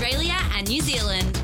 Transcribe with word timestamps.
Australia 0.00 0.38
and 0.54 0.66
New 0.66 0.80
Zealand. 0.80 1.42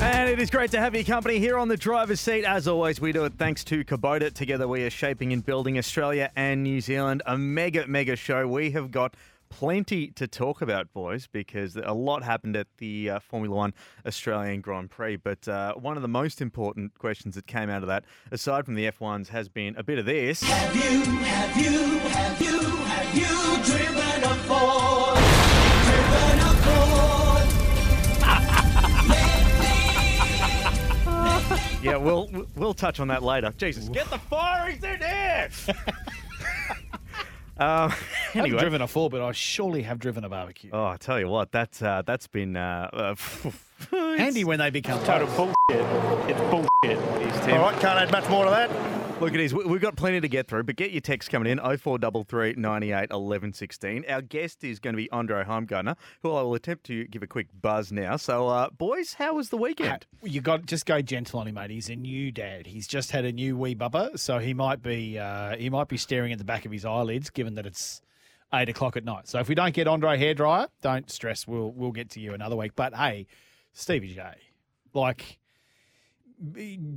And 0.00 0.28
it 0.28 0.40
is 0.40 0.50
great 0.50 0.72
to 0.72 0.80
have 0.80 0.92
your 0.92 1.04
company 1.04 1.38
here 1.38 1.56
on 1.56 1.68
the 1.68 1.76
driver's 1.76 2.18
seat. 2.20 2.44
As 2.44 2.66
always, 2.66 3.00
we 3.00 3.12
do 3.12 3.24
it 3.26 3.34
thanks 3.34 3.62
to 3.64 3.84
Kubota. 3.84 4.32
Together, 4.32 4.66
we 4.66 4.82
are 4.82 4.90
shaping 4.90 5.32
and 5.32 5.46
building 5.46 5.78
Australia 5.78 6.32
and 6.34 6.64
New 6.64 6.80
Zealand. 6.80 7.22
A 7.26 7.38
mega, 7.38 7.86
mega 7.86 8.16
show. 8.16 8.48
We 8.48 8.72
have 8.72 8.90
got 8.90 9.14
plenty 9.50 10.08
to 10.08 10.26
talk 10.26 10.62
about, 10.62 10.92
boys, 10.92 11.28
because 11.28 11.76
a 11.76 11.94
lot 11.94 12.24
happened 12.24 12.56
at 12.56 12.66
the 12.78 13.08
uh, 13.08 13.18
Formula 13.20 13.54
One 13.54 13.74
Australian 14.04 14.60
Grand 14.60 14.90
Prix. 14.90 15.14
But 15.14 15.46
uh, 15.46 15.74
one 15.74 15.94
of 15.94 16.02
the 16.02 16.08
most 16.08 16.40
important 16.40 16.98
questions 16.98 17.36
that 17.36 17.46
came 17.46 17.70
out 17.70 17.82
of 17.82 17.88
that, 17.88 18.04
aside 18.32 18.64
from 18.64 18.74
the 18.74 18.90
F1s, 18.90 19.28
has 19.28 19.48
been 19.48 19.76
a 19.76 19.84
bit 19.84 20.00
of 20.00 20.06
this. 20.06 20.42
Have 20.42 20.74
you, 20.74 21.04
have 21.04 21.56
you, 21.56 21.98
have 22.08 22.42
you, 22.42 22.58
have 22.58 23.16
you 23.16 23.62
driven 23.62 24.24
a 24.24 24.34
Ford? 24.48 25.43
Driven 26.64 26.90
a 26.90 27.00
Ford? 27.00 27.44
Yeah, 31.82 31.96
we'll 31.96 32.46
we'll 32.56 32.72
touch 32.74 32.98
on 33.00 33.08
that 33.08 33.22
later. 33.22 33.52
Jesus, 33.58 33.88
get 33.90 34.08
the 34.08 34.18
firings 34.18 34.82
in 34.82 34.98
here. 34.98 35.50
um, 37.58 37.92
I 37.92 37.96
haven't 38.32 38.56
driven 38.56 38.80
a 38.80 38.88
Ford, 38.88 39.12
but 39.12 39.20
I 39.20 39.32
surely 39.32 39.82
have 39.82 39.98
driven 39.98 40.24
a 40.24 40.28
barbecue. 40.30 40.70
oh, 40.72 40.86
I 40.86 40.96
tell 40.96 41.20
you 41.20 41.28
what, 41.28 41.52
that's 41.52 41.82
uh, 41.82 42.02
that's 42.06 42.26
been 42.26 42.56
uh, 42.56 42.88
uh, 42.92 43.14
Handy 43.90 44.44
when 44.44 44.58
they 44.58 44.70
become 44.70 44.98
Total 45.04 45.26
total. 45.28 45.52
bullshit. 45.68 46.30
It's 46.30 46.40
bullshit. 46.50 47.44
Tim. 47.44 47.54
All 47.58 47.70
right, 47.70 47.80
can't 47.80 47.98
add 48.00 48.10
much 48.10 48.28
more 48.28 48.44
to 48.44 48.50
that. 48.50 48.70
Look 49.20 49.32
at 49.32 49.36
these. 49.38 49.54
We- 49.54 49.64
We've 49.64 49.80
got 49.80 49.96
plenty 49.96 50.20
to 50.20 50.28
get 50.28 50.48
through, 50.48 50.64
but 50.64 50.76
get 50.76 50.90
your 50.90 51.00
text 51.00 51.30
coming 51.30 51.50
in 51.50 51.58
0433 51.58 52.54
98 52.56 53.10
11 53.10 53.52
16. 53.52 54.04
Our 54.08 54.22
guest 54.22 54.64
is 54.64 54.78
going 54.80 54.94
to 54.94 54.96
be 54.96 55.10
Andre 55.12 55.44
Heimgartner, 55.44 55.96
who 56.22 56.32
I 56.32 56.42
will 56.42 56.54
attempt 56.54 56.84
to 56.86 57.04
give 57.06 57.22
a 57.22 57.26
quick 57.26 57.46
buzz 57.62 57.92
now. 57.92 58.16
So, 58.16 58.48
uh, 58.48 58.70
boys, 58.70 59.14
how 59.14 59.34
was 59.34 59.50
the 59.50 59.56
weekend? 59.56 60.06
You 60.22 60.40
got 60.40 60.66
just 60.66 60.84
go 60.86 61.00
gentle 61.00 61.38
on 61.40 61.46
him, 61.46 61.54
mate. 61.54 61.70
He's 61.70 61.88
a 61.88 61.96
new 61.96 62.32
dad. 62.32 62.66
He's 62.66 62.86
just 62.88 63.12
had 63.12 63.24
a 63.24 63.32
new 63.32 63.56
wee 63.56 63.74
bubba, 63.76 64.18
so 64.18 64.38
he 64.38 64.52
might 64.52 64.82
be 64.82 65.18
uh, 65.18 65.56
he 65.56 65.70
might 65.70 65.88
be 65.88 65.96
staring 65.96 66.32
at 66.32 66.38
the 66.38 66.44
back 66.44 66.64
of 66.66 66.72
his 66.72 66.84
eyelids, 66.84 67.30
given 67.30 67.54
that 67.54 67.66
it's 67.66 68.02
eight 68.52 68.68
o'clock 68.68 68.96
at 68.96 69.04
night. 69.04 69.28
So 69.28 69.38
if 69.38 69.48
we 69.48 69.54
don't 69.54 69.74
get 69.74 69.86
Andre 69.86 70.18
hairdryer, 70.18 70.68
don't 70.82 71.08
stress. 71.10 71.46
We'll 71.46 71.70
we'll 71.72 71.92
get 71.92 72.10
to 72.10 72.20
you 72.20 72.34
another 72.34 72.56
week. 72.56 72.72
But 72.74 72.94
hey, 72.94 73.26
Stevie 73.74 74.14
J, 74.14 74.22
like 74.94 75.38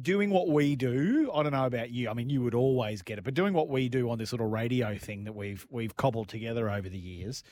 doing 0.02 0.30
what 0.30 0.48
we 0.48 0.76
do. 0.76 1.30
I 1.34 1.44
don't 1.44 1.52
know 1.52 1.66
about 1.66 1.90
you. 1.90 2.10
I 2.10 2.14
mean, 2.14 2.30
you 2.30 2.42
would 2.44 2.54
always 2.54 3.02
get 3.02 3.18
it, 3.18 3.24
but 3.24 3.34
doing 3.34 3.54
what 3.54 3.68
we 3.68 3.90
do 3.90 4.10
on 4.10 4.18
this 4.18 4.32
little 4.32 4.48
radio 4.48 4.98
thing 4.98 5.24
that 5.26 5.34
we've 5.34 5.66
we've 5.70 5.96
cobbled 5.96 6.30
together 6.30 6.70
over 6.70 6.88
the 6.88 6.98
years. 6.98 7.44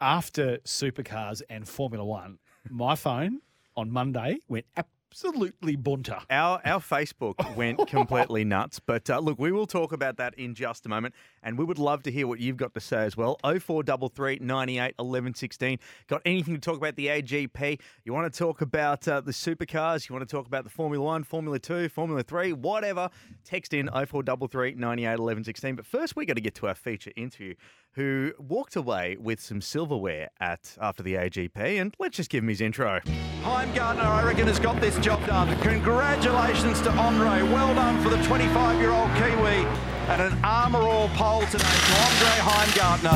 After 0.00 0.58
supercars 0.58 1.42
and 1.48 1.68
Formula 1.68 2.04
One, 2.04 2.38
my 2.68 2.96
phone 2.96 3.40
on 3.76 3.90
Monday 3.90 4.38
went 4.48 4.66
absolutely 4.76 5.76
bunter. 5.76 6.18
Our 6.28 6.60
our 6.64 6.80
Facebook 6.80 7.54
went 7.56 7.86
completely 7.86 8.44
nuts, 8.44 8.80
but 8.80 9.08
uh, 9.08 9.20
look, 9.20 9.38
we 9.38 9.52
will 9.52 9.66
talk 9.66 9.92
about 9.92 10.16
that 10.16 10.34
in 10.34 10.54
just 10.54 10.86
a 10.86 10.88
moment, 10.88 11.14
and 11.42 11.58
we 11.58 11.64
would 11.64 11.78
love 11.78 12.02
to 12.04 12.10
hear 12.10 12.26
what 12.26 12.40
you've 12.40 12.56
got 12.56 12.74
to 12.74 12.80
say 12.80 13.04
as 13.04 13.16
well. 13.16 13.38
0433 13.42 14.38
98 14.40 14.94
11 14.98 15.34
16. 15.34 15.78
Got 16.08 16.22
anything 16.24 16.54
to 16.54 16.60
talk 16.60 16.76
about 16.76 16.96
the 16.96 17.06
AGP? 17.06 17.80
You 18.04 18.12
want 18.12 18.32
to 18.32 18.38
talk 18.38 18.60
about 18.60 19.06
uh, 19.08 19.20
the 19.20 19.32
supercars? 19.32 20.08
You 20.08 20.14
want 20.14 20.28
to 20.28 20.32
talk 20.36 20.46
about 20.46 20.64
the 20.64 20.70
Formula 20.70 21.04
One, 21.04 21.24
Formula 21.24 21.58
Two, 21.58 21.88
Formula 21.88 22.22
Three, 22.22 22.52
whatever? 22.52 23.10
Text 23.44 23.74
in 23.74 23.88
0433 23.88 24.74
98 24.74 25.18
11 25.18 25.44
16. 25.44 25.76
But 25.76 25.86
first, 25.86 26.16
we 26.16 26.26
got 26.26 26.34
to 26.34 26.40
get 26.40 26.54
to 26.56 26.68
our 26.68 26.74
feature 26.74 27.12
interview. 27.16 27.54
Who 27.94 28.32
walked 28.38 28.76
away 28.76 29.16
with 29.18 29.40
some 29.40 29.60
silverware 29.60 30.30
at 30.38 30.76
after 30.80 31.02
the 31.02 31.14
AGP? 31.14 31.56
And 31.56 31.92
let's 31.98 32.16
just 32.16 32.30
give 32.30 32.44
him 32.44 32.48
his 32.48 32.60
intro. 32.60 33.00
Heimgartner, 33.42 34.04
I 34.04 34.22
reckon, 34.24 34.46
has 34.46 34.60
got 34.60 34.80
this 34.80 34.96
job 34.98 35.26
done. 35.26 35.58
Congratulations 35.60 36.80
to 36.82 36.90
Andre. 36.90 37.42
Well 37.42 37.74
done 37.74 38.00
for 38.02 38.10
the 38.10 38.18
25-year-old 38.18 39.10
Kiwi. 39.16 39.89
And 40.10 40.20
an 40.22 40.44
Armor 40.44 40.80
All 40.80 41.08
pole 41.10 41.42
today 41.42 41.58
to 41.58 41.94
Andre 42.02 42.34
Heimgartner. 42.42 43.14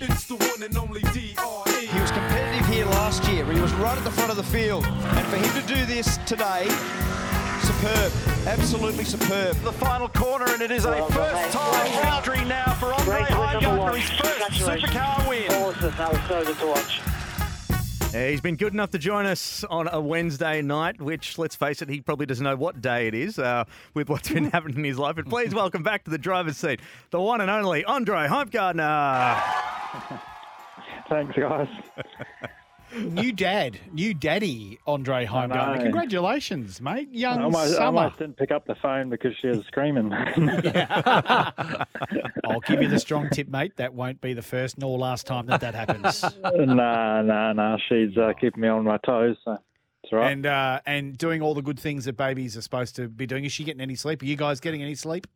It's 0.00 0.24
the 0.26 0.36
one 0.36 0.62
and 0.62 0.76
only 0.78 1.00
D.R.E. 1.12 1.86
He 1.86 2.00
was 2.00 2.12
competitive 2.12 2.66
here 2.68 2.86
last 2.86 3.24
year. 3.28 3.44
He 3.52 3.60
was 3.60 3.72
right 3.74 3.98
at 3.98 4.04
the 4.04 4.12
front 4.12 4.30
of 4.30 4.36
the 4.36 4.44
field. 4.44 4.84
And 4.86 5.26
for 5.26 5.36
him 5.36 5.52
to 5.60 5.66
do 5.66 5.84
this 5.86 6.18
today, 6.18 6.68
superb. 7.62 8.12
Absolutely 8.46 9.02
superb. 9.02 9.56
The 9.64 9.72
final 9.72 10.08
corner, 10.08 10.46
and 10.48 10.62
it 10.62 10.70
is 10.70 10.84
a 10.84 11.04
first-time 11.10 12.14
victory 12.14 12.44
now 12.44 12.72
for 12.74 12.94
Andre 12.94 13.22
Heimgartner. 13.22 13.96
His 13.96 14.08
first 14.10 14.52
supercar 14.52 15.28
win. 15.28 15.50
Yeah, 15.50 15.64
he's 18.12 18.40
been 18.40 18.56
good 18.56 18.72
enough 18.72 18.90
to 18.90 18.98
join 18.98 19.26
us 19.26 19.64
on 19.64 19.88
a 19.92 20.00
Wednesday 20.00 20.62
night, 20.62 21.00
which, 21.00 21.38
let's 21.38 21.54
face 21.54 21.82
it, 21.82 21.88
he 21.88 22.00
probably 22.00 22.26
doesn't 22.26 22.44
know 22.44 22.56
what 22.56 22.80
day 22.80 23.06
it 23.06 23.14
is 23.14 23.38
uh, 23.38 23.64
with 23.94 24.08
what's 24.08 24.30
been 24.30 24.44
happening 24.52 24.78
in 24.78 24.84
his 24.84 24.98
life. 24.98 25.16
But 25.16 25.28
please 25.28 25.54
welcome 25.54 25.82
back 25.82 26.04
to 26.04 26.10
the 26.10 26.18
driver's 26.18 26.56
seat, 26.56 26.80
the 27.10 27.20
one 27.20 27.40
and 27.40 27.50
only 27.50 27.84
Andre 27.84 28.26
Heimgartner. 28.26 29.42
Thanks, 31.08 31.36
guys. 31.36 31.68
New 32.96 33.32
dad, 33.32 33.78
new 33.92 34.12
daddy, 34.14 34.78
Andre 34.86 35.24
Heimgartner. 35.24 35.82
Congratulations, 35.82 36.80
mate. 36.80 37.08
Young 37.12 37.38
I 37.38 37.42
almost, 37.44 37.78
I 37.78 37.84
almost 37.84 38.18
didn't 38.18 38.36
pick 38.36 38.50
up 38.50 38.66
the 38.66 38.74
phone 38.76 39.10
because 39.10 39.32
she 39.40 39.48
was 39.48 39.64
screaming. 39.66 40.12
I'll 42.44 42.60
give 42.66 42.82
you 42.82 42.88
the 42.88 42.98
strong 42.98 43.30
tip, 43.30 43.48
mate. 43.48 43.76
That 43.76 43.94
won't 43.94 44.20
be 44.20 44.34
the 44.34 44.42
first 44.42 44.78
nor 44.78 44.98
last 44.98 45.26
time 45.26 45.46
that 45.46 45.60
that 45.60 45.74
happens. 45.74 46.24
No, 46.42 47.22
no, 47.22 47.52
no. 47.52 47.78
She's 47.88 48.16
uh, 48.16 48.32
keeping 48.40 48.62
me 48.62 48.68
on 48.68 48.84
my 48.84 48.98
toes. 48.98 49.36
So 49.44 49.58
right. 50.12 50.32
and 50.32 50.46
uh, 50.46 50.80
and 50.86 51.16
doing 51.16 51.42
all 51.42 51.54
the 51.54 51.62
good 51.62 51.78
things 51.78 52.06
that 52.06 52.16
babies 52.16 52.56
are 52.56 52.62
supposed 52.62 52.96
to 52.96 53.08
be 53.08 53.26
doing. 53.26 53.44
Is 53.44 53.52
she 53.52 53.64
getting 53.64 53.80
any 53.80 53.94
sleep? 53.94 54.22
Are 54.22 54.26
you 54.26 54.36
guys 54.36 54.58
getting 54.60 54.82
any 54.82 54.94
sleep? 54.94 55.26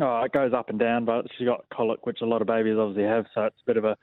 Oh, 0.00 0.22
it 0.22 0.32
goes 0.32 0.52
up 0.52 0.70
and 0.70 0.78
down, 0.78 1.04
but 1.04 1.26
she 1.36 1.44
got 1.44 1.64
colic, 1.70 2.06
which 2.06 2.20
a 2.20 2.26
lot 2.26 2.40
of 2.42 2.46
babies 2.46 2.76
obviously 2.78 3.04
have. 3.04 3.26
So 3.34 3.42
it's 3.44 3.56
a 3.60 3.66
bit 3.66 3.76
of 3.76 3.84
a 3.84 3.96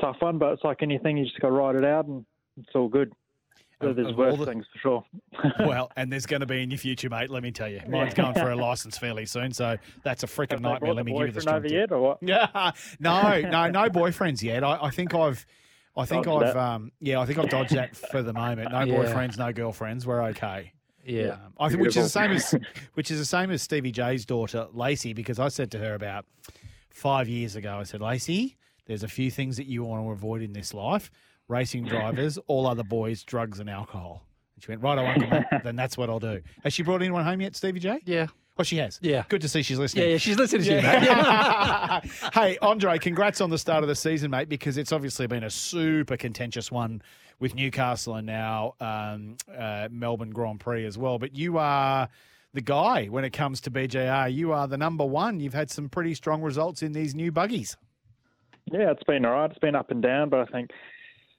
tough 0.00 0.16
one, 0.20 0.38
but 0.38 0.52
it's 0.52 0.64
like 0.64 0.82
anything. 0.82 1.16
You 1.16 1.24
just 1.24 1.40
got 1.40 1.48
to 1.48 1.52
ride 1.54 1.76
it 1.76 1.84
out, 1.84 2.06
and 2.06 2.24
it's 2.58 2.74
all 2.74 2.88
good. 2.88 3.12
Of- 3.80 3.94
There's 3.94 4.08
of 4.08 4.16
worse 4.16 4.36
the- 4.38 4.46
things 4.46 4.66
for 4.72 4.78
sure. 4.80 5.04
well, 5.66 5.92
and 5.96 6.10
there's 6.12 6.26
going 6.26 6.40
to 6.40 6.46
be 6.46 6.62
in 6.64 6.70
your 6.70 6.78
future, 6.78 7.08
mate. 7.08 7.30
Let 7.30 7.44
me 7.44 7.52
tell 7.52 7.68
you, 7.68 7.80
mine's 7.88 8.12
going 8.14 8.34
for 8.34 8.50
a 8.50 8.56
license 8.68 8.98
fairly 8.98 9.24
soon, 9.24 9.52
so 9.52 9.76
that's 10.02 10.24
a 10.24 10.26
freaking 10.26 10.60
nightmare. 10.60 10.94
Let 10.94 11.04
me 11.06 11.12
give 11.12 11.26
you 11.28 11.32
the 11.32 11.40
boyfriend 11.40 11.42
strong 11.42 11.56
over 11.56 11.68
yet, 11.68 11.92
or 11.92 12.00
what? 12.00 12.18
Yeah, 12.20 12.72
no, 13.00 13.40
no, 13.40 13.70
no 13.70 13.88
boyfriends 13.88 14.42
yet. 14.42 14.64
I, 14.64 14.78
I 14.82 14.90
think 14.90 15.14
I've, 15.14 15.46
I 15.96 16.04
think 16.06 16.24
Dodged 16.24 16.46
I've, 16.46 16.56
um, 16.56 16.90
yeah, 17.00 17.20
I 17.20 17.26
think 17.26 17.38
I've 17.38 17.48
dodged 17.50 17.74
that 17.76 17.94
for 17.96 18.20
the 18.22 18.32
moment. 18.32 18.72
No 18.72 18.80
Yeah. 18.82 18.94
boyfriends, 18.94 19.38
no 19.38 19.52
girlfriends. 19.52 20.06
We're 20.06 20.22
okay. 20.30 20.72
Yeah. 21.04 21.28
Um, 21.34 21.38
I 21.60 21.68
think, 21.68 21.80
which 21.82 21.96
is 21.96 22.04
the 22.04 22.08
same 22.10 22.32
as, 22.32 22.54
which 22.94 23.10
is 23.12 23.18
the 23.20 23.24
same 23.24 23.50
as 23.52 23.62
Stevie 23.62 23.92
J's 23.92 24.26
daughter 24.26 24.66
Lacey, 24.72 25.12
because 25.12 25.38
I 25.38 25.48
said 25.48 25.70
to 25.70 25.78
her 25.78 25.94
about 25.94 26.26
five 26.90 27.28
years 27.28 27.54
ago, 27.56 27.78
I 27.78 27.84
said, 27.84 28.00
Lacey, 28.00 28.56
there's 28.88 29.04
a 29.04 29.08
few 29.08 29.30
things 29.30 29.56
that 29.58 29.66
you 29.66 29.84
want 29.84 30.04
to 30.04 30.10
avoid 30.10 30.42
in 30.42 30.52
this 30.52 30.74
life: 30.74 31.12
racing 31.46 31.84
drivers, 31.84 32.38
all 32.48 32.66
other 32.66 32.82
boys, 32.82 33.22
drugs, 33.22 33.60
and 33.60 33.70
alcohol. 33.70 34.24
And 34.56 34.64
she 34.64 34.72
went, 34.72 34.82
right, 34.82 34.98
Uncle 34.98 35.30
Matt, 35.30 35.46
then 35.64 35.76
that's 35.76 35.96
what 35.96 36.10
I'll 36.10 36.18
do. 36.18 36.40
Has 36.64 36.72
she 36.72 36.82
brought 36.82 37.00
anyone 37.00 37.24
home 37.24 37.40
yet, 37.40 37.54
Stevie 37.54 37.78
J? 37.78 38.00
Yeah. 38.04 38.26
Oh, 38.60 38.64
she 38.64 38.78
has. 38.78 38.98
Yeah. 39.00 39.22
Good 39.28 39.42
to 39.42 39.48
see 39.48 39.62
she's 39.62 39.78
listening. 39.78 40.06
Yeah, 40.06 40.10
yeah, 40.12 40.18
she's 40.18 40.36
listening 40.36 40.64
to 40.64 40.70
you, 40.72 40.76
Yeah. 40.78 40.98
mate. 40.98 41.06
Yeah. 41.06 42.30
hey, 42.34 42.58
Andre, 42.60 42.98
congrats 42.98 43.40
on 43.40 43.50
the 43.50 43.58
start 43.58 43.84
of 43.84 43.88
the 43.88 43.94
season, 43.94 44.32
mate, 44.32 44.48
because 44.48 44.76
it's 44.78 44.90
obviously 44.90 45.28
been 45.28 45.44
a 45.44 45.50
super 45.50 46.16
contentious 46.16 46.72
one 46.72 47.00
with 47.38 47.54
Newcastle 47.54 48.16
and 48.16 48.26
now 48.26 48.74
um, 48.80 49.36
uh, 49.56 49.86
Melbourne 49.92 50.30
Grand 50.30 50.58
Prix 50.58 50.84
as 50.86 50.98
well. 50.98 51.20
But 51.20 51.36
you 51.36 51.56
are 51.58 52.08
the 52.52 52.60
guy 52.60 53.06
when 53.06 53.22
it 53.24 53.30
comes 53.32 53.60
to 53.60 53.70
BJR. 53.70 54.34
You 54.34 54.50
are 54.50 54.66
the 54.66 54.76
number 54.76 55.04
one. 55.06 55.38
You've 55.38 55.54
had 55.54 55.70
some 55.70 55.88
pretty 55.88 56.14
strong 56.14 56.42
results 56.42 56.82
in 56.82 56.90
these 56.90 57.14
new 57.14 57.30
buggies. 57.30 57.76
Yeah, 58.72 58.90
it's 58.90 59.02
been 59.04 59.24
all 59.24 59.32
right. 59.32 59.50
It's 59.50 59.58
been 59.58 59.74
up 59.74 59.90
and 59.90 60.02
down, 60.02 60.28
but 60.28 60.40
I 60.40 60.44
think 60.46 60.70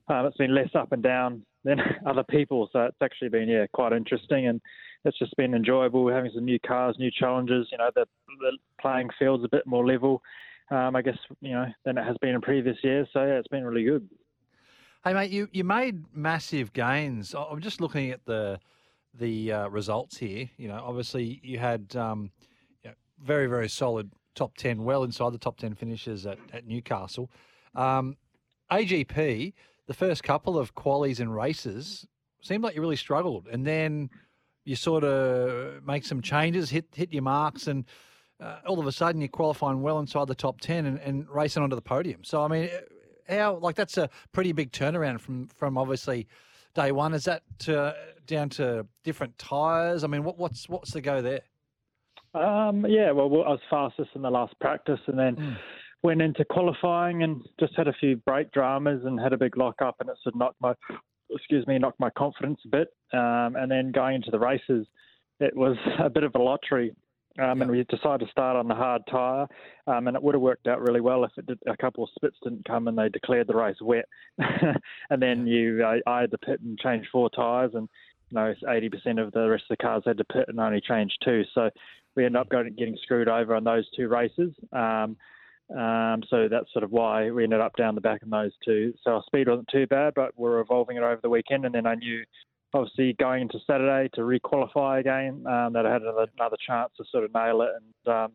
um, 0.08 0.26
it's 0.26 0.38
been 0.38 0.56
less 0.56 0.70
up 0.76 0.92
and 0.92 1.04
down 1.04 1.44
than 1.64 1.80
other 2.06 2.24
people. 2.24 2.70
So 2.72 2.81
it's 2.81 2.98
actually 3.02 3.30
been 3.30 3.48
yeah 3.48 3.66
quite 3.74 3.94
interesting, 3.94 4.48
and 4.48 4.62
it's 5.06 5.18
just 5.20 5.36
been 5.38 5.54
enjoyable 5.54 6.10
having 6.10 6.31
some 6.34 6.46
new 6.46 6.60
cars, 6.60 6.96
new 7.00 7.12
challenges. 7.12 7.68
You 7.72 7.78
know, 7.78 7.90
the, 7.96 8.06
the 8.40 8.58
playing 8.81 9.10
field's 9.18 9.44
a 9.44 9.50
bit 9.50 9.66
more 9.66 9.86
level, 9.86 10.22
um, 10.72 10.96
I 10.96 11.02
guess 11.02 11.18
you 11.42 11.52
know 11.52 11.66
than 11.86 11.98
it 11.98 12.06
has 12.06 12.18
been 12.22 12.36
in 12.36 12.42
previous 12.42 12.78
years. 12.84 13.08
So 13.14 13.24
yeah, 13.24 13.34
it's 13.34 13.48
been 13.48 13.64
really 13.64 13.86
good. 13.86 14.08
Hey 15.04 15.14
mate, 15.14 15.32
you, 15.32 15.48
you 15.54 15.64
made 15.64 16.04
massive 16.14 16.74
gains. 16.74 17.34
I'm 17.34 17.62
just 17.62 17.80
looking 17.80 18.12
at 18.12 18.25
the 18.25 18.60
the 19.14 19.52
uh, 19.52 19.68
results 19.70 20.18
here. 20.18 20.50
You 20.58 20.68
know, 20.68 20.84
obviously 20.86 21.40
you 21.44 21.58
had 21.58 21.96
um, 21.96 22.32
very 23.24 23.48
very 23.48 23.70
solid 23.70 24.12
top 24.36 24.58
ten, 24.58 24.84
well 24.84 25.04
inside 25.04 25.34
the 25.34 25.38
top 25.38 25.58
ten 25.58 25.76
finishes 25.76 26.26
at, 26.26 26.38
at 26.54 26.68
Newcastle. 26.68 27.30
Um, 27.76 28.18
AGP, 28.72 29.54
the 29.88 29.94
first 29.94 30.24
couple 30.24 30.58
of 30.58 30.76
qualies 30.76 31.20
and 31.20 31.36
races 31.36 32.08
seemed 32.42 32.64
like 32.64 32.76
you 32.76 32.81
really 32.81 32.96
struggled, 32.96 33.48
and 33.48 33.66
then 33.66 34.10
you 34.66 34.76
sort 34.76 35.04
of 35.04 35.84
make 35.84 36.06
some 36.06 36.22
changes, 36.22 36.70
hit 36.70 36.86
hit 36.94 37.12
your 37.12 37.24
marks, 37.24 37.68
and 37.68 37.86
uh, 38.40 38.60
all 38.66 38.80
of 38.80 38.88
a 38.88 38.92
sudden 38.92 39.22
you're 39.22 39.28
qualifying 39.28 39.81
well 39.81 40.00
inside 40.00 40.28
the 40.28 40.36
top 40.36 40.62
ten 40.62 40.86
and, 40.86 41.00
and 41.00 41.28
racing 41.30 41.64
onto 41.64 41.75
the 41.75 41.82
podium. 41.82 42.24
So 42.24 42.44
I 42.44 42.48
mean, 42.48 42.70
how 43.28 43.56
like 43.56 43.75
that's 43.75 43.98
a 43.98 44.10
pretty 44.32 44.52
big 44.52 44.72
turnaround 44.72 45.20
from 45.20 45.48
from 45.48 45.78
obviously 45.78 46.28
day 46.75 46.92
one. 46.92 47.14
Is 47.14 47.25
that 47.25 47.44
uh, 47.68 47.94
down 48.28 48.50
to 48.50 48.86
different 49.04 49.38
tyres? 49.38 50.04
I 50.04 50.08
mean, 50.08 50.24
what 50.24 50.38
what's 50.38 50.70
what's 50.70 50.92
the 50.92 51.02
go 51.02 51.22
there? 51.22 51.42
Um, 52.34 52.86
yeah, 52.88 53.12
well, 53.12 53.26
I 53.26 53.50
was 53.50 53.60
fastest 53.70 54.12
in 54.16 54.22
the 54.22 54.30
last 54.30 54.54
practice, 54.60 55.00
and 55.08 55.18
then 55.18 55.58
went 56.04 56.22
into 56.22 56.46
qualifying 56.46 57.24
and 57.24 57.42
just 57.60 57.76
had 57.76 57.88
a 57.88 57.94
few 57.94 58.18
brake 58.18 58.52
dramas 58.52 59.02
and 59.04 59.20
had 59.20 59.34
a 59.34 59.38
big 59.38 59.58
lock 59.58 59.81
up, 59.81 59.96
and 60.00 60.10
it 60.10 60.16
sort 60.24 60.36
of 60.36 60.40
knocked 60.40 60.62
my, 60.62 60.74
excuse 61.31 61.66
me, 61.68 61.78
knocked 61.78 62.00
my 62.00 62.10
confidence 62.12 62.60
a 62.66 62.70
bit. 62.70 62.88
Um, 63.14 63.56
and 63.56 63.70
then 63.70 63.92
going 63.92 64.16
into 64.16 64.31
the 64.31 64.40
races, 64.40 64.86
it 65.40 65.56
was 65.56 65.78
a 66.00 66.10
bit 66.10 66.24
of 66.24 66.36
a 66.36 66.40
lottery. 66.40 66.96
Um, 67.38 67.62
And 67.62 67.72
we 67.72 67.84
decided 67.86 68.26
to 68.26 68.32
start 68.32 68.58
on 68.58 68.68
the 68.68 68.75
hard 68.75 69.04
tyre, 69.10 69.48
um, 69.88 70.08
and 70.08 70.16
it 70.18 70.22
would 70.22 70.36
have 70.36 70.42
worked 70.42 70.68
out 70.68 70.82
really 70.82 71.00
well 71.00 71.24
if 71.24 71.32
it 71.38 71.46
did, 71.46 71.60
a 71.68 71.78
couple 71.78 72.04
of 72.04 72.10
spits 72.16 72.36
didn't 72.44 72.66
come 72.66 72.88
and 72.88 72.98
they 72.98 73.08
declared 73.08 73.48
the 73.48 73.56
race 73.56 73.78
wet. 73.82 74.06
and 74.40 75.22
then 75.22 75.48
you, 75.48 75.82
uh, 75.86 76.10
I 76.10 76.22
had 76.22 76.32
to 76.32 76.38
pit 76.38 76.60
and 76.60 76.78
change 76.80 77.08
four 77.12 77.30
tyres, 77.30 77.72
and 77.75 77.88
you 78.30 78.36
know, 78.36 78.54
80% 78.68 79.25
of 79.25 79.32
the 79.32 79.48
rest 79.48 79.64
of 79.70 79.78
the 79.78 79.84
cars 79.84 80.04
had 80.06 80.18
to 80.18 80.25
pit 80.25 80.46
and 80.50 80.60
only 80.60 80.82
change 80.82 81.16
two. 81.24 81.44
So 81.54 81.70
we 82.19 82.25
ended 82.25 82.42
up 82.42 82.50
going, 82.50 82.74
getting 82.77 82.98
screwed 83.01 83.30
over 83.30 83.56
on 83.56 83.63
those 83.63 83.88
two 83.95 84.10
races. 84.10 84.51
Um, 84.74 85.16
um, 85.74 86.21
so 86.30 86.50
that's 86.50 86.71
sort 86.74 86.83
of 86.83 86.92
why 86.92 87.31
we 87.31 87.45
ended 87.45 87.62
up 87.62 87.77
down 87.77 87.95
the 87.95 88.01
back 88.01 88.24
in 88.24 88.30
those 88.30 88.51
two. 88.66 88.94
So 89.04 89.12
our 89.12 89.24
speed 89.25 89.48
wasn't 89.48 89.69
too 89.71 89.88
bad, 89.88 90.16
but 90.16 90.38
we're 90.38 90.60
evolving 90.60 90.98
it 90.98 91.04
over 91.04 91.21
the 91.24 91.30
weekend. 91.30 91.63
And 91.63 91.74
then 91.74 91.86
I 91.86 91.95
knew, 91.95 92.25
obviously, 92.74 93.13
going 93.13 93.44
into 93.44 93.60
Saturday 93.66 94.10
to 94.16 94.21
requalify 94.21 95.00
again, 95.00 95.45
um, 95.48 95.71
that 95.74 95.86
I 95.86 95.94
had 95.94 96.01
another, 96.01 96.27
another 96.38 96.57
chance 96.68 96.92
to 96.98 97.06
sort 97.10 97.24
of 97.24 97.33
nail 97.33 97.62
it 97.62 97.69
and 97.77 98.13
um, 98.13 98.31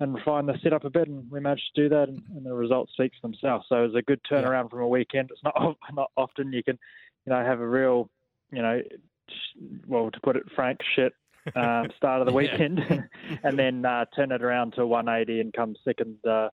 and 0.00 0.14
refine 0.14 0.46
the 0.46 0.58
setup 0.64 0.84
a 0.84 0.90
bit. 0.90 1.06
And 1.06 1.30
we 1.30 1.38
managed 1.38 1.70
to 1.76 1.82
do 1.82 1.88
that, 1.90 2.08
and, 2.08 2.20
and 2.34 2.44
the 2.44 2.54
results 2.54 2.92
speak 2.94 3.12
for 3.20 3.28
themselves. 3.28 3.66
So 3.68 3.84
it 3.84 3.86
was 3.86 3.94
a 3.94 4.02
good 4.02 4.20
turnaround 4.28 4.70
from 4.70 4.80
a 4.80 4.88
weekend. 4.88 5.30
It's 5.30 5.44
not 5.44 5.76
not 5.92 6.10
often 6.16 6.52
you 6.52 6.64
can, 6.64 6.76
you 7.24 7.32
know, 7.32 7.44
have 7.44 7.60
a 7.60 7.68
real, 7.68 8.10
you 8.50 8.62
know, 8.62 8.80
sh- 9.28 9.60
well 9.86 10.10
to 10.10 10.20
put 10.20 10.34
it 10.34 10.42
frank, 10.56 10.80
shit 10.96 11.12
um, 11.54 11.88
start 11.96 12.20
of 12.20 12.26
the 12.26 12.32
weekend, 12.40 12.80
and 13.42 13.58
then 13.58 13.84
uh, 13.84 14.04
turn 14.16 14.32
it 14.32 14.42
around 14.42 14.72
to 14.74 14.86
180 14.86 15.40
and 15.40 15.52
come 15.52 15.74
second. 15.84 16.16
Uh, 16.26 16.48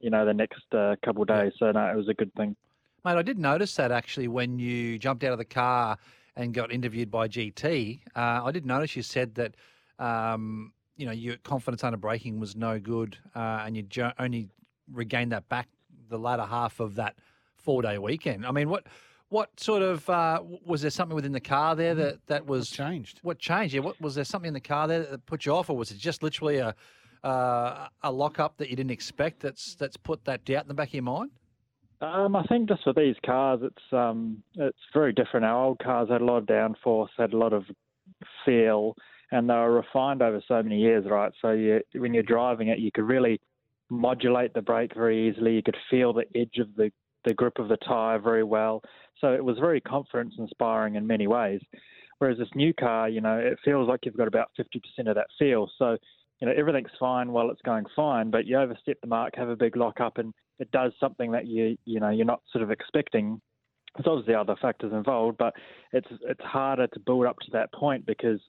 you 0.00 0.10
know, 0.10 0.26
the 0.26 0.34
next 0.34 0.62
uh, 0.74 0.94
couple 1.02 1.22
of 1.22 1.28
days. 1.28 1.52
So 1.58 1.70
no, 1.70 1.86
it 1.86 1.96
was 1.96 2.08
a 2.08 2.14
good 2.14 2.32
thing. 2.34 2.54
Mate, 3.02 3.16
I 3.16 3.22
did 3.22 3.38
notice 3.38 3.74
that 3.76 3.90
actually 3.90 4.28
when 4.28 4.58
you 4.58 4.98
jumped 4.98 5.24
out 5.24 5.32
of 5.32 5.38
the 5.38 5.44
car 5.44 5.96
and 6.36 6.52
got 6.52 6.70
interviewed 6.70 7.10
by 7.10 7.28
GT. 7.28 8.00
Uh, 8.14 8.42
I 8.44 8.50
did 8.52 8.66
notice 8.66 8.94
you 8.94 9.02
said 9.02 9.34
that 9.36 9.54
um, 9.98 10.72
you 10.96 11.06
know 11.06 11.12
your 11.12 11.36
confidence 11.38 11.82
under 11.82 11.96
braking 11.96 12.38
was 12.38 12.54
no 12.54 12.78
good, 12.78 13.16
uh, 13.34 13.62
and 13.64 13.76
you 13.76 13.82
jo- 13.82 14.12
only 14.18 14.48
regained 14.92 15.32
that 15.32 15.48
back 15.48 15.68
the 16.08 16.18
latter 16.18 16.44
half 16.44 16.78
of 16.78 16.94
that 16.96 17.16
four 17.56 17.82
day 17.82 17.98
weekend. 17.98 18.46
I 18.46 18.52
mean, 18.52 18.68
what 18.68 18.86
what 19.28 19.58
sort 19.58 19.82
of 19.82 20.08
uh, 20.08 20.42
was 20.64 20.82
there 20.82 20.90
something 20.90 21.14
within 21.14 21.32
the 21.32 21.40
car 21.40 21.74
there 21.74 21.94
that 21.94 22.26
that 22.26 22.46
was 22.46 22.70
changed? 22.70 23.20
What 23.22 23.38
changed? 23.38 23.74
Yeah, 23.74 23.80
what 23.80 24.00
was 24.00 24.14
there 24.14 24.24
something 24.24 24.48
in 24.48 24.54
the 24.54 24.60
car 24.60 24.86
there 24.86 25.00
that 25.00 25.26
put 25.26 25.46
you 25.46 25.52
off, 25.52 25.70
or 25.70 25.76
was 25.76 25.90
it 25.90 25.98
just 25.98 26.22
literally 26.22 26.58
a 26.58 26.74
uh, 27.24 27.88
a 28.02 28.12
lock 28.12 28.38
up 28.38 28.56
that 28.58 28.70
you 28.70 28.76
didn't 28.76 28.92
expect? 28.92 29.40
That's 29.40 29.74
that's 29.74 29.96
put 29.96 30.24
that 30.24 30.44
doubt 30.44 30.62
in 30.62 30.68
the 30.68 30.74
back 30.74 30.88
of 30.88 30.94
your 30.94 31.02
mind. 31.02 31.30
Um, 32.00 32.36
I 32.36 32.42
think 32.44 32.68
just 32.68 32.84
for 32.84 32.92
these 32.92 33.16
cars, 33.24 33.60
it's 33.62 33.92
um, 33.92 34.42
it's 34.54 34.78
very 34.92 35.12
different. 35.12 35.46
Our 35.46 35.64
old 35.64 35.78
cars 35.78 36.08
had 36.10 36.20
a 36.20 36.24
lot 36.24 36.38
of 36.38 36.46
downforce, 36.46 37.08
had 37.16 37.32
a 37.32 37.38
lot 37.38 37.52
of 37.52 37.64
feel, 38.44 38.94
and 39.32 39.48
they 39.48 39.54
were 39.54 39.72
refined 39.72 40.22
over 40.22 40.42
so 40.46 40.62
many 40.62 40.78
years, 40.78 41.04
right? 41.08 41.32
So 41.42 41.50
you, 41.50 41.80
when 41.94 42.14
you're 42.14 42.22
driving 42.22 42.68
it, 42.68 42.78
you 42.78 42.92
could 42.92 43.04
really 43.08 43.40
modulate 43.88 44.52
the 44.52 44.62
brake 44.62 44.94
very 44.94 45.28
easily. 45.28 45.54
You 45.54 45.62
could 45.62 45.76
feel 45.90 46.12
the 46.12 46.26
edge 46.34 46.58
of 46.58 46.68
the 46.76 46.92
the 47.26 47.34
grip 47.34 47.58
of 47.58 47.68
the 47.68 47.76
tire 47.76 48.18
very 48.18 48.44
well. 48.44 48.82
So 49.20 49.34
it 49.34 49.44
was 49.44 49.58
very 49.58 49.80
confidence 49.80 50.34
inspiring 50.38 50.94
in 50.94 51.06
many 51.06 51.26
ways. 51.26 51.60
Whereas 52.18 52.38
this 52.38 52.48
new 52.54 52.72
car, 52.72 53.10
you 53.10 53.20
know, 53.20 53.36
it 53.36 53.58
feels 53.62 53.88
like 53.88 54.00
you've 54.04 54.16
got 54.16 54.28
about 54.28 54.50
50% 54.58 55.08
of 55.08 55.16
that 55.16 55.26
feel. 55.38 55.70
So, 55.78 55.98
you 56.40 56.46
know, 56.46 56.54
everything's 56.56 56.90
fine 56.98 57.32
while 57.32 57.50
it's 57.50 57.60
going 57.62 57.84
fine, 57.94 58.30
but 58.30 58.46
you 58.46 58.58
overstep 58.58 58.98
the 59.02 59.06
mark, 59.06 59.34
have 59.36 59.50
a 59.50 59.56
big 59.56 59.76
lock 59.76 60.00
up, 60.00 60.16
and 60.16 60.32
it 60.58 60.70
does 60.70 60.92
something 60.98 61.32
that 61.32 61.46
you, 61.46 61.76
you 61.84 62.00
know, 62.00 62.08
you're 62.08 62.24
not 62.24 62.40
sort 62.52 62.62
of 62.62 62.70
expecting. 62.70 63.40
There's 63.96 64.06
obviously 64.06 64.34
other 64.34 64.56
factors 64.60 64.92
involved, 64.92 65.36
but 65.36 65.54
it's 65.92 66.08
it's 66.22 66.42
harder 66.42 66.86
to 66.86 67.00
build 67.00 67.26
up 67.26 67.38
to 67.40 67.50
that 67.52 67.72
point 67.72 68.06
because 68.06 68.40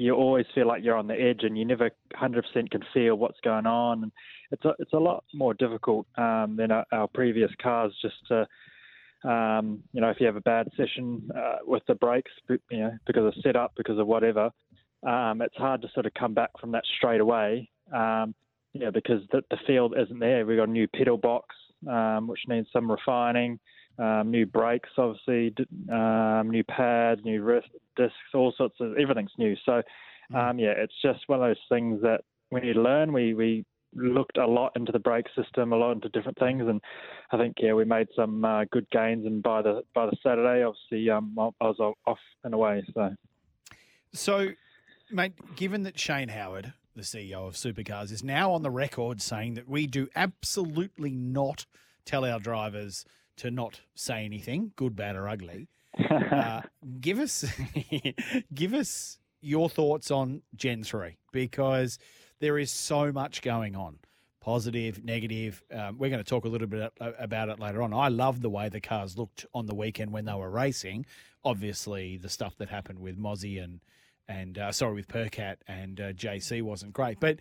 you 0.00 0.14
always 0.14 0.46
feel 0.54 0.66
like 0.66 0.82
you're 0.82 0.96
on 0.96 1.06
the 1.06 1.20
edge 1.20 1.40
and 1.42 1.58
you 1.58 1.64
never 1.66 1.90
100% 2.14 2.42
can 2.70 2.82
feel 2.94 3.16
what's 3.16 3.38
going 3.40 3.66
on. 3.66 4.04
And 4.04 4.12
it's 4.50 4.64
a, 4.64 4.72
it's 4.78 4.94
a 4.94 4.98
lot 4.98 5.24
more 5.34 5.52
difficult 5.52 6.06
um, 6.16 6.56
than 6.56 6.70
our, 6.70 6.86
our 6.90 7.06
previous 7.06 7.50
cars 7.62 7.94
just 8.00 8.14
to, 8.28 9.28
um, 9.30 9.80
you 9.92 10.00
know, 10.00 10.08
if 10.08 10.16
you 10.18 10.24
have 10.24 10.36
a 10.36 10.40
bad 10.40 10.68
session 10.74 11.28
uh, 11.36 11.56
with 11.66 11.82
the 11.86 11.94
brakes, 11.94 12.30
you 12.48 12.78
know, 12.78 12.92
because 13.06 13.26
of 13.26 13.34
setup, 13.42 13.72
because 13.76 13.98
of 13.98 14.06
whatever, 14.06 14.50
um, 15.06 15.42
it's 15.42 15.56
hard 15.56 15.82
to 15.82 15.88
sort 15.92 16.06
of 16.06 16.14
come 16.14 16.32
back 16.32 16.50
from 16.58 16.72
that 16.72 16.84
straight 16.96 17.20
away. 17.20 17.68
Um, 17.94 18.34
you 18.72 18.80
know, 18.80 18.90
because 18.90 19.20
the, 19.32 19.42
the 19.50 19.58
field 19.66 19.94
isn't 20.00 20.18
there. 20.18 20.46
We've 20.46 20.56
got 20.56 20.68
a 20.68 20.72
new 20.72 20.88
pedal 20.88 21.18
box, 21.18 21.54
um, 21.86 22.26
which 22.26 22.40
needs 22.48 22.68
some 22.72 22.90
refining, 22.90 23.58
um, 24.00 24.30
new 24.30 24.46
brakes, 24.46 24.88
obviously, 24.96 25.54
um, 25.92 26.50
new 26.50 26.64
pads, 26.64 27.20
new 27.24 27.42
wrist, 27.42 27.68
discs, 27.96 28.14
all 28.34 28.52
sorts 28.56 28.76
of 28.80 28.96
everything's 28.96 29.32
new. 29.38 29.54
So, 29.66 29.82
um, 30.34 30.58
yeah, 30.58 30.72
it's 30.76 30.94
just 31.02 31.20
one 31.26 31.42
of 31.42 31.48
those 31.48 31.56
things 31.68 32.00
that 32.02 32.22
we 32.50 32.60
need 32.60 32.74
to 32.74 32.82
learn. 32.82 33.12
We 33.12 33.34
we 33.34 33.64
looked 33.94 34.38
a 34.38 34.46
lot 34.46 34.72
into 34.76 34.92
the 34.92 34.98
brake 34.98 35.26
system, 35.36 35.72
a 35.72 35.76
lot 35.76 35.92
into 35.92 36.08
different 36.10 36.38
things, 36.38 36.62
and 36.66 36.80
I 37.30 37.36
think 37.36 37.56
yeah, 37.60 37.74
we 37.74 37.84
made 37.84 38.08
some 38.16 38.44
uh, 38.44 38.64
good 38.70 38.88
gains. 38.90 39.26
And 39.26 39.42
by 39.42 39.62
the 39.62 39.82
by 39.94 40.06
the 40.06 40.16
Saturday, 40.22 40.64
obviously, 40.64 41.10
um, 41.10 41.36
I 41.38 41.50
I 41.60 41.68
was 41.68 41.94
off 42.06 42.18
and 42.44 42.54
away. 42.54 42.84
So. 42.94 43.10
So, 44.12 44.48
mate, 45.12 45.34
given 45.54 45.84
that 45.84 45.96
Shane 45.96 46.30
Howard, 46.30 46.72
the 46.96 47.02
CEO 47.02 47.46
of 47.46 47.54
Supercars, 47.54 48.10
is 48.10 48.24
now 48.24 48.50
on 48.52 48.62
the 48.62 48.70
record 48.70 49.22
saying 49.22 49.54
that 49.54 49.68
we 49.68 49.86
do 49.86 50.08
absolutely 50.16 51.12
not 51.12 51.66
tell 52.04 52.24
our 52.24 52.40
drivers 52.40 53.04
to 53.40 53.50
not 53.50 53.80
say 53.94 54.24
anything, 54.24 54.72
good, 54.76 54.94
bad, 54.94 55.16
or 55.16 55.28
ugly. 55.28 55.68
uh, 56.10 56.60
give 57.00 57.18
us, 57.18 57.44
give 58.54 58.74
us 58.74 59.18
your 59.40 59.68
thoughts 59.68 60.10
on 60.10 60.42
Gen 60.54 60.84
three 60.84 61.16
because 61.32 61.98
there 62.40 62.58
is 62.58 62.70
so 62.70 63.12
much 63.12 63.42
going 63.42 63.74
on. 63.74 63.98
Positive, 64.42 65.04
negative. 65.04 65.62
Um, 65.70 65.98
we're 65.98 66.10
going 66.10 66.22
to 66.22 66.28
talk 66.28 66.44
a 66.44 66.48
little 66.48 66.66
bit 66.66 66.92
about 66.98 67.50
it 67.50 67.58
later 67.58 67.82
on. 67.82 67.92
I 67.92 68.08
love 68.08 68.40
the 68.40 68.48
way 68.48 68.68
the 68.68 68.80
cars 68.80 69.18
looked 69.18 69.44
on 69.54 69.66
the 69.66 69.74
weekend 69.74 70.12
when 70.12 70.24
they 70.24 70.34
were 70.34 70.50
racing. 70.50 71.04
Obviously, 71.44 72.16
the 72.16 72.30
stuff 72.30 72.56
that 72.56 72.68
happened 72.70 72.98
with 72.98 73.18
Mozzie 73.18 73.62
and 73.62 73.80
and 74.28 74.58
uh, 74.58 74.72
sorry 74.72 74.94
with 74.94 75.08
Percat 75.08 75.56
and 75.66 76.00
uh, 76.00 76.12
JC 76.12 76.62
wasn't 76.62 76.92
great. 76.92 77.18
But 77.20 77.40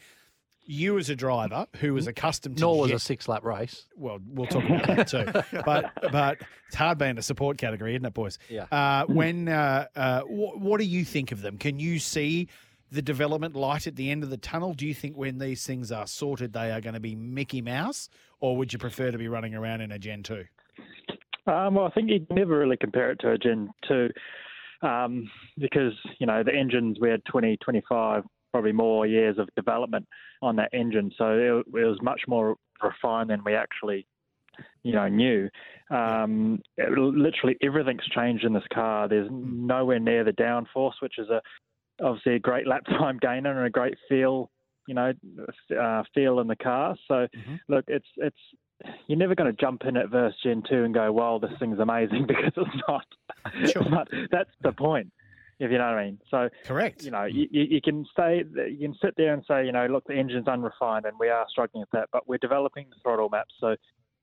you 0.70 0.98
as 1.00 1.10
a 1.10 1.16
driver 1.16 1.66
who 1.78 1.94
was 1.96 2.06
accustomed 2.06 2.58
to 2.58 2.62
Nor 2.62 2.82
was 2.82 2.92
a 2.92 3.00
six 3.00 3.28
lap 3.28 3.44
race. 3.44 3.86
well, 3.96 4.20
we'll 4.28 4.46
talk 4.46 4.64
about 4.64 4.86
that 4.88 5.08
too. 5.08 5.26
But 5.66 5.92
but 6.12 6.42
it's 6.68 6.76
hard 6.76 6.98
being 7.00 7.18
a 7.18 7.22
support 7.24 7.58
category, 7.58 7.96
isn't 7.96 8.06
it, 8.06 8.14
boys? 8.14 8.38
Yeah. 8.50 8.66
Uh, 8.72 9.06
when 9.08 9.48
uh, 9.48 9.88
uh, 9.96 10.22
wh- 10.22 10.62
what 10.62 10.80
do 10.80 10.86
you 10.86 11.04
think 11.06 11.32
of 11.32 11.42
them? 11.42 11.58
Can 11.58 11.80
you 11.80 11.98
see 11.98 12.48
the 12.92 13.02
development 13.02 13.56
light 13.56 13.88
at 13.88 13.96
the 13.96 14.12
end 14.12 14.24
of 14.24 14.30
the 14.30 14.38
tunnel? 14.38 14.74
Do 14.74 14.86
you 14.86 14.94
think 14.94 15.18
when 15.18 15.40
these 15.40 15.66
things 15.66 15.92
are 15.92 16.06
sorted, 16.06 16.54
they 16.54 16.72
are 16.72 16.82
going 16.82 16.94
to 16.94 17.00
be 17.00 17.16
Mickey 17.16 17.62
Mouse, 17.62 18.10
or 18.40 18.56
would 18.58 18.72
you 18.72 18.78
prefer 18.80 19.10
to 19.12 19.18
be 19.18 19.28
running 19.28 19.56
around 19.56 19.82
in 19.82 19.92
a 19.92 19.98
Gen 20.00 20.22
two? 20.24 20.46
Um, 21.48 21.74
well, 21.76 21.86
I 21.88 21.90
think 21.90 22.10
you'd 22.12 22.30
never 22.30 22.60
really 22.60 22.78
compare 22.78 23.10
it 23.10 23.20
to 23.22 23.32
a 23.32 23.38
Gen 23.38 23.72
2 23.88 24.10
um, 24.88 25.30
because, 25.58 25.94
you 26.20 26.28
know, 26.28 26.44
the 26.44 26.54
engines, 26.54 26.98
we 27.02 27.10
had 27.10 27.26
20, 27.26 27.58
25, 27.58 28.24
probably 28.51 28.72
more 28.72 29.06
years 29.06 29.38
of 29.38 29.48
development 29.56 30.08
on 30.41 30.56
that 30.58 30.70
engine. 30.74 31.12
So 31.18 31.63
it, 31.74 31.79
it 31.79 31.86
was 31.86 32.01
much 32.01 32.22
more 32.27 32.56
refined 32.82 33.29
than 33.29 33.44
we 33.44 33.56
actually, 33.56 34.08
you 34.84 34.94
know, 34.94 35.08
knew. 35.08 35.50
Um, 35.89 36.62
it- 36.77 36.91
literally 36.98 37.58
everything's 37.62 38.06
changed 38.08 38.46
in 38.46 38.53
this 38.53 38.63
car. 38.74 39.08
There's 39.08 39.29
nowhere 39.32 40.00
near 40.00 40.24
the 40.24 40.34
downforce, 40.34 40.94
which 41.01 41.18
is 41.18 41.29
a 41.29 41.41
obviously 42.01 42.36
a 42.36 42.39
great 42.39 42.68
lap 42.68 42.86
time 42.89 43.18
gainer 43.22 43.58
and 43.58 43.68
a 43.68 43.70
great 43.70 43.96
feel, 44.08 44.50
you 44.88 44.94
know, 44.94 45.12
uh, 45.79 46.03
feel 46.13 46.39
in 46.39 46.48
the 46.48 46.56
car. 46.56 46.96
So 47.08 47.27
look, 47.68 47.86
it's 47.88 48.08
it's 48.18 48.38
you're 49.08 49.18
never 49.18 49.36
going 49.36 49.53
to 49.53 49.62
jump 49.62 49.84
in 49.86 49.98
at 49.98 50.10
verse 50.10 50.34
Gen 50.41 50.63
two 50.70 50.86
and 50.86 50.94
go, 50.94 51.12
"Well, 51.12 51.38
this 51.39 51.51
thing's 51.60 51.79
amazing," 51.79 52.25
because 52.27 52.53
it's 52.56 52.84
not. 52.88 53.06
It's 53.56 53.75
not. 53.89 54.08
That's 54.32 54.50
the 54.62 54.72
point, 54.72 55.12
if 55.60 55.72
you 55.72 55.78
know 55.78 55.86
what 55.86 55.98
I 56.00 56.06
mean. 56.06 56.20
So 56.32 56.50
correct. 56.66 57.04
You 57.04 57.12
know, 57.12 57.25
you, 57.25 57.48
you 57.51 57.82
can 57.82 58.06
say 58.18 58.44
you 58.70 58.88
can 58.88 58.96
sit 59.01 59.13
there 59.18 59.34
and 59.34 59.44
say, 59.48 59.66
you 59.66 59.72
know, 59.72 59.86
look, 59.88 60.06
the 60.08 60.16
engine's 60.16 60.48
unrefined, 60.48 61.06
and 61.06 61.18
we 61.20 61.30
are 61.30 61.46
struggling 61.50 61.82
with 61.82 61.92
that, 61.92 62.10
but 62.12 62.28
we're 62.28 62.38
developing 62.38 62.88
the 62.89 62.96
throttle 63.04 63.30
maps. 63.30 63.54
So 63.60 63.75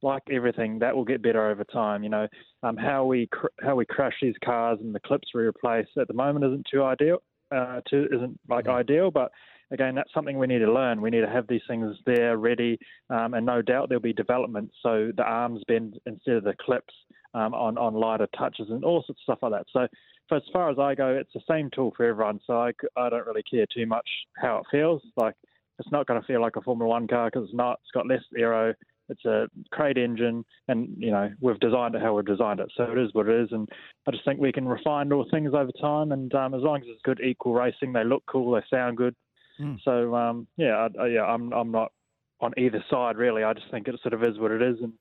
like 0.02 0.22
everything, 0.30 0.78
that 0.78 0.94
will 0.94 1.04
get 1.04 1.22
better 1.22 1.48
over 1.50 1.64
time. 1.64 2.02
You 2.02 2.08
know, 2.08 2.26
um, 2.62 2.76
how 2.76 3.04
we 3.04 3.28
cr- 3.30 3.46
how 3.60 3.76
we 3.76 3.84
crash 3.84 4.14
these 4.22 4.34
cars 4.44 4.78
and 4.80 4.94
the 4.94 5.00
clips 5.00 5.28
we 5.34 5.42
replace 5.42 5.86
at 5.98 6.08
the 6.08 6.14
moment 6.14 6.44
isn't 6.46 6.66
too 6.70 6.82
ideal. 6.82 7.18
Uh, 7.54 7.80
too 7.88 8.08
isn't 8.12 8.40
like 8.48 8.66
ideal, 8.66 9.10
but 9.10 9.30
again, 9.70 9.94
that's 9.94 10.12
something 10.12 10.38
we 10.38 10.46
need 10.46 10.58
to 10.60 10.72
learn. 10.72 11.00
We 11.00 11.10
need 11.10 11.20
to 11.20 11.28
have 11.28 11.46
these 11.46 11.60
things 11.68 11.96
there 12.04 12.38
ready, 12.38 12.78
um, 13.10 13.34
and 13.34 13.46
no 13.46 13.62
doubt 13.62 13.88
there'll 13.88 14.02
be 14.02 14.12
development. 14.12 14.70
So 14.82 15.12
the 15.16 15.22
arms 15.22 15.62
bend 15.68 15.98
instead 16.06 16.36
of 16.36 16.44
the 16.44 16.54
clips 16.60 16.94
um, 17.34 17.54
on 17.54 17.78
on 17.78 17.94
lighter 17.94 18.26
touches 18.36 18.68
and 18.70 18.84
all 18.84 19.04
sorts 19.06 19.20
of 19.20 19.34
stuff 19.34 19.38
like 19.42 19.52
that. 19.52 19.66
So. 19.72 19.86
As 20.32 20.42
far 20.52 20.70
as 20.70 20.78
I 20.78 20.94
go, 20.94 21.08
it's 21.08 21.32
the 21.32 21.40
same 21.48 21.70
tool 21.72 21.92
for 21.96 22.04
everyone, 22.04 22.40
so 22.46 22.54
I, 22.54 22.72
I 22.96 23.08
don't 23.08 23.26
really 23.26 23.44
care 23.44 23.66
too 23.72 23.86
much 23.86 24.08
how 24.36 24.58
it 24.58 24.66
feels. 24.70 25.02
Like 25.16 25.34
it's 25.78 25.90
not 25.92 26.06
going 26.06 26.20
to 26.20 26.26
feel 26.26 26.40
like 26.40 26.56
a 26.56 26.62
Formula 26.62 26.88
One 26.88 27.06
car 27.06 27.30
because 27.30 27.44
it's 27.44 27.56
not. 27.56 27.78
It's 27.82 27.92
got 27.92 28.06
less 28.06 28.22
aero. 28.36 28.74
It's 29.08 29.24
a 29.24 29.46
crate 29.70 29.98
engine, 29.98 30.44
and 30.66 30.88
you 30.98 31.12
know 31.12 31.30
we've 31.40 31.60
designed 31.60 31.94
it 31.94 32.02
how 32.02 32.14
we've 32.14 32.24
designed 32.24 32.58
it, 32.58 32.72
so 32.76 32.84
it 32.84 32.98
is 32.98 33.10
what 33.12 33.28
it 33.28 33.40
is. 33.40 33.48
And 33.52 33.68
I 34.06 34.10
just 34.10 34.24
think 34.24 34.40
we 34.40 34.52
can 34.52 34.66
refine 34.66 35.12
all 35.12 35.26
things 35.30 35.52
over 35.54 35.70
time, 35.80 36.10
and 36.10 36.34
um, 36.34 36.54
as 36.54 36.62
long 36.62 36.78
as 36.78 36.88
it's 36.88 37.02
good 37.04 37.20
equal 37.20 37.54
racing, 37.54 37.92
they 37.92 38.04
look 38.04 38.24
cool, 38.26 38.52
they 38.52 38.62
sound 38.68 38.96
good. 38.96 39.14
Mm. 39.60 39.78
So 39.84 40.14
um, 40.14 40.48
yeah, 40.56 40.88
I, 40.98 41.02
I, 41.02 41.06
yeah, 41.06 41.22
I'm 41.22 41.52
I'm 41.52 41.70
not 41.70 41.92
on 42.40 42.52
either 42.58 42.84
side 42.90 43.16
really. 43.16 43.44
I 43.44 43.54
just 43.54 43.70
think 43.70 43.86
it 43.86 43.94
sort 44.02 44.14
of 44.14 44.22
is 44.24 44.38
what 44.38 44.50
it 44.50 44.62
is, 44.62 44.76
and 44.82 44.92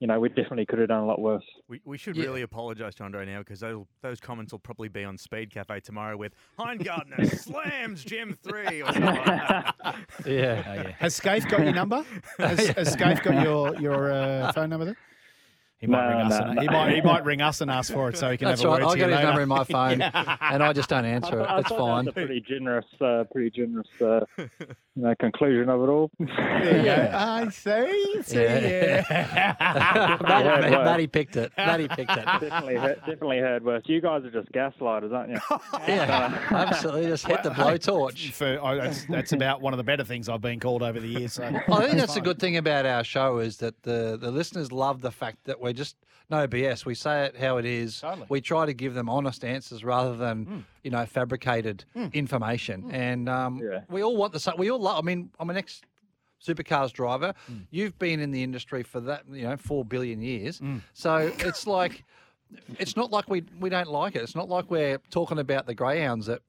you 0.00 0.06
know 0.06 0.20
we 0.20 0.28
definitely 0.28 0.66
could 0.66 0.78
have 0.78 0.88
done 0.88 1.02
a 1.02 1.06
lot 1.06 1.20
worse. 1.20 1.44
We, 1.68 1.80
we 1.84 1.98
should 1.98 2.16
really 2.16 2.42
apologise 2.42 2.94
to 2.96 3.04
Andre 3.04 3.26
now 3.26 3.38
because 3.38 3.60
those, 3.60 3.84
those 4.02 4.20
comments 4.20 4.52
will 4.52 4.58
probably 4.60 4.88
be 4.88 5.04
on 5.04 5.18
Speed 5.18 5.50
Cafe 5.50 5.80
tomorrow 5.80 6.16
with 6.16 6.34
Heimgartner 6.58 7.26
slams 7.38 8.04
Gen 8.04 8.36
3 8.42 8.82
or 8.82 8.92
something 8.92 9.04
like 9.04 9.26
that. 9.26 9.74
Yeah. 10.24 10.92
Has 10.98 11.14
Scaife 11.14 11.48
got 11.48 11.60
your 11.60 11.72
number? 11.72 12.04
Has, 12.38 12.68
has 12.68 12.92
Scaife 12.92 13.22
got 13.22 13.42
your 13.42 13.74
your 13.80 14.12
uh, 14.12 14.52
phone 14.52 14.70
number 14.70 14.86
there? 14.86 14.96
He 15.80 15.86
might 15.86 16.10
No, 16.10 16.16
ring 16.18 16.26
us. 16.26 16.40
no, 16.40 16.46
and, 16.46 16.54
no. 16.56 16.60
He 16.62 16.68
might 16.68 16.94
he 16.96 17.00
might 17.02 17.24
ring 17.24 17.40
us 17.40 17.60
and 17.60 17.70
ask 17.70 17.92
for 17.92 18.08
it 18.08 18.16
so 18.16 18.30
he 18.32 18.36
can 18.36 18.48
That's 18.48 18.62
have 18.62 18.68
a 18.68 18.72
right. 18.72 18.80
word 18.82 18.88
I 18.88 18.92
to 18.94 18.98
got 18.98 19.04
you 19.06 19.10
his 19.12 19.16
later. 19.16 19.26
number 19.28 19.42
in 19.42 19.48
my 19.48 19.64
phone, 19.76 20.00
Yeah. 20.00 20.36
and 20.40 20.62
I 20.62 20.72
just 20.72 20.88
don't 20.88 21.04
answer 21.04 21.40
it. 21.40 21.44
I 21.48 21.58
It's 21.60 21.68
thought 21.68 21.78
fine. 21.78 22.04
That 22.06 22.16
was 22.16 22.24
a 22.24 22.26
pretty 22.26 22.40
generous, 22.40 22.84
uh, 23.00 23.24
pretty 23.32 23.50
generous, 23.50 23.86
uh, 24.00 24.20
you 24.38 24.48
know, 24.96 25.14
conclusion 25.20 25.68
of 25.68 25.80
it 25.82 25.86
all. 25.86 26.10
There 26.58 26.76
you 26.78 26.84
go. 26.84 27.10
I 27.14 27.48
see. 27.50 28.22
see 28.22 28.42
Yeah. 28.42 29.04
yeah. 29.08 30.16
Matty, 30.20 30.70
Matty 30.70 31.06
picked 31.06 31.36
it. 31.36 31.52
Matty 31.56 31.86
picked 31.86 32.10
it. 32.10 32.24
definitely, 32.24 32.74
heard, 32.76 32.96
definitely 33.06 33.38
heard 33.38 33.64
worse. 33.64 33.82
You 33.86 34.00
guys 34.00 34.24
are 34.24 34.30
just 34.30 34.50
gaslighters, 34.52 35.12
aren't 35.12 35.30
you? 35.30 35.38
Yeah, 35.86 36.46
absolutely. 36.50 37.06
Just 37.06 37.26
hit 37.26 37.42
the 37.44 37.50
blowtorch. 37.50 38.32
For, 38.32 38.58
oh, 38.60 38.76
that's, 38.76 39.04
that's 39.06 39.32
about 39.32 39.60
one 39.60 39.72
of 39.72 39.76
the 39.78 39.84
better 39.84 40.02
things 40.04 40.28
I've 40.28 40.40
been 40.40 40.58
called 40.60 40.82
over 40.82 40.98
the 40.98 41.06
years. 41.06 41.34
So 41.34 41.44
I 41.44 41.50
think 41.84 41.98
that's 41.98 42.14
the 42.14 42.20
good 42.20 42.38
thing 42.40 42.56
about 42.56 42.84
our 42.86 43.04
show 43.04 43.38
is 43.38 43.58
that 43.58 43.80
the, 43.82 44.18
the 44.20 44.30
listeners 44.32 44.72
love 44.72 45.00
the 45.00 45.12
fact 45.12 45.38
that 45.44 45.60
we're 45.60 45.67
just 45.72 45.96
no 46.30 46.46
BS. 46.46 46.84
We 46.84 46.94
say 46.94 47.24
it 47.26 47.36
how 47.36 47.56
it 47.56 47.64
is. 47.64 48.00
Totally. 48.00 48.26
We 48.28 48.40
try 48.40 48.66
to 48.66 48.74
give 48.74 48.94
them 48.94 49.08
honest 49.08 49.44
answers 49.44 49.82
rather 49.82 50.16
than 50.16 50.44
hmm. 50.44 50.58
you 50.84 50.90
know 50.90 51.06
fabricated 51.06 51.84
hmm. 51.94 52.06
information. 52.12 52.82
Hmm. 52.82 52.94
And 52.94 53.28
um, 53.28 53.60
Yeah. 53.62 53.80
we 53.88 54.02
all 54.02 54.16
want 54.16 54.32
the 54.32 54.40
same. 54.40 54.54
We 54.58 54.70
all 54.70 54.80
love. 54.80 54.98
I 54.98 55.06
mean, 55.06 55.30
I'm 55.38 55.48
an 55.50 55.56
ex 55.56 55.80
supercars 56.46 56.92
driver. 56.92 57.34
You've 57.70 57.98
been 57.98 58.20
in 58.20 58.30
the 58.30 58.42
industry 58.42 58.82
for 58.82 59.00
that 59.00 59.24
you 59.30 59.42
know 59.42 59.56
four 59.56 59.84
billion 59.84 60.20
years. 60.20 60.60
So 60.94 61.32
it's 61.38 61.66
like. 61.66 62.04
It's 62.78 62.96
not 62.96 63.10
like 63.10 63.28
we 63.28 63.44
we 63.60 63.68
don't 63.68 63.90
like 63.90 64.16
it. 64.16 64.22
It's 64.22 64.34
not 64.34 64.48
like 64.48 64.70
we're 64.70 64.96
talking 65.10 65.38
about 65.38 65.66
the 65.66 65.74
greyhounds 65.74 66.24
that 66.24 66.40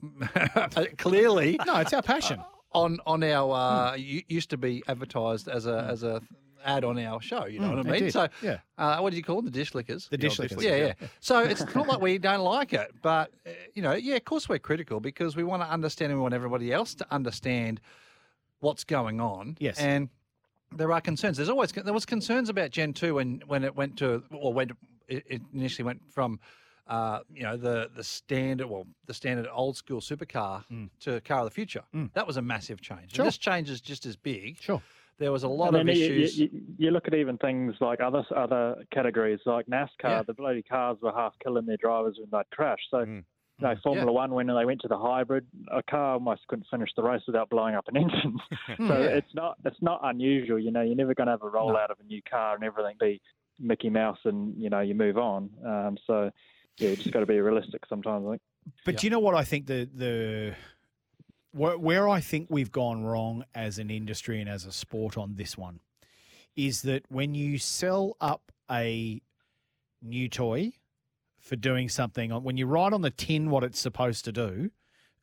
clearly 0.98 1.60
no, 1.68 1.76
it's 1.82 1.92
our 1.92 2.02
passion. 2.02 2.42
on 2.72 3.00
on 3.06 3.22
our 3.22 3.54
uh, 3.54 3.96
u- 3.96 4.24
used 4.30 4.50
to 4.52 4.58
be 4.58 4.82
advertised 4.88 5.50
as 5.50 5.66
a 5.66 5.86
as 5.90 6.04
a 6.04 6.22
ad 6.64 6.84
on 6.84 6.98
our 7.00 7.22
show. 7.22 7.46
You 7.46 7.60
know 7.60 7.70
Mm, 7.72 7.78
what 7.78 7.88
I 7.88 7.92
mean? 7.92 8.04
did, 8.04 8.14
So, 8.14 8.28
yeah. 8.42 8.60
uh, 8.78 9.00
what 9.00 9.12
do 9.12 9.18
you 9.18 9.24
call 9.24 9.38
them? 9.38 9.46
The 9.46 9.52
dish 9.52 9.74
lickers. 9.76 10.08
The 10.10 10.18
dish 10.18 10.40
lickers, 10.40 10.64
Yeah, 10.64 10.76
yeah. 10.76 10.94
yeah. 11.02 11.08
So 11.20 11.40
it's 11.40 11.64
not 11.76 11.88
like 11.88 12.02
we 12.02 12.18
don't 12.18 12.42
like 12.42 12.74
it, 12.74 12.92
but 13.02 13.32
uh, 13.46 13.52
you 13.74 13.82
know, 13.82 13.94
yeah, 13.94 14.16
of 14.16 14.26
course 14.26 14.48
we're 14.50 14.60
critical 14.60 15.00
because 15.00 15.36
we 15.36 15.44
want 15.44 15.62
to 15.64 15.70
understand 15.70 16.12
and 16.12 16.20
we 16.20 16.24
want 16.24 16.34
everybody 16.34 16.72
else 16.74 16.94
to 16.96 17.06
understand 17.12 17.80
what's 18.60 18.84
going 18.84 19.22
on. 19.22 19.58
Yes. 19.60 19.80
and 19.80 20.10
there 20.76 20.92
are 20.92 21.02
concerns. 21.02 21.38
There's 21.38 21.50
always 21.50 21.72
there 21.72 21.94
was 21.94 22.06
concerns 22.06 22.48
about 22.50 22.70
Gen 22.72 22.94
two 22.94 23.16
when 23.16 23.42
when 23.48 23.64
it 23.64 23.76
went 23.76 23.98
to 24.00 24.24
or 24.32 24.54
when 24.54 24.70
it 25.08 25.24
it 25.28 25.42
initially 25.54 25.86
went 25.86 26.02
from. 26.12 26.40
Uh, 26.88 27.20
you 27.32 27.44
know 27.44 27.56
the 27.56 27.88
the 27.96 28.04
standard, 28.04 28.66
well, 28.68 28.84
the 29.06 29.14
standard 29.14 29.48
old 29.54 29.78
school 29.78 30.02
supercar 30.02 30.64
to 31.00 31.22
car 31.22 31.40
of 31.42 31.46
the 31.46 31.52
future. 31.52 31.84
That 32.16 32.26
was 32.26 32.38
a 32.38 32.42
massive 32.42 32.82
change. 32.82 33.12
Mm. 33.12 33.16
Sure. 33.16 33.26
This 33.26 33.38
change 33.38 33.70
is 33.70 33.80
just 33.80 34.08
as 34.08 34.16
big. 34.16 34.60
Sure. 34.60 34.82
There 35.20 35.32
was 35.32 35.44
a 35.44 35.48
lot 35.48 35.70
of 35.70 35.74
then 35.86 35.88
you, 35.88 35.92
issues. 35.94 36.40
You, 36.40 36.50
you, 36.52 36.62
you 36.78 36.92
look 36.92 37.08
at 37.08 37.14
even 37.14 37.38
things 37.38 37.76
like 37.82 38.00
other 38.00 38.24
other 38.36 38.76
categories 38.92 39.40
like 39.46 39.68
NASCAR. 39.68 39.88
Yeah. 40.04 40.24
The 40.24 40.34
bloody 40.34 40.64
cars 40.64 40.98
were 41.02 41.12
half 41.12 41.34
killing 41.44 41.66
their 41.66 41.78
drivers 41.78 42.18
when 42.20 42.30
they 42.32 42.42
crashed. 42.56 42.88
So, 42.90 42.98
Mm. 43.00 43.24
you 43.60 43.68
know, 43.68 43.76
Formula 43.84 44.12
One 44.12 44.32
when 44.34 44.48
they 44.48 44.66
went 44.66 44.80
to 44.82 44.88
the 44.88 44.98
hybrid, 44.98 45.46
a 45.72 45.84
car 45.84 46.14
almost 46.14 46.48
couldn't 46.48 46.68
finish 46.72 46.90
the 46.96 47.04
race 47.04 47.22
without 47.28 47.50
blowing 47.50 47.76
up 47.76 47.86
an 47.90 47.98
engine. 47.98 48.40
so 48.88 48.94
it's 48.94 49.36
not 49.36 49.58
it's 49.66 49.82
not 49.82 50.00
unusual. 50.04 50.58
You 50.58 50.72
know, 50.72 50.82
you're 50.82 50.96
never 50.96 51.14
going 51.14 51.28
to 51.28 51.32
have 51.34 51.44
a 51.44 51.50
rollout 51.52 51.92
of 51.92 51.98
a 52.00 52.04
new 52.06 52.22
car 52.30 52.56
and 52.56 52.64
everything 52.64 52.96
be 53.00 53.22
Mickey 53.60 53.90
Mouse 53.90 54.20
and 54.24 54.56
you 54.58 54.70
know 54.70 54.80
you 54.80 54.96
move 54.96 55.18
on. 55.18 55.50
Um, 55.66 55.98
so 56.08 56.32
yeah, 56.78 56.92
you 56.92 56.96
just 56.96 57.12
got 57.12 57.20
to 57.20 57.26
be 57.26 57.42
realistic 57.42 57.82
sometimes. 57.90 58.26
I 58.26 58.30
think. 58.32 58.42
But 58.86 58.98
do 58.98 59.08
you 59.08 59.12
know 59.12 59.20
what 59.20 59.36
I 59.36 59.44
think 59.44 59.68
the 59.68 59.90
the 59.94 60.56
where, 61.52 61.78
where 61.78 62.08
I 62.08 62.20
think 62.20 62.48
we've 62.50 62.72
gone 62.72 63.04
wrong 63.04 63.44
as 63.56 63.80
an 63.80 63.90
industry 63.90 64.40
and 64.40 64.50
as 64.50 64.66
a 64.66 64.72
sport 64.72 65.18
on 65.18 65.36
this 65.36 65.58
one 65.58 65.80
is 66.56 66.82
that 66.84 67.04
when 67.10 67.34
you 67.34 67.58
sell 67.58 68.16
up 68.20 68.52
a 68.70 69.22
new 70.02 70.30
toy 70.30 70.74
for 71.40 71.56
doing 71.56 71.90
something 71.90 72.32
on 72.32 72.44
when 72.44 72.58
you 72.58 72.66
write 72.66 72.94
on 72.94 73.02
the 73.02 73.10
tin 73.10 73.50
what 73.50 73.64
it's 73.64 73.80
supposed 73.80 74.26
to 74.26 74.32
do 74.32 74.72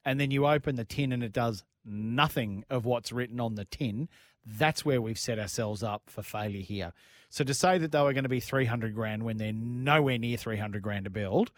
and 0.04 0.18
then 0.18 0.30
you 0.30 0.46
open 0.46 0.76
the 0.76 0.84
tin 0.84 1.12
and 1.12 1.22
it 1.22 1.32
does 1.32 1.64
nothing 1.84 2.64
of 2.68 2.84
what's 2.84 3.12
written 3.12 3.40
on 3.40 3.54
the 3.54 3.64
tin 3.64 4.08
that's 4.44 4.84
where 4.84 5.00
we've 5.00 5.18
set 5.18 5.38
ourselves 5.38 5.82
up 5.82 6.02
for 6.06 6.22
failure 6.22 6.62
here 6.62 6.92
so 7.28 7.44
to 7.44 7.54
say 7.54 7.78
that 7.78 7.92
they 7.92 8.00
were 8.00 8.12
going 8.12 8.24
to 8.24 8.28
be 8.28 8.40
300 8.40 8.94
grand 8.94 9.22
when 9.22 9.36
they're 9.36 9.52
nowhere 9.52 10.18
near 10.18 10.36
300 10.36 10.82
grand 10.82 11.04
to 11.04 11.10
build 11.10 11.50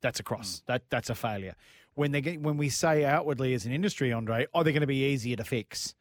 that's 0.00 0.20
a 0.20 0.22
cross. 0.22 0.60
Mm. 0.60 0.66
That 0.66 0.82
that's 0.90 1.10
a 1.10 1.14
failure. 1.14 1.54
When 1.98 2.12
they 2.12 2.20
get 2.20 2.40
when 2.40 2.56
we 2.56 2.68
say 2.68 3.04
outwardly 3.04 3.54
as 3.54 3.66
an 3.66 3.72
industry, 3.72 4.12
Andre, 4.12 4.46
oh, 4.54 4.62
they're 4.62 4.72
going 4.72 4.82
to 4.82 4.86
be 4.86 5.04
easier 5.12 5.34
to 5.34 5.42
fix. 5.42 5.96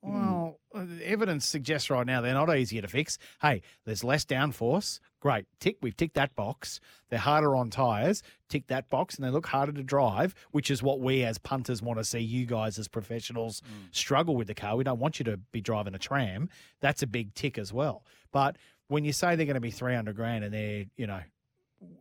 Well, 0.00 0.60
uh, 0.72 0.84
the 0.86 1.04
evidence 1.06 1.44
suggests 1.44 1.90
right 1.90 2.06
now 2.06 2.20
they're 2.20 2.32
not 2.32 2.56
easier 2.56 2.80
to 2.82 2.88
fix. 2.88 3.18
Hey, 3.42 3.62
there's 3.84 4.04
less 4.04 4.24
downforce. 4.24 5.00
Great, 5.18 5.46
tick. 5.58 5.76
We've 5.82 5.96
ticked 5.96 6.14
that 6.14 6.36
box. 6.36 6.78
They're 7.08 7.18
harder 7.18 7.56
on 7.56 7.68
tires. 7.68 8.22
Tick 8.48 8.68
that 8.68 8.88
box, 8.90 9.16
and 9.16 9.24
they 9.24 9.30
look 9.30 9.46
harder 9.46 9.72
to 9.72 9.82
drive, 9.82 10.36
which 10.52 10.70
is 10.70 10.84
what 10.84 11.00
we 11.00 11.24
as 11.24 11.36
punters 11.38 11.82
want 11.82 11.98
to 11.98 12.04
see. 12.04 12.20
You 12.20 12.46
guys 12.46 12.78
as 12.78 12.86
professionals 12.86 13.60
struggle 13.90 14.36
with 14.36 14.46
the 14.46 14.54
car. 14.54 14.76
We 14.76 14.84
don't 14.84 15.00
want 15.00 15.18
you 15.18 15.24
to 15.24 15.36
be 15.36 15.60
driving 15.60 15.96
a 15.96 15.98
tram. 15.98 16.48
That's 16.80 17.02
a 17.02 17.08
big 17.08 17.34
tick 17.34 17.58
as 17.58 17.72
well. 17.72 18.04
But 18.30 18.56
when 18.86 19.04
you 19.04 19.12
say 19.12 19.34
they're 19.34 19.46
going 19.46 19.54
to 19.54 19.60
be 19.60 19.72
three 19.72 19.96
hundred 19.96 20.14
grand 20.14 20.44
and 20.44 20.54
they're 20.54 20.84
you 20.96 21.08
know 21.08 21.20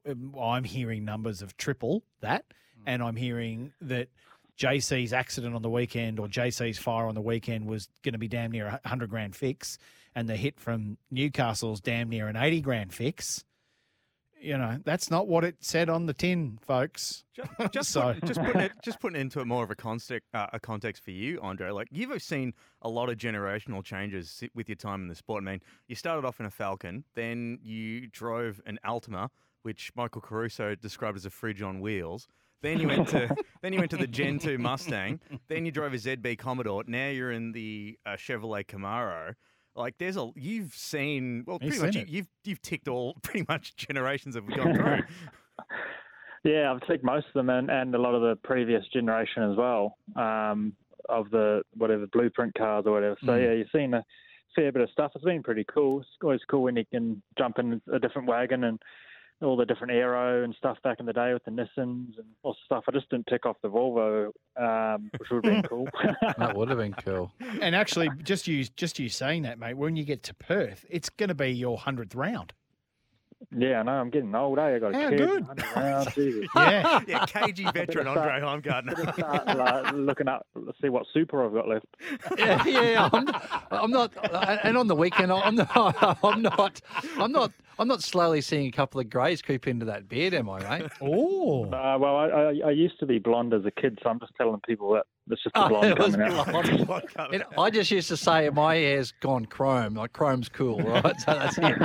um, 0.07 0.35
I'm 0.39 0.63
hearing 0.63 1.03
numbers 1.03 1.41
of 1.41 1.57
triple 1.57 2.03
that, 2.21 2.45
and 2.89 3.03
I'm 3.03 3.15
hearing 3.15 3.71
that 3.81 4.07
JC's 4.57 5.13
accident 5.13 5.53
on 5.55 5.61
the 5.61 5.69
weekend 5.69 6.19
or 6.19 6.27
JC's 6.27 6.77
fire 6.79 7.05
on 7.05 7.13
the 7.15 7.21
weekend 7.21 7.67
was 7.67 7.87
going 8.03 8.13
to 8.13 8.19
be 8.19 8.27
damn 8.27 8.51
near 8.51 8.79
a 8.83 8.87
hundred 8.87 9.09
grand 9.11 9.35
fix, 9.35 9.77
and 10.15 10.27
the 10.27 10.35
hit 10.35 10.59
from 10.59 10.97
Newcastle's 11.11 11.79
damn 11.79 12.09
near 12.09 12.27
an 12.27 12.35
eighty 12.35 12.59
grand 12.61 12.91
fix. 12.93 13.45
you 14.41 14.57
know, 14.57 14.79
that's 14.85 15.11
not 15.11 15.27
what 15.27 15.43
it 15.43 15.57
said 15.59 15.89
on 15.89 16.05
the 16.07 16.13
tin, 16.13 16.57
folks. 16.61 17.25
Just, 17.35 17.51
just, 17.73 17.89
So- 17.95 18.13
put, 18.13 18.23
just 18.25 18.41
putting 18.41 18.61
it, 18.61 18.71
just 18.83 18.99
putting 18.99 19.17
it 19.17 19.21
into 19.21 19.45
more 19.45 19.63
of 19.63 19.69
a 19.71 19.75
context, 19.75 20.27
uh, 20.33 20.47
a 20.51 20.59
context 20.59 21.03
for 21.03 21.11
you, 21.11 21.39
Andre. 21.41 21.69
Like 21.71 21.87
you've 21.91 22.21
seen 22.23 22.53
a 22.81 22.89
lot 22.89 23.09
of 23.09 23.17
generational 23.17 23.83
changes 23.83 24.43
with 24.55 24.67
your 24.67 24.77
time 24.77 25.01
in 25.03 25.07
the 25.09 25.15
sport. 25.15 25.43
I 25.43 25.45
mean, 25.51 25.61
you 25.87 25.95
started 25.95 26.25
off 26.25 26.39
in 26.39 26.45
a 26.45 26.51
Falcon, 26.51 27.03
then 27.15 27.59
you 27.61 28.07
drove 28.07 28.59
an 28.65 28.79
Altima, 28.85 29.29
which 29.63 29.91
Michael 29.95 30.21
Caruso 30.21 30.73
described 30.75 31.17
as 31.17 31.25
a 31.25 31.29
fridge 31.29 31.61
on 31.61 31.79
wheels. 31.81 32.27
Then 32.61 32.79
you 32.79 32.87
went 32.87 33.07
to 33.09 33.35
then 33.61 33.73
you 33.73 33.79
went 33.79 33.91
to 33.91 33.97
the 33.97 34.07
Gen 34.07 34.39
2 34.39 34.57
Mustang. 34.57 35.19
Then 35.47 35.65
you 35.65 35.71
drove 35.71 35.93
a 35.93 35.97
ZB 35.97 36.37
Commodore. 36.37 36.83
Now 36.87 37.07
you're 37.09 37.31
in 37.31 37.51
the 37.51 37.97
uh, 38.05 38.11
Chevrolet 38.11 38.65
Camaro. 38.65 39.35
Like 39.75 39.95
there's 39.97 40.17
a 40.17 40.29
you've 40.35 40.73
seen 40.73 41.43
well 41.47 41.57
He's 41.61 41.79
pretty 41.79 41.85
much 41.85 41.95
you, 41.95 42.01
it. 42.01 42.07
you've 42.09 42.27
you've 42.43 42.61
ticked 42.61 42.87
all 42.87 43.13
pretty 43.21 43.45
much 43.47 43.75
generations 43.75 44.35
have 44.35 44.47
gone 44.47 44.73
through. 44.75 44.99
Yeah, 46.45 46.71
I've 46.71 46.87
ticked 46.87 47.03
most 47.03 47.27
of 47.27 47.33
them 47.33 47.49
and, 47.49 47.69
and 47.69 47.93
a 47.93 47.97
lot 47.99 48.15
of 48.15 48.21
the 48.21 48.37
previous 48.45 48.83
generation 48.93 49.43
as 49.51 49.57
well 49.57 49.97
um, 50.15 50.71
of 51.09 51.29
the 51.31 51.63
whatever 51.75 52.07
blueprint 52.07 52.53
cars 52.57 52.85
or 52.87 52.93
whatever. 52.93 53.17
So 53.25 53.31
Mm. 53.33 53.43
yeah, 53.43 53.51
you've 53.55 53.67
seen 53.75 53.93
a 53.93 54.05
fair 54.55 54.71
bit 54.71 54.81
of 54.83 54.89
stuff. 54.91 55.11
It's 55.15 55.25
been 55.25 55.43
pretty 55.43 55.65
cool. 55.65 55.99
It's 55.99 56.07
always 56.23 56.39
cool 56.49 56.63
when 56.63 56.77
you 56.77 56.85
can 56.89 57.21
jump 57.37 57.59
in 57.59 57.81
a 57.91 57.99
different 57.99 58.27
wagon 58.29 58.63
and 58.63 58.81
all 59.41 59.55
the 59.55 59.65
different 59.65 59.93
aero 59.93 60.43
and 60.43 60.53
stuff 60.55 60.77
back 60.83 60.99
in 60.99 61.05
the 61.05 61.13
day 61.13 61.33
with 61.33 61.43
the 61.45 61.51
Nissans 61.51 62.17
and 62.17 62.25
all 62.43 62.55
stuff. 62.65 62.83
I 62.87 62.91
just 62.91 63.09
didn't 63.09 63.27
pick 63.27 63.45
off 63.45 63.55
the 63.63 63.69
Volvo, 63.69 64.31
um, 64.57 65.09
which 65.17 65.29
would 65.31 65.45
have 65.45 65.53
been 65.53 65.63
cool. 65.63 65.87
That 66.37 66.55
would 66.55 66.69
have 66.69 66.77
been 66.77 66.93
cool. 66.93 67.31
And 67.61 67.75
actually, 67.75 68.09
just 68.23 68.47
you 68.47 68.65
just 68.75 68.99
you 68.99 69.07
saying 69.09 69.43
that, 69.43 69.57
mate. 69.59 69.75
When 69.77 69.95
you 69.95 70.03
get 70.03 70.23
to 70.23 70.33
Perth, 70.33 70.85
it's 70.89 71.09
going 71.09 71.29
to 71.29 71.35
be 71.35 71.49
your 71.51 71.77
hundredth 71.77 72.15
round. 72.15 72.53
yeah, 73.57 73.79
I 73.79 73.83
know. 73.83 73.91
I'm 73.93 74.09
getting 74.09 74.35
old. 74.35 74.59
Eh? 74.59 74.61
I 74.75 74.79
got 74.79 74.93
a 74.93 74.97
How 75.01 75.09
kid. 75.09 75.17
good. 75.19 75.47
100 75.47 75.75
rounds, 75.75 76.17
Yeah. 76.17 76.99
yeah, 77.07 77.25
KG 77.25 77.73
veteran 77.73 78.07
Andre 78.07 78.41
Heimgartner. 78.41 79.13
Start, 79.13 79.57
like, 79.57 79.93
looking 79.93 80.27
up, 80.27 80.45
see 80.81 80.89
what 80.89 81.05
super 81.13 81.45
I've 81.45 81.53
got 81.53 81.69
left. 81.69 81.85
yeah, 82.37 82.65
yeah. 82.65 83.09
I'm, 83.13 83.25
I'm 83.71 83.91
not, 83.91 84.11
and 84.65 84.77
on 84.77 84.87
the 84.87 84.95
weekend, 84.95 85.31
I'm 85.31 85.55
not, 85.55 85.71
I'm 86.21 86.41
not, 86.41 86.81
I'm 87.17 87.31
not, 87.31 87.53
I'm 87.79 87.87
not 87.87 88.03
slowly 88.03 88.41
seeing 88.41 88.67
a 88.67 88.71
couple 88.71 88.99
of 88.99 89.09
greys 89.09 89.41
creep 89.41 89.65
into 89.67 89.85
that 89.85 90.07
beard, 90.09 90.33
am 90.33 90.49
I, 90.49 90.79
mate? 90.79 90.91
Oh. 91.01 91.63
Uh, 91.65 91.97
well, 91.97 92.15
I, 92.17 92.27
I, 92.27 92.53
I 92.67 92.71
used 92.71 92.99
to 92.99 93.05
be 93.05 93.17
blonde 93.19 93.53
as 93.53 93.65
a 93.65 93.71
kid, 93.71 93.97
so 94.03 94.09
I'm 94.09 94.19
just 94.19 94.33
telling 94.37 94.59
people 94.67 94.91
that 94.93 95.05
it's 95.31 95.41
just 95.43 95.53
the 95.55 95.63
Oh, 95.63 95.69
blonde 95.69 95.85
it 95.93 95.97
coming 95.97 96.21
out. 96.21 96.47
blonde. 96.51 97.05
It- 97.33 97.41
I 97.57 97.69
just 97.69 97.89
used 97.89 98.09
to 98.09 98.17
say 98.17 98.49
my 98.49 98.75
hair's 98.75 99.13
gone 99.21 99.45
chrome, 99.45 99.93
like 99.95 100.11
chrome's 100.13 100.49
cool, 100.49 100.79
right? 100.81 101.19
So 101.21 101.33
that's 101.33 101.57
it. 101.57 101.77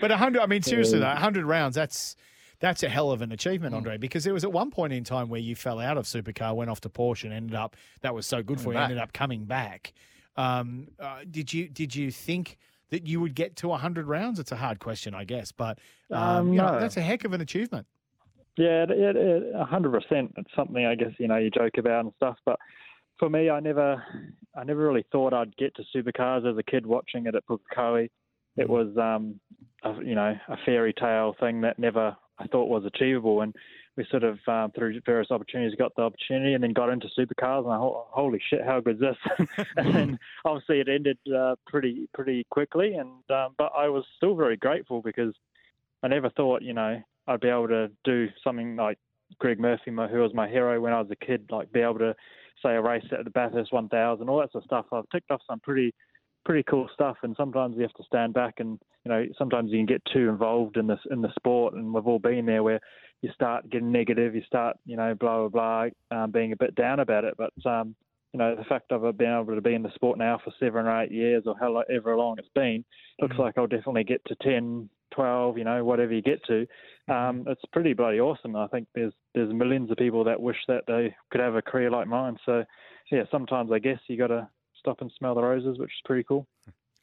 But 0.00 0.10
hundred, 0.12 0.42
I 0.42 0.46
mean, 0.46 0.62
seriously 0.62 0.98
though, 0.98 1.06
hundred 1.14 1.44
rounds. 1.44 1.74
That's 1.74 2.16
that's 2.60 2.82
a 2.82 2.88
hell 2.88 3.10
of 3.12 3.22
an 3.22 3.32
achievement, 3.32 3.74
Mm. 3.74 3.78
Andre. 3.78 3.98
Because 3.98 4.24
there 4.24 4.32
was 4.34 4.44
at 4.44 4.52
one 4.52 4.70
point 4.70 4.92
in 4.92 5.04
time 5.04 5.28
where 5.28 5.40
you 5.40 5.54
fell 5.54 5.78
out 5.78 5.96
of 5.98 6.04
supercar, 6.06 6.54
went 6.56 6.70
off 6.70 6.80
to 6.82 6.88
Porsche, 6.88 7.24
and 7.24 7.32
ended 7.32 7.54
up 7.54 7.76
that 8.00 8.14
was 8.14 8.26
so 8.26 8.42
good 8.42 8.60
for 8.60 8.72
you. 8.72 8.74
Coming 8.74 8.80
back. 8.80 8.90
Ended 8.90 9.02
up 9.02 9.12
coming 9.12 9.44
back. 9.44 9.92
Um, 10.36 10.88
uh, 11.00 11.20
did 11.30 11.52
you 11.52 11.68
did 11.68 11.94
you 11.94 12.10
think 12.10 12.58
that 12.90 13.06
you 13.06 13.20
would 13.20 13.34
get 13.34 13.56
to 13.56 13.72
hundred 13.72 14.06
rounds? 14.06 14.38
It's 14.38 14.52
a 14.52 14.56
hard 14.56 14.78
question, 14.80 15.14
I 15.14 15.24
guess, 15.24 15.52
but 15.52 15.78
um, 16.10 16.22
Um, 16.22 16.52
you 16.52 16.58
know, 16.58 16.78
that's 16.80 16.96
a 16.96 17.00
heck 17.02 17.24
of 17.24 17.32
an 17.32 17.40
achievement. 17.40 17.86
Yeah, 18.56 18.84
it- 18.84 18.90
it- 18.90 19.16
it- 19.16 19.54
a 19.54 19.64
hundred 19.64 19.92
percent. 19.92 20.32
It's 20.36 20.52
something 20.54 20.84
I 20.84 20.94
guess 20.94 21.12
you 21.18 21.28
know 21.28 21.36
you 21.36 21.50
joke 21.50 21.78
about 21.78 22.04
and 22.04 22.14
stuff, 22.14 22.38
but 22.44 22.58
for 23.18 23.28
me, 23.28 23.50
I 23.50 23.60
never, 23.60 24.02
I 24.54 24.64
never 24.64 24.80
really 24.86 25.04
thought 25.10 25.32
I'd 25.32 25.56
get 25.56 25.74
to 25.76 25.84
supercars 25.94 26.48
as 26.50 26.56
a 26.56 26.62
kid 26.62 26.86
watching 26.86 27.26
it 27.26 27.34
at 27.34 27.44
Pukekohe. 27.46 28.08
It 28.56 28.68
was, 28.68 28.96
um, 28.96 29.40
a, 29.82 29.92
you 30.04 30.14
know, 30.14 30.36
a 30.48 30.56
fairy 30.64 30.92
tale 30.92 31.34
thing 31.40 31.60
that 31.62 31.78
never 31.80 32.16
I 32.38 32.46
thought 32.46 32.68
was 32.68 32.84
achievable, 32.84 33.40
and 33.42 33.54
we 33.98 34.06
sort 34.10 34.22
of 34.22 34.38
um, 34.46 34.70
through 34.70 35.00
various 35.04 35.30
opportunities 35.32 35.76
got 35.76 35.94
the 35.96 36.02
opportunity, 36.02 36.54
and 36.54 36.62
then 36.62 36.72
got 36.72 36.88
into 36.88 37.08
supercars, 37.18 37.64
and 37.64 37.72
I 37.72 37.78
thought, 37.78 38.06
holy 38.10 38.40
shit, 38.48 38.64
how 38.64 38.80
good 38.80 38.94
is 38.94 39.00
this? 39.00 39.58
and 39.76 39.94
then 39.94 40.18
obviously 40.44 40.80
it 40.80 40.88
ended 40.88 41.18
uh, 41.36 41.56
pretty 41.66 42.08
pretty 42.14 42.46
quickly, 42.50 42.94
and 42.94 43.10
um, 43.30 43.56
but 43.58 43.72
I 43.76 43.88
was 43.88 44.04
still 44.16 44.36
very 44.36 44.56
grateful 44.56 45.02
because 45.02 45.34
I 46.04 46.08
never 46.08 46.30
thought, 46.30 46.62
you 46.62 46.74
know, 46.74 47.02
I'd 47.26 47.40
be 47.40 47.48
able 47.48 47.68
to 47.68 47.90
do 48.04 48.28
something 48.44 48.76
like 48.76 48.98
Greg 49.38 49.58
Murphy, 49.58 49.90
my, 49.90 50.06
who 50.06 50.20
was 50.20 50.32
my 50.32 50.48
hero 50.48 50.80
when 50.80 50.92
I 50.92 51.00
was 51.00 51.10
a 51.10 51.26
kid, 51.26 51.46
like 51.50 51.72
be 51.72 51.80
able 51.80 51.98
to 51.98 52.14
say 52.62 52.76
a 52.76 52.80
race 52.80 53.04
at 53.10 53.24
the 53.24 53.30
Bathurst 53.30 53.72
1000, 53.72 54.28
all 54.28 54.38
that 54.38 54.52
sort 54.52 54.64
of 54.64 54.66
stuff. 54.66 54.86
I've 54.92 55.08
ticked 55.10 55.30
off 55.30 55.40
some 55.48 55.60
pretty, 55.60 55.92
pretty 56.48 56.62
cool 56.62 56.88
stuff, 56.94 57.18
and 57.22 57.36
sometimes 57.36 57.76
you 57.76 57.82
have 57.82 57.92
to 57.92 58.02
stand 58.04 58.32
back, 58.32 58.54
and 58.56 58.78
you 59.04 59.10
know, 59.10 59.26
sometimes 59.36 59.70
you 59.70 59.76
can 59.76 59.84
get 59.84 60.02
too 60.10 60.30
involved 60.30 60.78
in 60.78 60.86
this 60.86 60.98
in 61.10 61.20
the 61.20 61.28
sport, 61.36 61.74
and 61.74 61.92
we've 61.92 62.06
all 62.06 62.18
been 62.18 62.46
there 62.46 62.62
where 62.62 62.80
you 63.20 63.30
start 63.34 63.68
getting 63.68 63.92
negative, 63.92 64.34
you 64.34 64.40
start, 64.46 64.78
you 64.86 64.96
know, 64.96 65.14
blah 65.14 65.46
blah 65.46 65.90
blah, 66.10 66.18
um, 66.18 66.30
being 66.30 66.52
a 66.52 66.56
bit 66.56 66.74
down 66.74 67.00
about 67.00 67.24
it, 67.24 67.34
but 67.36 67.52
um, 67.70 67.94
you 68.32 68.38
know, 68.38 68.56
the 68.56 68.64
fact 68.64 68.92
of 68.92 69.18
being 69.18 69.30
able 69.30 69.54
to 69.54 69.60
be 69.60 69.74
in 69.74 69.82
the 69.82 69.92
sport 69.94 70.16
now 70.16 70.40
for 70.42 70.50
seven 70.58 70.86
or 70.86 71.02
eight 71.02 71.12
years 71.12 71.42
or 71.44 71.54
however 71.58 72.16
long 72.16 72.36
it's 72.38 72.48
been, 72.54 72.82
looks 73.20 73.36
like 73.38 73.58
I'll 73.58 73.66
definitely 73.66 74.04
get 74.04 74.24
to 74.26 74.36
10, 74.42 74.88
12, 75.14 75.58
you 75.58 75.64
know, 75.64 75.84
whatever 75.84 76.14
you 76.14 76.22
get 76.22 76.40
to. 76.46 76.66
Um, 77.12 77.44
it's 77.46 77.64
pretty 77.72 77.92
bloody 77.92 78.20
awesome. 78.20 78.56
I 78.56 78.68
think 78.68 78.86
there's 78.94 79.12
there's 79.34 79.52
millions 79.52 79.90
of 79.90 79.98
people 79.98 80.24
that 80.24 80.40
wish 80.40 80.58
that 80.66 80.84
they 80.86 81.14
could 81.30 81.42
have 81.42 81.56
a 81.56 81.62
career 81.62 81.90
like 81.90 82.06
mine. 82.06 82.38
So, 82.46 82.64
yeah, 83.10 83.24
sometimes 83.30 83.70
I 83.70 83.80
guess 83.80 83.98
you 84.08 84.16
got 84.16 84.28
to 84.28 84.48
stop 84.78 85.00
and 85.00 85.10
smell 85.18 85.34
the 85.34 85.42
roses, 85.42 85.78
which 85.78 85.90
is 85.90 86.00
pretty 86.04 86.24
cool. 86.24 86.46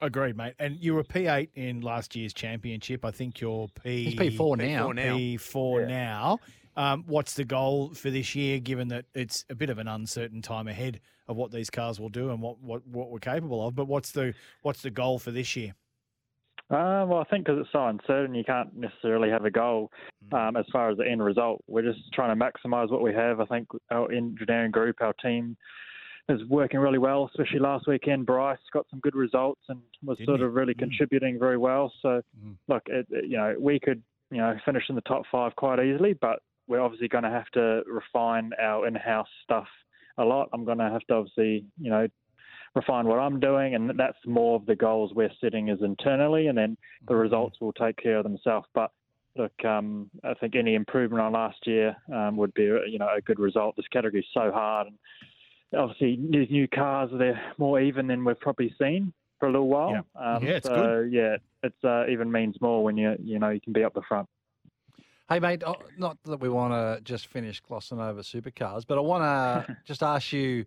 Agreed, 0.01 0.35
mate. 0.35 0.53
And 0.59 0.77
you 0.79 0.93
were 0.93 1.03
P8 1.03 1.49
in 1.55 1.81
last 1.81 2.15
year's 2.15 2.33
championship. 2.33 3.05
I 3.05 3.11
think 3.11 3.39
you're 3.39 3.67
P 3.83 4.15
P4 4.17 4.57
now. 4.57 4.89
P4 4.89 4.95
now. 4.95 5.15
P4 5.17 5.79
Yeah. 5.81 5.88
now. 5.88 6.39
Um, 6.77 7.05
what's 7.07 7.35
the 7.35 7.45
goal 7.45 7.93
for 7.93 8.09
this 8.09 8.35
year, 8.35 8.59
given 8.59 8.89
that 8.89 9.05
it's 9.13 9.45
a 9.49 9.55
bit 9.55 9.69
of 9.69 9.77
an 9.77 9.88
uncertain 9.88 10.41
time 10.41 10.67
ahead 10.67 10.99
of 11.29 11.38
what 11.38 11.51
these 11.51 11.69
cars 11.69 11.99
will 12.01 12.09
do 12.09 12.31
and 12.31 12.41
what, 12.41 12.61
what, 12.61 12.85
what 12.85 13.09
we're 13.09 13.19
capable 13.19 13.65
of? 13.65 13.75
But 13.75 13.88
what's 13.88 14.11
the 14.11 14.33
what's 14.61 14.81
the 14.81 14.91
goal 14.91 15.17
for 15.17 15.31
this 15.31 15.55
year? 15.55 15.73
Uh, 16.69 17.05
well, 17.07 17.19
I 17.19 17.23
think 17.25 17.45
because 17.45 17.61
it's 17.61 17.71
so 17.71 17.85
uncertain, 17.85 18.33
you 18.35 18.43
can't 18.43 18.75
necessarily 18.75 19.29
have 19.29 19.45
a 19.45 19.51
goal 19.51 19.91
um, 20.31 20.57
as 20.57 20.65
far 20.73 20.89
as 20.89 20.97
the 20.97 21.07
end 21.07 21.23
result. 21.23 21.63
We're 21.67 21.83
just 21.83 21.99
trying 22.11 22.38
to 22.38 22.43
maximise 22.43 22.91
what 22.91 23.03
we 23.03 23.13
have. 23.13 23.39
I 23.39 23.45
think 23.45 23.67
our 23.91 24.11
engineering 24.11 24.71
group, 24.71 24.97
our 24.99 25.13
team, 25.13 25.55
is 26.29 26.41
working 26.49 26.79
really 26.79 26.97
well. 26.97 27.25
Especially 27.25 27.59
last 27.59 27.88
weekend, 27.88 28.25
Bryce 28.25 28.57
got 28.73 28.85
some 28.89 28.99
good 28.99 29.15
results 29.15 29.61
and 29.69 29.79
was 30.03 30.17
Didn't 30.17 30.27
sort 30.27 30.39
he? 30.39 30.45
of 30.45 30.53
really 30.55 30.73
Mm. 30.73 30.79
contributing 30.79 31.38
very 31.39 31.57
well. 31.57 31.93
So, 32.01 32.21
Mm. 32.43 32.55
look, 32.67 32.83
it, 32.88 33.05
it- 33.11 33.25
you 33.25 33.38
know, 33.38 33.55
we 33.59 33.79
could 33.79 34.01
you 34.31 34.38
know 34.38 34.57
finish 34.65 34.89
in 34.89 34.95
the 34.95 35.01
top 35.01 35.23
five 35.31 35.55
quite 35.55 35.79
easily, 35.79 36.13
but 36.13 36.39
we're 36.67 36.81
obviously 36.81 37.07
going 37.07 37.23
to 37.23 37.29
have 37.29 37.49
to 37.51 37.83
refine 37.85 38.51
our 38.59 38.88
in-house 38.88 39.29
stuff 39.43 39.67
a 40.17 40.25
lot. 40.25 40.49
I'm 40.51 40.65
going 40.65 40.79
to 40.79 40.89
have 40.89 41.01
to 41.07 41.13
obviously, 41.15 41.63
you 41.79 41.91
know, 41.91 42.07
refine 42.73 43.05
what 43.05 43.19
I'm 43.19 43.39
doing, 43.39 43.75
and 43.75 43.91
that's 43.99 44.17
more 44.25 44.55
of 44.55 44.65
the 44.65 44.75
goals 44.75 45.13
we're 45.13 45.31
setting 45.39 45.67
is 45.69 45.81
internally, 45.83 46.47
and 46.47 46.57
then 46.57 46.75
the 47.07 47.15
results 47.15 47.61
will 47.61 47.71
take 47.73 47.97
care 47.97 48.17
of 48.17 48.23
themselves. 48.23 48.67
But 48.73 48.91
look, 49.38 49.53
um, 49.63 50.09
I 50.23 50.33
think 50.33 50.55
any 50.55 50.73
improvement 50.73 51.21
on 51.21 51.33
last 51.33 51.67
year 51.67 51.95
um, 52.11 52.35
would 52.38 52.53
be, 52.55 52.63
you 52.63 52.97
know, 52.97 53.09
a 53.15 53.21
good 53.21 53.38
result. 53.39 53.75
This 53.75 53.88
category 53.89 54.21
is 54.21 54.29
so 54.33 54.51
hard, 54.51 54.88
and 54.88 54.97
obviously 55.77 56.19
these 56.29 56.49
new 56.49 56.67
cars 56.67 57.09
they're 57.13 57.41
more 57.57 57.79
even 57.79 58.07
than 58.07 58.23
we've 58.25 58.39
probably 58.39 58.73
seen 58.79 59.13
for 59.39 59.47
a 59.47 59.51
little 59.51 59.67
while. 59.67 59.91
Yeah. 59.91 60.35
Um, 60.35 60.43
Yeah, 60.43 60.49
it's 60.53 60.67
so 60.67 61.07
yeah, 61.09 61.38
it's 61.63 61.83
uh, 61.83 62.05
even 62.09 62.31
means 62.31 62.59
more 62.61 62.83
when 62.83 62.97
you 62.97 63.15
you 63.21 63.39
know 63.39 63.49
you 63.49 63.61
can 63.61 63.73
be 63.73 63.83
up 63.83 63.93
the 63.93 64.01
front. 64.01 64.27
Hey, 65.27 65.39
mate, 65.39 65.63
oh, 65.65 65.75
not 65.97 66.17
that 66.25 66.39
we 66.39 66.49
want 66.49 66.73
to 66.73 67.01
just 67.03 67.25
finish 67.27 67.59
glossing 67.59 67.99
over 67.99 68.21
supercars, 68.21 68.83
but 68.88 68.97
I 68.97 69.01
want 69.01 69.23
to 69.67 69.77
just 69.85 70.03
ask 70.03 70.31
you. 70.31 70.65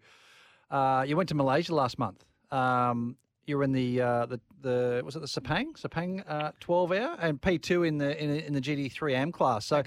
Uh, 0.70 1.04
you 1.06 1.16
went 1.16 1.28
to 1.30 1.34
Malaysia 1.34 1.74
last 1.74 1.98
month. 1.98 2.24
Um, 2.50 3.16
you 3.46 3.56
were 3.56 3.64
in 3.64 3.72
the 3.72 4.00
uh, 4.02 4.26
the 4.26 4.40
the 4.60 5.02
was 5.04 5.16
it 5.16 5.20
the 5.20 5.26
Sepang 5.26 5.72
Sepang 5.80 6.22
uh, 6.28 6.52
12 6.60 6.92
hour 6.92 7.16
and 7.20 7.40
P 7.40 7.56
two 7.58 7.84
in 7.84 7.96
the 7.98 8.22
in, 8.22 8.30
the- 8.30 8.46
in 8.46 8.52
the 8.52 8.60
GT3 8.60 9.12
AM 9.14 9.32
class. 9.32 9.64
So 9.64 9.82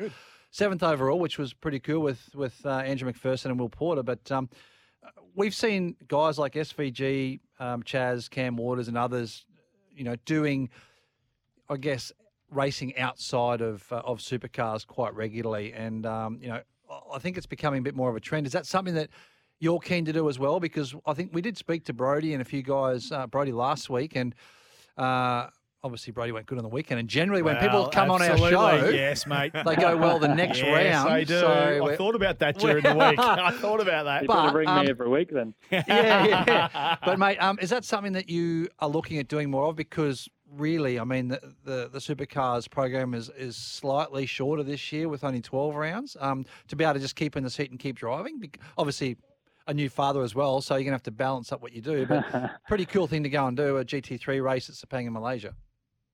seventh 0.49 0.81
overall, 0.83 1.19
which 1.19 1.37
was 1.37 1.53
pretty 1.53 1.79
cool 1.79 1.99
with 2.01 2.33
with 2.33 2.65
uh, 2.65 2.69
Andrew 2.79 3.11
McPherson 3.11 3.45
and 3.47 3.59
Will 3.59 3.69
Porter. 3.69 4.01
But 4.03 4.31
um, 4.31 4.49
we've 5.35 5.55
seen 5.55 5.95
guys 6.07 6.37
like 6.37 6.53
SVG, 6.53 7.39
um, 7.59 7.83
Chaz, 7.83 8.29
Cam 8.29 8.55
Waters, 8.55 8.87
and 8.87 8.97
others, 8.97 9.45
you 9.95 10.03
know, 10.03 10.15
doing, 10.25 10.69
I 11.69 11.77
guess, 11.77 12.11
racing 12.49 12.97
outside 12.97 13.61
of 13.61 13.89
uh, 13.91 13.97
of 14.03 14.19
supercars 14.19 14.85
quite 14.85 15.13
regularly, 15.15 15.73
and 15.73 16.05
um, 16.05 16.39
you 16.41 16.49
know, 16.49 16.61
I- 17.13 17.19
think 17.19 17.37
it's 17.37 17.45
becoming 17.45 17.79
a 17.79 17.83
bit 17.83 17.95
more 17.95 18.09
of 18.09 18.15
a 18.15 18.19
trend. 18.19 18.45
Is 18.45 18.53
that 18.53 18.65
something 18.65 18.95
that 18.95 19.09
you're 19.59 19.79
keen 19.79 20.05
to 20.05 20.13
do 20.13 20.27
as 20.27 20.37
well? 20.39 20.59
Because 20.59 20.93
I 21.05 21.13
think 21.13 21.31
we 21.33 21.41
did 21.41 21.57
speak 21.57 21.85
to 21.85 21.93
Brodie 21.93 22.33
and 22.33 22.41
a 22.41 22.45
few 22.45 22.61
guys, 22.63 23.11
uh, 23.11 23.27
Brodie 23.27 23.51
last 23.53 23.89
week, 23.89 24.15
and. 24.15 24.35
Uh, 24.97 25.47
Obviously, 25.83 26.13
Brodie 26.13 26.31
went 26.31 26.45
good 26.45 26.59
on 26.59 26.63
the 26.63 26.69
weekend, 26.69 26.99
and 26.99 27.09
generally, 27.09 27.41
when 27.41 27.57
people 27.57 27.87
come 27.87 28.11
on 28.11 28.21
our 28.21 28.37
show, 28.37 28.89
yes, 28.91 29.25
mate, 29.25 29.51
they 29.65 29.75
go 29.75 29.97
well 29.97 30.19
the 30.19 30.27
next 30.27 30.59
yes, 30.61 30.93
round. 30.95 31.09
I 31.09 31.23
do. 31.23 31.39
So 31.39 31.47
I 31.47 31.79
we're- 31.81 31.97
thought 31.97 32.13
about 32.13 32.37
that 32.37 32.59
during 32.59 32.83
the 32.83 32.93
week. 32.93 33.17
I 33.19 33.49
thought 33.51 33.81
about 33.81 34.03
that. 34.03 34.21
You 34.21 34.27
But, 34.27 34.41
better 34.43 34.51
bring 34.51 34.67
um, 34.69 34.85
me 34.85 34.91
every 34.91 35.09
week 35.09 35.31
then. 35.31 35.55
yeah, 35.71 35.85
yeah. 35.87 36.95
But 37.03 37.17
mate, 37.17 37.37
um, 37.37 37.57
is 37.59 37.71
that 37.71 37.83
something 37.83 38.13
that 38.13 38.29
you 38.29 38.67
are 38.77 38.89
looking 38.89 39.17
at 39.17 39.27
doing 39.27 39.49
more 39.49 39.65
of? 39.69 39.75
Because 39.75 40.29
really, 40.51 40.99
I 40.99 41.03
mean, 41.03 41.29
the, 41.29 41.39
the, 41.63 41.89
the 41.91 41.97
supercars 41.99 42.69
program 42.69 43.15
is, 43.15 43.31
is 43.35 43.55
slightly 43.55 44.27
shorter 44.27 44.61
this 44.61 44.91
year 44.91 45.09
with 45.09 45.23
only 45.23 45.41
12 45.41 45.73
rounds. 45.75 46.15
Um, 46.19 46.45
to 46.67 46.75
be 46.75 46.83
able 46.83 46.93
to 46.95 46.99
just 46.99 47.15
keep 47.15 47.35
in 47.35 47.43
the 47.43 47.49
seat 47.49 47.71
and 47.71 47.79
keep 47.79 47.95
driving, 47.95 48.39
bec- 48.39 48.59
obviously, 48.77 49.17
a 49.65 49.73
new 49.73 49.89
father 49.89 50.21
as 50.21 50.35
well, 50.35 50.61
so 50.61 50.75
you're 50.75 50.81
going 50.83 50.91
to 50.91 50.95
have 50.95 51.03
to 51.03 51.11
balance 51.11 51.51
up 51.51 51.61
what 51.63 51.73
you 51.73 51.81
do. 51.81 52.05
But 52.05 52.51
pretty 52.67 52.85
cool 52.85 53.07
thing 53.07 53.23
to 53.23 53.29
go 53.29 53.47
and 53.47 53.57
do 53.57 53.77
a 53.77 53.85
GT3 53.85 54.43
race 54.43 54.69
at 54.69 54.75
Sepang 54.75 55.07
in 55.07 55.13
Malaysia. 55.13 55.55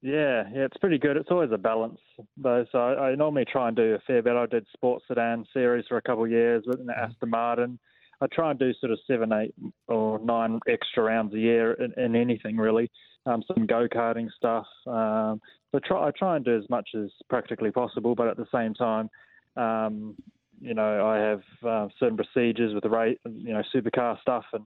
Yeah, 0.01 0.43
yeah, 0.53 0.65
it's 0.65 0.77
pretty 0.77 0.99
good. 0.99 1.17
It's 1.17 1.31
always 1.31 1.51
a 1.51 1.57
balance, 1.57 1.99
though. 2.37 2.65
So 2.71 2.77
I, 2.77 3.09
I 3.09 3.15
normally 3.15 3.45
try 3.45 3.67
and 3.67 3.75
do 3.75 3.95
a 3.95 3.99
fair 4.05 4.21
bit. 4.21 4.35
I 4.35 4.45
did 4.45 4.67
sports 4.73 5.05
sedan 5.07 5.45
series 5.53 5.85
for 5.87 5.97
a 5.97 6.01
couple 6.01 6.23
of 6.23 6.29
years 6.29 6.63
with 6.67 6.79
an 6.79 6.89
Aston 6.89 7.29
Martin. 7.29 7.79
I 8.21 8.27
try 8.27 8.51
and 8.51 8.59
do 8.59 8.73
sort 8.79 8.91
of 8.91 8.99
seven, 9.07 9.31
eight, 9.33 9.53
or 9.87 10.19
nine 10.19 10.59
extra 10.67 11.03
rounds 11.03 11.33
a 11.33 11.39
year 11.39 11.73
in, 11.73 11.93
in 12.03 12.15
anything 12.15 12.57
really. 12.57 12.89
Um, 13.25 13.43
some 13.47 13.65
go 13.65 13.87
karting 13.87 14.29
stuff. 14.35 14.65
Um, 14.85 15.41
so 15.71 15.79
try 15.83 16.07
I 16.07 16.11
try 16.17 16.35
and 16.35 16.45
do 16.45 16.57
as 16.57 16.69
much 16.69 16.89
as 16.95 17.09
practically 17.29 17.71
possible, 17.71 18.15
but 18.15 18.27
at 18.27 18.37
the 18.37 18.47
same 18.53 18.73
time, 18.73 19.09
um, 19.55 20.15
you 20.61 20.73
know, 20.73 21.05
I 21.05 21.17
have 21.17 21.41
uh, 21.67 21.87
certain 21.99 22.17
procedures 22.17 22.73
with 22.73 22.83
the 22.83 22.89
rate, 22.89 23.19
you 23.25 23.53
know, 23.53 23.61
supercar 23.75 24.19
stuff 24.21 24.45
and 24.53 24.63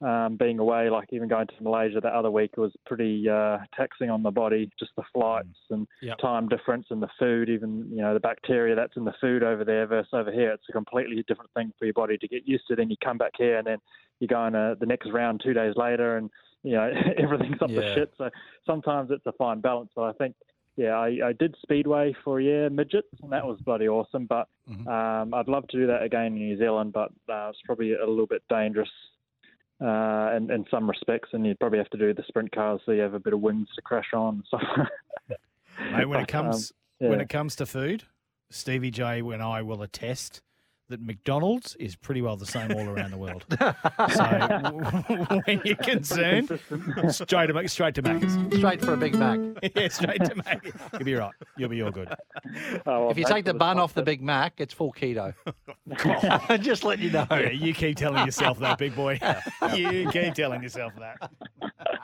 um, 0.00 0.36
being 0.36 0.58
away, 0.58 0.90
like 0.90 1.08
even 1.12 1.28
going 1.28 1.46
to 1.48 1.54
Malaysia 1.62 2.00
that 2.00 2.12
other 2.12 2.30
week 2.30 2.56
was 2.56 2.72
pretty 2.86 3.28
uh, 3.28 3.58
taxing 3.76 4.10
on 4.10 4.22
the 4.22 4.30
body, 4.30 4.70
just 4.78 4.92
the 4.96 5.02
flights 5.12 5.48
and 5.70 5.86
Yep. 6.02 6.18
time 6.18 6.48
difference 6.48 6.86
and 6.90 7.02
the 7.02 7.08
food, 7.18 7.48
even, 7.48 7.88
you 7.90 8.00
know, 8.02 8.14
the 8.14 8.20
bacteria 8.20 8.74
that's 8.76 8.96
in 8.96 9.04
the 9.04 9.14
food 9.20 9.42
over 9.42 9.64
there 9.64 9.86
versus 9.86 10.10
over 10.12 10.30
here. 10.30 10.52
It's 10.52 10.68
a 10.68 10.72
completely 10.72 11.24
different 11.26 11.50
thing 11.54 11.72
for 11.78 11.84
your 11.86 11.94
body 11.94 12.16
to 12.18 12.28
get 12.28 12.46
used 12.46 12.64
to. 12.68 12.76
Then 12.76 12.90
you 12.90 12.96
come 13.02 13.18
back 13.18 13.32
here 13.36 13.58
and 13.58 13.66
then 13.66 13.78
you 14.20 14.28
go 14.28 14.46
in 14.46 14.54
uh, 14.54 14.74
the 14.78 14.86
next 14.86 15.10
round 15.10 15.40
two 15.44 15.52
days 15.54 15.74
later 15.76 16.16
and, 16.16 16.30
you 16.62 16.72
know, 16.74 16.92
everything's 17.18 17.60
up 17.60 17.70
Yeah. 17.70 17.80
the 17.80 17.94
shit. 17.94 18.12
So 18.18 18.30
sometimes 18.66 19.10
it's 19.10 19.26
a 19.26 19.32
fine 19.32 19.60
balance. 19.60 19.90
But 19.96 20.02
I 20.02 20.12
think, 20.12 20.34
yeah, 20.76 20.94
I, 20.96 21.18
I 21.24 21.32
did 21.32 21.56
Speedway 21.62 22.14
for 22.22 22.38
a 22.38 22.42
year, 22.44 22.70
midgets, 22.70 23.08
and 23.22 23.32
that 23.32 23.44
was 23.44 23.58
bloody 23.62 23.88
awesome. 23.88 24.26
But 24.26 24.46
um, 24.86 25.34
I'd 25.34 25.48
love 25.48 25.66
to 25.68 25.76
do 25.76 25.86
that 25.88 26.04
again 26.04 26.26
in 26.26 26.34
New 26.36 26.56
Zealand, 26.56 26.92
but 26.92 27.10
uh, 27.28 27.48
it's 27.50 27.58
probably 27.66 27.94
a 27.94 28.06
little 28.06 28.28
bit 28.28 28.42
dangerous 28.48 28.88
uh, 29.80 30.34
in, 30.36 30.50
in 30.50 30.64
some 30.70 30.88
respects, 30.88 31.30
and 31.32 31.46
you'd 31.46 31.58
probably 31.60 31.78
have 31.78 31.90
to 31.90 31.98
do 31.98 32.12
the 32.12 32.24
sprint 32.26 32.50
cars 32.52 32.80
so 32.84 32.92
you 32.92 33.00
have 33.00 33.14
a 33.14 33.20
bit 33.20 33.32
of 33.32 33.40
winds 33.40 33.70
to 33.74 33.82
crash 33.82 34.12
on 34.14 34.42
stuff. 34.48 34.62
Mate, 35.92 36.06
when 36.06 36.20
it 36.20 36.28
But, 36.28 36.34
um, 36.34 36.46
comes 36.46 36.72
when 36.98 37.20
it 37.20 37.28
comes 37.28 37.54
to 37.56 37.66
food, 37.66 38.04
Stevie 38.50 38.90
J 38.90 39.20
and 39.20 39.42
I 39.42 39.62
will 39.62 39.82
attest 39.82 40.42
that 40.88 41.02
McDonald's 41.02 41.76
is 41.76 41.96
pretty 41.96 42.22
well 42.22 42.36
the 42.36 42.46
same 42.46 42.72
all 42.72 42.88
around 42.88 43.10
the 43.10 43.18
world. 43.18 43.44
so 44.14 45.40
when 45.44 45.60
you're 45.64 45.76
concerned, 45.76 46.58
straight 47.10 47.46
to 47.48 47.68
straight 47.68 47.94
to 47.94 48.02
Macca's. 48.02 48.56
Straight 48.58 48.80
for 48.80 48.94
a 48.94 48.96
Big 48.96 49.14
Mac. 49.14 49.38
yeah, 49.74 49.88
straight 49.88 50.24
to 50.24 50.34
Macca's. 50.34 50.80
You'll 50.92 51.04
be 51.04 51.14
right. 51.14 51.32
You'll 51.56 51.68
be 51.68 51.82
all 51.82 51.90
good. 51.90 52.08
Oh, 52.86 53.02
well, 53.02 53.10
If 53.10 53.18
you 53.18 53.24
take 53.24 53.44
the 53.44 53.52
for 53.52 53.58
bun 53.58 53.78
off 53.78 53.94
the. 53.94 54.08
Big 54.08 54.22
Mac, 54.22 54.54
it's 54.58 54.72
full 54.72 54.92
keto. 54.92 55.34
Just 56.62 56.82
let 56.82 56.98
you 56.98 57.10
know. 57.10 57.26
Yeah, 57.30 57.50
you 57.50 57.74
keep 57.74 57.98
telling 57.98 58.24
yourself 58.24 58.58
that, 58.60 58.78
big 58.78 58.96
boy. 58.96 59.20
you 59.74 60.08
keep 60.10 60.32
telling 60.32 60.62
yourself 60.62 60.94
that. 60.98 61.30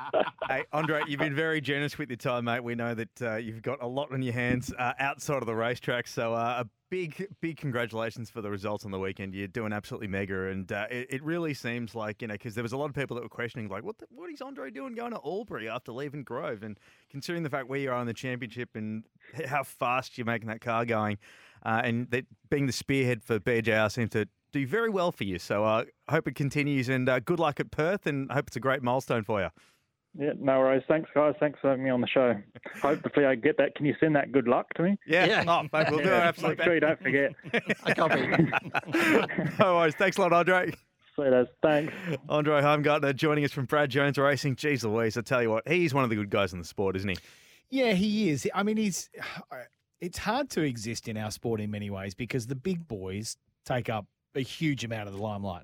Hey, 0.48 0.64
Andre, 0.72 1.02
you've 1.08 1.20
been 1.20 1.34
very 1.34 1.60
generous 1.62 1.96
with 1.96 2.10
your 2.10 2.18
time, 2.18 2.44
mate. 2.44 2.62
We 2.62 2.74
know 2.74 2.94
that 2.94 3.22
uh, 3.22 3.36
you've 3.36 3.62
got 3.62 3.82
a 3.82 3.86
lot 3.86 4.12
on 4.12 4.20
your 4.20 4.34
hands 4.34 4.72
uh, 4.78 4.92
outside 4.98 5.38
of 5.38 5.46
the 5.46 5.54
racetrack. 5.54 6.06
So 6.06 6.34
uh, 6.34 6.64
a 6.64 6.68
big, 6.90 7.26
big 7.40 7.56
congratulations 7.56 8.28
for 8.28 8.42
the 8.42 8.50
results 8.50 8.84
on 8.84 8.90
the 8.90 8.98
weekend. 8.98 9.34
You're 9.34 9.48
doing 9.48 9.72
absolutely 9.72 10.08
mega. 10.08 10.48
And 10.48 10.70
uh, 10.70 10.86
it, 10.90 11.06
it 11.08 11.22
really 11.22 11.54
seems 11.54 11.94
like, 11.94 12.20
you 12.20 12.28
know, 12.28 12.34
because 12.34 12.54
there 12.54 12.62
was 12.62 12.72
a 12.72 12.76
lot 12.76 12.90
of 12.90 12.94
people 12.94 13.14
that 13.16 13.22
were 13.22 13.28
questioning, 13.28 13.68
like, 13.68 13.84
what, 13.84 13.96
the, 13.98 14.06
what 14.10 14.30
is 14.30 14.42
Andre 14.42 14.70
doing 14.70 14.94
going 14.94 15.12
to 15.12 15.20
Albury 15.24 15.68
after 15.68 15.92
leaving 15.92 16.24
Grove? 16.24 16.62
And 16.62 16.78
considering 17.10 17.42
the 17.42 17.50
fact 17.50 17.68
where 17.68 17.80
you 17.80 17.90
are 17.90 18.00
in 18.00 18.06
the 18.06 18.14
championship 18.14 18.70
and 18.74 19.04
how 19.46 19.62
fast 19.62 20.18
you're 20.18 20.26
making 20.26 20.48
that 20.48 20.60
car 20.60 20.84
going, 20.84 21.18
uh, 21.64 21.80
and 21.82 22.10
that 22.10 22.26
being 22.50 22.66
the 22.66 22.72
spearhead 22.72 23.22
for 23.22 23.40
BJR 23.40 23.90
seems 23.90 24.10
to 24.10 24.28
do 24.52 24.66
very 24.66 24.88
well 24.88 25.10
for 25.10 25.24
you. 25.24 25.38
So 25.38 25.64
I 25.64 25.80
uh, 25.80 25.84
hope 26.10 26.28
it 26.28 26.36
continues 26.36 26.88
and 26.88 27.08
uh, 27.08 27.18
good 27.18 27.40
luck 27.40 27.58
at 27.58 27.70
Perth 27.72 28.06
and 28.06 28.30
hope 28.30 28.46
it's 28.46 28.56
a 28.56 28.60
great 28.60 28.82
milestone 28.82 29.24
for 29.24 29.40
you. 29.40 29.48
Yeah, 30.16 30.32
no 30.38 30.60
worries. 30.60 30.84
Thanks, 30.86 31.10
guys. 31.14 31.34
Thanks 31.40 31.58
for 31.60 31.70
having 31.70 31.84
me 31.84 31.90
on 31.90 32.00
the 32.00 32.06
show. 32.06 32.40
Hopefully, 32.80 33.26
I 33.26 33.34
get 33.34 33.56
that. 33.58 33.74
Can 33.74 33.84
you 33.84 33.94
send 33.98 34.14
that 34.14 34.30
good 34.30 34.46
luck 34.46 34.72
to 34.74 34.82
me? 34.82 34.98
Yeah. 35.06 35.26
Yeah. 35.26 35.44
Oh, 35.46 35.62
mate, 35.72 35.90
we'll 35.90 36.02
do 36.04 36.08
our 36.10 36.20
absolute 36.20 36.58
Make 36.58 36.64
sure 36.64 36.74
you 36.74 36.80
don't 36.80 37.00
forget. 37.00 37.32
I 37.84 37.94
copy. 37.94 38.26
no 39.58 39.74
worries. 39.76 39.94
Thanks 39.96 40.16
a 40.16 40.20
lot, 40.20 40.32
Andre. 40.32 40.70
See 41.16 41.22
you, 41.22 41.46
Thanks. 41.62 41.92
Andre 42.28 42.60
Heimgartner 42.60 43.14
joining 43.14 43.44
us 43.44 43.52
from 43.52 43.66
Brad 43.66 43.90
Jones 43.90 44.18
Racing. 44.18 44.56
Jeez 44.56 44.82
Louise, 44.84 45.16
I 45.16 45.20
tell 45.20 45.42
you 45.42 45.50
what, 45.50 45.66
he's 45.68 45.94
one 45.94 46.02
of 46.02 46.10
the 46.10 46.16
good 46.16 46.30
guys 46.30 46.52
in 46.52 46.58
the 46.58 46.64
sport, 46.64 46.96
isn't 46.96 47.08
he? 47.08 47.16
Yeah, 47.70 47.92
he 47.92 48.30
is. 48.30 48.48
I 48.54 48.62
mean, 48.62 48.76
he's. 48.76 49.10
It's 50.00 50.18
hard 50.18 50.50
to 50.50 50.60
exist 50.60 51.08
in 51.08 51.16
our 51.16 51.30
sport 51.30 51.62
in 51.62 51.70
many 51.70 51.88
ways 51.88 52.14
because 52.14 52.46
the 52.46 52.54
big 52.56 52.86
boys 52.86 53.38
take 53.64 53.88
up 53.88 54.04
a 54.34 54.40
huge 54.40 54.84
amount 54.84 55.08
of 55.08 55.14
the 55.14 55.22
limelight. 55.22 55.62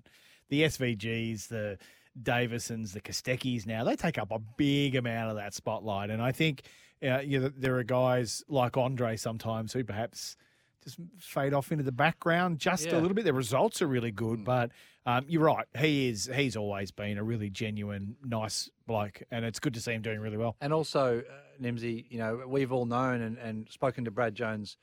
The 0.49 0.63
SVGs, 0.63 1.49
the 1.49 1.77
Davisons, 2.21 2.93
the 2.93 3.01
Kosteckis 3.01 3.67
now, 3.67 3.85
they 3.85 3.97
take 3.97 4.19
up 4.19 4.31
a 4.31 4.39
big 4.39 4.97
amount 4.97 5.31
of 5.31 5.37
that 5.37 5.55
spotlight. 5.55 6.11
And 6.11 6.21
I 6.23 6.33
think 6.33 6.63
uh, 7.03 7.21
you 7.21 7.41
know, 7.41 7.51
there 7.57 7.77
are 7.79 7.83
guys 7.85 8.45
like 8.49 8.77
Andre 8.77 9.17
sometimes 9.17 9.73
who 9.73 9.83
perhaps 9.85 10.37
just 10.85 10.99
fade 11.19 11.55
off 11.55 11.73
into 11.73 11.83
the 11.85 11.93
background 11.93 12.59
just 12.59 12.87
Yeah. 12.87 12.99
a 12.99 13.01
little 13.01 13.15
bit. 13.15 13.25
The 13.25 13.33
results 13.33 13.81
are 13.81 13.87
really 13.87 14.11
good, 14.11 14.45
but 14.45 14.71
um, 15.07 15.25
you're 15.29 15.43
right. 15.45 15.67
He 15.79 16.09
is. 16.09 16.29
He's 16.35 16.57
always 16.57 16.91
been 16.91 17.17
a 17.17 17.25
really 17.25 17.49
genuine, 17.49 18.17
nice 18.23 18.69
bloke, 18.87 19.23
and 19.31 19.47
it's 19.47 19.59
good 19.59 19.73
to 19.75 19.81
see 19.81 19.93
him 19.93 20.03
doing 20.03 20.21
really 20.21 20.37
well. 20.37 20.57
And 20.61 20.75
also, 20.75 21.21
uh, 21.21 21.63
Nimsy, 21.63 22.05
you 22.11 22.19
know, 22.19 22.43
we've 22.47 22.71
all 22.73 22.85
known 22.85 23.23
and, 23.23 23.39
and 23.39 23.67
spoken 23.71 24.05
to 24.05 24.11
Brad 24.11 24.35
Jones, 24.35 24.77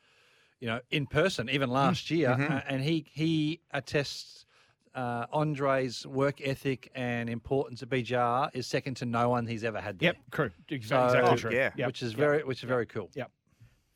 you 0.59 0.67
know, 0.67 0.79
in 0.89 1.05
person, 1.05 1.49
even 1.51 1.69
last 1.69 2.09
year, 2.09 2.31
uh, 2.31 2.61
and 2.67 2.81
he 2.81 3.05
he 3.11 3.61
attests 3.71 4.46
uh, 4.97 5.25
Andre's 5.31 6.05
work 6.05 6.41
ethic 6.43 6.91
and 6.95 7.29
importance 7.29 7.81
at 7.83 7.89
BJR 7.89 8.49
is 8.53 8.67
second 8.67 8.95
to 8.97 9.05
no 9.05 9.29
one 9.29 9.45
he's 9.47 9.63
ever 9.63 9.79
had. 9.79 9.99
There. 9.99 10.07
Yep, 10.07 10.17
true. 10.31 10.49
So- 10.49 10.75
Exactly 10.75 11.19
Oh, 11.21 11.35
true. 11.35 11.51
yeah. 11.53 11.69
Yep. 11.77 11.87
which 11.87 12.01
is 12.03 12.13
very 12.13 12.43
which 12.43 12.63
is 12.63 12.67
very 12.67 12.85
cool. 12.85 13.09
Yep. 13.13 13.31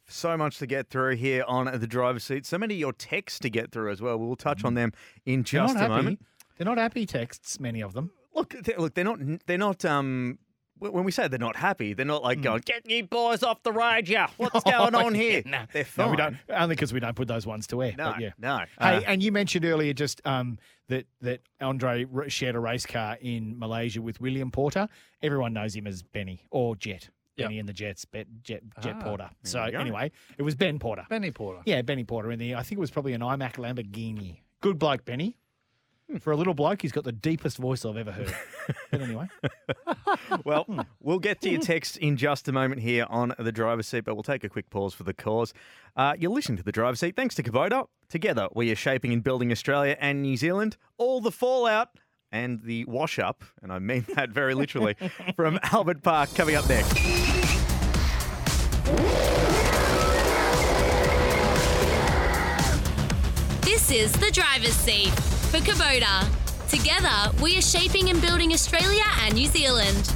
So 0.07 0.35
much 0.37 0.57
to 0.59 0.67
get 0.67 0.89
through 0.89 1.15
here 1.15 1.43
on 1.47 1.65
the 1.79 1.87
driver's 1.87 2.23
seat. 2.25 2.45
So 2.45 2.57
many 2.57 2.73
of 2.75 2.79
your 2.79 2.93
texts 2.93 3.39
to 3.39 3.49
get 3.49 3.71
through 3.71 3.91
as 3.91 4.01
well. 4.01 4.17
We'll 4.17 4.35
touch 4.35 4.63
on 4.65 4.73
them 4.75 4.91
in 5.25 5.43
just 5.43 5.75
a 5.75 5.79
happy. 5.79 5.89
moment. 5.93 6.25
They're 6.57 6.65
not 6.65 6.77
happy 6.77 7.05
texts. 7.05 7.59
Many 7.59 7.81
of 7.81 7.93
them. 7.93 8.11
Look, 8.35 8.53
they, 8.63 8.75
look, 8.77 8.93
they're 8.93 9.03
not. 9.05 9.19
They're 9.47 9.57
not. 9.57 9.83
Um, 9.85 10.37
wh- 10.37 10.50
when 10.89 11.03
we 11.03 11.11
say 11.11 11.27
they're 11.27 11.37
not 11.39 11.55
happy, 11.55 11.93
they're 11.93 12.05
not 12.05 12.23
like 12.23 12.41
going, 12.41 12.61
"Get 12.65 12.89
you 12.89 13.03
boys 13.05 13.43
off 13.43 13.61
the 13.63 13.71
road, 13.71 14.09
yeah. 14.09 14.27
What's 14.37 14.63
going 14.69 14.95
on 14.95 15.13
here?" 15.23 15.43
No, 15.45 15.63
They're 15.71 15.85
fine. 15.85 16.05
No, 16.07 16.11
we 16.11 16.17
don't. 16.17 16.37
Only 16.49 16.75
because 16.75 16.91
we 16.91 16.99
don't 16.99 17.15
put 17.15 17.27
those 17.27 17.45
ones 17.45 17.67
to 17.67 17.83
air. 17.83 17.93
No, 17.97 18.13
yeah. 18.19 18.31
no. 18.39 18.57
Hey, 18.79 18.97
Uh, 18.97 19.01
and 19.07 19.21
you 19.23 19.31
mentioned 19.31 19.63
earlier 19.65 19.93
just 19.93 20.21
um, 20.25 20.57
that 20.89 21.05
that 21.21 21.41
Andre 21.61 22.05
shared 22.27 22.55
a 22.55 22.59
race 22.59 22.85
car 22.85 23.17
in 23.21 23.57
Malaysia 23.59 24.01
with 24.01 24.19
William 24.19 24.49
Porter. 24.51 24.87
Everyone 25.21 25.53
knows 25.53 25.75
him 25.75 25.87
as 25.87 26.03
Benny 26.03 26.45
or 26.51 26.75
Jet. 26.75 27.09
Yep. 27.37 27.47
Benny 27.47 27.59
and 27.59 27.69
the 27.69 27.73
Jets, 27.73 28.03
Bet, 28.03 28.27
Jet, 28.43 28.61
Jet 28.81 28.95
Ah, 28.99 29.03
Porter. 29.03 29.29
So 29.43 29.61
anyway, 29.61 30.11
it 30.37 30.41
was 30.41 30.53
Ben 30.53 30.79
Porter. 30.79 31.05
Benny 31.09 31.31
Porter. 31.31 31.61
Yeah, 31.65 31.81
Benny 31.81 32.03
Porter 32.03 32.29
in 32.31 32.39
the. 32.39 32.55
I 32.55 32.63
think 32.63 32.77
it 32.77 32.81
was 32.81 32.91
probably 32.91 33.13
an 33.13 33.21
iMac 33.21 33.53
Lamborghini. 33.53 34.39
Good 34.59 34.77
bloke, 34.77 35.05
Benny. 35.05 35.37
For 36.19 36.31
a 36.31 36.35
little 36.35 36.53
bloke, 36.53 36.81
he's 36.81 36.91
got 36.91 37.03
the 37.03 37.11
deepest 37.11 37.57
voice 37.57 37.85
I've 37.85 37.95
ever 37.97 38.11
heard. 38.11 38.35
but 38.91 39.01
anyway, 39.01 39.27
Well, 40.45 40.85
we'll 40.99 41.19
get 41.19 41.41
to 41.41 41.49
your 41.49 41.61
text 41.61 41.97
in 41.97 42.17
just 42.17 42.47
a 42.47 42.51
moment 42.51 42.81
here 42.81 43.05
on 43.09 43.33
the 43.39 43.51
driver's 43.51 43.87
seat, 43.87 44.01
but 44.01 44.15
we'll 44.15 44.23
take 44.23 44.43
a 44.43 44.49
quick 44.49 44.69
pause 44.69 44.93
for 44.93 45.03
the 45.03 45.13
cause. 45.13 45.53
Uh, 45.95 46.13
you're 46.17 46.31
listening 46.31 46.57
to 46.57 46.63
the 46.63 46.71
driver's 46.71 46.99
seat 46.99 47.15
thanks 47.15 47.35
to 47.35 47.43
Kubota. 47.43 47.87
Together, 48.09 48.47
we 48.53 48.71
are 48.71 48.75
shaping 48.75 49.13
and 49.13 49.23
building 49.23 49.51
Australia 49.51 49.95
and 49.99 50.21
New 50.21 50.35
Zealand. 50.37 50.77
All 50.97 51.21
the 51.21 51.31
fallout 51.31 51.89
and 52.31 52.61
the 52.63 52.85
wash 52.85 53.19
up, 53.19 53.43
and 53.61 53.71
I 53.71 53.79
mean 53.79 54.05
that 54.15 54.29
very 54.29 54.53
literally, 54.53 54.95
from 55.35 55.59
Albert 55.71 56.01
Park 56.03 56.33
coming 56.35 56.55
up 56.55 56.67
next. 56.67 56.91
This 63.61 63.91
is 63.91 64.11
the 64.13 64.31
driver's 64.31 64.73
seat 64.73 65.11
for 65.51 65.57
Kubota. 65.57 66.25
Together, 66.69 67.43
we 67.43 67.57
are 67.57 67.61
shaping 67.61 68.09
and 68.09 68.21
building 68.21 68.53
Australia 68.53 69.03
and 69.19 69.35
New 69.35 69.47
Zealand. 69.47 70.13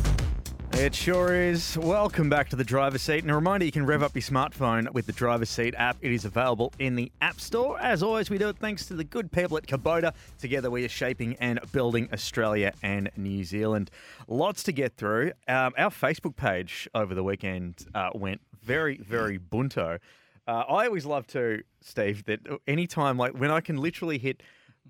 It 0.71 0.95
sure 0.95 1.36
is. 1.36 1.78
Welcome 1.78 2.30
back 2.30 2.48
to 2.52 2.56
the 2.56 2.63
driver's 2.63 3.02
seat. 3.02 3.24
And 3.24 3.30
a 3.30 3.36
reminder 3.36 3.65
you 3.65 3.71
can 3.74 3.86
rev 3.86 4.02
up 4.02 4.15
your 4.15 4.21
smartphone 4.21 4.89
with 4.93 5.08
the 5.08 5.12
driver's 5.12 5.50
seat 5.50 5.76
app. 5.78 5.98
It 6.02 6.13
is 6.13 6.24
available 6.24 6.71
in 6.80 6.95
the 6.95 7.12
App 7.19 7.41
Store. 7.41 7.78
As 7.82 8.02
always, 8.02 8.30
we 8.30 8.38
do 8.38 8.48
it 8.48 8.58
thanks 8.60 8.86
to 8.86 8.93
the 8.93 9.04
good 9.04 9.30
people 9.30 9.58
at 9.58 9.67
Kubota. 9.67 10.13
Together, 10.39 10.71
we 10.71 10.86
are 10.86 10.89
shaping 10.89 11.36
and 11.41 11.60
building 11.74 12.08
Australia 12.13 12.71
and 12.82 13.12
New 13.17 13.43
Zealand. 13.43 13.91
Lots 14.30 14.63
to 14.63 14.71
get 14.71 14.95
through. 14.95 15.34
Um, 15.50 15.74
our 15.78 15.89
Facebook 15.89 16.38
page 16.38 16.88
over 16.95 17.13
the 17.13 17.26
weekend 17.26 17.86
uh, 17.93 18.12
went 18.15 18.39
very, 18.63 19.00
very 19.00 19.38
bunto. 19.38 20.00
Uh, 20.48 20.63
I 20.69 20.86
always 20.86 21.06
love 21.06 21.28
to, 21.28 21.62
Steve, 21.82 22.24
that 22.26 22.39
anytime, 22.67 23.17
like 23.17 23.34
when 23.34 23.52
I 23.52 23.60
can 23.60 23.76
literally 23.76 24.17
hit 24.17 24.41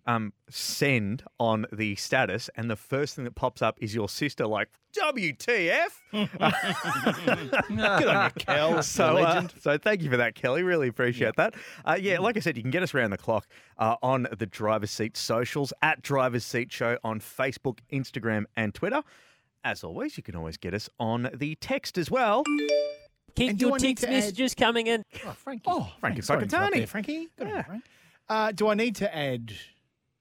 um, 0.08 0.34
send 0.50 1.24
on 1.40 1.66
the 1.72 1.96
status, 1.96 2.50
and 2.56 2.70
the 2.70 2.76
first 2.76 3.16
thing 3.16 3.26
that 3.26 3.36
pops 3.36 3.62
up 3.62 3.78
is 3.82 3.94
your 3.96 4.08
sister, 4.10 4.46
like 4.46 4.70
WTF. 4.96 5.88
Good 6.12 8.08
on 8.08 8.26
you, 8.26 8.32
Kel. 8.44 8.82
So, 8.84 9.18
uh, 9.18 9.48
so 9.60 9.78
thank 9.78 10.02
you 10.02 10.10
for 10.10 10.18
that, 10.18 10.36
Kelly. 10.36 10.64
Really 10.64 10.88
appreciate 10.88 11.36
that. 11.38 11.56
Uh, 11.84 11.98
yeah, 12.00 12.20
like 12.20 12.38
I 12.38 12.40
said, 12.40 12.56
you 12.58 12.62
can 12.64 12.72
get 12.72 12.84
us 12.84 12.94
around 12.94 13.12
the 13.12 13.18
clock 13.18 13.48
uh, 13.78 13.96
on 14.02 14.28
the 14.38 14.46
Driver's 14.46 14.92
Seat 14.92 15.18
socials 15.18 15.74
at 15.82 16.02
Driver's 16.02 16.46
Seat 16.46 16.72
Show 16.72 16.98
on 17.04 17.20
Facebook, 17.20 17.80
Instagram, 17.92 18.46
and 18.56 18.74
Twitter. 18.74 19.02
As 19.64 19.84
always, 19.84 20.16
you 20.18 20.24
can 20.24 20.36
always 20.36 20.58
get 20.58 20.74
us 20.74 20.90
on 21.00 21.30
the 21.34 21.56
text 21.56 21.98
as 21.98 22.12
well. 22.12 22.44
Keep 23.36 23.50
And 23.50 23.60
do 23.60 23.66
your 23.68 23.76
I 23.76 23.80
text 23.80 24.04
to 24.04 24.10
add- 24.10 24.14
messages 24.14 24.54
coming 24.56 24.88
in. 24.88 25.04
Oh, 25.26 25.32
Frankie. 25.32 25.64
Oh, 25.68 25.92
Frankie 26.00 26.22
sorry 26.22 26.40
to 26.40 26.44
interrupt 26.46 26.74
Fakatani. 26.74 26.78
there, 26.78 26.88
Frankie. 26.88 27.28
Good 27.38 27.48
on 27.48 27.56
you, 27.58 27.64
Frank. 27.64 27.84
Uh, 28.30 28.52
do 28.52 28.68
I 28.70 28.74
need 28.76 28.96
to 28.98 29.16
add? 29.16 29.54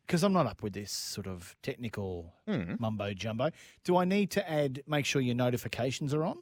Because 0.06 0.22
I'm 0.22 0.32
not 0.32 0.46
up 0.46 0.62
with 0.62 0.74
this 0.74 0.92
sort 0.92 1.26
of 1.26 1.56
technical 1.62 2.34
Hmm. 2.46 2.74
mumbo 2.78 3.14
jumbo. 3.14 3.50
Do 3.84 3.96
I 3.96 4.04
need 4.04 4.30
to 4.32 4.50
add? 4.50 4.82
Make 4.86 5.06
sure 5.06 5.22
your 5.22 5.34
notifications 5.34 6.12
are 6.12 6.24
on, 6.24 6.38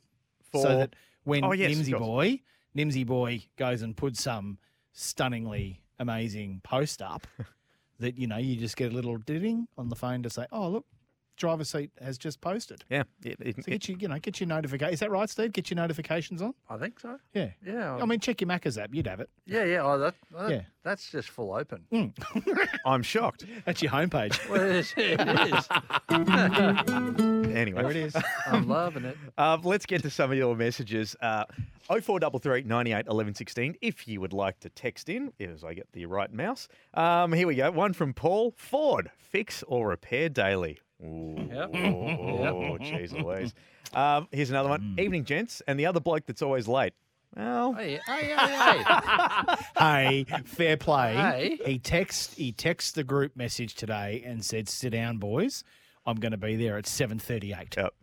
For- 0.51 0.63
so 0.63 0.79
that 0.79 0.97
when 1.25 1.45
Oh, 1.45 1.53
yes, 1.53 1.71
Nimsy 1.71 1.97
boy, 1.99 2.41
Nimsy 2.77 3.07
boy 3.07 3.45
goes 3.57 3.83
and 3.83 3.97
puts 3.97 4.23
some 4.23 4.59
stunningly 4.93 5.81
amazing 5.99 6.61
post 6.65 7.01
up, 7.03 7.27
that 8.01 8.19
you 8.19 8.27
know 8.27 8.39
you 8.39 8.57
just 8.57 8.77
get 8.77 8.93
a 8.93 8.95
little 8.95 9.17
ding 9.19 9.69
on 9.79 9.89
the 9.89 9.97
phone 9.97 10.23
to 10.25 10.31
say, 10.31 10.47
"Oh, 10.51 10.69
look, 10.69 10.87
driver's 11.37 11.71
seat 11.71 11.91
has 12.01 12.19
just 12.19 12.41
posted." 12.41 12.85
Yeah, 12.91 13.03
it, 13.25 13.37
it, 13.41 13.57
So 13.57 13.63
get 13.63 13.89
you, 13.89 13.97
you 13.99 14.09
know, 14.09 14.19
get 14.19 14.41
your 14.41 14.49
notification. 14.49 14.95
Is 14.95 15.01
that 15.01 15.11
right, 15.11 15.29
Steve? 15.29 15.53
Get 15.53 15.71
your 15.71 15.77
notifications 15.77 16.43
on. 16.43 16.55
I 16.69 16.77
think 16.79 17.01
so. 17.01 17.19
Yeah. 17.35 17.51
Yeah. 17.65 17.97
I 17.97 18.05
mean, 18.05 18.21
check 18.21 18.41
your 18.41 18.49
Macca's 18.49 18.79
app. 18.79 18.91
You'd 18.95 19.07
have 19.07 19.21
it. 19.21 19.31
yeah, 19.47 19.65
yeah. 19.65 19.83
Oh, 19.83 19.99
that, 19.99 20.15
that- 20.37 20.51
Yeah. 20.51 20.63
That's 20.85 21.13
just 21.13 21.31
full 21.31 21.55
open. 21.55 21.85
I'm 22.87 23.05
shocked. 23.05 23.45
That's 23.65 23.81
your 23.83 23.93
homepage. 23.93 24.37
Well, 24.51 24.63
it 24.63 24.77
is. 24.77 24.95
It 24.97 25.21
is. 25.21 25.69
Anyway, 27.53 27.83
There 27.83 27.91
it 27.91 27.97
is. 27.97 28.17
I'm 28.47 28.67
loving 28.67 29.05
it. 29.05 29.17
Uh, 29.37 29.59
let's 29.63 29.85
get 29.87 30.03
to 30.03 30.11
some 30.11 30.33
of 30.33 30.39
your 30.39 30.57
messages. 30.57 31.15
Uh, 31.21 31.45
0433 31.87 32.63
98 32.63 33.07
11 33.09 33.35
16 33.35 33.77
if 33.83 34.09
you 34.09 34.21
would 34.21 34.33
like 34.33 34.59
to 34.61 34.71
text 34.71 35.09
in, 35.11 35.31
as 35.39 35.63
I 35.63 35.75
get 35.75 35.87
the 35.93 36.07
right 36.07 36.33
mouse. 36.33 36.67
Um, 36.95 37.33
here 37.33 37.47
we 37.47 37.55
go. 37.55 37.71
One 37.71 37.93
from 37.93 38.15
Paul 38.15 38.55
Ford. 38.57 39.11
Fix 39.17 39.63
or 39.69 39.89
repair 39.89 40.29
daily. 40.31 40.79
Ooh, 41.05 41.49
Yep. 41.53 41.71
oh, 41.75 42.79
jeez 42.81 43.13
Louise. 43.13 43.53
Um, 43.93 44.29
here's 44.33 44.51
another 44.51 44.69
one. 44.71 44.97
Evening, 44.99 45.25
gents. 45.25 45.63
And 45.67 45.79
the 45.79 45.87
other 45.87 46.01
bloke 46.01 46.25
that's 46.27 46.43
always 46.43 46.67
late. 46.69 46.95
Well, 47.37 47.73
Hey, 47.75 47.99
hey, 48.07 48.35
hey, 48.37 48.83
hey. 48.83 49.57
hey, 49.79 50.43
fair 50.45 50.77
play. 50.77 51.15
Hey. 51.15 51.59
He 51.65 51.79
text 51.79 52.35
he 52.35 52.53
texts 52.53 52.93
the 52.93 53.05
group 53.05 53.37
message 53.37 53.75
today 53.75 54.23
and 54.27 54.45
said, 54.45 54.69
"Sit 54.69 54.91
down, 54.91 55.17
boys. 55.19 55.65
I'm 56.05 56.17
going 56.17 56.33
to 56.33 56.39
be 56.39 56.57
there 56.57 56.77
at 56.77 56.85
7:38." 56.85 57.77
Yep. 57.77 57.95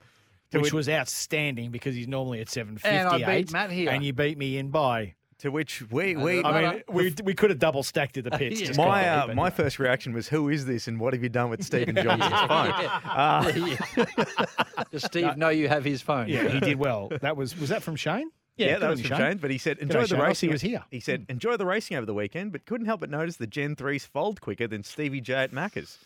Which 0.51 0.61
which- 0.63 0.73
was 0.73 0.89
outstanding 0.89 1.69
because 1.69 1.93
he's 1.95 2.07
normally 2.07 2.41
at 2.41 2.47
7:58. 2.47 2.85
And 2.85 3.07
I 3.07 3.37
beat 3.37 3.51
Matt 3.51 3.71
here. 3.71 3.91
And 3.91 4.03
you 4.03 4.13
beat 4.13 4.37
me 4.37 4.57
in 4.57 4.69
by. 4.69 5.13
To 5.39 5.49
which 5.51 5.81
we, 5.89 6.15
we 6.15 6.43
I 6.43 6.71
mean, 6.73 6.83
we, 6.89 7.13
we 7.23 7.33
could 7.33 7.49
have 7.49 7.59
double 7.59 7.81
stacked 7.83 8.17
at 8.17 8.23
the 8.25 8.31
pits. 8.31 8.59
Yeah. 8.69 8.71
my 8.77 9.07
uh, 9.07 9.25
my 9.27 9.31
anyway. 9.31 9.49
first 9.51 9.79
reaction 9.79 10.13
was, 10.13 10.27
"Who 10.27 10.49
is 10.49 10.65
this, 10.65 10.87
and 10.87 10.99
what 10.99 11.13
have 11.13 11.23
you 11.23 11.29
done 11.29 11.49
with 11.49 11.63
Stephen 11.63 11.95
Johnson's 11.95 12.47
phone?" 12.47 12.71
Uh, 13.05 14.85
Does 14.91 15.03
Steve 15.03 15.37
know 15.37 15.49
you 15.49 15.67
have 15.67 15.83
his 15.85 16.01
phone? 16.01 16.27
Yeah, 16.27 16.47
he 16.49 16.59
did 16.59 16.77
well. 16.79 17.09
That 17.21 17.35
was 17.37 17.57
was 17.59 17.69
that 17.69 17.83
from 17.83 17.95
Shane? 17.95 18.31
Yeah, 18.57 18.73
good 18.73 18.81
that 18.81 18.89
was 18.89 19.01
from 19.01 19.17
Shane. 19.17 19.37
But 19.37 19.51
he 19.51 19.57
said, 19.57 19.77
enjoy 19.79 20.01
the 20.01 20.07
Shane. 20.07 20.19
Racing. 20.19 20.49
he 20.49 20.53
was 20.53 20.61
here. 20.61 20.83
He 20.91 20.99
said, 20.99 21.25
enjoy 21.29 21.55
the 21.55 21.65
racing 21.65 21.95
over 21.95 22.05
the 22.05 22.13
weekend, 22.13 22.51
but 22.51 22.65
couldn't 22.65 22.87
help 22.87 22.99
but 22.99 23.09
notice 23.09 23.37
the 23.37 23.47
Gen 23.47 23.75
3s 23.77 24.05
fold 24.05 24.41
quicker 24.41 24.67
than 24.67 24.83
Stevie 24.83 25.21
J 25.21 25.33
at 25.35 25.51
Macca's. 25.51 25.97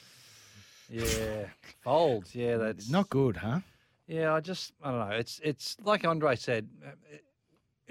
Yeah. 0.90 1.46
Fold. 1.84 2.26
Yeah, 2.34 2.58
that's 2.58 2.90
Not 2.90 3.10
good, 3.10 3.38
huh? 3.38 3.62
Yeah, 4.08 4.34
I 4.36 4.40
just 4.40 4.74
I 4.84 4.92
don't 4.92 5.10
know. 5.10 5.16
It's 5.16 5.40
it's 5.44 5.78
like 5.84 6.06
Andre 6.06 6.36
said. 6.36 6.68
uh, 6.86 6.90
it- 7.12 7.24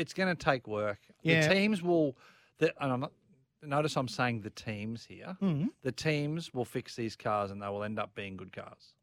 It's 0.03 0.12
going 0.12 0.35
to 0.37 0.45
take 0.45 0.67
work. 0.69 0.99
Yeah. 1.23 1.47
The 1.49 1.55
teams 1.55 1.83
will. 1.83 2.17
The, 2.59 2.73
and 2.83 2.93
I'm 2.93 3.01
not. 3.01 3.12
Notice 3.65 3.97
I'm 3.97 4.09
saying 4.09 4.41
the 4.43 4.51
teams 4.51 5.05
here. 5.07 5.37
Mhm. 5.41 5.69
The 5.83 5.93
teams 5.93 6.53
will 6.53 6.65
fix 6.65 6.97
these 6.97 7.15
cars, 7.17 7.51
and 7.53 7.62
they 7.62 7.69
will 7.69 7.85
end 7.85 7.99
up 7.99 8.12
being 8.15 8.37
good 8.37 8.53
cars. 8.53 8.95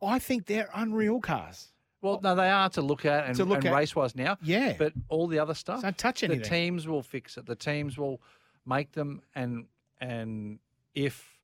I 0.00 0.18
think 0.20 0.46
they're 0.46 0.70
unreal 0.74 1.20
cars. 1.20 1.68
Well, 2.00 2.20
no, 2.22 2.34
they 2.34 2.48
are 2.50 2.68
to 2.70 2.82
look 2.82 3.04
at 3.04 3.26
and, 3.26 3.36
To 3.36 3.44
look 3.44 3.58
and 3.58 3.66
at. 3.66 3.74
race 3.74 3.94
wise 3.94 4.14
now. 4.16 4.36
Yeah. 4.42 4.74
But 4.78 4.92
all 5.08 5.26
the 5.28 5.38
other 5.40 5.54
stuff, 5.54 5.82
Don't 5.82 5.96
touch 5.98 6.22
anything. 6.24 6.42
the 6.42 6.48
teams 6.48 6.86
will 6.88 7.02
fix 7.02 7.36
it. 7.36 7.46
The 7.46 7.54
teams 7.56 7.98
will 7.98 8.20
make 8.66 8.92
them, 8.92 9.22
and 9.34 9.66
and 10.00 10.58
if 10.94 11.38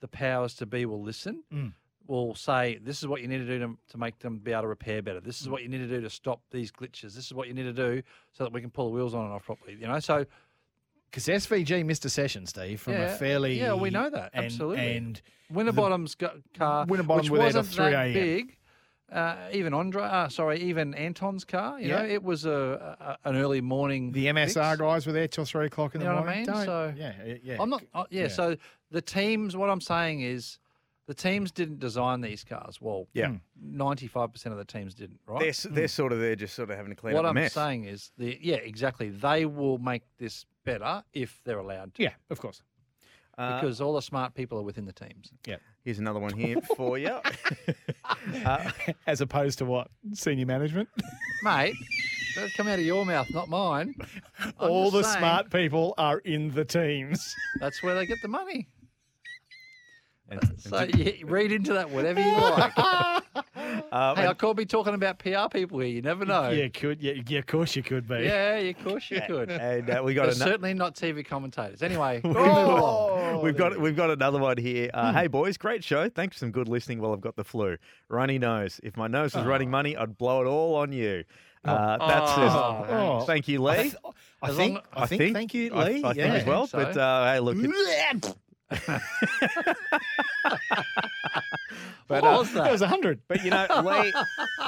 the 0.00 0.08
powers 0.08 0.54
to 0.56 0.66
be 0.66 0.84
will 0.86 1.02
listen, 1.02 1.42
Mm. 1.52 1.72
Will 2.08 2.34
say 2.34 2.78
this 2.82 2.98
is 3.00 3.06
what 3.06 3.20
you 3.22 3.28
need 3.28 3.38
to 3.38 3.46
do 3.46 3.58
to, 3.60 3.78
to 3.90 3.98
make 3.98 4.18
them 4.18 4.38
be 4.38 4.50
able 4.52 4.62
to 4.62 4.68
repair 4.68 5.02
better. 5.02 5.20
This 5.20 5.40
is 5.40 5.46
Mm. 5.46 5.50
what 5.52 5.62
you 5.62 5.68
need 5.68 5.78
to 5.78 5.86
do 5.88 6.00
to 6.00 6.10
stop 6.10 6.40
these 6.50 6.72
glitches. 6.72 7.14
This 7.14 7.26
is 7.26 7.34
what 7.34 7.46
you 7.48 7.54
need 7.54 7.64
to 7.64 7.72
do 7.72 8.02
so 8.32 8.44
that 8.44 8.52
we 8.52 8.60
can 8.60 8.70
pull 8.70 8.86
the 8.86 8.94
wheels 8.94 9.14
on 9.14 9.24
and 9.24 9.32
off 9.34 9.44
properly. 9.44 9.76
You 9.80 9.86
know, 9.86 10.00
so 10.00 10.24
Because 11.10 11.26
SVG 11.28 11.84
missed 11.86 12.04
a 12.04 12.10
session, 12.10 12.44
Steve, 12.46 12.80
from 12.80 12.94
Yeah, 12.94 13.14
a 13.14 13.16
fairly 13.16 13.58
yeah, 13.58 13.72
we 13.74 13.88
know 13.90 14.10
that, 14.10 14.30
and- 14.34 14.44
absolutely. 14.46 14.96
and 14.96 15.20
Winterbottom's 15.50 16.14
go- 16.14 16.42
car, 16.54 16.84
Winterbottom 16.86 17.30
which 17.30 17.40
wasn't 17.40 17.66
3 17.68 17.84
that 17.90 17.94
a.m.. 17.94 18.12
big. 18.12 18.56
Uh, 19.10 19.36
even 19.52 19.72
Andre, 19.72 20.02
uh, 20.02 20.28
sorry, 20.28 20.60
even 20.60 20.92
Anton's 20.94 21.42
car. 21.46 21.80
You 21.80 21.88
know, 21.88 22.04
it 22.04 22.22
was 22.22 22.44
a, 22.44 23.18
a 23.24 23.28
an 23.30 23.36
early 23.36 23.62
morning. 23.62 24.12
the 24.12 24.26
MSR 24.26 24.72
fix. 24.72 24.80
guys 24.80 25.06
were 25.06 25.12
there 25.14 25.26
till 25.28 25.46
three 25.46 25.64
o'clock 25.64 25.94
in 25.94 26.02
You 26.02 26.08
the 26.08 26.12
know 26.12 26.20
what 26.20 26.28
I 26.28 26.44
morning. 26.44 26.54
mean? 26.54 26.64
So- 26.66 26.92
yeah, 26.94 27.12
yeah, 27.24 27.34
yeah. 27.42 27.56
I'm 27.58 27.70
not. 27.70 27.82
Uh, 27.94 28.04
yeah, 28.10 28.22
Yeah. 28.24 28.28
So 28.28 28.56
the 28.90 29.00
teams. 29.00 29.56
What 29.56 29.70
I'm 29.70 29.80
saying 29.80 30.20
is, 30.20 30.58
the 31.08 31.14
teams 31.14 31.50
didn't 31.50 31.80
design 31.80 32.20
these 32.20 32.44
cars. 32.44 32.80
Well, 32.80 33.08
Yeah. 33.14 33.32
ninety-five 33.60 34.32
percent 34.32 34.52
of 34.52 34.58
the 34.58 34.64
teams 34.64 34.94
didn't. 34.94 35.18
Right. 35.26 35.40
They're, 35.40 35.48
s- 35.48 35.66
they're 35.68 35.88
sort 35.88 36.12
of 36.12 36.20
there 36.20 36.36
just 36.36 36.54
sort 36.54 36.70
of 36.70 36.76
having 36.76 36.90
to 36.92 36.96
clean 36.96 37.14
what 37.14 37.24
up 37.24 37.30
I'm 37.30 37.34
mess. 37.34 37.52
saying 37.54 37.84
is, 37.86 38.12
the 38.16 38.38
yeah, 38.40 38.56
exactly. 38.56 39.08
They 39.10 39.44
will 39.46 39.78
make 39.78 40.02
this 40.18 40.46
better 40.64 41.02
if 41.12 41.40
they're 41.44 41.58
allowed 41.58 41.94
to. 41.96 42.02
Yeah, 42.04 42.12
of 42.30 42.38
course. 42.40 42.62
Uh, 43.36 43.60
Because 43.60 43.80
all 43.80 43.94
the 43.94 44.02
smart 44.02 44.34
people 44.34 44.58
are 44.58 44.62
within 44.62 44.84
the 44.84 44.92
teams. 44.92 45.30
Yeah. 45.46 45.56
Here's 45.84 45.98
another 46.00 46.18
one 46.20 46.32
here 46.36 46.60
for 46.76 46.98
you. 46.98 47.18
uh, 48.44 48.70
As 49.06 49.20
opposed 49.20 49.58
to 49.58 49.64
what? 49.64 49.88
Senior 50.12 50.44
management? 50.46 50.88
Mate, 51.44 51.74
that's 52.36 52.52
come 52.56 52.66
out 52.66 52.80
of 52.80 52.84
your 52.84 53.06
mouth, 53.06 53.28
not 53.32 53.48
mine. 53.48 53.94
I'm 54.40 54.52
All 54.58 54.90
the 54.90 55.04
saying, 55.04 55.18
smart 55.18 55.50
people 55.50 55.94
are 55.98 56.18
in 56.18 56.50
the 56.50 56.64
teams. 56.64 57.32
That's 57.60 57.80
where 57.82 57.94
they 57.94 58.06
get 58.06 58.18
the 58.22 58.28
money. 58.28 58.66
And- 60.30 60.42
and 60.50 60.60
So 60.60 60.86
to- 60.86 61.24
read 61.24 61.52
into 61.52 61.72
that 61.74 61.90
whatever 61.90 62.20
you 62.20 62.32
like. 62.36 62.72
uh, 62.76 63.20
hey, 64.14 64.26
I 64.26 64.34
could 64.34 64.56
be 64.56 64.66
talking 64.66 64.94
about 64.94 65.18
PR 65.18 65.48
people 65.50 65.78
here. 65.80 65.88
You 65.88 66.02
never 66.02 66.24
know. 66.24 66.50
Yeah, 66.50 66.68
could 66.68 67.02
yeah, 67.02 67.14
yeah, 67.26 67.38
of 67.38 67.46
course 67.46 67.74
you 67.76 67.82
could 67.82 68.06
be. 68.08 68.20
Yeah, 68.24 68.56
of 68.56 68.84
course 68.84 69.10
you 69.10 69.20
could. 69.26 69.50
and 69.50 69.88
uh, 69.90 70.02
we 70.04 70.14
got 70.14 70.24
another. 70.24 70.34
certainly 70.44 70.74
not 70.74 70.94
TV 70.94 71.24
commentators. 71.24 71.82
Anyway, 71.82 72.20
we 72.22 72.30
move 72.30 72.36
along. 72.46 73.42
We've 73.42 73.56
got 73.56 73.78
we've 73.78 73.96
got 73.96 74.10
another 74.10 74.38
one 74.38 74.56
here. 74.58 74.90
Hmm. 74.92 74.98
Uh, 74.98 75.12
Hey 75.12 75.26
boys, 75.26 75.56
great 75.56 75.82
show. 75.84 76.08
Thanks 76.08 76.36
for 76.36 76.40
some 76.40 76.50
good 76.50 76.68
listening 76.68 77.00
while 77.00 77.12
I've 77.12 77.20
got 77.20 77.36
the 77.36 77.44
flu. 77.44 77.76
Runny 78.08 78.38
nose. 78.38 78.80
If 78.82 78.96
my 78.96 79.06
nose 79.06 79.34
was 79.34 79.44
running 79.44 79.70
money, 79.70 79.96
I'd 79.96 80.18
blow 80.18 80.42
it 80.42 80.46
all 80.46 80.74
on 80.76 80.92
you. 80.92 81.24
Uh, 81.64 81.98
that 82.06 82.28
says, 82.28 82.52
Oh. 82.54 83.24
thank 83.26 83.48
you, 83.48 83.60
Lee. 83.62 83.72
I, 83.72 83.82
th- 83.82 83.94
I 84.42 84.50
think, 84.52 84.74
long- 84.74 84.82
I 84.94 85.06
think, 85.06 85.34
thank 85.34 85.52
you, 85.54 85.74
I- 85.74 85.88
Lee. 85.88 86.04
I, 86.04 86.12
yeah. 86.12 86.22
think 86.22 86.34
as 86.36 86.46
well. 86.46 86.66
so. 86.66 86.78
But 86.78 86.96
uh, 86.96 87.32
hey, 87.32 87.40
look, 87.40 87.56
it, 88.70 89.02
What 92.08 92.24
uh, 92.24 92.36
was 92.38 92.52
That 92.52 92.64
that? 92.64 92.72
was 92.72 92.82
a 92.82 92.88
hundred. 92.88 93.20
but 93.28 93.44
you 93.44 93.50
know, 93.50 93.66
Lee, 93.84 94.12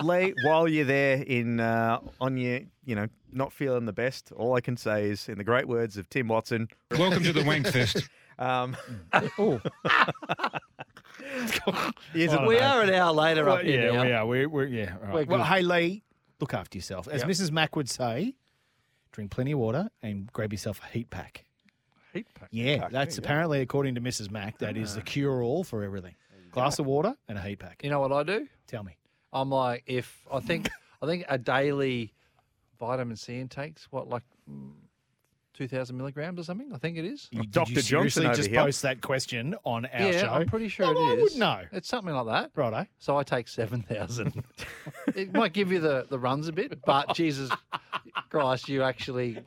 Lee, 0.02 0.34
while 0.44 0.68
you're 0.68 0.84
there 0.84 1.22
in 1.22 1.58
uh, 1.60 1.98
on 2.20 2.36
your, 2.36 2.60
you 2.84 2.94
know, 2.94 3.06
not 3.32 3.52
feeling 3.52 3.86
the 3.86 3.92
best, 3.92 4.30
all 4.32 4.54
I 4.54 4.60
can 4.60 4.76
say 4.76 5.08
is, 5.08 5.28
in 5.28 5.38
the 5.38 5.44
great 5.44 5.66
words 5.68 5.96
of 5.96 6.08
Tim 6.10 6.28
Watson, 6.28 6.68
Welcome 6.90 7.22
to 7.24 7.32
the 7.32 7.40
Wankfest. 7.42 8.08
um, 8.38 8.76
Oh, 9.38 9.60
here's 12.12 12.32
I 12.32 12.34
a, 12.34 12.38
don't 12.38 12.46
we 12.46 12.56
know. 12.58 12.60
are 12.66 12.82
an 12.82 12.90
hour 12.94 13.12
later 13.12 13.44
well, 13.44 13.56
up 13.56 13.62
here 13.62 13.86
yeah, 13.86 13.92
now. 13.92 14.04
we 14.04 14.12
are. 14.12 14.26
We're, 14.26 14.48
we're 14.48 14.66
yeah. 14.66 14.94
all 15.02 15.14
right. 15.16 15.28
We're 15.28 15.36
Well, 15.38 15.44
hey 15.44 15.62
Lee, 15.62 16.02
look 16.40 16.52
after 16.54 16.76
yourself. 16.78 17.08
As 17.08 17.22
Yep. 17.22 17.30
Mrs. 17.30 17.50
Mack 17.50 17.76
would 17.76 17.88
say, 17.88 18.34
drink 19.12 19.30
plenty 19.30 19.52
of 19.52 19.58
water 19.58 19.90
and 20.02 20.30
grab 20.32 20.52
yourself 20.52 20.80
a 20.84 20.92
heat 20.92 21.10
pack. 21.10 21.44
Heat 22.12 22.26
pack. 22.34 22.48
Yeah, 22.50 22.88
that's 22.90 23.18
apparently 23.18 23.60
according 23.60 23.94
to 23.94 24.00
Mrs. 24.00 24.30
Mack. 24.30 24.58
That 24.58 24.76
is 24.76 24.94
the 24.94 25.02
cure 25.02 25.42
all 25.42 25.64
for 25.64 25.82
everything. 25.84 26.14
Glass 26.50 26.78
of 26.80 26.86
water 26.86 27.14
and 27.28 27.38
a 27.38 27.42
heat 27.42 27.60
pack. 27.60 27.80
You 27.84 27.90
know 27.90 28.00
what 28.00 28.12
I 28.12 28.24
do? 28.24 28.48
Tell 28.66 28.82
me. 28.82 28.96
I'm 29.32 29.50
like, 29.50 29.84
if 29.86 30.26
I 30.32 30.40
think, 30.40 30.68
I 31.00 31.06
think 31.06 31.24
a 31.28 31.38
daily 31.38 32.12
vitamin 32.80 33.16
C 33.16 33.38
intake's 33.38 33.86
what 33.90 34.08
like 34.08 34.24
mm, 34.50 34.72
two 35.54 35.68
thousand 35.68 35.96
milligrams 35.96 36.40
or 36.40 36.42
something. 36.42 36.72
I 36.74 36.78
think 36.78 36.96
it 36.96 37.04
is. 37.04 37.28
You, 37.30 37.44
Dr. 37.44 37.70
you 37.70 37.76
Johnson 37.76 37.82
seriously 37.82 38.26
over 38.26 38.34
just 38.34 38.48
here. 38.48 38.60
post 38.60 38.82
that 38.82 39.00
question 39.00 39.54
on 39.64 39.86
our 39.86 40.10
yeah, 40.10 40.20
show? 40.22 40.28
I'm 40.28 40.48
pretty 40.48 40.68
sure 40.68 40.86
it 40.90 40.98
I 40.98 41.12
is. 41.12 41.22
would 41.22 41.38
know. 41.38 41.60
It's 41.70 41.88
something 41.88 42.12
like 42.14 42.26
that. 42.26 42.50
Righto. 42.56 42.86
So 42.98 43.16
I 43.16 43.22
take 43.22 43.46
seven 43.46 43.82
thousand. 43.82 44.42
it 45.14 45.32
might 45.32 45.52
give 45.52 45.70
you 45.70 45.78
the, 45.78 46.06
the 46.08 46.18
runs 46.18 46.48
a 46.48 46.52
bit, 46.52 46.80
but 46.84 47.14
Jesus 47.14 47.50
Christ, 48.30 48.68
you 48.68 48.82
actually 48.82 49.38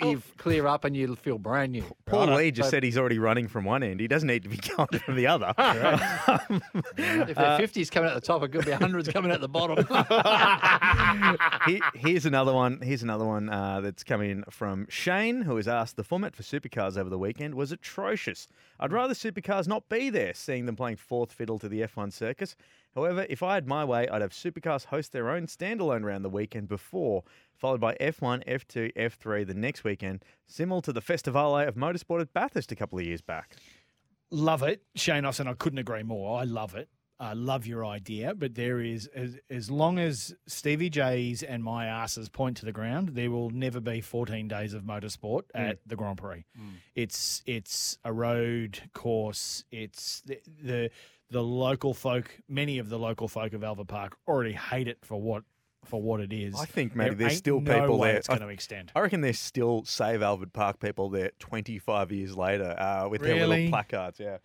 you 0.00 0.22
clear 0.36 0.66
up 0.66 0.84
and 0.84 0.96
you'll 0.96 1.16
feel 1.16 1.38
brand 1.38 1.72
new. 1.72 1.84
Paul 2.06 2.28
Right? 2.28 2.36
Lee 2.36 2.50
just 2.50 2.68
So 2.68 2.76
said 2.76 2.82
he's 2.82 2.96
already 2.98 3.18
running 3.18 3.48
from 3.48 3.64
one 3.64 3.82
end. 3.82 4.00
He 4.00 4.08
doesn't 4.08 4.26
need 4.26 4.42
to 4.44 4.48
be 4.48 4.56
going 4.76 4.88
from 5.04 5.16
the 5.16 5.26
other. 5.26 5.52
if 5.58 7.36
they're 7.36 7.58
50s 7.58 7.90
coming 7.90 8.10
out 8.10 8.14
the 8.14 8.20
top, 8.20 8.42
it 8.42 8.48
could 8.48 8.64
be 8.64 8.70
100s 8.72 9.12
coming 9.12 9.30
out 9.32 9.40
the 9.40 9.48
bottom. 9.48 9.84
He- 11.66 11.82
here's 11.94 12.24
another 12.26 12.52
one. 12.52 12.80
Here's 12.82 13.02
another 13.02 13.24
one 13.24 13.48
uh, 13.50 13.80
that's 13.80 14.04
coming 14.04 14.44
from 14.50 14.86
Shane, 14.88 15.42
who 15.42 15.56
has 15.56 15.68
asked 15.68 15.96
the 15.96 16.04
format 16.04 16.34
for 16.36 16.42
supercars 16.42 16.96
over 16.96 17.10
the 17.10 17.18
weekend 17.18 17.54
was 17.54 17.72
atrocious. 17.72 18.46
I'd 18.80 18.92
rather 18.92 19.14
supercars 19.14 19.66
not 19.68 19.88
be 19.88 20.10
there, 20.10 20.34
seeing 20.34 20.66
them 20.66 20.76
playing 20.76 20.96
fourth 20.96 21.32
fiddle 21.32 21.58
to 21.58 21.68
the 21.68 21.80
F1 21.82 22.12
circus. 22.12 22.56
However, 22.94 23.26
if 23.28 23.42
I 23.42 23.54
had 23.54 23.66
my 23.66 23.84
way, 23.84 24.08
I'd 24.08 24.22
have 24.22 24.30
supercars 24.32 24.86
host 24.86 25.12
their 25.12 25.30
own 25.30 25.46
standalone 25.46 26.04
round 26.04 26.24
the 26.24 26.28
weekend 26.30 26.68
before, 26.68 27.22
followed 27.56 27.80
by 27.80 27.94
F1, 28.00 28.46
F2, 28.48 28.94
F3 28.96 29.46
the 29.46 29.54
next 29.54 29.84
weekend, 29.88 30.24
similar 30.46 30.80
to 30.82 30.92
the 30.92 31.00
Festivale 31.00 31.66
of 31.66 31.74
Motorsport 31.74 32.20
at 32.20 32.32
Bathurst 32.32 32.72
a 32.72 32.76
couple 32.76 32.98
of 32.98 33.04
years 33.04 33.20
back. 33.20 33.56
Love 34.30 34.62
it, 34.62 34.82
Shane 34.94 35.24
Austin. 35.24 35.48
I 35.48 35.54
couldn't 35.54 35.78
agree 35.78 36.02
more. 36.02 36.38
I 36.38 36.44
love 36.44 36.74
it. 36.74 36.88
I 37.20 37.32
love 37.32 37.66
your 37.66 37.84
idea, 37.84 38.32
but 38.34 38.54
there 38.54 38.80
is 38.80 39.08
as, 39.08 39.38
as 39.50 39.70
long 39.70 39.98
as 39.98 40.34
Stevie 40.46 40.90
J's 40.90 41.42
and 41.42 41.64
my 41.64 41.86
asses 41.86 42.28
point 42.28 42.56
to 42.58 42.64
the 42.64 42.72
ground, 42.72 43.10
there 43.14 43.30
will 43.30 43.50
never 43.50 43.80
be 43.80 44.00
14 44.00 44.46
days 44.46 44.72
of 44.72 44.84
motorsport 44.84 45.42
mm. 45.54 45.70
at 45.70 45.78
the 45.84 45.96
Grand 45.96 46.18
Prix. 46.18 46.44
It's 46.94 47.42
it's 47.44 47.98
a 48.04 48.12
road 48.12 48.80
course. 48.94 49.64
It's 49.72 50.20
the, 50.26 50.38
the 50.62 50.90
the 51.30 51.42
local 51.42 51.92
folk. 51.92 52.38
Many 52.48 52.78
of 52.78 52.88
the 52.88 52.98
local 52.98 53.26
folk 53.26 53.52
of 53.52 53.64
Albert 53.64 53.88
Park 53.88 54.16
already 54.28 54.52
hate 54.52 54.86
it 54.86 54.98
for 55.02 55.20
what 55.20 55.42
for 55.84 56.02
what 56.02 56.20
it 56.20 56.32
is. 56.32 56.54
I 56.58 56.64
think 56.66 56.94
maybe 56.94 57.10
There 57.14 57.28
there's 57.28 57.38
still 57.38 57.60
no 57.60 57.80
people 57.80 57.98
there. 58.00 58.16
It's 58.16 58.28
I- 58.28 58.34
going 58.36 58.46
to 58.48 58.52
extend. 58.52 58.92
I 58.94 59.00
reckon 59.00 59.20
there's 59.20 59.38
still 59.38 59.84
Save 59.84 60.22
Albert 60.22 60.52
Park 60.52 60.80
people 60.80 61.08
there 61.08 61.30
25 61.38 62.12
years 62.12 62.36
later 62.36 62.74
uh, 62.78 63.08
with 63.08 63.22
their 63.22 63.46
little 63.46 63.68
placards. 63.70 64.20
Yeah. 64.20 64.38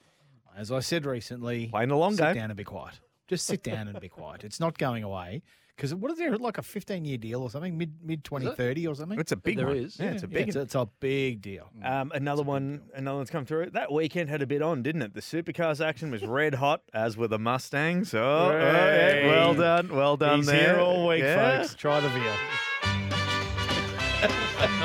As 0.55 0.71
I 0.71 0.79
said 0.79 1.05
recently, 1.05 1.67
Playing 1.67 1.89
the 1.89 1.97
long 1.97 2.15
sit 2.15 2.23
game. 2.25 2.35
down 2.35 2.51
and 2.51 2.57
be 2.57 2.63
quiet. 2.63 2.99
Just 3.27 3.47
sit 3.47 3.63
down 3.63 3.87
and 3.87 3.99
be 3.99 4.09
quiet. 4.09 4.43
It's 4.43 4.59
not 4.59 4.77
going 4.77 5.03
away. 5.03 5.41
Because 5.75 5.95
what 5.95 6.11
is 6.11 6.19
there 6.19 6.37
like 6.37 6.59
a 6.59 6.61
15 6.61 7.03
year 7.03 7.17
deal 7.17 7.41
or 7.41 7.49
something, 7.49 7.77
mid 7.77 7.93
mid 8.03 8.23
2030 8.23 8.87
or 8.87 8.95
something? 8.95 9.19
It's 9.19 9.31
a 9.31 9.35
big 9.35 9.57
There 9.57 9.67
one. 9.67 9.77
is. 9.77 9.99
Yeah, 9.99 10.11
it's 10.11 10.21
a 10.23 10.27
big 10.27 10.47
it's, 10.49 10.55
one. 10.55 10.65
it's 10.65 10.75
a 10.75 10.87
big 10.99 11.41
deal. 11.41 11.69
Um, 11.83 12.11
another 12.13 12.43
one, 12.43 12.81
another 12.93 13.17
one's 13.17 13.31
come 13.31 13.45
through. 13.45 13.71
That 13.71 13.91
weekend 13.91 14.29
had 14.29 14.41
a 14.43 14.47
bit 14.47 14.61
on, 14.61 14.83
didn't 14.83 15.01
it? 15.01 15.13
The 15.15 15.21
supercars 15.21 15.83
action 15.83 16.11
was 16.11 16.23
red 16.23 16.53
hot, 16.55 16.81
as 16.93 17.17
were 17.17 17.27
the 17.27 17.39
Mustangs. 17.39 18.13
Oh, 18.13 18.19
oh, 18.21 18.51
yeah, 18.51 19.11
Hey. 19.11 19.27
well 19.27 19.53
done, 19.55 19.89
well 19.95 20.15
done 20.15 20.37
He's 20.39 20.45
there. 20.47 20.75
here 20.75 20.79
all 20.83 21.07
week, 21.07 21.23
Yeah. 21.23 21.61
folks. 21.63 21.73
Try 21.75 21.99
the 22.01 22.09
veal. 22.09 22.33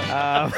Um, 0.08 0.52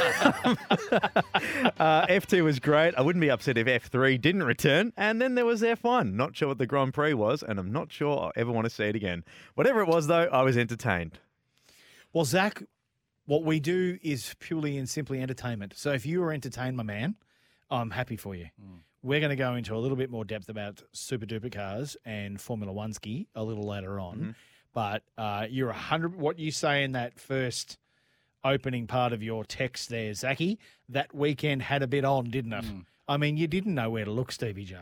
uh, 1.78 2.06
F2 2.06 2.44
was 2.44 2.60
great. 2.60 2.94
I 2.96 3.02
wouldn't 3.02 3.20
be 3.20 3.30
upset 3.30 3.58
if 3.58 3.66
F3 3.66 4.20
didn't 4.20 4.44
return. 4.44 4.92
And 4.96 5.20
then 5.20 5.34
there 5.34 5.44
was 5.44 5.62
F1. 5.62 6.14
Not 6.14 6.36
sure 6.36 6.48
what 6.48 6.58
the 6.58 6.66
Grand 6.66 6.94
Prix 6.94 7.14
was, 7.14 7.42
and 7.42 7.58
I'm 7.58 7.72
not 7.72 7.92
sure 7.92 8.18
I'll 8.18 8.32
ever 8.36 8.52
want 8.52 8.66
to 8.66 8.70
see 8.70 8.84
it 8.84 8.96
again. 8.96 9.24
Whatever 9.54 9.80
it 9.80 9.88
was, 9.88 10.06
though, 10.06 10.28
I 10.32 10.42
was 10.42 10.56
entertained. 10.56 11.18
Well, 12.12 12.24
Zach, 12.24 12.62
what 13.26 13.44
we 13.44 13.60
do 13.60 13.98
is 14.02 14.34
purely 14.40 14.76
and 14.76 14.88
simply 14.88 15.20
entertainment. 15.20 15.74
So 15.76 15.92
if 15.92 16.06
you 16.06 16.22
are 16.22 16.32
entertained, 16.32 16.76
my 16.76 16.82
man, 16.82 17.16
I'm 17.70 17.90
happy 17.90 18.16
for 18.16 18.34
you. 18.34 18.46
We're 19.02 19.20
going 19.20 19.30
to 19.30 19.36
go 19.36 19.54
into 19.54 19.74
a 19.74 19.78
little 19.78 19.96
bit 19.96 20.10
more 20.10 20.24
depth 20.24 20.48
about 20.48 20.82
super 20.92 21.26
duper 21.26 21.52
cars 21.52 21.96
and 22.04 22.40
Formula 22.40 22.72
One 22.72 22.92
ski 22.92 23.28
a 23.34 23.42
little 23.42 23.66
later 23.66 23.98
on. 23.98 24.34
But 24.74 25.02
uh, 25.18 25.46
you're 25.50 25.70
a 25.70 25.74
hundred. 25.74 26.14
What 26.16 26.38
you 26.38 26.50
say 26.50 26.84
in 26.84 26.92
that 26.92 27.18
first 27.18 27.78
opening 28.44 28.86
part 28.86 29.12
of 29.12 29.22
your 29.22 29.44
text 29.44 29.88
there, 29.88 30.12
Zachy, 30.14 30.58
that 30.88 31.14
weekend 31.14 31.62
had 31.62 31.82
a 31.82 31.86
bit 31.86 32.04
on, 32.04 32.30
didn't 32.30 32.52
it? 32.52 32.64
I 33.08 33.16
mean, 33.16 33.36
you 33.36 33.46
didn't 33.46 33.74
know 33.74 33.90
where 33.90 34.04
to 34.04 34.10
look, 34.10 34.32
Stevie 34.32 34.64
J. 34.64 34.76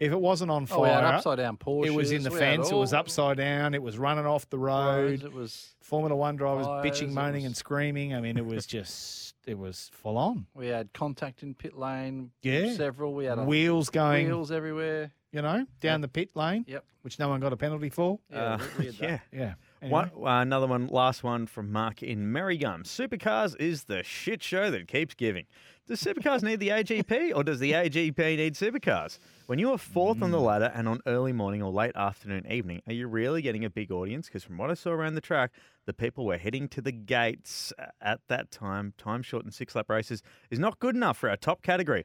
If 0.00 0.12
it 0.12 0.20
wasn't 0.20 0.52
on 0.52 0.62
Oh, 0.70 0.76
fire, 0.84 1.04
upside 1.04 1.38
down 1.38 1.58
it 1.84 1.90
was 1.92 2.12
in 2.12 2.22
the 2.22 2.30
we 2.30 2.38
fence. 2.38 2.70
It 2.70 2.74
was 2.76 2.92
upside 2.92 3.36
down. 3.36 3.74
It 3.74 3.82
was 3.82 3.98
running 3.98 4.26
off 4.26 4.48
the 4.48 4.58
road. 4.58 5.10
Roads, 5.10 5.24
It 5.24 5.32
was. 5.32 5.74
Formula 5.80 6.14
One 6.14 6.36
drivers 6.36 6.66
Fires, 6.66 6.86
bitching, 6.86 7.10
moaning, 7.12 7.42
was- 7.42 7.44
and 7.46 7.56
screaming. 7.56 8.14
I 8.14 8.20
mean, 8.20 8.36
it 8.36 8.46
was 8.46 8.64
just, 8.64 9.34
it 9.46 9.58
was 9.58 9.90
full 9.92 10.16
on. 10.16 10.46
We 10.54 10.68
had 10.68 10.92
contact 10.92 11.42
in 11.42 11.54
pit 11.54 11.76
lane. 11.76 12.30
Yeah. 12.42 12.74
Several. 12.74 13.12
We 13.12 13.24
had 13.24 13.38
a, 13.38 13.42
Wheels 13.44 13.90
going, 13.90 14.28
wheels 14.28 14.52
everywhere. 14.52 15.10
you 15.32 15.42
know, 15.42 15.66
down 15.80 16.00
the 16.00 16.08
pit 16.08 16.30
lane, 16.36 16.64
Yep. 16.68 16.84
which 17.02 17.18
no 17.18 17.28
one 17.28 17.40
got 17.40 17.52
a 17.52 17.56
penalty 17.56 17.88
for. 17.90 18.20
Yeah, 18.30 18.38
Uh, 18.38 18.58
we- 18.78 18.78
we 18.78 18.86
had 18.86 18.94
that. 18.98 19.20
yeah. 19.32 19.38
Yeah. 19.40 19.54
One, 19.80 20.10
uh, 20.16 20.26
another 20.40 20.66
one, 20.66 20.88
last 20.88 21.22
one 21.22 21.46
from 21.46 21.70
Mark 21.70 22.02
in 22.02 22.32
Merrigum. 22.32 22.82
Supercars 22.82 23.54
is 23.60 23.84
the 23.84 24.02
shit 24.02 24.42
show 24.42 24.70
that 24.70 24.88
keeps 24.88 25.14
giving. 25.14 25.44
Does 25.86 26.02
supercars 26.02 26.42
need 26.42 26.60
the 26.60 26.68
AGP 26.68 27.32
or 27.34 27.44
does 27.44 27.60
the 27.60 27.72
AGP 27.72 28.18
need 28.36 28.54
supercars? 28.54 29.18
When 29.46 29.58
you 29.58 29.70
are 29.72 29.78
fourth 29.78 30.20
on 30.20 30.32
the 30.32 30.40
ladder 30.40 30.70
and 30.74 30.86
on 30.88 31.00
early 31.06 31.32
morning 31.32 31.62
or 31.62 31.70
late 31.72 31.94
afternoon, 31.96 32.50
evening, 32.50 32.82
are 32.86 32.92
you 32.92 33.06
really 33.06 33.40
getting 33.40 33.64
a 33.64 33.70
big 33.70 33.90
audience? 33.90 34.26
Because 34.26 34.44
from 34.44 34.58
what 34.58 34.68
I 34.70 34.74
saw 34.74 34.90
around 34.90 35.14
the 35.14 35.20
track, 35.22 35.52
the 35.86 35.94
people 35.94 36.26
were 36.26 36.36
heading 36.36 36.68
to 36.70 36.82
the 36.82 36.92
gates 36.92 37.72
uh, 37.78 37.86
at 38.02 38.20
that 38.28 38.50
time. 38.50 38.92
Time 38.98 39.22
short 39.22 39.44
and 39.44 39.54
six 39.54 39.74
lap 39.74 39.88
races 39.88 40.22
is 40.50 40.58
not 40.58 40.78
good 40.78 40.94
enough 40.96 41.16
for 41.16 41.30
our 41.30 41.36
top 41.36 41.62
category. 41.62 42.04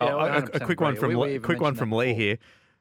Yeah, 0.00 0.14
Oh, 0.14 0.18
a- 0.20 0.42
a, 0.56 0.60
quick 0.60 0.80
one 0.80 0.96
from 0.96 1.10
We- 1.10 1.14
Le- 1.16 1.26
we 1.26 1.30
even 1.34 1.42
quick 1.42 1.60
one 1.60 1.74
from 1.74 1.92
Lee 1.92 2.14
here. 2.14 2.38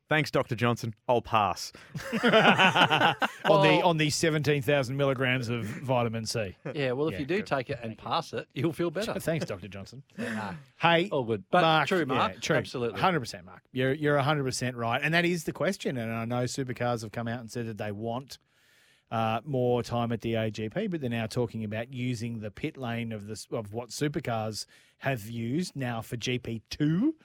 Thanks, 0.10 0.32
Dr. 0.32 0.56
Johnson. 0.56 0.94
I'll 1.10 1.22
pass. 1.22 1.74
on 2.24 3.62
the 3.62 3.82
on 3.84 3.98
the 3.98 4.10
seventeen 4.10 4.62
thousand 4.62 4.96
milligrams 4.98 5.50
of 5.50 5.66
vitamin 5.66 6.26
C. 6.26 6.56
Yeah, 6.74 6.94
well, 6.94 7.08
if 7.08 7.14
Yeah, 7.14 7.20
you 7.20 7.26
do 7.26 7.36
good. 7.38 7.48
take 7.48 7.70
it 7.70 7.80
and 7.84 7.98
pass 7.98 8.34
it, 8.34 8.48
you'll 8.54 8.74
feel 8.74 8.90
better. 8.92 9.14
Thanks, 9.20 9.46
Doctor 9.46 9.68
Johnson. 9.68 10.04
Nah, 10.18 10.54
Hey, 10.80 11.10
all 11.10 11.24
good. 11.24 11.44
But 11.52 11.62
Mark, 11.62 11.88
true, 11.88 12.00
yeah, 12.00 12.06
Mark. 12.06 12.42
true, 12.42 12.56
Absolutely. 12.58 13.00
hundred 13.00 13.20
percent, 13.22 13.46
Mark. 13.46 13.62
You're 13.72 13.94
you're 13.94 14.18
hundred 14.20 14.44
percent 14.46 14.76
right, 14.76 15.02
and 15.04 15.14
that 15.14 15.26
is 15.26 15.44
the 15.44 15.54
question. 15.54 15.98
And 15.98 16.12
I 16.12 16.26
know 16.26 16.44
supercars 16.46 17.02
have 17.02 17.12
come 17.12 17.28
out 17.28 17.40
and 17.40 17.52
said 17.52 17.68
that 17.68 17.78
they 17.78 17.92
want 17.92 18.38
uh, 19.12 19.42
more 19.46 19.84
time 19.84 20.12
at 20.12 20.22
the 20.22 20.34
AGP, 20.34 20.90
but 20.92 21.02
they're 21.02 21.10
now 21.10 21.28
talking 21.28 21.64
about 21.64 21.92
using 21.94 22.40
the 22.40 22.52
pit 22.52 22.78
lane 22.78 23.12
of 23.12 23.28
this 23.28 23.48
of 23.52 23.74
what 23.74 23.90
supercars 23.90 24.66
have 25.00 25.24
used 25.30 25.76
now 25.76 26.02
for 26.02 26.18
GP 26.18 26.62
two. 26.70 27.16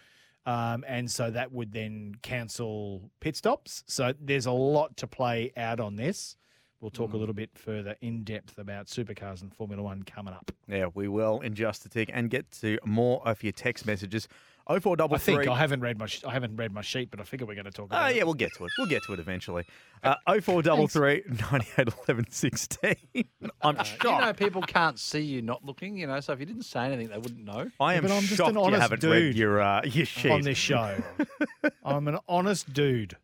Um, 0.44 0.84
and 0.88 1.10
so 1.10 1.30
that 1.30 1.52
would 1.52 1.72
then 1.72 2.14
cancel 2.22 3.10
pit 3.20 3.36
stops. 3.36 3.84
So 3.86 4.12
there's 4.20 4.46
a 4.46 4.52
lot 4.52 4.96
to 4.98 5.06
play 5.06 5.52
out 5.56 5.80
on 5.80 5.96
this. 5.96 6.36
We'll 6.80 6.90
talk 6.90 7.12
a 7.12 7.16
little 7.16 7.34
bit 7.34 7.50
further 7.54 7.94
in 8.00 8.24
depth 8.24 8.58
about 8.58 8.86
supercars 8.88 9.40
and 9.40 9.54
Formula 9.54 9.80
One 9.80 10.02
coming 10.02 10.34
up. 10.34 10.50
Yeah, 10.66 10.86
we 10.92 11.06
will 11.06 11.40
in 11.40 11.54
just 11.54 11.86
a 11.86 11.88
tick 11.88 12.10
and 12.12 12.28
get 12.28 12.50
to 12.60 12.76
more 12.84 13.22
of 13.26 13.44
your 13.44 13.52
text 13.52 13.86
messages. 13.86 14.26
I 14.66 14.78
think 15.18 15.48
I 15.48 15.56
haven't 15.58 15.80
read 15.80 15.98
my 15.98 16.06
sh- 16.06 16.24
I 16.26 16.32
haven't 16.32 16.56
read 16.56 16.72
my 16.72 16.80
sheet, 16.82 17.10
but 17.10 17.20
I 17.20 17.24
figure 17.24 17.46
we're 17.46 17.54
going 17.54 17.64
to 17.64 17.70
talk 17.70 17.88
Oh, 17.90 17.96
about 17.96 18.10
it. 18.12 18.16
yeah, 18.16 18.22
we'll 18.24 18.34
get 18.34 18.52
to 18.58 18.64
it. 18.64 18.70
We'll 18.78 18.86
get 18.86 19.02
to 19.04 19.12
it 19.12 19.18
eventually. 19.18 19.64
Uh, 20.02 20.14
0433 20.40 21.22
98 21.50 21.88
11 22.08 22.26
16. 22.30 22.94
I'm 23.62 23.76
shocked. 23.84 24.04
You 24.04 24.18
know, 24.20 24.32
people 24.32 24.62
can't 24.62 24.98
see 24.98 25.20
you 25.20 25.42
not 25.42 25.64
looking, 25.64 25.96
you 25.96 26.06
know, 26.06 26.20
so 26.20 26.32
if 26.32 26.40
you 26.40 26.46
didn't 26.46 26.62
say 26.64 26.84
anything, 26.86 27.08
they 27.08 27.18
wouldn't 27.18 27.44
know. 27.44 27.70
I 27.80 27.94
am 27.94 28.02
but 28.02 28.12
I'm 28.12 28.22
just 28.22 28.36
shocked 28.36 28.50
an 28.50 28.56
you 28.56 28.62
honest 28.62 28.82
haven't 28.82 29.02
read 29.02 29.10
dude 29.20 29.36
your, 29.36 29.60
uh, 29.60 29.82
your 29.84 30.06
sheet. 30.06 30.30
on 30.30 30.42
this 30.42 30.58
show. 30.58 30.96
I'm 31.84 32.06
an 32.08 32.18
honest 32.28 32.72
dude. 32.72 33.16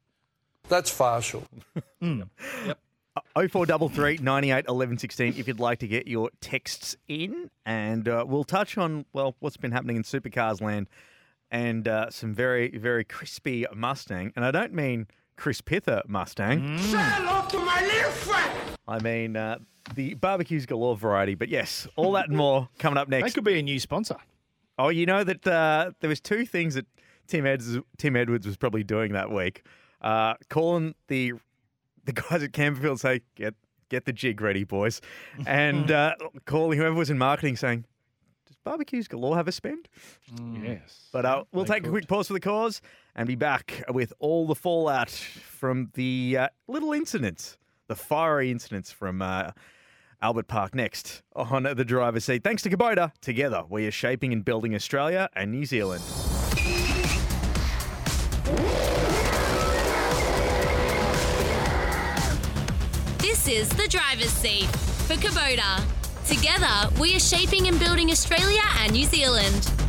That's 0.68 0.94
partial. 0.94 1.44
0433 3.36 4.18
98 4.18 4.64
11 4.68 4.98
16 4.98 5.34
if 5.36 5.48
you'd 5.48 5.58
like 5.60 5.78
to 5.80 5.88
get 5.88 6.06
your 6.06 6.30
texts 6.40 6.96
in. 7.08 7.50
And 7.66 8.08
uh, 8.08 8.24
we'll 8.26 8.44
touch 8.44 8.78
on, 8.78 9.04
well, 9.12 9.34
what's 9.40 9.56
been 9.56 9.72
happening 9.72 9.96
in 9.96 10.02
supercars 10.02 10.60
land 10.60 10.88
and 11.50 11.86
uh, 11.88 12.10
some 12.10 12.34
very, 12.34 12.70
very 12.76 13.04
crispy 13.04 13.66
Mustang. 13.74 14.32
And 14.36 14.44
I 14.44 14.50
don't 14.50 14.72
mean 14.72 15.06
Chris 15.36 15.60
Pither 15.60 16.02
Mustang. 16.06 16.78
Say 16.78 16.98
hello 16.98 17.46
to 17.48 17.58
my 17.58 17.80
little 17.82 18.10
friend. 18.10 18.76
I 18.86 18.98
mean 19.00 19.36
uh, 19.36 19.58
the 19.94 20.14
barbecues 20.14 20.66
galore 20.66 20.96
variety. 20.96 21.34
But 21.34 21.48
yes, 21.48 21.86
all 21.96 22.12
that 22.12 22.28
and 22.28 22.36
more 22.36 22.68
coming 22.78 22.98
up 22.98 23.08
next. 23.08 23.28
That 23.28 23.34
could 23.34 23.44
be 23.44 23.58
a 23.58 23.62
new 23.62 23.78
sponsor. 23.78 24.16
Oh, 24.78 24.90
you 24.90 25.06
know 25.06 25.24
that 25.24 25.46
uh, 25.46 25.92
there 26.00 26.08
was 26.08 26.20
two 26.20 26.46
things 26.46 26.74
that 26.74 26.86
Tim 27.26 27.46
Edwards, 27.46 27.78
Tim 27.96 28.16
Edwards 28.16 28.46
was 28.46 28.56
probably 28.56 28.84
doing 28.84 29.12
that 29.12 29.30
week. 29.30 29.64
Uh, 30.00 30.34
calling 30.48 30.94
the 31.08 31.32
the 32.04 32.12
guys 32.12 32.42
at 32.42 32.52
Campbellfield 32.52 32.98
say 33.00 33.22
get 33.34 33.54
get 33.88 34.04
the 34.04 34.12
jig 34.12 34.40
ready, 34.40 34.64
boys, 34.64 35.00
and 35.46 35.90
uh, 35.90 36.14
calling 36.46 36.78
whoever 36.78 36.94
was 36.94 37.10
in 37.10 37.18
marketing 37.18 37.56
saying, 37.56 37.80
"Does 37.80 37.88
barbecues 38.68 39.08
galore 39.08 39.36
have 39.36 39.48
a 39.48 39.52
spend?" 39.52 39.88
Yes. 40.62 41.08
But 41.12 41.24
uh, 41.24 41.44
we'll 41.52 41.64
They 41.64 41.74
take 41.74 41.86
a 41.86 41.90
quick 41.90 42.06
pause 42.06 42.26
for 42.26 42.34
the 42.34 42.40
cause 42.40 42.80
and 43.14 43.26
be 43.26 43.34
back 43.34 43.82
with 43.88 44.12
all 44.18 44.46
the 44.46 44.54
fallout 44.54 45.10
from 45.10 45.90
the 45.94 46.36
uh, 46.38 46.48
little 46.66 46.92
incidents, 46.92 47.56
the 47.86 47.96
fiery 47.96 48.50
incidents 48.50 48.92
from 48.92 49.22
uh, 49.22 49.52
Albert 50.20 50.48
Park 50.48 50.74
next 50.74 51.22
on 51.34 51.62
the 51.62 51.84
driver's 51.84 52.24
seat. 52.24 52.44
Thanks 52.44 52.62
to 52.62 52.70
Kubota. 52.70 53.12
Together, 53.20 53.62
we 53.68 53.86
are 53.86 53.90
shaping 53.90 54.32
and 54.32 54.44
building 54.44 54.74
Australia 54.74 55.28
and 55.34 55.50
New 55.50 55.64
Zealand. 55.64 56.02
This 63.18 63.48
is 63.48 63.68
the 63.70 63.86
driver's 63.88 64.30
seat 64.30 64.66
for 65.06 65.14
Kubota. 65.14 65.97
Together, 66.28 66.90
we 67.00 67.16
are 67.16 67.18
shaping 67.18 67.68
and 67.68 67.80
building 67.80 68.10
Australia 68.10 68.60
and 68.80 68.92
New 68.92 69.06
Zealand. 69.06 69.87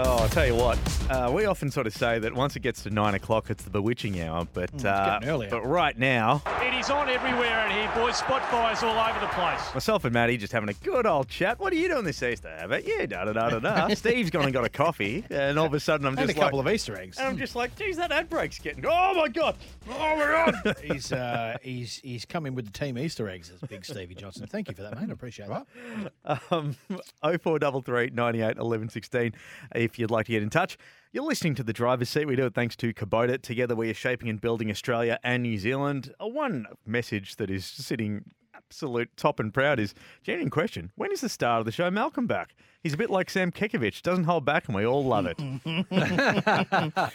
Oh, 0.00 0.18
I'll 0.18 0.28
tell 0.28 0.46
you 0.46 0.54
what. 0.54 0.78
Uh, 1.10 1.28
we 1.34 1.44
often 1.46 1.72
sort 1.72 1.86
of 1.88 1.92
say 1.92 2.20
that 2.20 2.32
once 2.32 2.54
it 2.54 2.60
gets 2.60 2.82
to 2.84 2.90
nine 2.90 3.14
o'clock, 3.14 3.50
it's 3.50 3.64
the 3.64 3.70
bewitching 3.70 4.20
hour. 4.20 4.46
But 4.52 4.84
uh, 4.84 5.18
earlier. 5.24 5.50
but 5.50 5.62
right 5.62 5.98
now, 5.98 6.40
It 6.62 6.72
is 6.74 6.88
on 6.88 7.08
everywhere 7.08 7.66
in 7.66 7.72
here, 7.72 7.90
boys. 7.96 8.16
Spot 8.18 8.44
fires 8.48 8.84
all 8.84 8.96
over 8.96 9.18
the 9.18 9.26
place. 9.28 9.74
myself 9.74 10.04
and 10.04 10.12
Maddie 10.14 10.36
just 10.36 10.52
having 10.52 10.68
a 10.68 10.74
good 10.84 11.04
old 11.04 11.28
chat. 11.28 11.58
What 11.58 11.72
are 11.72 11.76
you 11.76 11.88
doing 11.88 12.04
this 12.04 12.22
Easter? 12.22 12.54
How 12.60 12.66
about 12.66 12.86
you? 12.86 13.08
Da 13.08 13.24
da 13.24 13.32
da 13.32 13.50
da 13.50 13.58
da. 13.58 13.88
Steve's 13.94 14.30
gone 14.30 14.44
and 14.44 14.52
got 14.52 14.64
a 14.64 14.68
coffee, 14.68 15.24
and 15.30 15.58
all 15.58 15.66
of 15.66 15.74
a 15.74 15.80
sudden 15.80 16.06
I'm 16.06 16.16
And 16.16 16.28
just 16.28 16.38
a 16.38 16.40
couple 16.40 16.58
like, 16.58 16.68
of 16.68 16.72
Easter 16.74 16.96
eggs. 16.96 17.18
and 17.18 17.26
I'm 17.26 17.36
just 17.38 17.56
like, 17.56 17.74
geez, 17.74 17.96
that 17.96 18.12
ad 18.12 18.28
break's 18.28 18.60
getting. 18.60 18.84
Oh 18.86 19.14
my 19.14 19.26
god! 19.26 19.56
Oh 19.90 20.16
my 20.16 20.52
god! 20.62 20.76
he's 20.84 21.10
uh, 21.10 21.56
he's 21.60 21.96
he's 22.04 22.24
come 22.24 22.46
in 22.46 22.54
with 22.54 22.66
the 22.70 22.78
team 22.78 22.96
Easter 22.98 23.28
eggs 23.28 23.50
as 23.50 23.60
Big 23.68 23.84
Stevie 23.84 24.14
Johnson. 24.14 24.46
Thank 24.46 24.68
you 24.68 24.74
for 24.74 24.82
that, 24.82 25.00
mate. 25.00 25.08
I 25.08 25.12
appreciate 25.12 25.48
that. 25.48 26.40
Um, 26.50 26.76
0433 27.22 28.10
98 28.10 28.58
11 28.58 28.88
16 28.90 29.32
if 29.74 29.87
you'd 29.96 30.10
like 30.10 30.26
to 30.26 30.32
get 30.32 30.42
in 30.42 30.50
touch. 30.50 30.76
You're 31.12 31.24
listening 31.24 31.54
to 31.54 31.62
The 31.62 31.72
Driver's 31.72 32.08
Seat. 32.08 32.26
We 32.26 32.34
do 32.34 32.46
it 32.46 32.54
thanks 32.54 32.74
to 32.76 32.92
Kubota. 32.92 33.40
Together 33.40 33.76
we 33.76 33.88
are 33.90 33.94
shaping 33.94 34.28
and 34.28 34.40
building 34.40 34.70
Australia 34.70 35.20
and 35.22 35.44
New 35.44 35.56
Zealand. 35.56 36.12
One 36.18 36.66
message 36.84 37.36
that 37.36 37.48
is 37.50 37.64
sitting 37.64 38.24
absolute 38.54 39.08
top 39.16 39.40
and 39.40 39.54
proud 39.54 39.78
is 39.78 39.94
genuine 40.22 40.50
question. 40.50 40.90
When 40.96 41.12
is 41.12 41.20
the 41.22 41.28
start 41.28 41.60
of 41.60 41.66
the 41.66 41.72
show 41.72 41.90
Malcolm 41.90 42.26
back? 42.26 42.54
He's 42.82 42.92
a 42.92 42.96
bit 42.96 43.08
like 43.08 43.30
Sam 43.30 43.50
Kekovich. 43.50 44.02
Doesn't 44.02 44.24
hold 44.24 44.44
back 44.44 44.66
and 44.66 44.74
we 44.74 44.84
all 44.84 45.04
love 45.04 45.26
it. 45.26 45.38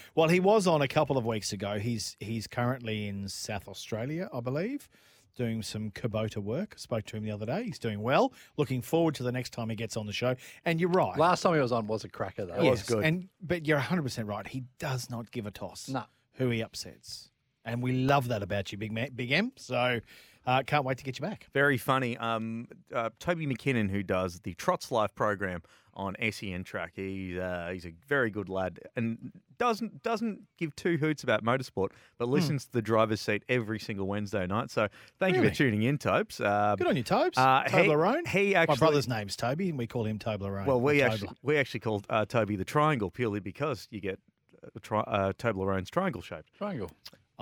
well, 0.16 0.30
he 0.30 0.40
was 0.40 0.66
on 0.66 0.82
a 0.82 0.88
couple 0.88 1.18
of 1.18 1.26
weeks 1.26 1.54
ago. 1.54 1.78
He's 1.80 2.18
he's 2.20 2.48
currently 2.48 3.08
in 3.08 3.28
South 3.30 3.68
Australia, 3.68 4.30
I 4.34 4.40
believe, 4.40 4.90
doing 5.36 5.62
some 5.62 5.92
Kubota 5.92 6.38
work. 6.38 6.78
Spoke 6.78 7.06
to 7.06 7.18
him 7.18 7.24
the 7.24 7.32
other 7.32 7.46
day. 7.46 7.64
He's 7.64 7.80
doing 7.80 8.02
well. 8.02 8.34
Looking 8.58 8.82
forward 8.82 9.16
to 9.16 9.24
the 9.24 9.32
next 9.32 9.52
time 9.52 9.70
he 9.70 9.76
gets 9.76 9.98
on 9.98 10.06
the 10.06 10.14
show. 10.14 10.36
And 10.66 10.80
you're 10.80 10.90
right. 10.90 11.18
Last 11.18 11.42
time 11.42 11.54
he 11.54 11.60
was 11.60 11.72
on 11.72 11.88
was 11.88 12.04
a 12.04 12.10
cracker, 12.10 12.46
though. 12.46 12.62
Yes, 12.62 12.90
And 12.90 13.30
but 13.42 13.66
you're 13.66 13.78
100 13.78 14.04
percent 14.04 14.28
right. 14.28 14.46
He 14.48 14.64
does 14.80 15.10
not 15.10 15.32
give 15.32 15.46
a 15.46 15.52
toss. 15.52 15.90
No. 15.90 16.04
Who 16.38 16.50
he 16.50 16.64
upsets, 16.64 17.30
and 17.64 17.84
we 17.84 17.92
love 17.92 18.30
that 18.30 18.42
about 18.42 18.72
you, 18.72 18.78
Big 18.80 18.92
Man, 18.92 19.10
Big 19.16 19.32
M. 19.32 19.52
So 19.56 20.00
uh, 20.48 20.64
can't 20.66 20.84
wait 20.84 20.98
to 20.98 21.04
get 21.04 21.20
you 21.20 21.22
back. 21.22 21.48
Very 21.54 21.78
funny. 21.78 22.18
Um, 22.18 22.68
uh, 22.94 23.12
Toby 23.20 23.46
McKinnon, 23.46 23.90
who 23.92 24.02
does 24.02 24.40
the 24.40 24.56
Trots 24.56 24.92
Life 24.92 25.14
program 25.14 25.62
on 25.96 26.16
SEN 26.32 26.64
Track, 26.64 26.94
he's 26.96 27.38
uh, 27.38 27.70
he's 27.72 27.86
a 27.86 27.94
very 28.08 28.30
good 28.30 28.50
lad 28.50 28.80
and 28.96 29.32
doesn't 29.60 30.02
doesn't 30.04 30.42
give 30.58 30.76
two 30.76 30.98
hoots 30.98 31.24
about 31.24 31.44
motorsport, 31.44 31.90
but 32.18 32.28
listens 32.28 32.66
to 32.66 32.72
the 32.72 32.82
driver's 32.82 33.22
seat 33.22 33.44
every 33.48 33.80
single 33.80 34.08
Wednesday 34.08 34.46
night. 34.48 34.72
So 34.72 34.88
thank 35.20 35.36
you 35.36 35.44
for 35.44 35.50
tuning 35.52 35.84
in, 35.84 35.98
Tobes. 35.98 36.42
Uh, 36.42 36.76
Good 36.78 36.88
on 36.88 36.98
you, 36.98 37.04
Tobes. 37.04 37.38
Uh, 37.38 37.64
Toblerone. 37.68 38.28
he 38.28 38.56
actually- 38.56 38.74
my 38.76 38.80
brother's 38.80 39.08
name's 39.08 39.36
Toby, 39.36 39.70
and 39.70 39.78
we 39.78 39.88
call 39.88 40.06
him 40.06 40.20
Toblerone. 40.20 40.66
well, 40.66 40.82
we 40.82 41.02
actually 41.02 41.28
Tobler. 41.30 41.36
we 41.44 41.58
actually 41.58 41.80
called 41.82 42.06
uh, 42.10 42.26
Toby 42.26 42.56
the 42.56 42.66
Triangle 42.66 43.12
purely 43.12 43.40
because 43.40 43.88
you 43.92 44.02
get 44.02 44.20
uh, 44.64 44.68
tri- 44.82 45.00
uh, 45.02 45.34
Toblerone's 45.34 45.90
triangle 45.90 46.22
shaped. 46.22 46.54
Triangle. 46.56 46.90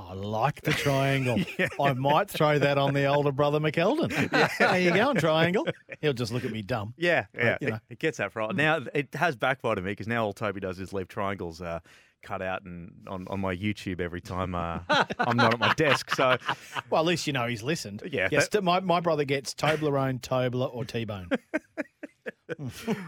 I 0.09 0.13
like 0.13 0.61
the 0.61 0.71
triangle. 0.71 1.39
I 1.79 1.93
might 1.93 2.29
throw 2.29 2.59
that 2.59 2.77
on 2.77 2.93
the 2.93 3.05
older 3.05 3.31
brother 3.31 3.59
McElden. 3.59 4.11
How 4.59 4.75
you 4.75 4.91
going, 4.91 5.17
triangle? 5.17 5.65
He'll 6.01 6.13
just 6.13 6.31
look 6.31 6.43
at 6.45 6.51
me 6.51 6.61
dumb. 6.61 6.93
Yeah, 7.01 7.25
yeah, 7.35 7.57
you 7.61 7.67
it, 7.67 7.71
know. 7.71 7.79
it 7.89 7.99
gets 7.99 8.17
that 8.19 8.35
right. 8.35 8.53
Now 8.55 8.79
it 8.93 9.13
has 9.15 9.35
backfired 9.35 9.77
on 9.77 9.83
me 9.85 9.91
because 9.91 10.07
now 10.07 10.23
all 10.25 10.33
Toby 10.33 10.59
does 10.59 10.79
is 10.79 10.93
leave 10.93 11.07
triangles 11.07 11.61
uh, 11.61 11.79
cut 12.21 12.41
out 12.41 12.63
and 12.63 12.91
on, 13.07 13.27
on 13.29 13.39
my 13.39 13.55
YouTube 13.55 13.99
every 13.99 14.21
time 14.21 14.53
uh, 14.53 14.79
I'm 15.19 15.37
not 15.37 15.53
at 15.53 15.59
my 15.59 15.73
desk. 15.73 16.13
So 16.15 16.37
Well, 16.89 17.01
at 17.01 17.07
least 17.07 17.25
you 17.27 17.33
know 17.33 17.47
he's 17.47 17.63
listened. 17.63 18.03
Yeah, 18.11 18.27
Yes, 18.31 18.47
that- 18.49 18.63
my, 18.63 18.79
my 18.79 18.99
brother 18.99 19.23
gets 19.23 19.53
Toblerone, 19.55 20.19
Tobler, 20.21 20.69
or 20.73 20.85
T-bone. 20.85 21.29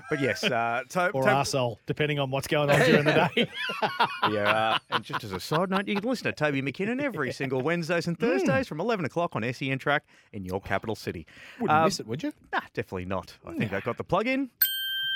But 0.10 0.22
yes, 0.22 0.44
uh, 0.44 0.84
to- 0.90 1.10
or 1.12 1.24
to- 1.24 1.30
arsehole, 1.30 1.78
depending 1.86 2.20
on 2.20 2.32
what's 2.32 2.48
going 2.48 2.70
on 2.70 2.80
during 2.80 3.04
the 3.06 3.30
day. 3.36 3.50
yeah. 4.32 4.50
Uh, 4.50 4.78
and 4.92 5.04
just 5.04 5.24
as 5.24 5.32
a 5.32 5.40
side 5.40 5.70
note, 5.70 5.88
you 5.88 5.96
can 5.96 6.08
listen 6.10 6.26
to 6.26 6.32
Toby 6.32 6.62
McKinnon 6.62 7.02
every 7.02 7.32
single 7.42 7.62
Wednesdays 7.62 8.06
Hmm. 8.06 8.12
and 8.12 8.20
Thursdays 8.20 8.68
from 8.68 8.80
11 8.80 9.06
o'clock 9.06 9.36
on 9.36 9.44
SEN 9.54 9.78
Track 9.80 10.04
in 10.32 10.46
your 10.46 10.62
capital 10.62 10.96
city. 10.96 11.26
Wouldn't 11.60 11.78
Um, 11.78 11.86
miss 11.86 12.00
it, 12.00 12.08
would 12.08 12.24
you? 12.24 12.34
Nah, 12.52 12.62
definitely 12.74 13.06
not. 13.06 13.36
I 13.46 13.54
think 13.56 13.74
I 13.74 13.80
got 13.82 13.98
the 13.98 14.04
plug 14.04 14.28
in. 14.28 14.50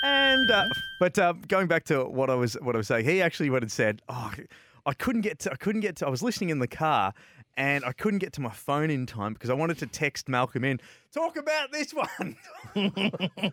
And 0.04 0.48
uh, 0.50 0.64
but 1.00 1.18
uh, 1.18 1.32
going 1.48 1.66
back 1.66 1.82
to 1.86 2.04
what 2.04 2.30
I 2.30 2.34
was 2.34 2.54
what 2.60 2.76
I 2.76 2.78
was 2.78 2.86
saying, 2.86 3.04
he 3.04 3.20
actually 3.20 3.50
went 3.50 3.64
and 3.64 3.72
said, 3.72 4.00
"Oh, 4.08 4.32
I 4.86 4.94
couldn't 4.94 5.22
get 5.22 5.40
to, 5.40 5.50
I 5.52 5.56
couldn't 5.56 5.80
get 5.80 5.96
to, 5.96 6.06
I 6.06 6.08
was 6.08 6.22
listening 6.22 6.50
in 6.50 6.60
the 6.60 6.68
car." 6.68 7.12
And 7.56 7.84
I 7.84 7.92
couldn't 7.92 8.20
get 8.20 8.32
to 8.34 8.40
my 8.40 8.52
phone 8.52 8.90
in 8.90 9.04
time 9.06 9.32
because 9.32 9.50
I 9.50 9.54
wanted 9.54 9.78
to 9.78 9.86
text 9.86 10.28
Malcolm 10.28 10.64
in. 10.64 10.80
Talk 11.12 11.36
about 11.36 11.72
this 11.72 11.92
one. 11.92 12.36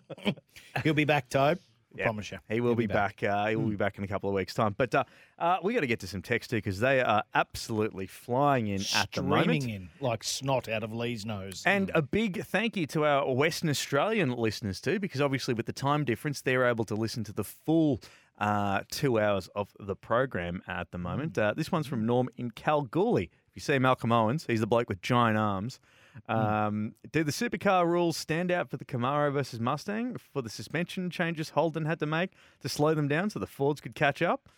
He'll 0.83 0.93
be 0.93 1.05
back, 1.05 1.29
Tobe. 1.29 1.59
I 1.99 2.03
promise 2.03 2.31
you. 2.31 2.39
He 2.49 2.59
will 2.61 2.71
He'll 2.71 2.75
be, 2.75 2.87
back. 2.87 3.23
Uh, 3.23 3.47
he 3.47 3.55
will 3.55 3.69
be 3.69 3.75
back 3.75 3.97
in 3.97 4.03
a 4.03 4.07
couple 4.07 4.29
of 4.29 4.35
weeks' 4.35 4.53
time. 4.53 4.75
But 4.77 4.93
uh, 4.93 5.03
uh, 5.39 5.57
we 5.63 5.73
got 5.73 5.81
to 5.81 5.87
get 5.87 5.99
to 6.01 6.07
some 6.07 6.21
text 6.21 6.49
too 6.49 6.57
because 6.57 6.79
they 6.79 7.01
are 7.01 7.23
absolutely 7.33 8.07
flying 8.07 8.67
in 8.67 8.81
at 8.95 9.11
the 9.13 9.23
moment. 9.23 9.61
Streaming 9.61 9.69
in 9.69 9.89
like 10.01 10.23
snot 10.23 10.67
out 10.67 10.83
of 10.83 10.93
Lee's 10.93 11.25
nose. 11.25 11.63
And 11.65 11.91
a 11.95 12.01
big 12.01 12.43
thank 12.43 12.75
you 12.75 12.85
to 12.87 13.05
our 13.05 13.33
Western 13.33 13.69
Australian 13.69 14.31
listeners 14.35 14.81
too, 14.81 14.99
because 14.99 15.21
obviously 15.21 15.53
with 15.53 15.65
the 15.65 15.73
time 15.73 16.03
difference, 16.03 16.41
they're 16.41 16.65
able 16.67 16.85
to 16.85 16.95
listen 16.95 17.23
to 17.25 17.33
the 17.33 17.43
full 17.43 18.01
uh, 18.37 18.81
two 18.91 19.19
hours 19.19 19.47
of 19.55 19.69
the 19.79 19.95
program 19.95 20.61
at 20.67 20.91
the 20.91 20.97
moment. 20.97 21.37
Uh, 21.37 21.53
this 21.55 21.71
one's 21.71 21.87
from 21.87 22.05
Norm 22.05 22.29
in 22.37 22.51
Kalgoorlie. 22.51 23.31
If 23.55 23.61
you 23.61 23.73
see 23.73 23.79
Malcolm 23.79 24.11
Owens, 24.11 24.45
he's 24.45 24.59
the 24.59 24.67
bloke 24.67 24.89
with 24.89 25.01
giant 25.01 25.37
arms. 25.37 25.79
Um, 26.27 26.93
do 27.13 27.23
the 27.23 27.31
supercar 27.31 27.87
rules 27.87 28.17
stand 28.17 28.51
out 28.51 28.69
for 28.69 28.75
the 28.75 28.83
Camaro 28.83 29.31
versus 29.31 29.61
Mustang 29.61 30.17
for 30.17 30.41
the 30.41 30.49
suspension 30.49 31.09
changes 31.09 31.51
Holden 31.51 31.85
had 31.85 31.99
to 31.99 32.05
make 32.05 32.31
to 32.61 32.67
slow 32.67 32.93
them 32.93 33.07
down 33.07 33.29
so 33.29 33.39
the 33.39 33.47
Fords 33.47 33.79
could 33.79 33.95
catch 33.95 34.21
up? 34.21 34.49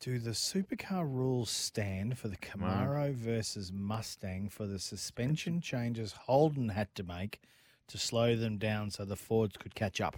Do 0.00 0.18
the 0.18 0.30
supercar 0.30 1.04
rules 1.06 1.50
stand 1.50 2.16
for 2.16 2.28
the 2.28 2.38
Camaro 2.38 3.12
versus 3.12 3.70
Mustang 3.70 4.48
for 4.48 4.66
the 4.66 4.78
suspension 4.78 5.60
changes 5.60 6.12
Holden 6.12 6.70
had 6.70 6.94
to 6.94 7.02
make 7.02 7.42
to 7.88 7.98
slow 7.98 8.34
them 8.34 8.56
down 8.56 8.90
so 8.90 9.04
the 9.04 9.14
Fords 9.14 9.58
could 9.58 9.74
catch 9.74 10.00
up? 10.00 10.16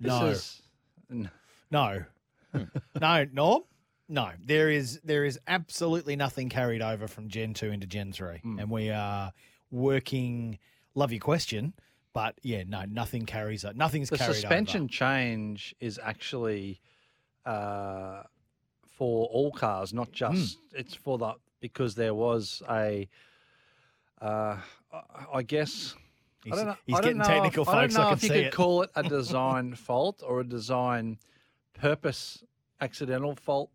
This 0.00 0.08
no. 0.10 0.26
is- 0.26 0.62
No. 1.08 2.04
no, 3.00 3.24
Norm? 3.32 3.62
No. 4.08 4.30
There 4.44 4.70
is 4.70 5.00
there 5.04 5.24
is 5.24 5.38
absolutely 5.46 6.16
nothing 6.16 6.48
carried 6.48 6.82
over 6.82 7.06
from 7.08 7.28
Gen 7.28 7.54
2 7.54 7.70
into 7.70 7.86
Gen 7.86 8.12
3. 8.12 8.38
Hmm. 8.38 8.58
And 8.58 8.70
we 8.70 8.90
are 8.90 9.32
working 9.70 10.58
love 10.94 11.12
your 11.12 11.20
question, 11.20 11.72
but 12.12 12.34
yeah, 12.42 12.64
no, 12.66 12.84
nothing 12.84 13.24
carries 13.26 13.64
nothing's 13.74 14.10
the 14.10 14.18
carried 14.18 14.34
suspension 14.34 14.88
change 14.88 15.74
is 15.80 15.98
actually 16.02 16.80
uh, 17.46 18.22
for 18.98 19.26
all 19.26 19.50
cars, 19.52 19.92
not 19.94 20.12
just 20.12 20.58
it's 20.74 20.94
for 20.94 21.16
the 21.18 21.34
because 21.60 21.94
there 21.94 22.14
was 22.14 22.62
a 22.70 23.08
uh, 24.20 24.56
I- 24.92 25.02
I 25.34 25.42
guess. 25.42 25.94
He's- 26.44 26.58
I 26.58 26.64
don't 26.64 26.76
he's 26.86 26.96
I 26.96 27.00
don't 27.00 27.18
getting 27.18 27.22
technical, 27.22 27.62
if, 27.62 27.68
I 27.68 27.72
don't 27.72 27.82
folks, 27.92 27.96
I 27.96 28.02
know 28.02 28.08
can 28.08 28.16
if 28.18 28.22
you 28.24 28.28
could 28.30 28.38
it. 28.46 28.52
call 28.52 28.82
it 28.82 28.90
a 28.96 29.02
design 29.18 29.74
fault 29.74 30.22
or 30.26 30.40
a 30.40 30.44
design 30.44 31.18
purpose 31.72 32.42
accidental 32.80 33.34
fault 33.36 33.70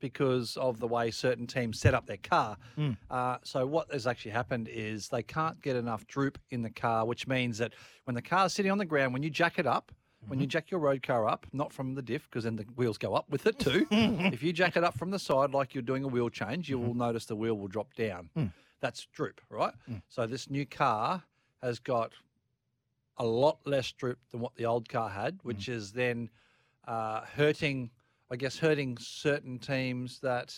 because 0.00 0.56
of 0.56 0.80
the 0.80 0.86
way 0.86 1.10
certain 1.10 1.46
teams 1.46 1.78
set 1.78 1.94
up 1.94 2.06
their 2.06 2.16
car. 2.16 2.56
Mm. 2.76 2.96
Uh, 3.10 3.36
so 3.42 3.66
what 3.66 3.92
has 3.92 4.06
actually 4.06 4.32
happened 4.32 4.68
is 4.70 5.08
they 5.08 5.22
can't 5.22 5.60
get 5.62 5.76
enough 5.76 6.06
droop 6.06 6.38
in 6.50 6.62
the 6.62 6.70
car, 6.70 7.06
which 7.06 7.26
means 7.26 7.58
that 7.58 7.74
when 8.04 8.14
the 8.14 8.22
car's 8.22 8.52
sitting 8.52 8.72
on 8.72 8.78
the 8.78 8.84
ground, 8.84 9.12
when 9.12 9.22
you 9.22 9.30
jack 9.30 9.58
it 9.58 9.66
up, 9.66 9.92
when 10.28 10.38
you 10.38 10.46
jack 10.46 10.70
your 10.70 10.80
road 10.80 11.02
car 11.02 11.26
up, 11.26 11.46
not 11.52 11.72
from 11.72 11.94
the 11.94 12.02
diff, 12.02 12.28
because 12.28 12.44
then 12.44 12.56
the 12.56 12.64
wheels 12.76 12.98
go 12.98 13.14
up 13.14 13.28
with 13.30 13.46
it 13.46 13.58
too. 13.58 13.86
if 13.90 14.42
you 14.42 14.52
jack 14.52 14.76
it 14.76 14.84
up 14.84 14.96
from 14.98 15.10
the 15.10 15.18
side 15.18 15.52
like 15.52 15.74
you're 15.74 15.82
doing 15.82 16.04
a 16.04 16.08
wheel 16.08 16.28
change, 16.28 16.68
you 16.68 16.78
will 16.78 16.94
notice 16.94 17.24
the 17.24 17.36
wheel 17.36 17.54
will 17.56 17.68
drop 17.68 17.94
down. 17.94 18.28
That's 18.80 19.06
droop, 19.06 19.40
right? 19.48 19.72
So 20.08 20.26
this 20.26 20.50
new 20.50 20.66
car 20.66 21.22
has 21.62 21.78
got 21.78 22.12
a 23.16 23.24
lot 23.24 23.58
less 23.66 23.92
droop 23.92 24.18
than 24.30 24.40
what 24.40 24.54
the 24.56 24.66
old 24.66 24.88
car 24.88 25.08
had, 25.08 25.38
which 25.42 25.68
is 25.68 25.92
then 25.92 26.30
uh, 26.86 27.20
hurting, 27.36 27.90
I 28.30 28.36
guess, 28.36 28.58
hurting 28.58 28.96
certain 28.98 29.58
teams 29.58 30.20
that 30.20 30.56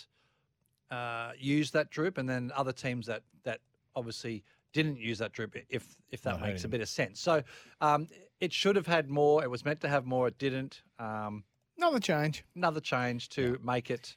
uh, 0.91 1.33
use 1.39 1.71
that 1.73 1.91
droop, 1.91 2.19
and 2.19 2.29
then 2.29 2.53
other 2.55 2.73
teams 2.73 3.07
that 3.07 3.23
that 3.45 3.61
obviously 3.97 4.45
didn't 4.73 4.99
use 4.99 5.19
that 5.19 5.33
droop. 5.33 5.57
If 5.69 5.97
if 6.11 6.23
that 6.23 6.39
Not 6.41 6.43
makes 6.43 6.65
a 6.65 6.69
bit 6.69 6.81
of 6.81 6.89
sense. 6.89 7.21
So 7.21 7.43
um, 7.81 8.09
it 8.41 8.53
should 8.53 8.77
have 8.77 8.87
had 8.87 9.09
more. 9.09 9.43
It 9.43 9.51
was 9.51 9.65
meant 9.65 9.81
to 9.81 9.89
have 9.89 10.05
more. 10.05 10.29
It 10.29 10.39
didn't. 10.39 10.83
Um, 10.99 11.45
Another 11.79 11.99
change. 12.01 12.45
Another 12.55 12.81
change 12.81 13.29
to 13.31 13.59
make 13.63 13.91
it 13.91 14.17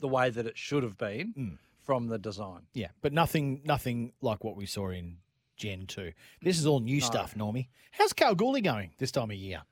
the 0.00 0.08
way 0.08 0.28
that 0.30 0.46
it 0.46 0.58
should 0.58 0.82
have 0.82 0.98
been 0.98 1.32
Mm. 1.38 1.58
from 1.84 2.08
the 2.08 2.18
design. 2.18 2.62
Yeah, 2.74 2.88
but 3.00 3.12
nothing 3.12 3.62
nothing 3.64 4.12
like 4.20 4.42
what 4.42 4.56
we 4.56 4.66
saw 4.66 4.90
in 4.90 5.18
Gen 5.56 5.86
2. 5.86 6.12
This 6.42 6.58
is 6.58 6.66
all 6.66 6.80
new 6.80 6.98
No. 7.00 7.06
stuff, 7.06 7.34
Normie. 7.36 7.68
How's 7.92 8.12
Kalgoorlie 8.12 8.60
going 8.60 8.90
this 8.98 9.10
time 9.12 9.30
of 9.30 9.36
year? 9.36 9.62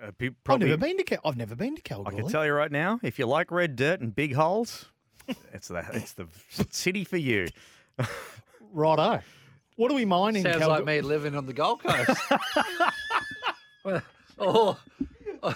Uh, 0.00 0.10
pe- 0.16 0.30
I've 0.48 0.60
never 0.60 0.76
been 0.76 0.96
to 0.98 1.04
Cal- 1.04 1.20
I've 1.24 1.36
never 1.36 1.56
been 1.56 1.74
to 1.76 1.82
I 2.06 2.10
can 2.12 2.28
tell 2.28 2.46
you 2.46 2.52
right 2.52 2.70
now, 2.70 3.00
if 3.02 3.18
you 3.18 3.26
like 3.26 3.50
red 3.50 3.74
dirt 3.76 4.00
and 4.00 4.14
big 4.14 4.34
holes, 4.34 4.86
it's 5.52 5.68
the 5.68 5.84
it's 5.92 6.12
the 6.12 6.26
city 6.70 7.04
for 7.04 7.16
you. 7.16 7.48
Righto. 8.72 9.20
What 9.76 9.90
are 9.90 9.94
we 9.94 10.04
mining? 10.04 10.44
in 10.46 10.52
Sounds 10.52 10.64
Kalgo- 10.64 10.68
like 10.68 10.84
me 10.84 11.00
living 11.00 11.34
on 11.34 11.46
the 11.46 11.52
Gold 11.52 11.82
Coast. 11.82 12.20
Well, 14.40 14.78
or, 15.42 15.54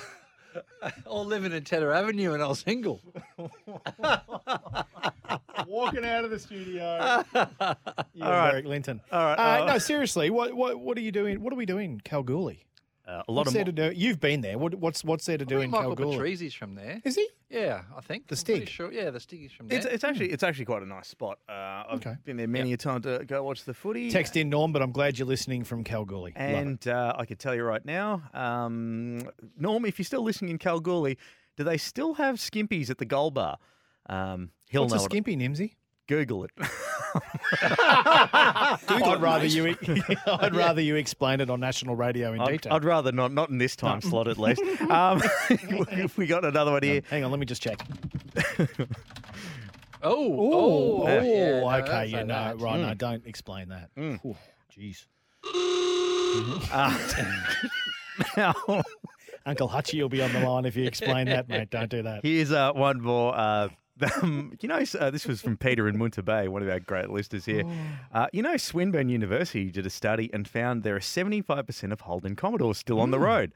or 1.07 1.25
living 1.25 1.53
in 1.53 1.63
Tedder 1.65 1.93
Avenue 1.93 2.33
and 2.35 2.43
I 2.43 2.47
was 2.49 2.59
single. 2.61 3.01
Walking 5.67 6.05
out 6.05 6.25
of 6.25 6.31
the 6.31 6.39
studio. 6.39 7.25
You 8.15 8.25
All 8.25 8.31
right. 8.31 8.53
Eric 8.55 8.67
Linton. 8.67 9.01
All 9.13 9.21
right, 9.25 9.39
Uh, 9.39 9.63
uh, 9.65 9.67
no, 9.73 9.79
seriously, 9.79 10.31
what, 10.31 10.55
what 10.55 10.79
what 10.81 10.99
are 10.99 11.01
you 11.01 11.13
doing? 11.13 11.41
What 11.43 11.53
are 11.53 11.57
we 11.57 11.67
doing 11.67 11.93
in 11.93 12.01
Kalgoorlie? 12.01 12.65
Uh, 13.07 13.23
a 13.27 13.33
lot 13.33 13.39
what's 13.41 13.49
of 13.49 13.55
there 13.55 13.65
mo- 13.65 13.73
to 13.73 13.91
do? 13.91 13.99
You've 13.99 14.21
been 14.21 14.43
there. 14.43 14.57
What, 14.59 14.77
what's 14.77 15.03
what's 15.05 15.27
there 15.27 15.37
to 15.37 15.45
do 15.45 15.57
I 15.57 15.65
in 15.65 15.71
think 15.71 15.73
Michael 15.73 15.97
Kalgoorlie? 15.97 16.19
Patrizi's 16.19 16.55
from 16.55 16.77
there. 16.77 17.01
Is 17.05 17.17
he? 17.17 17.29
Yeah, 17.51 17.83
I 17.97 18.01
think. 18.01 18.29
The 18.29 18.35
I'm 18.35 18.39
Stig? 18.39 18.69
Sure. 18.69 18.93
Yeah, 18.93 19.11
the 19.11 19.19
Stig 19.19 19.43
is 19.43 19.51
from 19.53 19.67
there. 19.67 19.79
It's, 19.79 19.87
it's 19.87 20.05
actually 20.05 20.31
it's 20.31 20.45
actually 20.45 20.67
quite 20.67 20.83
a 20.83 20.87
nice 20.87 21.09
spot. 21.09 21.39
Uh, 21.49 21.53
I've 21.53 21.87
Okay. 21.97 22.15
been 22.25 22.37
there 22.37 22.47
many 22.47 22.73
a 22.73 22.77
time 22.77 23.03
to 23.03 23.25
go 23.27 23.43
watch 23.43 23.65
the 23.65 23.75
footy. 23.75 24.11
Text 24.11 24.37
in 24.37 24.49
Norm, 24.49 24.73
but 24.73 24.83
I'm 24.83 24.93
glad 24.93 25.19
you're 25.19 25.27
listening 25.27 25.65
from 25.65 25.83
Kalgoorlie. 25.83 26.33
And 26.37 26.87
uh, 26.87 27.15
I 27.19 27.25
can 27.25 27.39
tell 27.39 27.55
you 27.57 27.65
right 27.65 27.85
now, 27.85 28.23
um, 28.35 29.29
Norm, 29.59 29.85
if 29.85 29.99
you're 29.99 30.05
still 30.05 30.23
listening 30.23 30.53
in 30.53 30.59
Kalgoorlie, 30.59 31.19
do 31.57 31.65
they 31.65 31.79
still 31.79 32.15
have 32.15 32.37
skimpies 32.37 32.89
at 32.89 32.99
the 32.99 33.05
Gold 33.05 33.35
Bar? 33.35 33.59
Um, 34.07 34.51
he'll 34.71 34.83
What's 34.83 34.95
know 34.95 35.01
a 35.01 35.05
skimpy, 35.05 35.37
Nimsy? 35.37 35.75
Google 36.07 36.45
it. 36.45 36.51
I'd 37.63 39.19
rather 39.21 39.47
you. 39.47 39.77
I'd 40.27 40.55
rather 40.55 40.81
you 40.81 40.97
explain 40.97 41.41
it 41.41 41.51
on 41.51 41.61
national 41.61 41.97
radio 41.97 42.33
in 42.33 42.41
I'd, 42.41 42.51
detail. 42.53 42.73
I'd 42.75 42.85
rather 42.85 43.13
not, 43.13 43.33
not 43.33 43.51
in 43.51 43.59
this 43.59 43.77
time 43.77 44.01
slot 44.01 44.29
at 44.29 44.39
least. 44.39 44.63
Um, 44.93 45.23
we 46.17 46.27
got 46.27 46.45
another 46.45 46.73
one 46.73 46.83
here. 46.83 47.03
Hang 47.09 47.25
on, 47.25 47.31
let 47.31 47.41
me 47.41 47.47
just 47.47 47.63
check. 47.63 47.81
oh, 48.59 48.77
Oh, 50.03 51.03
oh, 51.03 51.07
yeah, 51.07 51.61
no, 51.61 51.71
okay, 51.71 51.87
don't 51.87 52.09
yeah, 52.11 52.19
say 52.21 52.25
no, 52.25 52.35
that. 52.35 52.59
right, 52.61 52.81
no, 52.81 52.89
Mm. 52.89 52.99
don't 52.99 53.27
explain 53.27 53.69
that. 53.69 53.91
Ooh, 53.99 54.37
Jeez. 54.77 55.07
Now, 58.37 58.55
Uncle 59.47 59.69
Hutchie 59.69 60.01
will 60.01 60.09
be 60.09 60.23
on 60.23 60.33
the 60.33 60.41
line 60.41 60.65
if 60.67 60.77
you 60.77 60.85
explain 60.85 61.27
that, 61.27 61.49
mate. 61.49 61.71
Don't 61.71 61.89
do 61.91 62.03
that. 62.03 62.23
here's 62.23 62.53
uh, 62.53 62.73
one 62.73 63.01
more. 63.01 63.35
Uh, 63.37 63.69
um, 64.23 64.53
you 64.61 64.69
know, 64.69 64.83
uh, 64.99 65.11
this 65.11 65.27
was 65.27 65.41
from 65.41 65.57
Peter 65.57 65.89
in 65.89 65.99
Munter 65.99 66.23
Bay, 66.23 66.49
one 66.49 66.63
of 66.63 66.69
our 66.69 66.81
great 66.81 67.11
listeners 67.11 67.45
here. 67.45 67.65
Uh, 68.13 68.27
you 68.33 68.43
know, 68.43 68.57
Swinburne 68.57 69.09
University 69.09 69.71
did 69.71 69.87
a 69.87 69.91
study 69.91 70.31
and 70.33 70.49
found 70.49 70.83
there 70.83 70.97
are 70.97 71.01
75% 71.01 71.93
of 71.93 72.01
Holden 72.01 72.35
Commodores 72.37 72.79
still 72.79 73.01
on 73.01 73.11
the 73.11 73.19
road. 73.19 73.53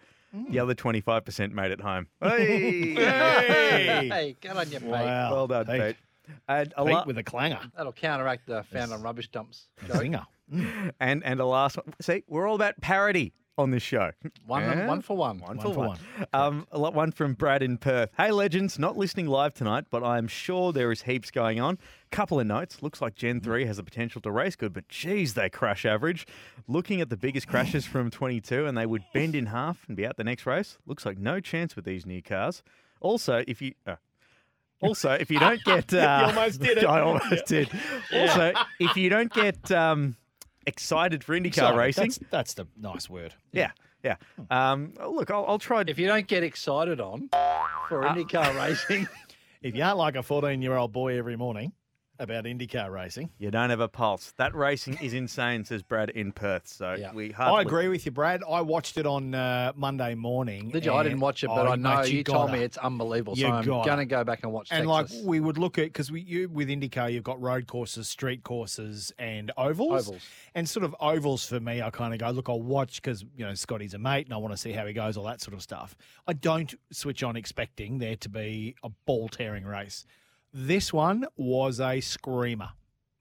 The 0.50 0.58
other 0.58 0.74
25% 0.74 1.52
made 1.52 1.70
it 1.70 1.80
home. 1.80 2.08
Hey! 2.22 2.94
Hey! 2.94 4.08
Hey, 4.08 4.36
get 4.40 4.56
on 4.56 4.68
your 4.70 4.80
Pete. 4.80 4.88
Wow. 4.90 5.32
Well 5.32 5.46
done, 5.46 5.64
Pete. 5.66 5.80
Pete. 5.80 5.96
And 6.48 6.74
a, 6.76 6.84
Pete 6.84 6.94
la- 6.94 7.04
with 7.06 7.16
a 7.18 7.22
clanger. 7.22 7.60
That'll 7.76 7.92
counteract 7.92 8.46
the 8.46 8.62
found 8.64 8.92
on 8.92 9.00
rubbish 9.00 9.28
dumps. 9.28 9.68
joke. 9.86 9.96
Singer. 9.98 10.26
and 11.00 11.24
and 11.24 11.40
a 11.40 11.46
last 11.46 11.76
one. 11.78 11.94
See, 12.02 12.22
we're 12.28 12.46
all 12.46 12.54
about 12.56 12.78
parody 12.80 13.32
on 13.58 13.70
this 13.70 13.82
show. 13.82 14.12
One, 14.46 14.62
Yeah? 14.62 14.86
one 14.86 15.00
for 15.00 15.16
one. 15.16 15.38
One, 15.38 15.56
One 15.56 15.58
for 15.66 15.72
for 15.72 15.78
one. 15.80 15.88
one. 15.88 15.98
Um, 16.32 16.66
a 16.72 16.78
lot- 16.78 16.92
one 16.94 17.10
from 17.10 17.34
Brad 17.34 17.62
in 17.62 17.78
Perth. 17.78 18.10
Hey, 18.16 18.30
legends, 18.30 18.78
not 18.78 18.96
listening 18.98 19.26
live 19.28 19.54
tonight, 19.54 19.86
but 19.90 20.04
I'm 20.04 20.28
sure 20.28 20.72
there 20.72 20.92
is 20.92 21.02
heaps 21.02 21.30
going 21.30 21.58
on. 21.60 21.78
Couple 22.10 22.38
of 22.38 22.46
notes. 22.46 22.82
Looks 22.82 23.00
like 23.00 23.14
Gen 23.14 23.40
3 23.40 23.64
has 23.64 23.78
the 23.78 23.82
potential 23.82 24.20
to 24.22 24.30
race 24.30 24.56
good, 24.56 24.72
but 24.72 24.88
geez, 24.88 25.34
they 25.34 25.48
crash 25.48 25.86
average. 25.86 26.26
Looking 26.68 27.00
at 27.00 27.08
the 27.10 27.16
biggest 27.16 27.48
crashes 27.48 27.86
from 27.92 28.10
22, 28.10 28.66
and 28.66 28.76
they 28.76 28.86
would 28.86 29.04
bend 29.14 29.34
in 29.34 29.46
half 29.46 29.84
and 29.88 29.96
be 29.96 30.06
out 30.06 30.16
the 30.16 30.24
next 30.24 30.44
race. 30.46 30.76
Looks 30.86 31.06
like 31.06 31.18
no 31.18 31.40
chance 31.40 31.74
with 31.76 31.84
these 31.86 32.04
new 32.04 32.22
cars. 32.22 32.62
Also, 33.00 33.42
if 33.48 33.62
you. 33.62 33.72
Uh, 33.86 33.96
also, 34.82 35.12
if 35.12 35.30
you 35.30 35.38
don't 35.38 35.62
get, 35.64 35.94
uh, 35.94 35.96
You 36.30 36.36
almost 36.38 36.60
did 36.60 36.78
it. 36.78 36.84
I 36.88 37.00
almost 37.00 37.46
did. 37.46 37.70
Also, 38.12 38.52
if 38.78 38.96
you 38.98 39.08
don't 39.08 39.32
get 39.32 39.70
um, 39.72 40.16
excited 40.66 41.22
for 41.24 41.38
IndyCar 41.38 41.54
Sorry, 41.54 41.76
racing, 41.78 42.04
That's, 42.04 42.20
that's 42.30 42.54
the 42.54 42.66
nice 42.76 43.08
word. 43.08 43.34
yeah, 43.52 43.70
yeah. 44.02 44.16
Um, 44.50 44.94
look, 45.08 45.30
I'll, 45.30 45.44
I'll 45.46 45.58
try. 45.58 45.84
If 45.86 45.98
you 45.98 46.06
don't 46.06 46.26
get 46.26 46.42
excited 46.42 47.00
on 47.00 47.28
for 47.88 48.02
IndyCar 48.02 48.56
racing, 48.60 49.08
If 49.62 49.74
you 49.74 49.82
aren't 49.82 49.98
like 49.98 50.16
a 50.16 50.22
14 50.22 50.60
year 50.62 50.76
old 50.76 50.92
boy 50.92 51.18
every 51.18 51.36
morning 51.36 51.72
about 52.18 52.44
IndyCar 52.44 52.90
racing, 52.90 53.30
You 53.38 53.50
don't 53.50 53.70
have 53.70 53.80
a 53.80 53.88
pulse. 53.88 54.32
That 54.38 54.54
racing 54.54 54.98
is 55.02 55.12
insane, 55.14 55.64
says 55.64 55.82
Brad 55.82 56.10
in 56.10 56.32
Perth. 56.32 56.66
So 56.68 56.94
Yeah. 56.94 57.12
we 57.12 57.34
I 57.34 57.60
agree 57.60 57.88
with 57.88 58.04
you, 58.06 58.12
Brad. 58.12 58.42
I 58.48 58.60
watched 58.62 58.96
it 58.98 59.06
on 59.06 59.34
uh, 59.34 59.72
Monday 59.76 60.14
morning. 60.14 60.70
did 60.70 60.84
you? 60.84 60.92
I 60.92 61.02
didn't 61.02 61.20
watch 61.20 61.44
it, 61.44 61.48
but 61.48 61.66
Oh, 61.66 61.72
I 61.72 61.76
know 61.76 61.96
mate, 62.02 62.12
you, 62.12 62.24
told 62.24 62.48
gotta. 62.48 62.58
me 62.58 62.64
it's 62.64 62.78
unbelievable. 62.78 63.36
You 63.36 63.44
so 63.46 63.52
I'm 63.52 63.64
going 63.64 63.98
to 63.98 64.04
go 64.06 64.24
back 64.24 64.40
and 64.42 64.52
watch 64.52 64.68
And 64.70 64.88
Texas. 64.88 65.18
like 65.18 65.26
we 65.28 65.40
would 65.40 65.58
look 65.58 65.78
at 65.78 65.84
because 65.86 66.10
we 66.10 66.20
you 66.22 66.48
with 66.48 66.68
IndyCar, 66.68 67.12
you've 67.12 67.24
got 67.24 67.40
road 67.40 67.66
courses, 67.66 68.08
street 68.08 68.42
courses, 68.44 69.12
and 69.18 69.50
ovals. 69.56 70.08
Ovals. 70.08 70.22
And 70.54 70.68
sort 70.68 70.84
of 70.84 70.94
ovals 71.00 71.46
for 71.46 71.60
me, 71.60 71.82
I 71.82 71.90
kind 71.90 72.14
of 72.14 72.20
go 72.20 72.30
look. 72.30 72.48
I'll 72.48 72.62
watch 72.62 73.02
because 73.02 73.22
you 73.36 73.44
know 73.44 73.54
Scotty's 73.54 73.94
a 73.94 73.98
mate, 73.98 74.26
and 74.26 74.32
I 74.34 74.38
want 74.38 74.52
to 74.54 74.56
see 74.56 74.72
how 74.72 74.86
he 74.86 74.92
goes, 74.92 75.16
all 75.16 75.24
that 75.24 75.40
sort 75.42 75.54
of 75.54 75.62
stuff. 75.62 75.94
I 76.26 76.32
don't 76.32 76.74
switch 76.90 77.22
on 77.22 77.36
expecting 77.36 77.98
there 77.98 78.16
to 78.16 78.28
be 78.28 78.74
a 78.82 78.88
ball 79.06 79.28
tearing 79.28 79.64
race. 79.64 80.06
This 80.52 80.92
one 80.92 81.26
was 81.36 81.80
a 81.80 82.00
screamer, 82.00 82.70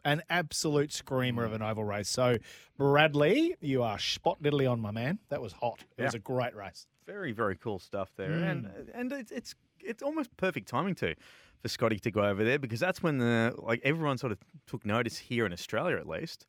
an 0.04 0.22
absolute 0.30 0.94
screamer 0.94 1.44
of 1.44 1.54
an 1.54 1.62
oval 1.62 1.84
race. 1.84 2.08
So 2.10 2.38
Bradley, 2.78 3.56
you 3.62 3.84
are 3.84 4.00
spot 4.00 4.42
diddly 4.42 4.70
on 4.70 4.80
my 4.80 4.92
man. 4.92 5.20
That 5.30 5.42
was 5.42 5.54
hot. 5.54 5.84
It 5.98 6.04
was 6.04 6.14
a 6.14 6.20
great 6.20 6.56
race. 6.56 6.88
very 7.06 7.32
very 7.34 7.56
cool 7.56 7.78
stuff 7.78 8.10
there, 8.18 8.30
Mm. 8.32 8.50
and 8.52 8.90
and 8.96 9.12
it's 9.14 9.32
it's 9.32 9.54
it's 9.80 10.02
almost 10.02 10.36
perfect 10.38 10.68
timing 10.68 10.96
too 10.96 11.14
for 11.62 11.68
Scotty 11.68 12.00
to 12.00 12.10
go 12.10 12.22
over 12.24 12.44
there 12.44 12.58
because 12.58 12.80
that's 12.80 13.04
when 13.04 13.20
the 13.20 13.54
like 13.58 13.80
everyone 13.84 14.18
sort 14.18 14.32
of 14.32 14.40
took 14.66 14.84
notice 14.86 15.18
here 15.18 15.46
in 15.46 15.54
Australia 15.54 15.98
at 15.98 16.08
least. 16.08 16.48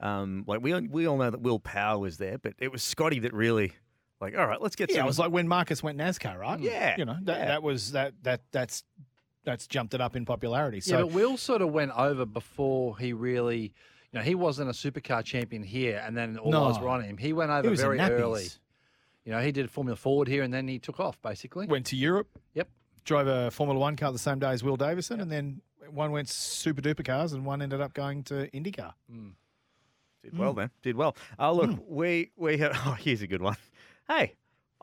Um, 0.00 0.42
like 0.48 0.60
we 0.60 0.72
all- 0.72 0.86
we 0.90 1.06
all 1.06 1.16
know 1.18 1.30
that 1.30 1.40
Will 1.40 1.60
Power 1.60 1.98
was 2.00 2.18
there, 2.18 2.36
but 2.38 2.54
it 2.58 2.72
was 2.72 2.82
Scotty 2.82 3.20
that 3.20 3.32
really 3.32 3.74
like 4.20 4.36
all 4.36 4.46
right, 4.46 4.60
let's 4.60 4.74
get 4.74 4.90
Yeah, 4.90 4.96
some. 4.96 5.04
it 5.04 5.06
was 5.06 5.18
like 5.20 5.30
when 5.30 5.46
Marcos 5.46 5.82
went 5.84 5.98
NASCAR, 5.98 6.36
right? 6.36 6.58
Yeah, 6.58 6.96
you 6.98 7.04
know 7.04 7.18
that, 7.22 7.38
yeah. 7.38 7.44
that 7.46 7.62
was 7.62 7.92
that 7.92 8.14
that 8.22 8.40
that's 8.50 8.82
that's 9.44 9.66
jumped 9.66 9.94
it 9.94 10.00
up 10.00 10.16
in 10.16 10.24
popularity. 10.24 10.80
So 10.80 10.96
yeah, 10.98 11.02
but 11.02 11.12
Will 11.12 11.36
sort 11.36 11.62
of 11.62 11.70
went 11.70 11.92
over 11.96 12.24
before 12.24 12.98
he 12.98 13.12
really, 13.12 13.72
you 14.12 14.18
know, 14.18 14.20
he 14.20 14.34
wasn't 14.34 14.70
a 14.70 14.72
supercar 14.72 15.24
champion 15.24 15.62
here, 15.62 16.02
and 16.04 16.16
then 16.16 16.38
all 16.38 16.54
eyes 16.54 16.80
were 16.80 16.88
on 16.88 17.02
him. 17.02 17.16
He 17.16 17.32
went 17.32 17.50
over 17.50 17.62
He 17.62 17.70
was 17.70 17.80
very 17.80 17.98
early. 17.98 18.48
You 19.24 19.32
know, 19.32 19.40
he 19.40 19.52
did 19.52 19.66
a 19.66 19.68
Formula 19.68 19.96
Ford 19.96 20.26
here, 20.26 20.42
and 20.42 20.52
then 20.52 20.66
he 20.66 20.78
took 20.78 20.98
off 20.98 21.20
basically. 21.22 21.66
went 21.66 21.86
to 21.86 21.96
Europe. 21.96 22.28
Yep. 22.54 22.68
Drove 23.04 23.26
a 23.26 23.50
Formula 23.50 23.78
One 23.78 23.96
car 23.96 24.12
the 24.12 24.18
same 24.18 24.38
day 24.38 24.50
as 24.50 24.62
Will 24.62 24.76
Davison, 24.76 25.20
and 25.20 25.30
then 25.30 25.60
one 25.90 26.12
went 26.12 26.28
super 26.28 26.80
duper 26.80 27.04
cars, 27.04 27.32
and 27.32 27.44
one 27.44 27.62
ended 27.62 27.80
up 27.80 27.94
going 27.94 28.22
to 28.24 28.48
IndyCar. 28.50 28.94
Mm. 29.12 29.32
Did 30.22 30.38
well 30.38 30.52
mm. 30.52 30.56
then. 30.56 30.70
Did 30.82 30.96
well. 30.96 31.16
Oh 31.38 31.52
look, 31.52 31.70
mm. 31.70 31.80
we 31.88 32.30
we 32.36 32.58
have. 32.58 32.78
Oh, 32.86 32.92
here's 32.92 33.22
a 33.22 33.26
good 33.26 33.42
one. 33.42 33.56
Hey, 34.08 34.34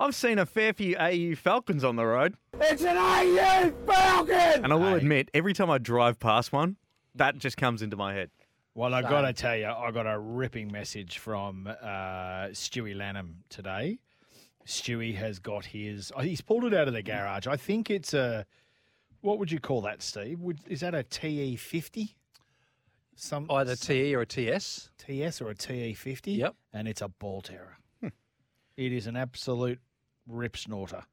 I've 0.01 0.15
seen 0.15 0.39
a 0.39 0.45
fair 0.45 0.71
few 0.71 0.95
AU 0.97 1.35
Falcons 1.35 1.83
on 1.83 1.97
the 1.97 2.05
road. 2.05 2.35
It's 2.61 2.83
an 2.83 2.95
AU 2.95 3.73
Falcon! 3.85 4.63
And 4.63 4.71
I 4.71 4.75
will 4.75 4.93
admit, 4.93 5.29
every 5.33 5.53
time 5.53 5.69
I 5.69 5.77
drive 5.77 6.19
past 6.19 6.53
one, 6.53 6.77
that 7.15 7.37
just 7.37 7.57
comes 7.57 7.81
into 7.81 7.97
my 7.97 8.13
head. 8.13 8.29
Well, 8.75 8.93
I've 8.93 9.09
got 9.09 9.21
to 9.21 9.33
tell 9.33 9.57
you, 9.57 9.65
I 9.65 9.91
got 9.91 10.07
a 10.07 10.17
ripping 10.17 10.71
message 10.71 11.17
from 11.17 11.67
uh, 11.67 11.75
Stewie 12.53 12.95
Lanham 12.95 13.43
today. 13.49 13.99
Stewie 14.65 15.15
has 15.15 15.39
got 15.39 15.65
his. 15.65 16.13
oh, 16.15 16.21
He's 16.21 16.39
pulled 16.39 16.63
it 16.63 16.73
out 16.73 16.87
of 16.87 16.93
the 16.93 17.03
garage. 17.03 17.45
I 17.47 17.57
think 17.57 17.89
it's 17.89 18.13
a. 18.13 18.45
What 19.19 19.37
would 19.37 19.51
you 19.51 19.59
call 19.59 19.81
that, 19.81 20.01
Steve? 20.01 20.39
Would, 20.39 20.59
is 20.67 20.79
that 20.79 20.95
a 20.95 21.03
TE 21.03 21.57
fifty? 21.57 22.15
Some 23.15 23.47
Either 23.49 23.75
TE 23.75 24.15
or 24.15 24.21
a 24.21 24.25
TS. 24.25 24.91
TS 24.97 25.41
or 25.41 25.49
a 25.49 25.55
TE 25.55 25.93
fifty? 25.93 26.33
Yep. 26.33 26.55
And 26.71 26.87
it's 26.87 27.01
a 27.01 27.09
ball 27.09 27.41
terror. 27.41 27.79
It 28.77 28.93
is 28.93 29.07
an 29.07 29.17
absolute 29.17 29.81
rip 30.29 30.55
snorter, 30.55 31.03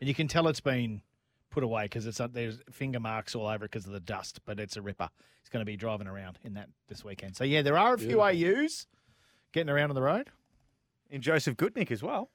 and 0.00 0.08
you 0.08 0.14
can 0.14 0.28
tell 0.28 0.48
it's 0.48 0.60
been 0.60 1.02
put 1.50 1.62
away 1.62 1.84
because 1.84 2.06
it's 2.06 2.20
uh, 2.20 2.26
there's 2.26 2.58
finger 2.70 3.00
marks 3.00 3.34
all 3.34 3.46
over 3.46 3.64
it 3.64 3.70
because 3.70 3.86
of 3.86 3.92
the 3.92 4.00
dust. 4.00 4.40
But 4.44 4.58
it's 4.58 4.76
a 4.76 4.82
ripper. 4.82 5.08
It's 5.40 5.48
going 5.48 5.60
to 5.60 5.66
be 5.66 5.76
driving 5.76 6.06
around 6.06 6.38
in 6.42 6.54
that 6.54 6.68
this 6.88 7.04
weekend. 7.04 7.36
So 7.36 7.44
yeah, 7.44 7.62
there 7.62 7.78
are 7.78 7.94
a 7.94 7.98
few 7.98 8.20
AUs 8.20 8.86
getting 9.52 9.70
around 9.70 9.90
on 9.90 9.94
the 9.94 10.02
road. 10.02 10.30
In 11.10 11.20
Joseph 11.20 11.56
Gutnick 11.56 11.90
as 11.90 12.02
well. 12.02 12.30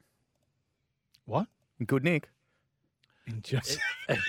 What? 1.26 1.48
Gutnick. 1.84 2.26
In 3.30 3.42
just 3.42 3.80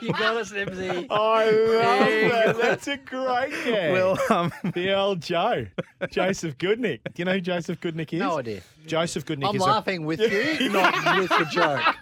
you 0.00 0.12
got 0.12 0.36
us, 0.36 0.52
Nimsy. 0.52 1.06
I 1.10 1.50
love 1.50 2.30
that. 2.30 2.56
That's 2.60 2.88
a 2.88 2.96
great 2.96 3.50
gag. 3.64 3.92
Well, 3.92 4.18
um, 4.30 4.52
the 4.74 4.94
old 4.94 5.20
Joe, 5.20 5.66
Joseph 6.10 6.58
Gutnick. 6.58 7.00
Do 7.04 7.12
you 7.16 7.24
know 7.24 7.32
who 7.32 7.40
Joseph 7.40 7.80
Gutnick 7.80 8.12
is? 8.12 8.20
No 8.20 8.38
idea. 8.38 8.62
Joseph 8.86 9.24
Gutnick 9.24 9.48
I'm 9.48 9.56
is 9.56 9.62
laughing 9.62 10.04
with 10.04 10.20
you, 10.20 10.68
not 10.70 11.18
with 11.18 11.30
the 11.30 11.46
joke. 11.50 11.96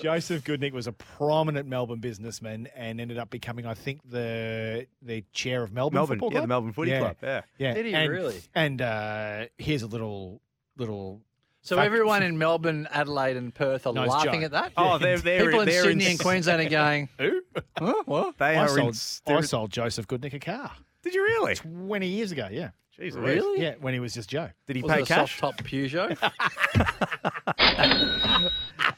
Joseph 0.00 0.44
Gutnick 0.44 0.72
was 0.72 0.86
a 0.86 0.92
prominent 0.92 1.68
Melbourne 1.68 1.98
businessman 1.98 2.68
and 2.76 3.00
ended 3.00 3.18
up 3.18 3.30
becoming, 3.30 3.66
I 3.66 3.74
think, 3.74 4.00
the 4.08 4.86
the 5.02 5.24
chair 5.32 5.62
of 5.62 5.72
Melbourne. 5.72 5.96
Melbourne, 5.96 6.18
Football 6.18 6.34
yeah, 6.34 6.40
the 6.42 6.46
Melbourne 6.46 6.72
Footy 6.72 6.98
Club, 6.98 7.16
yeah. 7.22 7.42
yeah. 7.58 7.74
Did 7.74 7.86
he 7.86 7.94
and, 7.94 8.10
really? 8.10 8.40
And 8.54 8.82
uh, 8.82 9.46
here's 9.58 9.82
a 9.82 9.88
little 9.88 10.40
little 10.80 11.20
So 11.62 11.76
Fact- 11.76 11.86
everyone 11.86 12.22
in 12.22 12.38
Melbourne, 12.38 12.88
Adelaide, 12.90 13.36
and 13.36 13.54
Perth 13.54 13.86
are 13.86 13.92
No, 13.92 14.06
laughing 14.06 14.40
Joe. 14.40 14.46
at 14.46 14.50
that. 14.52 14.72
Oh, 14.76 14.98
they're- 14.98 15.18
they're- 15.18 15.44
people 15.44 15.60
in 15.60 15.68
they're 15.68 15.82
in 15.84 15.90
Sydney 16.00 16.06
and 16.12 16.18
Queensland 16.18 16.66
are 16.66 16.70
going. 16.70 17.08
Who? 17.18 17.42
Huh? 17.78 18.02
What? 18.06 18.38
They 18.38 18.56
I 18.56 18.64
are 18.64 18.68
in. 18.68 18.74
sold, 18.74 18.94
s- 18.94 19.22
I 19.26 19.32
they're- 19.34 19.42
sold 19.42 19.70
Joseph 19.70 20.08
Gutnick 20.08 20.32
a 20.34 20.40
car 20.40 20.72
Did 21.02 21.14
you 21.14 21.22
really? 21.22 21.54
20 21.54 22.06
years 22.08 22.32
ago. 22.32 22.48
Yeah. 22.50 22.70
Jeez, 22.98 23.14
Really? 23.14 23.62
Yeah, 23.62 23.74
when 23.80 23.94
he 23.94 24.00
was 24.00 24.12
just 24.12 24.28
Joe. 24.28 24.50
Did 24.66 24.76
he 24.76 24.82
Was 24.82 24.92
pay 24.92 24.98
it 25.00 25.02
a 25.02 25.06
cash? 25.06 25.38
soft 25.40 25.58
top 25.58 25.66
Peugeot? 25.66 26.18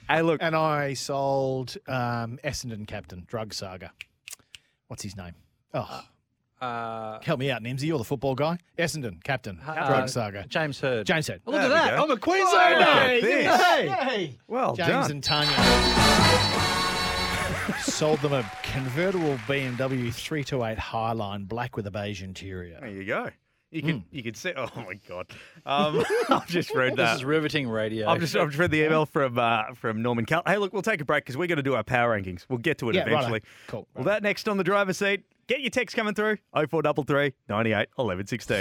Hey, 0.08 0.22
look. 0.22 0.42
And 0.42 0.54
I 0.54 0.94
sold 0.94 1.76
um, 1.86 2.38
Essendon 2.44 2.86
captain, 2.86 3.24
Drug 3.26 3.54
Saga. 3.54 3.92
What's 4.88 5.02
his 5.02 5.16
name? 5.16 5.32
Oh, 5.72 6.02
uh, 6.62 7.18
help 7.22 7.40
me 7.40 7.50
out, 7.50 7.62
Nimsy. 7.62 7.82
You're 7.84 7.98
the 7.98 8.04
football 8.04 8.34
guy. 8.34 8.58
Essendon 8.78 9.22
captain, 9.24 9.58
uh, 9.66 9.86
Drug 9.86 10.08
Saga. 10.08 10.46
James 10.48 10.80
Hird. 10.80 11.06
James 11.06 11.26
said, 11.26 11.40
Look 11.44 11.54
There 11.54 11.62
at 11.64 11.68
we 11.68 11.74
that. 11.74 11.96
go. 11.96 12.04
I'm 12.04 12.10
a 12.10 12.16
Queenslander. 12.16 12.78
Look 12.78 12.88
at 12.88 13.20
this. 13.22 13.92
Hey, 14.02 14.38
Well 14.46 14.74
James 14.76 14.88
done. 14.88 15.10
and 15.10 15.24
Tanya 15.24 15.52
sold 17.82 18.20
them 18.20 18.32
a 18.32 18.50
convertible 18.62 19.36
BMW 19.48 20.12
328 20.12 20.78
Highline, 20.78 21.48
black 21.48 21.76
with 21.76 21.86
a 21.86 21.90
beige 21.90 22.22
interior. 22.22 22.78
There 22.80 22.90
you 22.90 23.04
go. 23.04 23.28
You 23.70 23.80
can 23.80 24.04
you 24.10 24.22
can 24.22 24.34
see. 24.34 24.52
Oh 24.54 24.68
my 24.76 25.00
god! 25.08 25.28
Um, 25.64 26.04
I've 26.28 26.46
just 26.46 26.74
read 26.74 26.94
that. 26.96 27.12
This 27.12 27.20
is 27.20 27.24
riveting 27.24 27.66
radio. 27.70 28.06
I've 28.06 28.20
just, 28.20 28.36
I've 28.36 28.48
just 28.50 28.58
read 28.58 28.70
the 28.70 28.84
email 28.84 29.06
from 29.06 29.38
uh, 29.38 29.72
from 29.74 30.02
Norman 30.02 30.26
Cal. 30.26 30.42
Hey, 30.46 30.58
look, 30.58 30.74
we'll 30.74 30.82
take 30.82 31.00
a 31.00 31.06
break 31.06 31.24
because 31.24 31.38
we're 31.38 31.46
going 31.46 31.56
to 31.56 31.62
do 31.62 31.74
our 31.74 31.82
power 31.82 32.14
rankings. 32.20 32.44
We'll 32.50 32.58
get 32.58 32.76
to 32.78 32.90
it 32.90 32.96
Yeah, 32.96 33.04
righto. 33.04 33.12
eventually. 33.16 33.40
Cool. 33.68 33.88
Well, 33.94 34.04
that 34.04 34.22
next 34.22 34.46
on 34.46 34.58
the 34.58 34.64
driver's 34.64 34.98
seat. 34.98 35.22
Get 35.48 35.60
your 35.60 35.70
text 35.70 35.96
coming 35.96 36.14
through 36.14 36.38
0433 36.54 37.32
98 37.48 37.88
11 37.98 38.26
16. 38.26 38.58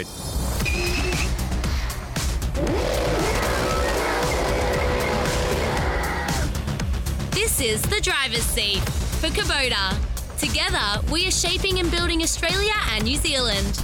This 7.32 7.62
is 7.62 7.82
the 7.84 8.02
driver's 8.02 8.44
seat 8.44 8.80
for 9.20 9.28
Kubota. 9.28 9.96
Together, 10.40 11.06
we 11.12 11.28
are 11.28 11.32
shaping 11.32 11.80
and 11.80 11.92
building 11.92 12.24
Australia 12.24 12.74
and 12.90 13.04
New 13.04 13.18
Zealand. 13.18 13.84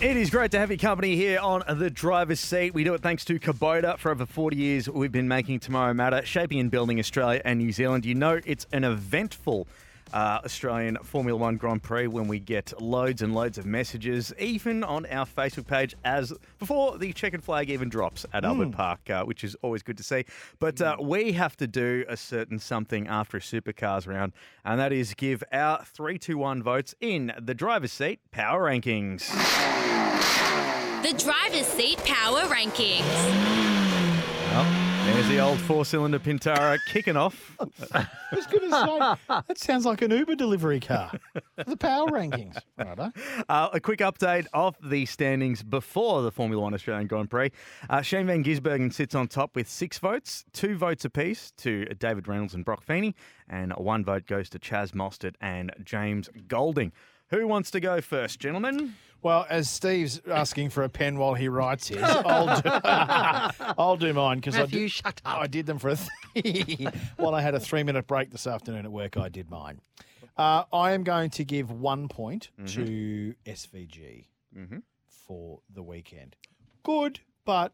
It 0.00 0.16
is 0.16 0.30
great 0.30 0.50
to 0.52 0.58
have 0.58 0.70
your 0.70 0.78
company 0.78 1.14
here 1.16 1.38
on 1.40 1.62
the 1.68 1.90
driver's 1.90 2.40
seat. 2.40 2.74
We 2.74 2.82
do 2.82 2.94
it 2.94 3.02
thanks 3.02 3.24
to 3.26 3.38
Kubota. 3.38 3.96
For 3.98 4.10
over 4.10 4.26
40 4.26 4.56
years, 4.56 4.88
we've 4.88 5.12
been 5.12 5.28
making 5.28 5.60
Tomorrow 5.60 5.94
Matter, 5.94 6.24
shaping 6.24 6.58
and 6.58 6.70
building 6.70 6.98
Australia 6.98 7.40
and 7.44 7.58
New 7.58 7.72
Zealand. 7.72 8.04
You 8.04 8.14
know, 8.14 8.40
it's 8.44 8.66
an 8.72 8.82
eventful 8.84 9.68
uh, 10.12 10.40
Australian 10.44 10.98
Formula 11.02 11.38
One 11.38 11.56
Grand 11.56 11.82
Prix 11.82 12.06
when 12.06 12.28
we 12.28 12.38
get 12.38 12.80
loads 12.80 13.22
and 13.22 13.34
loads 13.34 13.58
of 13.58 13.66
messages, 13.66 14.32
even 14.38 14.84
on 14.84 15.06
our 15.06 15.26
Facebook 15.26 15.66
page, 15.66 15.94
as 16.04 16.32
before 16.58 16.98
the 16.98 17.12
checkered 17.12 17.44
flag 17.44 17.70
even 17.70 17.88
drops 17.88 18.26
at 18.32 18.44
Albert 18.44 18.72
Park, 18.72 19.10
uh, 19.10 19.24
which 19.24 19.44
is 19.44 19.54
always 19.62 19.82
good 19.82 19.96
to 19.96 20.02
see. 20.02 20.24
But 20.58 20.80
uh, 20.80 20.96
we 21.00 21.32
have 21.32 21.56
to 21.58 21.66
do 21.66 22.04
a 22.08 22.16
certain 22.16 22.58
something 22.58 23.06
after 23.06 23.36
a 23.36 23.40
supercars 23.40 24.06
round, 24.06 24.32
and 24.64 24.80
that 24.80 24.92
is 24.92 25.14
give 25.14 25.42
our 25.52 25.84
3 25.84 26.18
2 26.18 26.38
1 26.38 26.62
votes 26.62 26.94
in 27.00 27.32
the 27.40 27.54
driver's 27.54 27.92
seat 27.92 28.20
power 28.30 28.70
rankings. 28.70 29.28
The 31.02 31.16
driver's 31.16 31.66
seat 31.66 31.98
power 31.98 32.40
rankings. 32.42 33.77
There's 35.14 35.28
the 35.28 35.40
old 35.40 35.58
four-cylinder 35.60 36.18
Pintara 36.20 36.78
kicking 36.86 37.16
off. 37.16 37.56
I 37.92 38.06
was 38.32 38.46
going 38.46 38.70
to 38.70 39.16
say, 39.26 39.40
that 39.48 39.58
sounds 39.58 39.84
like 39.84 40.02
an 40.02 40.10
Uber 40.12 40.36
delivery 40.36 40.78
car. 40.80 41.10
the 41.66 41.76
power 41.76 42.06
rankings. 42.06 42.56
Righto. 42.76 43.10
Uh, 43.48 43.68
a 43.72 43.80
quick 43.80 43.98
update 43.98 44.46
of 44.52 44.76
the 44.82 45.06
standings 45.06 45.62
before 45.62 46.22
the 46.22 46.30
Formula 46.30 46.62
One 46.62 46.74
Australian 46.74 47.08
Grand 47.08 47.30
Prix. 47.30 47.50
Uh, 47.90 48.00
Shane 48.02 48.26
Van 48.26 48.44
Gisbergen 48.44 48.92
sits 48.92 49.14
on 49.14 49.26
top 49.26 49.56
with 49.56 49.68
six 49.68 49.98
votes, 49.98 50.44
two 50.52 50.76
votes 50.76 51.04
apiece 51.04 51.52
to 51.58 51.86
David 51.98 52.28
Reynolds 52.28 52.54
and 52.54 52.64
Brock 52.64 52.84
Feeney, 52.84 53.14
and 53.48 53.72
one 53.72 54.04
vote 54.04 54.26
goes 54.26 54.48
to 54.50 54.58
Chaz 54.58 54.92
Mostert 54.92 55.34
and 55.40 55.72
James 55.84 56.28
Golding. 56.46 56.92
Who 57.30 57.46
wants 57.48 57.70
to 57.72 57.80
go 57.80 58.00
first, 58.00 58.38
gentlemen? 58.40 58.94
Well, 59.22 59.46
as 59.50 59.68
Steve's 59.68 60.20
asking 60.30 60.70
for 60.70 60.84
a 60.84 60.88
pen 60.88 61.18
while 61.18 61.34
he 61.34 61.48
writes 61.48 61.88
his, 61.88 62.02
I'll 62.02 62.60
do, 62.60 62.70
I'll 63.78 63.96
do 63.96 64.12
mine 64.12 64.38
because 64.38 64.56
I, 64.56 64.66
did- 64.66 64.90
shut 64.90 65.20
up. 65.24 65.38
I 65.40 65.46
did 65.46 65.66
them 65.66 65.78
for 65.78 65.90
a 65.90 65.98
th- 66.40 66.88
while 67.16 67.34
I 67.34 67.40
had 67.40 67.54
a 67.54 67.60
three 67.60 67.82
minute 67.82 68.06
break 68.06 68.30
this 68.30 68.46
afternoon 68.46 68.84
at 68.84 68.92
work. 68.92 69.16
I 69.16 69.28
did 69.28 69.50
mine. 69.50 69.80
Uh, 70.36 70.64
I 70.72 70.92
am 70.92 71.02
going 71.02 71.30
to 71.30 71.44
give 71.44 71.70
one 71.72 72.06
point 72.08 72.50
to 72.68 73.34
SVG 73.44 74.26
Mhm. 74.56 74.82
for 75.08 75.60
the 75.68 75.82
weekend. 75.82 76.36
Good, 76.84 77.18
but 77.44 77.72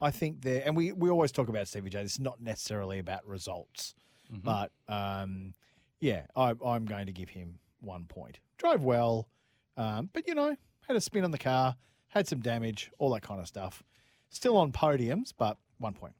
I 0.00 0.10
think 0.10 0.40
there, 0.40 0.62
and 0.64 0.74
we, 0.74 0.92
we 0.92 1.10
always 1.10 1.30
talk 1.30 1.48
about 1.50 1.66
CVJ. 1.66 1.92
This 1.92 2.12
is 2.12 2.20
not 2.20 2.40
necessarily 2.40 2.98
about 2.98 3.26
results, 3.26 3.94
but 4.30 4.72
um, 4.88 5.52
yeah, 6.00 6.22
I, 6.34 6.54
I'm 6.64 6.86
going 6.86 7.04
to 7.06 7.12
give 7.12 7.28
him 7.28 7.58
one 7.80 8.04
point. 8.06 8.38
Drove 8.56 8.82
well, 8.82 9.28
um, 9.76 10.08
but 10.14 10.26
you 10.26 10.34
know, 10.34 10.56
had 10.88 10.96
a 10.96 11.00
spin 11.00 11.24
on 11.24 11.30
the 11.30 11.38
car, 11.38 11.76
had 12.08 12.26
some 12.28 12.40
damage, 12.40 12.90
all 12.98 13.10
that 13.14 13.22
kind 13.22 13.40
of 13.40 13.46
stuff. 13.46 13.82
Still 14.30 14.56
on 14.56 14.72
podiums, 14.72 15.32
but 15.36 15.56
one 15.78 15.92
point. 15.94 16.14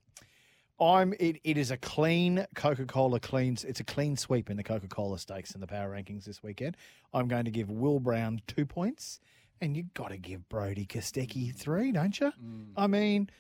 I'm 0.79 1.15
it, 1.19 1.41
it 1.43 1.57
is 1.57 1.71
a 1.71 1.77
clean 1.79 2.47
Coca-Cola 2.55 3.19
cleans 3.19 3.65
it's 3.65 3.81
a 3.81 3.85
clean 3.85 4.15
sweep 4.17 4.51
in 4.51 4.59
the 4.59 4.63
Coca-Cola 4.63 5.19
stakes 5.19 5.55
in 5.55 5.61
the 5.63 5.67
power 5.67 5.91
rankings 5.91 6.25
this 6.25 6.43
weekend. 6.43 6.77
I'm 7.15 7.29
going 7.29 7.47
to 7.47 7.51
give 7.51 7.71
Will 7.71 7.99
Brown 7.99 8.43
two 8.47 8.67
points, 8.67 9.19
and 9.63 9.75
you 9.75 9.85
got 9.95 10.11
to 10.11 10.19
give 10.19 10.47
Brodie 10.51 10.85
Kostecki 10.85 11.55
three, 11.55 11.93
don't 11.93 12.19
you? 12.21 12.31
I 12.77 12.87
mean, 12.89 13.31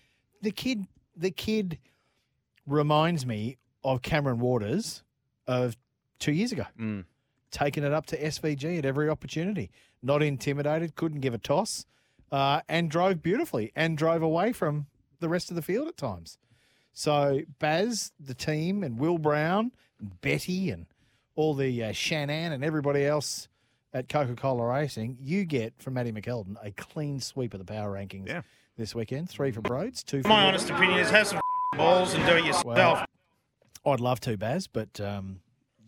the 0.40 0.50
kid 0.50 0.86
the 1.14 1.30
kid 1.30 1.78
reminds 2.66 3.26
me 3.26 3.58
of 3.84 4.02
Cameron 4.02 4.38
Waters 4.40 5.02
of 5.46 5.76
two 6.18 6.32
years 6.32 6.52
ago, 6.52 6.64
Mm. 6.78 7.04
taking 7.50 7.84
it 7.84 7.92
up 7.92 8.06
to 8.06 8.16
SVG 8.22 8.78
at 8.78 8.84
every 8.84 9.08
opportunity. 9.08 9.70
Not 10.07 10.22
intimidated, 10.22 10.94
couldn't 10.94 11.20
give 11.20 11.34
a 11.34 11.38
toss, 11.38 11.84
uh, 12.30 12.61
and 12.68 12.88
drove 12.90 13.22
beautifully 13.22 13.72
and 13.74 13.98
drove 13.98 14.22
away 14.22 14.52
from 14.52 14.86
the 15.20 15.28
rest 15.28 15.50
of 15.50 15.57
the 15.57 15.62
field 15.62 15.88
at 15.88 15.96
times. 15.96 16.38
So 16.92 17.40
Baz, 17.59 18.12
the 18.18 18.34
team, 18.34 18.82
and 18.84 18.98
Will 18.98 19.18
Brown, 19.18 19.72
and 19.98 20.18
Betty, 20.20 20.70
and 20.70 20.86
all 21.34 21.54
the 21.54 21.82
uh, 21.84 21.92
Shannon 21.92 22.52
and 22.52 22.64
everybody 22.64 23.04
else 23.04 23.48
at 23.92 24.09
Coca 24.09 24.34
Cola 24.36 24.64
Racing, 24.66 25.18
you 25.20 25.44
get 25.44 25.74
from 25.78 25.94
Matty 25.94 26.12
McKeldin 26.12 26.57
a 26.62 26.70
clean 26.70 27.18
sweep 27.20 27.52
of 27.54 27.59
the 27.59 27.64
power 27.66 27.92
rankings 27.92 28.28
Yeah. 28.28 28.42
this 28.76 28.94
weekend. 28.94 29.28
Three 29.28 29.50
for 29.50 29.61
Broads, 29.61 30.02
two 30.04 30.22
for. 30.22 30.28
My 30.28 30.44
honest 30.46 30.70
opinion 30.70 31.00
is 31.00 31.11
have 31.11 31.26
some 31.26 31.40
balls 31.76 32.14
and 32.14 32.24
do 32.26 32.36
it 32.36 32.44
yourself. 32.44 32.64
Well, 32.64 33.04
I'd 33.84 34.00
love 34.00 34.20
to, 34.20 34.36
Baz, 34.36 34.66
but 34.68 35.00
um, 35.00 35.40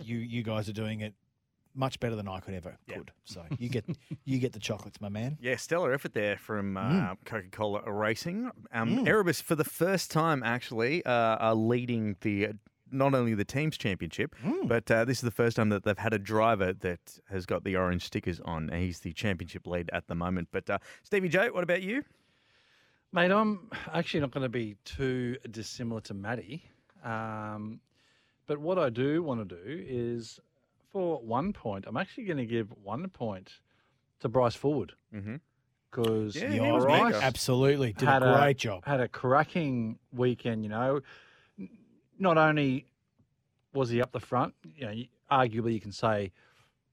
you 0.03 0.19
you 0.19 0.43
guys 0.43 0.69
are 0.69 0.73
doing 0.75 1.01
it 1.03 1.15
much 1.79 2.01
better 2.01 2.17
than 2.17 2.27
I 2.29 2.41
could 2.41 2.55
ever 2.55 2.77
could. 2.89 3.13
So 3.25 3.45
you 3.59 3.69
get 3.69 3.85
you 4.25 4.39
get 4.39 4.53
the 4.53 4.59
chocolates, 4.59 5.01
my 5.01 5.09
man. 5.09 5.39
Yeah, 5.41 5.57
stellar 5.57 5.93
effort 5.95 6.13
there 6.13 6.37
from 6.37 6.77
uh, 6.77 6.83
Mm. 6.91 7.17
Coca 7.25 7.49
Cola 7.51 7.91
Racing. 7.91 8.51
Um, 8.73 9.07
Erebus, 9.07 9.41
for 9.41 9.55
the 9.55 9.65
first 9.65 10.11
time, 10.11 10.43
actually, 10.43 11.05
uh, 11.07 11.13
are 11.37 11.55
leading 11.55 12.17
the. 12.23 12.49
Not 12.91 13.15
only 13.15 13.35
the 13.35 13.45
team's 13.45 13.77
championship, 13.77 14.35
Mm. 14.43 14.67
but 14.67 14.91
uh, 14.91 15.05
this 15.05 15.19
is 15.19 15.23
the 15.23 15.31
first 15.31 15.57
time 15.57 15.69
that 15.69 15.85
they've 15.85 15.99
had 15.99 16.15
a 16.15 16.19
driver 16.19 16.73
that 16.73 17.19
has 17.31 17.45
got 17.45 17.63
the 17.63 17.77
orange 17.77 18.03
stickers 18.03 18.41
on. 18.47 18.71
and 18.71 18.83
He's 18.83 19.01
the 19.01 19.13
championship 19.13 19.67
lead 19.67 19.91
at 19.93 20.07
the 20.09 20.15
moment. 20.15 20.49
But 20.51 20.71
uh, 20.71 20.79
Stevie 21.03 21.29
J, 21.29 21.51
what 21.51 21.63
about 21.65 21.83
you? 21.83 22.03
Mate, 23.13 23.31
I'm 23.31 23.71
actually 23.93 24.21
not 24.21 24.31
going 24.31 24.45
to 24.45 24.49
be 24.49 24.77
too 24.87 25.37
dissimilar 25.51 26.01
to 26.03 26.15
Matty. 26.15 26.65
Um, 27.05 27.81
but 28.47 28.59
what 28.59 28.79
I 28.79 28.89
do 28.89 29.23
want 29.23 29.47
to 29.47 29.55
do 29.55 29.85
is, 29.87 30.41
for 30.93 31.21
one 31.21 31.53
point, 31.53 31.85
I'm 31.87 31.97
actually 31.97 32.25
going 32.25 32.39
to 32.39 32.47
give 32.47 32.69
one 32.83 33.09
point 33.09 33.53
to 34.21 34.29
Bryce 34.29 34.57
Fullwood 34.57 34.91
Mm-hmm. 35.15 35.37
because 35.91 36.37
Yeah, 36.37 36.49
he 36.49 36.61
was 36.73 36.85
Right, 36.85 37.05
mega. 37.13 37.23
absolutely, 37.25 37.93
did 37.93 38.09
had 38.09 38.23
a 38.23 38.35
great 38.39 38.59
job. 38.59 38.85
Had 38.85 39.01
a 39.01 39.09
cracking 39.09 39.99
weekend. 40.13 40.63
You 40.65 40.71
know, 40.71 41.01
not 42.19 42.37
only 42.39 42.87
was 43.73 43.91
he 43.91 44.01
up 44.03 44.13
the 44.13 44.21
front, 44.21 44.55
you 44.75 44.87
know, 44.87 44.95
arguably 45.31 45.73
you 45.75 45.81
can 45.81 45.93
say 45.93 46.33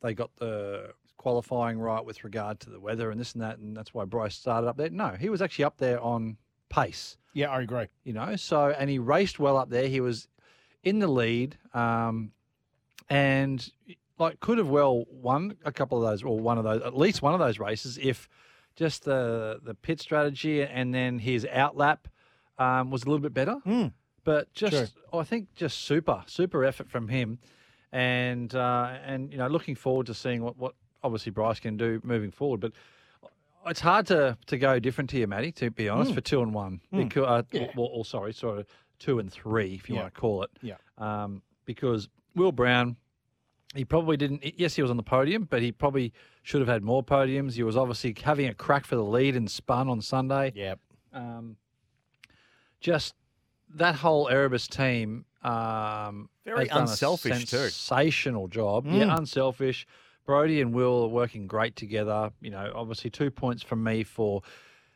they 0.02 0.14
got 0.14 0.36
the 0.38 0.94
qualifying 1.18 1.80
right 1.80 2.04
with 2.06 2.24
regard 2.24 2.60
to 2.60 2.70
the 2.70 2.80
weather 2.80 3.10
and 3.12 3.20
this 3.20 3.34
and 3.34 3.42
that, 3.42 3.58
and 3.58 3.76
that's 3.76 3.94
why 3.94 4.06
Bryce 4.06 4.36
started 4.36 4.68
up 4.68 4.78
there. 4.78 4.90
No, 4.90 5.10
he 5.20 5.30
was 5.30 5.42
actually 5.42 5.66
up 5.66 5.78
there 5.78 6.00
on 6.02 6.38
pace 6.70 7.18
Yeah, 7.34 7.50
I 7.50 7.62
agree. 7.62 7.88
you 8.04 8.14
know. 8.14 8.36
So 8.36 8.70
and 8.78 8.90
he 8.90 9.00
raced 9.00 9.40
well 9.40 9.58
up 9.58 9.70
there. 9.70 9.88
He 9.88 10.02
was 10.02 10.28
in 10.84 11.00
the 11.00 11.08
lead, 11.08 11.58
um, 11.74 12.32
and 13.10 13.70
like 14.18 14.40
could 14.40 14.58
have 14.58 14.70
well 14.70 15.06
won 15.12 15.56
a 15.66 15.72
couple 15.72 15.98
of 16.04 16.10
those 16.10 16.24
or 16.24 16.40
one 16.40 16.58
of 16.58 16.64
those, 16.64 16.82
at 16.82 16.98
least 16.98 17.22
one 17.22 17.34
of 17.34 17.40
those 17.40 17.60
races 17.60 17.98
if 18.02 18.28
just 18.76 19.04
the 19.06 19.60
the 19.64 19.74
pit 19.74 20.00
strategy 20.02 20.62
and 20.64 20.94
then 20.94 21.20
his 21.20 21.46
outlap 21.46 22.00
um, 22.58 22.92
was 22.92 23.04
a 23.04 23.06
little 23.08 23.20
bit 23.22 23.34
better. 23.34 23.58
Mm. 23.66 23.94
But 24.24 24.52
just 24.54 24.94
True. 24.94 25.20
I 25.20 25.24
think 25.24 25.54
just 25.56 25.82
super 25.82 26.24
super 26.26 26.64
effort 26.66 26.90
from 26.90 27.08
him, 27.10 27.38
and 27.92 28.54
uh, 28.56 28.98
and 29.06 29.32
you 29.32 29.38
know 29.38 29.48
looking 29.48 29.76
forward 29.76 30.08
to 30.08 30.14
seeing 30.14 30.42
what 30.44 30.58
what 30.58 30.74
obviously 31.04 31.32
Bryce 31.32 31.60
can 31.60 31.78
do 31.78 32.02
moving 32.04 32.32
forward. 32.32 32.60
But 32.60 32.72
it's 33.68 33.80
hard 33.82 34.08
to, 34.08 34.38
to 34.48 34.58
go 34.58 34.80
different 34.80 35.10
to 35.12 35.18
you, 35.18 35.26
Matty, 35.28 35.52
to 35.54 35.70
be 35.72 35.90
honest, 35.90 36.12
Mm. 36.12 36.16
for 36.16 36.22
two 36.22 36.42
and 36.42 36.54
one. 36.54 36.82
Mm. 36.94 37.08
Because, 37.10 37.24
uh, 37.26 37.44
Yeah. 37.52 37.68
well, 37.76 37.88
or 37.92 38.06
sorry, 38.06 38.32
sort 38.34 38.60
of 38.60 38.68
two 39.00 39.18
and 39.20 39.32
three, 39.32 39.74
if 39.76 39.90
you 39.90 39.96
Yeah. 39.96 40.02
want 40.04 40.14
to 40.16 40.20
call 40.22 40.44
it. 40.44 40.52
Yeah. 40.62 40.76
Um, 41.00 41.42
because 41.66 42.08
Will 42.36 42.52
Brown, 42.52 42.98
he 43.74 43.86
probably 43.86 44.18
didn't. 44.18 44.60
Yes, 44.60 44.76
he 44.76 44.82
was 44.82 44.92
on 44.92 44.98
the 44.98 45.04
podium, 45.04 45.48
but 45.50 45.62
he 45.62 45.72
probably 45.72 46.14
should 46.44 46.62
have 46.62 46.68
had 46.68 46.84
more 46.84 47.04
podiums. 47.04 47.54
He 47.54 47.64
was 47.64 47.78
obviously 47.78 48.16
having 48.22 48.48
a 48.48 48.54
crack 48.54 48.86
for 48.86 48.96
the 48.96 49.04
lead 49.04 49.36
and 49.36 49.50
spun 49.50 49.90
on 49.90 50.02
Sunday. 50.02 50.52
Yep. 50.56 50.80
Um, 51.14 51.58
just 52.80 53.16
that 53.76 53.96
whole 53.96 54.30
Erebus 54.30 54.68
team. 54.68 55.26
Um, 55.44 56.30
Very 56.44 56.60
has 56.60 56.68
done 56.70 56.78
a 56.78 56.82
unselfish 56.82 57.46
too. 57.46 57.58
Sensational 57.58 58.48
job. 58.48 58.86
Mm. 58.86 59.00
Yeah, 59.00 59.18
unselfish. 59.18 59.86
Brodie 60.26 60.62
and 60.62 60.74
Will 60.74 61.04
are 61.04 61.10
working 61.10 61.46
great 61.46 61.76
together. 61.76 62.32
You 62.42 62.52
know, 62.52 62.72
obviously 62.74 63.10
two 63.10 63.30
points 63.30 63.62
from 63.62 63.84
me 63.84 64.04
for 64.04 64.42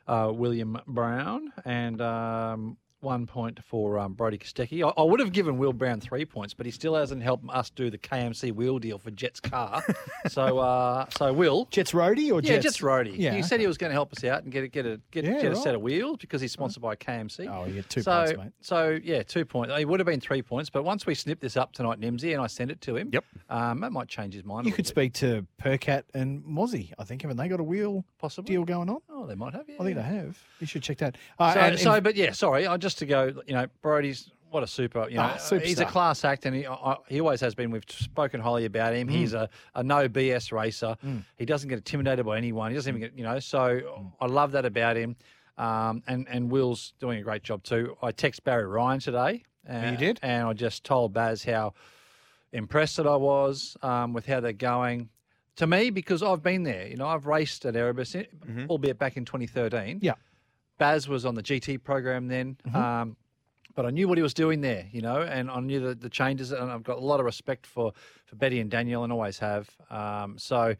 uh, 0.08 0.32
William 0.34 0.80
Brown 0.88 1.54
and 1.66 2.02
um, 2.02 2.78
one 3.02 3.26
point 3.26 3.64
for 3.64 3.98
um, 3.98 4.14
Brodie 4.14 4.38
Kostecki. 4.38 4.84
I, 4.84 5.02
I 5.02 5.04
would 5.04 5.20
have 5.20 5.32
given 5.32 5.58
Will 5.58 5.74
Brown 5.74 6.00
three 6.00 6.26
points, 6.26 6.54
but 6.54 6.66
he 6.66 6.72
still 6.72 6.96
hasn't 6.96 7.22
helped 7.22 7.50
us 7.50 7.70
do 7.70 7.90
the 7.90 7.98
KMC 7.98 8.52
wheel 8.52 8.80
deal 8.80 8.98
for 8.98 9.12
Jet's 9.12 9.40
car. 9.40 9.84
so, 10.28 10.60
uh, 10.60 11.06
so 11.18 11.34
Will 11.34 11.68
Jets 11.72 11.92
roadie 11.92 12.32
or 12.32 12.42
yeah, 12.42 12.54
Jets? 12.54 12.64
Jets 12.64 12.78
roadie. 12.80 13.18
Yeah. 13.18 13.34
He 13.34 13.44
said 13.44 13.60
he 13.60 13.68
was 13.68 13.78
going 13.78 13.90
to 13.90 13.94
help 13.94 14.14
us 14.14 14.24
out 14.24 14.44
and 14.44 14.52
get 14.52 14.64
a, 14.64 14.68
get 14.68 14.86
a 14.86 15.00
get, 15.12 15.26
Yeah, 15.26 15.42
get 15.42 15.52
a 15.52 15.56
set 15.56 15.76
of 15.76 15.82
wheels 15.82 16.18
because 16.20 16.42
he's 16.42 16.52
sponsored 16.52 16.82
by 16.82 16.96
KMC. 16.96 17.50
Oh, 17.50 17.66
you 17.66 17.76
get 17.76 17.90
two 17.90 18.02
so, 18.02 18.26
points, 18.26 18.38
mate. 18.38 18.52
So 18.62 19.00
yeah, 19.04 19.24
two 19.24 19.46
points. 19.46 19.74
It 19.78 19.88
would 19.88 20.00
have 20.00 20.08
been 20.08 20.20
three 20.20 20.42
points, 20.42 20.70
but 20.70 20.84
once 20.84 21.06
we 21.06 21.16
snip 21.16 21.40
this 21.40 21.58
up 21.58 21.74
tonight, 21.74 22.00
Nimsy, 22.00 22.34
and 22.34 22.42
I 22.42 22.48
send 22.48 22.72
it 22.72 22.82
to 22.82 22.98
him, 22.98 23.10
yep, 23.14 23.26
um, 23.50 23.80
that 23.82 23.92
might 23.92 24.08
change 24.08 24.34
his 24.34 24.44
mind. 24.44 24.66
You 24.66 24.72
could 24.72 24.86
little 24.86 25.02
speak 25.02 25.14
to 25.14 25.46
Percat 25.62 26.04
and 26.14 26.44
Mozzie. 26.44 26.92
I 26.98 27.04
think 27.04 27.22
haven't 27.22 27.38
they 27.38 27.48
got 27.48 27.60
a 27.60 27.64
wheel 27.64 28.04
possible 28.20 28.48
deal 28.48 28.66
going 28.66 28.90
on? 28.90 29.00
Oh, 29.10 29.26
they 29.26 29.36
might 29.36 29.54
have. 29.54 29.66
Yeah, 29.68 29.76
I 29.80 29.84
think 29.84 29.96
they 29.96 30.04
have. 30.04 30.38
You 30.60 30.68
should 30.68 30.84
check 30.84 30.98
that. 31.00 31.16
Uh, 31.38 31.54
so, 31.54 31.60
and 31.60 31.80
so, 31.80 32.02
but 32.02 32.16
yeah, 32.16 32.32
sorry. 32.32 32.68
I 32.68 32.78
just 32.78 32.89
to 32.96 33.06
go. 33.06 33.34
You 33.48 33.54
know, 33.54 33.68
Brodie's 33.82 34.32
what 34.52 34.64
a 34.64 34.68
super. 34.68 35.08
You 35.10 35.18
know, 35.18 35.24
Ah, 35.36 35.58
he's 35.62 35.80
a 35.80 35.86
class 35.86 36.26
act, 36.26 36.46
and 36.48 36.56
he, 36.56 36.66
I, 36.66 36.96
he 37.08 37.20
always 37.22 37.40
has 37.42 37.54
been. 37.54 37.70
We've 37.70 37.84
spoken 37.88 38.42
highly 38.42 38.66
about 38.66 38.96
him. 38.96 39.08
Mm. 39.08 39.12
He's 39.12 39.34
a, 39.34 39.48
a 39.76 39.84
no 39.84 40.10
BS 40.10 40.52
racer. 40.52 40.98
Mm. 41.06 41.24
He 41.38 41.46
doesn't 41.46 41.70
get 41.70 41.78
intimidated 41.78 42.26
by 42.26 42.38
anyone. 42.38 42.72
He 42.72 42.76
doesn't 42.76 42.90
even 42.90 43.02
get. 43.02 43.18
You 43.18 43.24
know, 43.26 43.40
so 43.40 44.12
I 44.20 44.26
love 44.26 44.52
that 44.54 44.66
about 44.66 44.98
him. 44.98 45.16
Um, 45.58 46.02
and 46.08 46.28
and 46.30 46.50
Will's 46.52 46.94
doing 47.00 47.20
a 47.20 47.22
great 47.22 47.44
job 47.44 47.64
too. 47.64 47.96
I 48.02 48.12
text 48.12 48.44
Barry 48.44 48.66
Ryan 48.66 49.00
today. 49.00 49.44
Uh, 49.70 49.90
You 49.92 49.98
did? 49.98 50.20
and 50.24 50.48
I 50.48 50.54
just 50.54 50.84
told 50.84 51.14
Baz 51.14 51.44
how 51.44 51.74
impressed 52.54 52.98
that 52.98 53.06
I 53.06 53.16
was 53.18 53.78
um, 53.84 54.14
with 54.14 54.26
how 54.26 54.40
they're 54.40 54.54
going. 54.54 55.10
To 55.58 55.68
me, 55.68 55.90
because 55.90 56.24
I've 56.24 56.42
been 56.42 56.64
there, 56.64 56.88
you 56.88 56.96
know, 56.96 57.06
I've 57.06 57.26
raced 57.26 57.66
at 57.66 57.76
Erebus, 57.76 58.16
eh, 58.16 58.24
albeit 58.70 58.98
back 58.98 59.18
in 59.18 59.26
2013. 59.26 60.00
Yeah. 60.02 60.14
Baz 60.80 61.08
was 61.08 61.26
on 61.26 61.36
the 61.36 61.44
GT 61.44 61.78
program 61.84 62.28
then, 62.28 62.58
Mhm. 62.68 62.76
um, 62.76 63.18
but 63.76 63.86
I 63.86 63.92
knew 63.92 64.08
what 64.08 64.18
he 64.18 64.24
was 64.24 64.34
doing 64.34 64.62
there, 64.62 64.88
you 64.92 65.02
know, 65.02 65.22
and 65.22 65.50
I 65.52 65.60
knew 65.60 65.80
the, 65.80 65.94
the 65.94 66.10
changes, 66.10 66.52
and 66.52 66.72
I've 66.72 66.84
got 66.84 66.98
a 66.98 67.02
lot 67.02 67.20
of 67.20 67.26
respect 67.28 67.68
for, 67.68 67.94
for 68.26 68.36
Betty 68.36 68.60
and 68.60 68.72
Daniel, 68.72 69.04
and 69.04 69.14
always 69.14 69.38
have. 69.40 69.70
Um, 69.92 70.38
so 70.40 70.76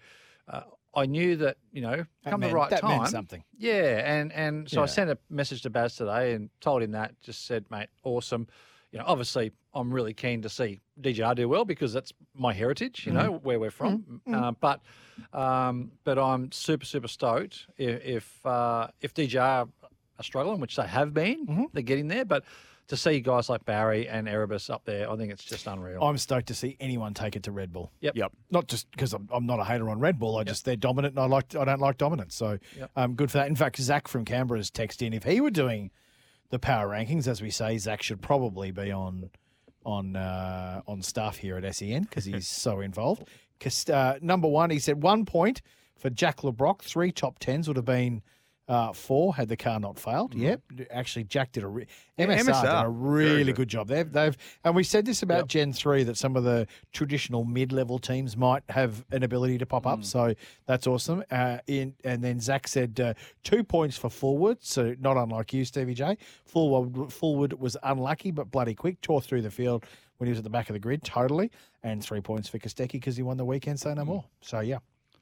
uh, 0.48 0.62
I 0.96 1.06
knew 1.06 1.36
that, 1.38 1.58
you 1.72 1.82
know, 1.82 1.98
That 2.24 2.32
come 2.32 2.40
meant- 2.40 2.52
the 2.52 2.56
right 2.56 2.70
that 2.72 2.84
meant 2.84 3.04
time. 3.04 3.12
something. 3.12 3.44
Yeah, 3.58 4.02
and 4.20 4.32
and 4.34 4.68
so 4.70 4.82
I 4.82 4.88
sent 4.88 5.12
a 5.12 5.18
message 5.30 5.62
to 5.62 5.70
Baz 5.70 5.96
today 5.96 6.34
and 6.34 6.50
told 6.62 6.82
him 6.82 6.92
that. 6.92 7.14
Just 7.22 7.46
said, 7.46 7.66
mate, 7.70 7.90
awesome. 8.04 8.48
You 8.92 8.98
know, 8.98 9.06
obviously, 9.06 9.52
I'm 9.76 9.94
really 9.94 10.16
keen 10.16 10.42
to 10.42 10.50
see 10.50 10.82
DJR 11.00 11.36
do 11.36 11.48
well 11.48 11.64
because 11.64 11.94
that's 11.94 12.12
my 12.34 12.54
heritage. 12.54 13.06
You 13.06 13.14
know, 13.14 13.34
where 13.44 13.60
we're 13.60 13.70
from. 13.70 14.22
Uh, 14.26 14.52
but 14.60 14.82
um, 15.32 15.92
but 16.04 16.18
I'm 16.18 16.52
super 16.52 16.86
super 16.86 17.08
stoked 17.08 17.68
if 17.78 18.04
if, 18.04 18.46
uh, 18.48 18.88
if 19.00 19.14
DJR 19.14 19.70
are 20.20 20.24
struggling, 20.24 20.60
which 20.60 20.76
they 20.76 20.88
have 20.88 21.14
been. 21.14 21.68
They're 21.74 21.84
getting 21.84 22.08
there, 22.08 22.26
but. 22.26 22.44
To 22.88 22.98
see 22.98 23.20
guys 23.20 23.50
like 23.50 23.66
Barry 23.66 24.10
and 24.10 24.28
Erebus 24.28 24.68
up 24.68 24.84
there, 24.84 25.12
I 25.12 25.16
think 25.16 25.32
it's 25.32 25.44
just 25.44 25.68
unreal. 25.68 26.02
I'm 26.04 26.18
stoked 26.18 26.48
to 26.48 26.56
see 26.56 26.76
anyone 26.80 27.14
take 27.14 27.36
it 27.36 27.44
to 27.44 27.52
Red 27.52 27.72
Bull. 27.72 27.92
Yep. 28.02 28.16
Yep. 28.16 28.32
Not 28.50 28.68
just 28.68 28.90
because 28.90 29.14
I'm, 29.14 29.30
I'm 29.32 29.46
not 29.46 29.60
a 29.60 29.64
hater 29.64 29.92
on 29.92 30.00
Red 30.00 30.18
Bull. 30.18 30.38
I 30.40 30.44
just 30.44 30.66
they're 30.66 30.76
dominant, 30.76 31.14
and 31.14 31.20
I 31.24 31.28
like 31.28 31.56
I 31.56 31.66
don't 31.66 31.80
like 31.80 32.00
dominance. 32.00 32.34
So 32.34 32.58
Yep. 32.76 32.92
um, 32.96 33.14
good 33.14 33.30
for 33.30 33.38
that. 33.38 33.48
In 33.48 33.56
fact, 33.56 33.78
Zach 33.78 34.08
from 34.08 34.26
Canberra 34.26 34.58
has 34.60 34.72
texted 34.72 35.04
in 35.06 35.14
if 35.14 35.24
he 35.24 35.40
were 35.40 35.52
doing 35.52 35.92
the 36.50 36.58
power 36.58 36.88
rankings, 36.88 37.28
as 37.28 37.44
we 37.44 37.52
say, 37.52 37.78
Zach 37.78 38.02
should 38.02 38.24
probably 38.24 38.72
be 38.72 38.92
on 38.92 39.30
on 39.86 40.16
uh, 40.16 40.82
on 40.88 41.04
staff 41.04 41.38
here 41.38 41.58
at 41.58 41.76
SEN 41.76 42.06
because 42.06 42.26
he's 42.26 42.48
so 42.66 42.80
involved. 42.80 43.24
'Cause, 43.60 43.88
uh, 43.88 44.18
number 44.20 44.48
one, 44.48 44.72
he 44.72 44.80
said 44.80 45.04
one 45.04 45.26
point 45.28 45.62
for 45.96 46.10
Jack 46.10 46.44
Le 46.44 46.52
Brocq. 46.52 46.82
Three 46.82 47.12
top 47.12 47.38
tens 47.38 47.68
would 47.68 47.78
have 47.78 47.86
been. 47.86 48.24
Uh, 48.70 48.94
four 48.94 49.34
had 49.36 49.50
the 49.50 49.58
car 49.58 49.80
not 49.80 49.98
failed. 49.98 50.36
Yep, 50.36 50.62
actually, 50.92 51.24
Jack 51.24 51.52
did 51.54 51.64
a 51.64 51.68
re- 51.68 51.88
Yeah, 52.20 52.28
MSR, 52.28 52.62
did 52.62 52.86
a 52.86 52.90
really 52.90 53.46
good. 53.46 53.56
good 53.56 53.68
job. 53.68 53.88
They've 53.88 54.10
they've 54.12 54.38
and 54.64 54.76
we 54.76 54.84
said 54.84 55.06
this 55.06 55.24
about 55.24 55.48
Gen 55.48 55.74
three 55.74 56.04
that 56.04 56.18
some 56.18 56.36
of 56.36 56.44
the 56.44 56.68
traditional 56.94 57.44
mid 57.44 57.72
level 57.72 57.98
teams 57.98 58.38
might 58.38 58.62
have 58.70 59.04
an 59.12 59.24
ability 59.24 59.58
to 59.58 59.66
pop 59.66 59.86
Mm. 59.86 59.92
up. 59.94 60.04
So 60.06 60.36
that's 60.68 60.86
awesome. 60.86 61.24
Uh, 61.32 61.58
in 61.66 61.96
and 62.04 62.24
then 62.24 62.40
Zach 62.40 62.68
said 62.68 63.00
uh, 63.00 63.14
two 63.44 63.64
points 63.64 63.98
for 63.98 64.08
Fullwood, 64.10 64.58
so 64.62 64.96
not 65.00 65.18
unlike 65.18 65.52
you, 65.52 65.66
Stevie 65.66 65.96
J. 65.96 66.16
Fullwood 66.54 67.12
forward 67.12 67.54
was 67.60 67.76
unlucky 67.82 68.30
but 68.32 68.52
bloody 68.52 68.76
quick, 68.76 69.02
tore 69.02 69.20
through 69.22 69.42
the 69.42 69.52
field 69.52 69.84
when 70.18 70.28
he 70.28 70.32
was 70.32 70.38
at 70.38 70.44
the 70.44 70.50
back 70.50 70.70
of 70.70 70.74
the 70.74 70.80
grid, 70.80 71.04
totally. 71.04 71.50
And 71.82 72.04
three 72.04 72.22
points 72.22 72.48
for 72.50 72.60
Kostecki 72.60 72.92
because 72.94 73.16
he 73.18 73.24
won 73.24 73.38
the 73.38 73.46
weekend. 73.46 73.80
Say 73.80 73.94
no 73.96 74.06
more. 74.06 74.26
So 74.42 74.60
yeah. 74.60 74.78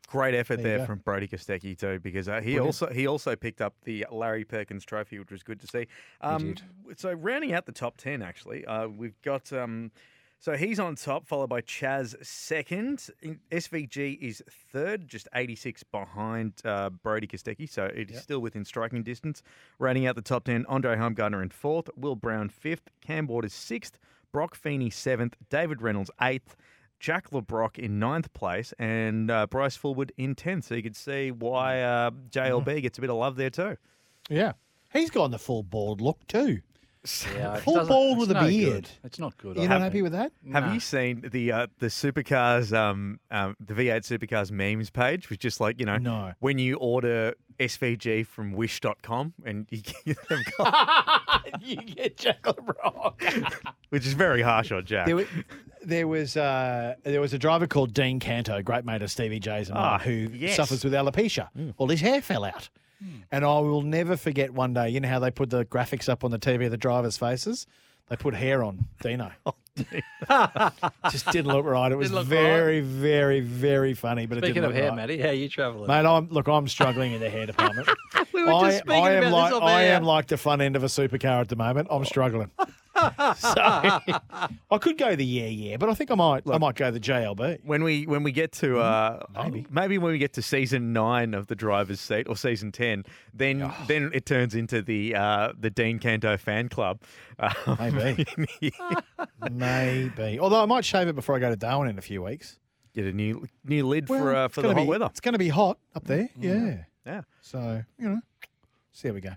Great 0.07 0.33
effort 0.35 0.63
There 0.63 0.77
there 0.77 0.85
from 0.85 0.99
Brodie 0.99 1.27
Kostecki 1.27 1.77
too, 1.77 1.99
because 1.99 2.29
uh, 2.29 2.35
he 2.35 2.53
Brilliant. 2.53 2.65
also 2.65 2.87
he 2.87 3.07
also 3.07 3.35
picked 3.35 3.59
up 3.61 3.75
the 3.83 4.05
Larry 4.09 4.45
Perkins 4.45 4.85
Trophy, 4.85 5.19
which 5.19 5.31
was 5.31 5.43
good 5.43 5.59
to 5.59 5.67
see. 5.67 5.87
Um, 6.21 6.55
So 6.95 7.11
rounding 7.11 7.53
out 7.53 7.65
the 7.65 7.73
top 7.73 7.97
ten, 7.97 8.21
actually, 8.21 8.65
uh, 8.65 8.87
we've 8.87 9.21
got. 9.21 9.51
Um, 9.51 9.91
so 10.39 10.55
he's 10.55 10.79
on 10.79 10.95
top, 10.95 11.25
followed 11.27 11.49
by 11.49 11.61
Chaz 11.61 12.15
second. 12.23 13.09
SVG 13.51 14.19
is 14.21 14.43
third, 14.71 15.07
just 15.07 15.27
86 15.33 15.81
behind 15.83 16.53
uh, 16.63 16.91
Brodie 16.91 17.25
Kostecki, 17.25 17.67
so 17.67 17.85
it 17.85 18.11
is 18.11 18.21
still 18.21 18.39
within 18.39 18.63
striking 18.63 19.01
distance. 19.01 19.41
Rounding 19.79 20.05
out 20.05 20.15
the 20.15 20.21
top 20.21 20.43
10, 20.43 20.67
Andre 20.69 20.95
Heimgartner 20.95 21.41
in 21.41 21.49
fourth, 21.49 21.89
Will 21.95 22.15
Brown 22.15 22.49
fifth, 22.49 22.91
Cam 23.01 23.25
Waters 23.25 23.53
sixth, 23.53 23.97
Brock 24.31 24.53
Feeney 24.53 24.91
seventh, 24.91 25.35
David 25.49 25.81
Reynolds 25.81 26.11
eighth, 26.21 26.55
Jack 26.99 27.31
Le 27.31 27.41
Brocq 27.41 27.77
in 27.77 27.99
ninth 27.99 28.31
place, 28.33 28.73
and 28.79 29.29
uh, 29.29 29.47
Bryce 29.47 29.77
Fullwood 29.77 30.11
in 30.17 30.35
10th. 30.35 30.65
So 30.65 30.75
you 30.75 30.83
could 30.83 30.95
see 30.95 31.31
why 31.31 31.81
uh, 31.81 32.11
JLB 32.31 32.81
gets 32.81 32.97
a 32.97 33.01
bit 33.01 33.09
of 33.09 33.17
love 33.17 33.35
there 33.35 33.49
too. 33.49 33.77
Yeah. 34.29 34.53
He's 34.91 35.09
gone 35.09 35.31
the 35.31 35.39
full 35.39 35.63
bald 35.63 36.01
look 36.01 36.25
too. 36.27 36.61
Yeah, 37.35 37.55
it 37.55 37.61
full 37.61 37.85
bald 37.85 38.17
with 38.19 38.31
a 38.31 38.35
no 38.35 38.47
beard. 38.47 38.73
good. 38.83 38.89
It's 39.03 39.19
not 39.19 39.37
good. 39.37 39.57
You're 39.57 39.67
not 39.69 39.81
happy 39.81 40.01
with 40.01 40.11
that? 40.13 40.31
Have 40.53 40.65
Nah. 40.65 40.73
you 40.73 40.79
seen 40.79 41.23
the 41.31 41.51
uh, 41.51 41.67
the 41.79 41.87
supercars 41.87 42.73
um, 42.77 43.19
um 43.31 43.55
the 43.59 43.73
V8 43.73 44.01
supercars 44.01 44.51
memes 44.51 44.89
page? 44.89 45.29
Was 45.29 45.37
just 45.37 45.59
like 45.59 45.79
you 45.79 45.85
know 45.85 45.97
No. 45.97 46.33
when 46.39 46.57
you 46.59 46.75
order 46.77 47.33
SVG 47.59 48.25
from 48.27 48.51
Wish.com 48.53 49.33
and 49.45 49.67
you 49.69 49.81
get 49.81 50.27
them 50.29 50.43
got, 50.57 51.45
you 51.61 51.75
get 51.77 52.17
Jack 52.17 52.45
Le 52.45 52.53
Brocq. 52.53 53.53
which 53.89 54.05
is 54.05 54.13
very 54.13 54.41
harsh 54.41 54.71
on 54.71 54.85
Jack. 54.85 55.05
There, 55.07 55.15
wa- 55.15 55.23
there 55.83 56.07
was 56.07 56.35
uh, 56.37 56.95
there 57.03 57.21
was 57.21 57.33
a 57.33 57.39
driver 57.39 57.67
called 57.67 57.93
Dean 57.93 58.19
Canto, 58.19 58.61
great 58.61 58.85
mate 58.85 59.01
of 59.01 59.09
Stevie 59.09 59.39
J's 59.39 59.69
and 59.69 59.75
mine, 59.77 59.85
Ah, 59.93 59.97
who 59.99 60.11
yes. 60.33 60.55
suffers 60.57 60.83
with 60.83 60.93
alopecia. 60.93 61.47
Well, 61.77 61.87
his 61.87 62.01
hair 62.01 62.21
fell 62.21 62.43
out, 62.43 62.69
Hmm. 62.99 63.21
and 63.31 63.45
I 63.45 63.59
will 63.59 63.83
never 63.83 64.17
forget 64.17 64.53
one 64.53 64.73
day. 64.73 64.89
You 64.89 64.99
know 64.99 65.07
how 65.09 65.19
they 65.19 65.31
put 65.31 65.49
the 65.49 65.65
graphics 65.65 66.09
up 66.09 66.23
on 66.23 66.31
the 66.31 66.39
TV 66.39 66.65
of 66.65 66.71
the 66.71 66.77
drivers' 66.77 67.17
faces? 67.17 67.67
They 68.09 68.15
put 68.15 68.33
hair 68.33 68.63
on 68.63 68.87
Dino. 69.01 69.31
Oh, 69.45 69.53
Just 71.11 71.31
didn't 71.31 71.47
look 71.47 71.65
right. 71.65 71.91
It 71.91 71.95
was 71.95 72.09
Didn't 72.09 72.19
look 72.19 72.27
very, 72.27 72.81
very, 72.81 73.39
very 73.41 73.93
funny. 73.93 74.25
But 74.25 74.39
it 74.39 74.41
Speaking 74.41 74.55
didn't 74.55 74.65
of 74.71 74.71
look 74.75 74.81
hair, 74.81 74.89
right. 74.91 74.95
Matty, 74.95 75.17
how 75.19 75.29
are 75.29 75.33
you 75.33 75.49
travelling? 75.49 75.87
Mate, 75.87 76.05
I'm 76.05 76.29
look. 76.29 76.47
I'm 76.47 76.67
struggling 76.67 77.13
in 77.13 77.19
the 77.19 77.29
hair 77.29 77.45
department. 77.45 77.87
We 78.33 78.43
were 78.43 78.51
just 78.51 78.63
I, 78.63 78.71
speaking 78.77 78.93
I 79.03 79.11
am 79.13 79.23
about 79.23 79.31
like 79.33 79.49
this 79.51 79.57
off 79.57 79.63
I 79.63 79.83
air. 79.85 79.95
am 79.95 80.03
like 80.03 80.27
the 80.27 80.37
front 80.37 80.61
end 80.61 80.75
of 80.75 80.83
a 80.83 80.87
supercar 80.87 81.41
at 81.41 81.49
the 81.49 81.55
moment. 81.55 81.87
I'm 81.89 82.05
struggling. 82.05 82.51
so 82.57 83.53
I 83.57 84.77
could 84.79 84.97
go 84.97 85.15
the 85.15 85.25
yeah 85.25 85.45
yeah, 85.47 85.77
but 85.77 85.89
I 85.89 85.93
think 85.95 86.11
I 86.11 86.15
might 86.15 86.43
I 86.47 86.57
might 86.59 86.75
go 86.75 86.91
the 86.91 86.99
JLB. 86.99 87.59
when 87.63 87.83
we 87.83 88.05
when 88.05 88.21
we 88.23 88.31
get 88.31 88.51
to 88.53 88.79
uh, 88.79 89.23
maybe. 89.35 89.65
maybe 89.71 89.97
when 89.97 90.11
we 90.11 90.17
get 90.19 90.33
to 90.33 90.41
season 90.43 90.93
nine 90.93 91.33
of 91.33 91.47
the 91.47 91.55
driver's 91.55 91.99
seat 91.99 92.27
or 92.27 92.35
season 92.37 92.71
ten, 92.71 93.05
then 93.33 93.63
Oh. 93.63 93.73
then 93.87 94.11
it 94.13 94.25
turns 94.27 94.53
into 94.55 94.81
the 94.83 95.15
uh, 95.15 95.53
the 95.59 95.69
Dean 95.71 95.97
Canto 95.99 96.37
fan 96.37 96.69
club. 96.69 97.01
Um, 97.39 97.77
Maybe. 97.95 98.25
Maybe. 99.51 100.39
Although 100.39 100.61
I 100.61 100.65
might 100.65 100.85
shave 100.85 101.07
it 101.07 101.15
before 101.15 101.35
I 101.35 101.39
go 101.39 101.49
to 101.49 101.55
Darwin 101.55 101.89
in 101.89 101.97
a 101.97 102.01
few 102.01 102.21
weeks. 102.23 102.59
Get 102.93 103.05
a 103.05 103.13
new 103.13 103.47
new 103.63 103.85
lid 103.87 104.09
Well, 104.09 104.19
for 104.19 104.35
uh, 104.35 104.47
for 104.47 104.61
the 104.61 104.69
hot 104.73 104.77
be- 104.77 104.85
weather. 104.85 105.05
It's 105.05 105.19
going 105.19 105.33
to 105.33 105.39
be 105.39 105.49
hot 105.49 105.77
up 105.95 106.05
there. 106.05 106.29
Yeah. 106.39 106.83
Yeah. 107.05 107.21
So 107.41 107.83
you 107.99 108.09
know, 108.09 108.19
see 108.91 109.07
how 109.09 109.13
we 109.13 109.21
go. 109.21 109.31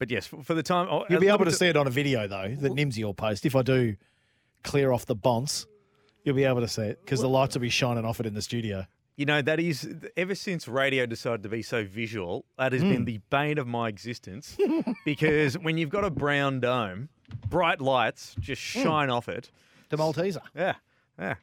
But 0.00 0.10
yes, 0.10 0.26
for, 0.26 0.42
for 0.42 0.54
the 0.54 0.62
time 0.62 0.88
oh, 0.90 1.04
You'll 1.08 1.20
be 1.20 1.28
able 1.28 1.44
to 1.44 1.50
at- 1.50 1.56
see 1.56 1.66
it 1.66 1.76
on 1.76 1.86
a 1.86 1.90
video 1.90 2.26
though 2.26 2.54
that 2.60 2.72
Nimsy 2.72 3.04
will 3.04 3.14
post. 3.14 3.46
If 3.46 3.54
I 3.54 3.62
do 3.62 3.96
clear 4.64 4.90
off 4.92 5.06
the 5.06 5.14
bonce, 5.14 5.66
you'll 6.24 6.34
be 6.34 6.44
able 6.44 6.60
to 6.60 6.68
see 6.68 6.82
it 6.82 7.00
because 7.04 7.20
the 7.20 7.28
lights 7.28 7.54
will 7.54 7.62
be 7.62 7.68
shining 7.70 8.04
off 8.04 8.18
it 8.18 8.26
in 8.26 8.34
the 8.34 8.42
studio. 8.42 8.84
You 9.16 9.26
know, 9.26 9.40
that 9.42 9.60
is, 9.60 9.88
ever 10.16 10.34
since 10.34 10.66
radio 10.66 11.06
decided 11.06 11.42
to 11.44 11.48
be 11.48 11.62
so 11.62 11.84
visual, 11.84 12.44
that 12.58 12.72
has 12.72 12.82
been 12.82 13.02
Mm. 13.02 13.06
the 13.06 13.20
bane 13.30 13.58
of 13.58 13.66
my 13.68 13.88
existence. 13.88 14.56
because 15.04 15.56
when 15.56 15.78
you've 15.78 15.90
got 15.90 16.04
a 16.04 16.10
brown 16.10 16.58
dome, 16.60 17.08
bright 17.48 17.80
lights 17.80 18.34
just 18.40 18.60
Mm. 18.60 18.82
shine 18.82 19.10
off 19.10 19.28
it. 19.28 19.50
The 19.90 19.96
Malteser. 19.98 20.42
Yeah, 20.54 20.74
yeah. 21.18 21.34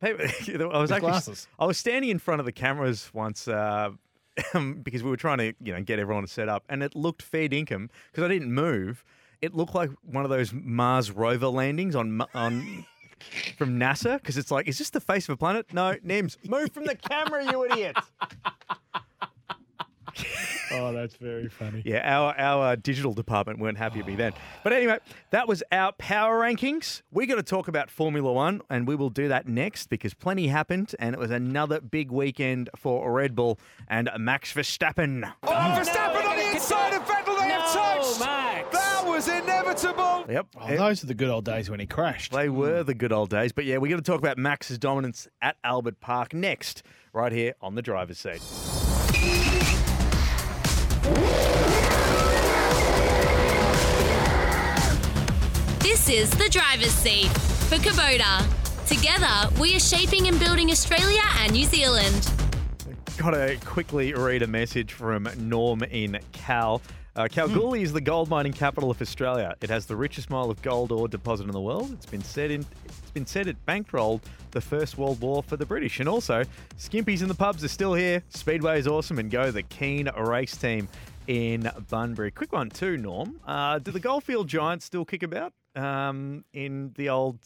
People, 0.00 0.24
I 0.72 0.78
was 0.78 0.90
With 0.90 0.92
actually, 0.92 1.00
glasses. 1.00 1.48
I 1.58 1.66
was 1.66 1.78
standing 1.78 2.10
in 2.10 2.18
front 2.20 2.38
of 2.40 2.44
the 2.46 2.52
cameras 2.52 3.10
once 3.12 3.48
uh, 3.48 3.90
because 4.82 5.02
we 5.02 5.10
were 5.10 5.16
trying 5.16 5.38
to, 5.38 5.52
you 5.60 5.72
know, 5.72 5.82
get 5.82 5.98
everyone 5.98 6.22
to 6.24 6.28
set 6.30 6.48
up, 6.48 6.62
and 6.68 6.82
it 6.82 6.94
looked 6.94 7.22
fair 7.22 7.48
dinkum 7.48 7.88
because 8.12 8.22
I 8.24 8.28
didn't 8.28 8.52
move. 8.52 9.02
It 9.42 9.54
looked 9.54 9.74
like 9.74 9.90
one 10.02 10.22
of 10.24 10.30
those 10.30 10.52
Mars 10.52 11.10
rover 11.10 11.48
landings 11.48 11.96
on 11.96 12.22
on 12.34 12.86
from 13.56 13.78
NASA 13.78 14.18
because 14.18 14.36
it's 14.36 14.50
like, 14.50 14.68
is 14.68 14.78
this 14.78 14.90
the 14.90 15.00
face 15.00 15.28
of 15.28 15.34
a 15.34 15.36
planet? 15.36 15.66
No, 15.72 15.94
Nims, 16.04 16.36
move 16.48 16.72
from 16.72 16.84
the 16.84 16.94
camera, 17.08 17.44
you 17.50 17.64
idiot. 17.64 17.96
Oh, 20.72 20.92
that's 20.92 21.14
very 21.16 21.48
funny. 21.48 21.82
Yeah, 21.84 22.00
our 22.04 22.34
our 22.38 22.72
uh, 22.72 22.76
digital 22.76 23.12
department 23.12 23.58
weren't 23.58 23.78
happy 23.78 23.98
with 23.98 24.06
me 24.06 24.16
then. 24.16 24.32
But 24.64 24.72
anyway, 24.72 24.98
that 25.30 25.46
was 25.46 25.62
our 25.70 25.92
power 25.92 26.40
rankings. 26.40 27.02
We 27.10 27.26
got 27.26 27.36
to 27.36 27.42
talk 27.42 27.68
about 27.68 27.90
Formula 27.90 28.32
One, 28.32 28.62
and 28.68 28.86
we 28.86 28.96
will 28.96 29.10
do 29.10 29.28
that 29.28 29.46
next 29.46 29.88
because 29.88 30.14
plenty 30.14 30.48
happened, 30.48 30.94
and 30.98 31.14
it 31.14 31.18
was 31.18 31.30
another 31.30 31.80
big 31.80 32.10
weekend 32.10 32.70
for 32.76 33.10
Red 33.12 33.34
Bull 33.36 33.58
and 33.88 34.10
Max 34.18 34.52
Verstappen. 34.52 35.30
Oh, 35.42 35.48
Verstappen 35.48 36.28
on 36.28 36.36
the 36.36 36.50
inside 36.52 36.94
of 36.94 37.02
Vettel, 37.04 37.38
they 37.38 37.48
have 37.48 37.72
touched. 37.72 38.20
Max. 38.20 38.76
That 38.76 39.04
was 39.06 39.28
inevitable. 39.84 40.32
Yep. 40.32 40.46
Oh, 40.60 40.76
those 40.76 41.02
are 41.02 41.06
the 41.06 41.14
good 41.14 41.28
old 41.28 41.44
days 41.44 41.70
when 41.70 41.80
he 41.80 41.86
crashed. 41.86 42.32
They 42.32 42.46
hmm. 42.46 42.56
were 42.56 42.82
the 42.82 42.94
good 42.94 43.12
old 43.12 43.30
days. 43.30 43.52
But 43.52 43.64
yeah, 43.64 43.78
we're 43.78 43.90
going 43.90 44.02
to 44.02 44.10
talk 44.10 44.20
about 44.20 44.38
Max's 44.38 44.78
dominance 44.78 45.28
at 45.42 45.56
Albert 45.64 46.00
Park 46.00 46.34
next, 46.34 46.82
right 47.12 47.32
here 47.32 47.54
on 47.60 47.74
the 47.74 47.82
driver's 47.82 48.18
seat. 48.18 48.42
This 55.80 56.08
is 56.08 56.30
the 56.30 56.48
driver's 56.50 56.92
seat 56.92 57.28
for 57.68 57.76
Kubota. 57.76 58.44
Together, 58.86 59.60
we 59.60 59.74
are 59.74 59.80
shaping 59.80 60.28
and 60.28 60.38
building 60.38 60.70
Australia 60.70 61.22
and 61.40 61.52
New 61.52 61.64
Zealand. 61.64 62.30
Got 63.18 63.30
to 63.30 63.56
quickly 63.64 64.12
read 64.12 64.42
a 64.42 64.46
message 64.46 64.92
from 64.92 65.28
Norm 65.38 65.82
in 65.82 66.18
Cal. 66.32 66.82
Uh, 67.16 67.26
Kalgoorlie 67.28 67.80
is 67.80 67.94
the 67.94 68.00
gold 68.02 68.28
mining 68.28 68.52
capital 68.52 68.90
of 68.90 69.00
Australia. 69.00 69.54
It 69.62 69.70
has 69.70 69.86
the 69.86 69.96
richest 69.96 70.28
mile 70.28 70.50
of 70.50 70.60
gold 70.60 70.92
ore 70.92 71.08
deposit 71.08 71.44
in 71.44 71.52
the 71.52 71.60
world. 71.60 71.90
It's 71.92 72.04
been 72.04 72.22
said 72.22 72.50
in 72.50 72.66
it's 72.84 73.10
been 73.12 73.24
said 73.24 73.46
it 73.46 73.56
bankrolled 73.64 74.20
the 74.50 74.60
First 74.60 74.98
World 74.98 75.18
War 75.22 75.42
for 75.42 75.56
the 75.56 75.64
British. 75.64 75.98
And 75.98 76.10
also, 76.10 76.44
Skimpies 76.76 77.22
in 77.22 77.28
the 77.28 77.34
pubs 77.34 77.64
are 77.64 77.68
still 77.68 77.94
here. 77.94 78.22
Speedway 78.28 78.78
is 78.78 78.86
awesome, 78.86 79.18
and 79.18 79.30
go 79.30 79.50
the 79.50 79.62
keen 79.62 80.10
race 80.14 80.58
team 80.58 80.88
in 81.26 81.70
Bunbury. 81.88 82.32
Quick 82.32 82.52
one 82.52 82.68
too, 82.68 82.98
Norm. 82.98 83.40
Uh, 83.46 83.78
do 83.78 83.92
the 83.92 84.00
Goldfield 84.00 84.46
Giants 84.46 84.84
still 84.84 85.06
kick 85.06 85.22
about 85.22 85.54
um, 85.74 86.44
in 86.52 86.92
the 86.96 87.08
old 87.08 87.38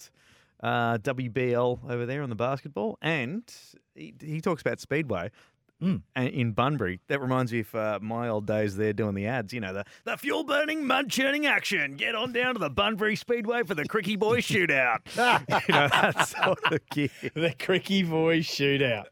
uh, 0.65 0.99
WBL 0.99 1.89
over 1.89 2.07
there 2.07 2.25
on 2.25 2.29
the 2.29 2.35
basketball? 2.35 2.99
And 3.01 3.45
he, 3.95 4.15
he 4.21 4.41
talks 4.41 4.63
about 4.63 4.81
Speedway. 4.81 5.31
And 5.81 6.03
in 6.15 6.53
Bunbury, 6.53 7.01
that 7.09 7.21
reminds 7.21 7.53
me 7.53 7.61
of 7.61 7.75
uh, 7.75 7.99
my 8.03 8.29
old 8.29 8.47
days 8.47 8.77
there 8.77 8.93
doing 8.93 9.15
the 9.15 9.27
ads. 9.27 9.53
You 9.53 9.61
know, 9.61 9.73
the, 9.73 9.85
the 10.05 10.17
fuel 10.17 10.45
burning, 10.45 10.87
mud 10.87 11.09
churning 11.09 11.47
action. 11.47 11.97
Get 11.97 12.15
on 12.15 12.33
down 12.33 12.55
to 12.55 12.61
the 12.61 12.69
Bunbury 12.69 13.17
Speedway 13.17 13.63
for 13.63 13.75
the 13.75 13.85
Cricky 13.85 14.19
Boys 14.19 14.45
shootout. 14.49 14.99
you 15.69 15.75
know, 15.75 15.89
that 15.89 16.29
sort 16.29 16.73
of 16.73 16.87
gear. 16.91 17.09
the 17.35 17.55
Cricky 17.59 18.03
Boys 18.09 18.47
shootout. 18.47 19.07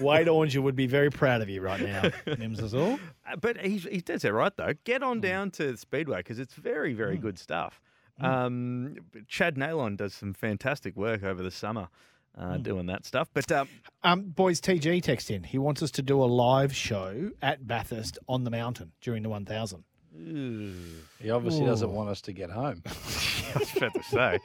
Wade 0.00 0.26
Oranger 0.28 0.62
would 0.62 0.76
be 0.76 0.86
very 0.86 1.10
proud 1.10 1.42
of 1.42 1.48
you 1.48 1.60
right 1.60 1.80
now, 1.80 2.02
Nims 2.26 2.62
is 2.62 2.74
all. 2.74 2.98
Uh, 3.30 3.36
But 3.40 3.58
he's, 3.58 3.84
he's 3.84 4.02
dead 4.02 4.20
set 4.22 4.32
right, 4.32 4.56
though. 4.56 4.72
Get 4.84 5.02
on 5.02 5.20
down 5.20 5.50
to 5.52 5.72
the 5.72 5.76
Speedway 5.76 6.18
because 6.18 6.38
it's 6.38 6.54
very, 6.54 6.94
very 6.94 7.16
good 7.18 7.38
stuff. 7.38 7.80
Um, 8.20 8.96
Chad 9.28 9.56
Nalon 9.56 9.96
does 9.96 10.12
some 10.12 10.34
fantastic 10.34 10.94
work 10.96 11.22
over 11.22 11.42
the 11.42 11.50
summer 11.50 11.88
uh, 12.38 12.56
doing 12.58 12.86
that 12.86 13.04
stuff. 13.04 13.28
But 13.32 13.50
um, 13.52 13.68
Um, 14.02 14.22
boys, 14.22 14.60
TG 14.60 15.02
text 15.02 15.30
in. 15.30 15.42
He 15.44 15.58
wants 15.58 15.82
us 15.82 15.90
to 15.92 16.02
do 16.02 16.22
a 16.22 16.26
live 16.26 16.74
show 16.74 17.30
at 17.42 17.66
Bathurst 17.66 18.18
on 18.28 18.44
the 18.44 18.50
mountain 18.50 18.92
during 19.00 19.22
the 19.22 19.28
1000. 19.28 19.84
He 21.20 21.30
obviously 21.30 21.64
doesn't 21.66 21.92
want 21.92 22.08
us 22.10 22.20
to 22.22 22.32
get 22.32 22.50
home. 22.50 22.82
I 22.86 23.58
was 23.58 23.76
about 23.76 23.94
to 23.94 24.02
say. 24.02 24.38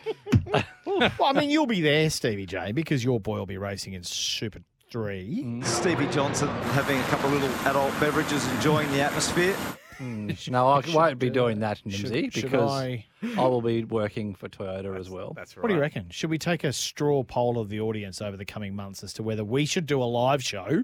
well, 0.86 1.12
I 1.24 1.34
mean, 1.34 1.50
you'll 1.50 1.66
be 1.66 1.82
there, 1.82 2.10
Stevie 2.10 2.46
J, 2.46 2.72
because 2.72 3.04
your 3.04 3.20
boy 3.20 3.38
will 3.38 3.46
be 3.46 3.58
racing 3.58 3.94
in 3.94 4.04
Super 4.04 4.60
3. 4.92 5.62
Stevie 5.64 6.08
Johnson 6.08 6.48
having 6.48 6.98
a 7.00 7.04
couple 7.04 7.28
of 7.34 7.42
little 7.42 7.56
adult 7.68 7.92
beverages, 8.00 8.48
enjoying 8.54 8.90
the 8.92 9.02
atmosphere. 9.02 9.56
No, 10.00 10.68
I 10.68 10.82
won't 10.94 11.20
be 11.20 11.30
doing 11.30 11.60
that, 11.60 11.78
should- 11.78 12.12
Nimsy, 12.12 12.34
because 12.34 12.72
I- 12.72 13.06
I... 13.38 13.48
will 13.48 13.62
be 13.62 13.84
working 13.84 14.36
for 14.36 14.50
Toyota 14.50 14.98
as 15.00 15.10
well. 15.10 15.34
That's 15.36 15.56
right. 15.56 15.64
What 15.64 15.70
do 15.70 15.76
you 15.76 15.82
reckon? 15.82 16.08
Should 16.10 16.30
we 16.30 16.38
take 16.38 16.64
a 16.64 16.74
straw 16.74 17.24
poll 17.24 17.60
of 17.60 17.70
the 17.70 17.80
audience 17.80 18.22
over 18.22 18.38
the 18.38 18.46
coming 18.46 18.76
months 18.76 19.04
as 19.04 19.14
to 19.14 19.24
whether 19.24 19.44
we 19.44 19.66
should 19.66 19.86
do 19.86 20.02
a 20.02 20.06
live 20.06 20.44
show 20.44 20.84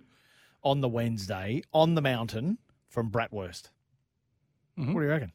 on 0.63 0.81
the 0.81 0.89
Wednesday 0.89 1.63
on 1.73 1.95
the 1.95 2.01
mountain 2.01 2.57
from 2.89 3.09
Bratwurst? 3.09 3.69
Mm-hmm. 4.77 4.93
What 4.93 5.01
do 5.01 5.05
you 5.05 5.11
reckon? 5.11 5.31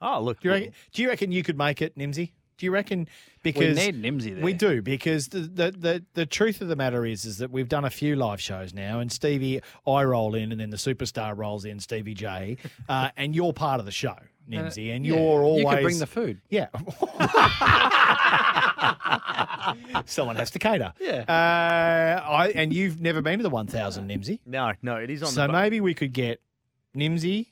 Oh, 0.00 0.20
look. 0.20 0.40
Do 0.40 0.48
you 0.48 0.54
reckon, 0.54 0.72
do 0.92 1.02
you 1.02 1.08
reckon 1.08 1.32
you 1.32 1.42
could 1.42 1.56
make 1.58 1.80
it, 1.82 1.96
Nimsy? 1.96 2.32
Do 2.56 2.66
you 2.66 2.72
reckon? 2.72 3.08
Because 3.42 3.76
we 3.76 3.90
need 3.90 4.02
Nimsy 4.02 4.40
We 4.40 4.52
do 4.52 4.80
because 4.80 5.28
the, 5.28 5.40
the 5.40 5.70
the 5.70 6.04
the 6.14 6.26
truth 6.26 6.60
of 6.60 6.68
the 6.68 6.76
matter 6.76 7.04
is 7.04 7.24
is 7.24 7.38
that 7.38 7.50
we've 7.50 7.68
done 7.68 7.84
a 7.84 7.90
few 7.90 8.16
live 8.16 8.40
shows 8.40 8.72
now, 8.72 9.00
and 9.00 9.10
Stevie, 9.10 9.60
I 9.86 10.04
roll 10.04 10.34
in, 10.34 10.52
and 10.52 10.60
then 10.60 10.70
the 10.70 10.76
superstar 10.76 11.36
rolls 11.36 11.64
in, 11.64 11.80
Stevie 11.80 12.14
J, 12.14 12.56
uh, 12.88 13.10
and 13.16 13.34
you're 13.34 13.52
part 13.52 13.80
of 13.80 13.86
the 13.86 13.92
show, 13.92 14.16
Nimsy, 14.48 14.94
and 14.94 15.04
yeah, 15.04 15.14
you're 15.14 15.42
always 15.42 15.64
you 15.64 15.68
can 15.70 15.82
bring 15.82 15.98
the 15.98 16.06
food. 16.06 16.40
Yeah. 16.48 16.68
Someone 20.06 20.36
has 20.36 20.50
to 20.52 20.58
cater. 20.58 20.92
Yeah. 21.00 21.24
Uh, 21.28 22.28
I 22.28 22.48
and 22.54 22.72
you've 22.72 23.00
never 23.00 23.22
been 23.22 23.38
to 23.38 23.42
the 23.42 23.50
1000, 23.50 24.08
Nimsy. 24.08 24.40
No, 24.46 24.72
no, 24.82 24.96
it 24.96 25.10
is 25.10 25.22
on 25.22 25.30
So 25.30 25.48
maybe 25.48 25.80
we 25.80 25.94
could 25.94 26.12
get 26.12 26.40
Nimsy, 26.96 27.48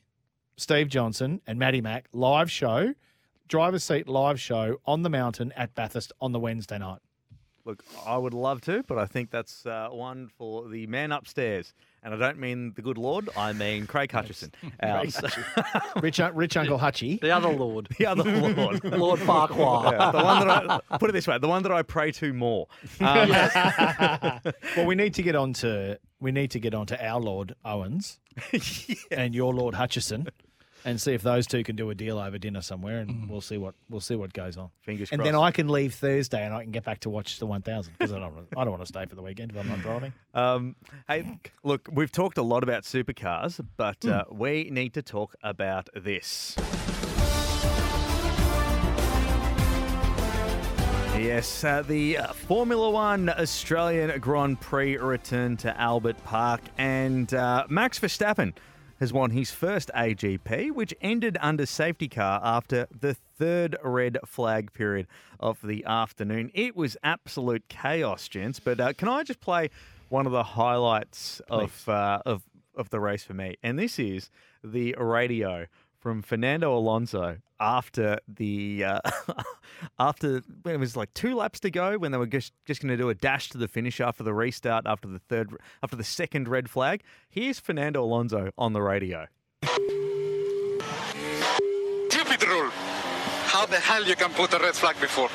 Steve 0.57 0.89
Johnson, 0.89 1.41
and 1.47 1.59
Matty 1.59 1.81
Mack 1.81 2.07
live 2.13 2.51
show, 2.51 2.95
driver's 3.53 3.85
seat 3.85 4.09
live 4.09 4.41
show 4.41 4.81
on 4.87 5.03
the 5.03 5.11
mountain 5.11 5.53
at 5.55 5.75
Bathurst 5.75 6.11
on 6.23 6.33
the 6.33 6.39
Wednesday 6.41 6.79
night. 6.79 7.01
Look, 7.67 7.85
I 8.07 8.17
would 8.17 8.33
love 8.33 8.63
to, 8.63 8.83
but 8.85 8.97
I 8.97 9.05
think 9.05 9.31
that's 9.31 9.67
uh, 9.67 9.91
one 9.91 10.31
for 10.39 10.71
the 10.71 10.87
man 10.87 11.13
upstairs. 11.13 11.75
And 12.03 12.15
I 12.15 12.17
don't 12.17 12.39
mean 12.39 12.73
the 12.77 12.81
good 12.81 12.97
Lord, 12.97 13.29
I 13.37 13.53
mean 13.53 13.87
Craig 13.87 14.11
Hutchison. 14.11 14.53
Our- 14.83 15.05
Rich, 16.03 16.19
Rich 16.33 16.57
Uncle 16.57 16.79
Hutchie. 16.79 17.21
The 17.21 17.31
other 17.31 17.51
Lord. 17.51 17.89
the 17.99 18.07
other 18.07 18.25
Lord. 18.25 18.83
Lord 18.85 19.21
Farquhar. 19.21 19.93
Yeah, 19.93 20.11
the 20.13 20.25
one 20.25 20.49
that 20.49 20.83
I, 20.91 20.97
put 20.97 21.11
it 21.11 21.13
this 21.13 21.29
way, 21.29 21.37
the 21.37 21.47
one 21.47 21.63
that 21.63 21.73
I 21.73 21.83
pray 21.83 22.11
to 22.13 22.33
more. 22.33 22.69
Um, 23.01 23.29
well, 24.79 24.87
we 24.87 24.95
need 24.95 25.13
to 25.15 25.23
get 25.23 25.37
on 25.37 25.53
to 25.55 25.99
we 26.21 26.33
need 26.33 26.53
to 26.53 26.59
get 26.59 26.73
on 26.73 26.87
to 26.87 27.07
our 27.07 27.21
Lord 27.21 27.55
Owens 27.67 28.19
and 29.11 29.35
your 29.35 29.53
Lord 29.53 29.75
Hutchison, 29.75 30.29
and 30.85 31.01
see 31.01 31.13
if 31.13 31.23
those 31.23 31.47
two 31.47 31.63
can 31.63 31.77
do 31.77 31.91
a 31.91 31.95
deal 31.95 32.19
over 32.19 32.39
dinner 32.39 32.61
somewhere, 32.63 32.99
and 32.99 33.29
we'll 33.29 33.41
see 33.41 33.59
what 33.59 33.75
we'll 33.89 34.01
see 34.01 34.17
what 34.17 34.33
goes 34.33 34.57
on. 34.57 34.71
Fingers 34.83 35.11
and 35.11 35.21
crossed. 35.21 35.33
then 35.33 35.41
I 35.41 35.51
can 35.51 35.69
leave 35.69 35.95
Thursday, 35.95 36.45
and 36.45 36.55
I 36.55 36.63
can 36.63 36.73
get 36.73 36.85
back 36.85 37.01
to 37.01 37.11
watch 37.11 37.39
the 37.39 37.47
1000 37.47 37.93
because 37.99 38.13
I 38.13 38.19
don't 38.19 38.47
I 38.57 38.65
don't 38.65 38.71
want 38.71 38.83
to 38.83 38.87
stay 38.87 39.07
for 39.07 39.15
the 39.15 39.23
weekend 39.23 39.53
if 39.53 39.59
I'm 39.59 39.69
not 39.69 39.79
driving. 39.83 40.13
Um, 40.35 40.77
hey, 41.09 41.39
look, 41.63 41.89
we've 41.93 42.13
talked 42.13 42.39
a 42.39 42.43
lot 42.43 42.63
about 42.63 42.83
supercars, 42.85 43.65
but 43.77 44.05
uh, 44.05 44.25
we 44.31 44.69
need 44.71 44.95
to 44.95 45.03
talk 45.03 45.35
about 45.43 45.89
this. 45.95 46.57
Yes, 51.19 51.63
uh, 51.63 51.83
the 51.83 52.19
uh, 52.19 52.33
Formula 52.33 52.91
One 52.91 53.29
Australian 53.29 54.19
Grand 54.19 54.61
Prix 54.61 54.97
returned 54.97 55.61
to 55.61 55.81
Albert 55.81 56.17
Park, 56.25 56.63
and 56.79 57.33
uh, 57.33 57.65
Max 57.69 58.01
Verstappen 58.01 58.55
has 59.03 59.13
won 59.13 59.33
his 59.33 59.51
first 59.51 59.91
AGP, 59.97 60.71
which 60.71 60.95
ended 61.01 61.37
under 61.41 61.67
safety 61.67 62.07
car 62.07 62.41
after 62.41 62.87
the 62.97 63.15
third 63.15 63.77
red 63.83 64.17
flag 64.25 64.73
period 64.73 65.09
of 65.41 65.59
the 65.61 65.85
afternoon. 65.85 66.53
It 66.55 66.77
was 66.77 66.97
absolute 67.03 67.67
chaos, 67.69 68.29
gents. 68.29 68.61
But 68.61 68.79
uh, 68.79 68.93
can 68.93 69.09
I 69.09 69.25
just 69.25 69.41
play 69.41 69.71
one 70.09 70.25
of 70.25 70.31
the 70.31 70.45
highlights 70.45 71.43
of, 71.51 71.89
uh, 71.89 72.23
of 72.25 72.45
of 72.77 72.91
the 72.91 73.01
race 73.01 73.25
for 73.25 73.35
me? 73.35 73.57
And 73.61 73.77
this 73.77 73.99
is 73.99 74.31
the 74.63 74.95
radio 74.97 75.67
from 76.03 76.21
Fernando 76.21 76.77
Alonso 76.77 77.39
after 77.61 78.19
the 78.27 78.85
uh, 78.85 79.01
after 80.01 80.43
when 80.63 80.75
it 80.75 80.79
was 80.79 80.97
like 80.97 81.15
two 81.15 81.37
laps 81.37 81.61
to 81.61 81.71
go 81.71 81.97
when 81.97 82.11
they 82.11 82.19
were 82.19 82.27
just 82.27 82.53
just 82.67 82.83
going 82.83 82.91
to 82.91 82.97
do 82.97 83.09
a 83.09 83.15
dash 83.15 83.49
to 83.51 83.59
the 83.59 83.69
finish 83.69 84.01
after 84.01 84.25
the 84.25 84.35
restart 84.35 84.85
after 84.87 85.09
the 85.09 85.21
third 85.21 85.57
after 85.83 85.95
the 85.97 86.05
second 86.05 86.49
red 86.49 86.69
flag. 86.69 87.03
Here's 87.31 87.61
Fernando 87.61 88.03
Alonso 88.03 88.51
on 88.59 88.73
the 88.73 88.83
radio. 88.83 89.29
Stupid 92.11 92.47
rule. 92.49 92.71
How 93.47 93.65
the 93.67 93.79
hell 93.79 94.05
you 94.05 94.17
can 94.17 94.31
put 94.31 94.53
a 94.55 94.59
red 94.59 94.75
flag 94.75 95.01
before? 95.01 95.29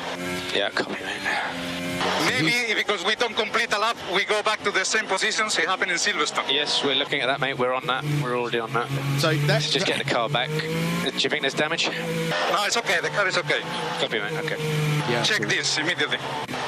Yeah, 0.53 0.69
come 0.69 0.87
on, 0.87 0.99
man. 0.99 1.86
Maybe 2.29 2.73
because 2.75 3.03
we 3.05 3.15
don't 3.15 3.35
complete 3.35 3.73
a 3.73 3.79
lap, 3.79 3.97
we 4.13 4.23
go 4.25 4.41
back 4.43 4.61
to 4.63 4.71
the 4.71 4.83
same 4.85 5.05
positions. 5.05 5.57
It 5.57 5.65
happened 5.65 5.91
in 5.91 5.97
Silverstone. 5.97 6.51
Yes, 6.51 6.83
we're 6.83 6.95
looking 6.95 7.21
at 7.21 7.27
that, 7.27 7.39
mate. 7.39 7.57
We're 7.57 7.73
on 7.73 7.85
that. 7.87 8.03
We're 8.23 8.37
already 8.37 8.59
on 8.59 8.71
that. 8.73 8.87
So 9.19 9.33
that's 9.47 9.71
just 9.71 9.85
getting 9.85 10.05
the 10.07 10.13
car 10.13 10.29
back. 10.29 10.49
Do 10.49 11.09
you 11.17 11.29
think 11.29 11.41
there's 11.41 11.53
damage? 11.53 11.87
No, 11.87 12.63
it's 12.65 12.77
okay. 12.77 12.99
The 13.01 13.09
car 13.09 13.27
is 13.27 13.37
okay. 13.37 13.61
Copy, 13.99 14.19
mate. 14.19 14.33
Okay. 14.45 14.57
Yeah, 15.11 15.23
Check 15.23 15.47
this 15.47 15.77
immediately. 15.77 16.17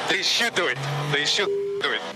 They 0.09 0.21
should 0.23 0.55
do 0.55 0.67
it. 0.67 0.77
They 1.11 1.25
should 1.25 1.47
do 1.47 1.91
it. 1.91 2.01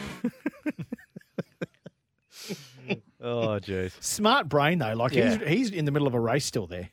Oh, 3.26 3.58
jeez. 3.58 3.94
Smart 4.04 4.50
brain 4.50 4.80
though. 4.80 4.96
Like 4.96 5.14
Yeah. 5.14 5.38
he's 5.38 5.48
he's 5.48 5.70
in 5.72 5.86
the 5.86 5.92
middle 5.92 6.08
of 6.10 6.14
a 6.14 6.20
race 6.20 6.44
still 6.46 6.68
there. 6.68 6.90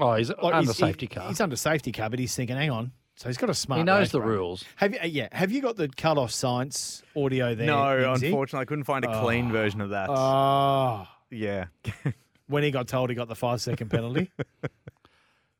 Oh, 0.00 0.14
he's 0.14 0.30
Like, 0.30 0.38
under 0.54 0.60
he's- 0.72 0.78
safety 0.78 1.04
he- 1.04 1.14
car. 1.14 1.28
He's 1.28 1.38
under 1.42 1.54
safety 1.56 1.92
car, 1.92 2.08
but 2.08 2.18
he's 2.18 2.34
thinking, 2.34 2.56
hang 2.56 2.70
on. 2.70 2.92
So 3.18 3.28
he's 3.28 3.36
got 3.36 3.50
a 3.50 3.54
smart. 3.54 3.78
He 3.80 3.82
knows 3.84 3.98
race 4.02 4.12
the 4.12 4.20
brain. 4.20 4.30
rules. 4.30 4.64
Have 4.76 4.94
you? 4.94 5.00
uh, 5.00 5.06
Yeah. 5.06 5.28
Have 5.32 5.50
you 5.50 5.60
got 5.60 5.74
the 5.76 5.88
Carlos 5.88 6.32
Sainz 6.36 7.02
audio 7.16 7.52
there? 7.56 7.66
No, 7.66 7.74
Iggsy? 7.74 8.26
unfortunately, 8.26 8.62
I 8.62 8.64
couldn't 8.64 8.84
find 8.84 9.04
a 9.04 9.20
clean 9.20 9.48
Oh. 9.48 9.52
version 9.52 9.80
of 9.80 9.90
that. 9.90 10.08
Oh. 10.08 11.06
yeah. 11.30 11.64
When 12.46 12.62
he 12.62 12.70
got 12.70 12.88
told 12.88 13.10
he 13.10 13.14
got 13.16 13.28
the 13.28 13.34
five 13.34 13.60
second 13.60 13.90
penalty. 13.90 14.30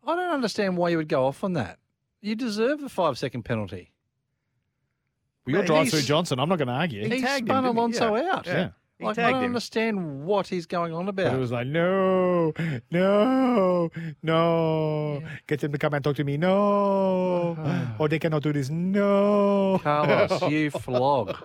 I 0.06 0.14
don't 0.16 0.32
understand 0.32 0.78
why 0.78 0.88
you 0.88 0.96
would 0.96 1.08
go 1.08 1.26
off 1.26 1.44
on 1.44 1.52
that. 1.52 1.78
You 2.22 2.34
deserve 2.34 2.80
the 2.80 2.88
five 2.88 3.18
second 3.18 3.42
penalty. 3.42 3.92
Well, 5.44 5.52
you're 5.52 5.60
Mate, 5.62 5.66
drive 5.66 5.90
through 5.90 6.00
Johnson. 6.02 6.38
I'm 6.40 6.48
not 6.48 6.56
going 6.56 6.68
to 6.68 6.74
argue. 6.74 7.06
He, 7.06 7.20
spun 7.20 7.64
Alonso 7.66 8.16
out. 8.16 8.46
Yeah. 8.46 8.70
Like, 9.00 9.18
I 9.18 9.30
don't 9.30 9.44
understand 9.44 10.24
what 10.24 10.48
he's 10.48 10.66
going 10.66 10.92
on 10.92 11.06
But 11.06 11.10
about. 11.26 11.34
it 11.34 11.38
was 11.38 11.52
like, 11.52 11.68
no, 11.68 12.52
no, 12.90 13.90
no. 14.22 15.22
Get 15.46 15.60
them 15.60 15.70
to 15.72 15.78
come 15.78 15.94
and 15.94 16.02
talk 16.02 16.16
to 16.16 16.24
me. 16.24 16.36
No. 16.36 17.56
or 17.98 18.08
they 18.08 18.18
cannot 18.18 18.42
do 18.42 18.52
this. 18.52 18.70
No. 18.70 19.78
Carlos, 19.82 20.42
you 20.50 20.70
flog. 20.70 21.36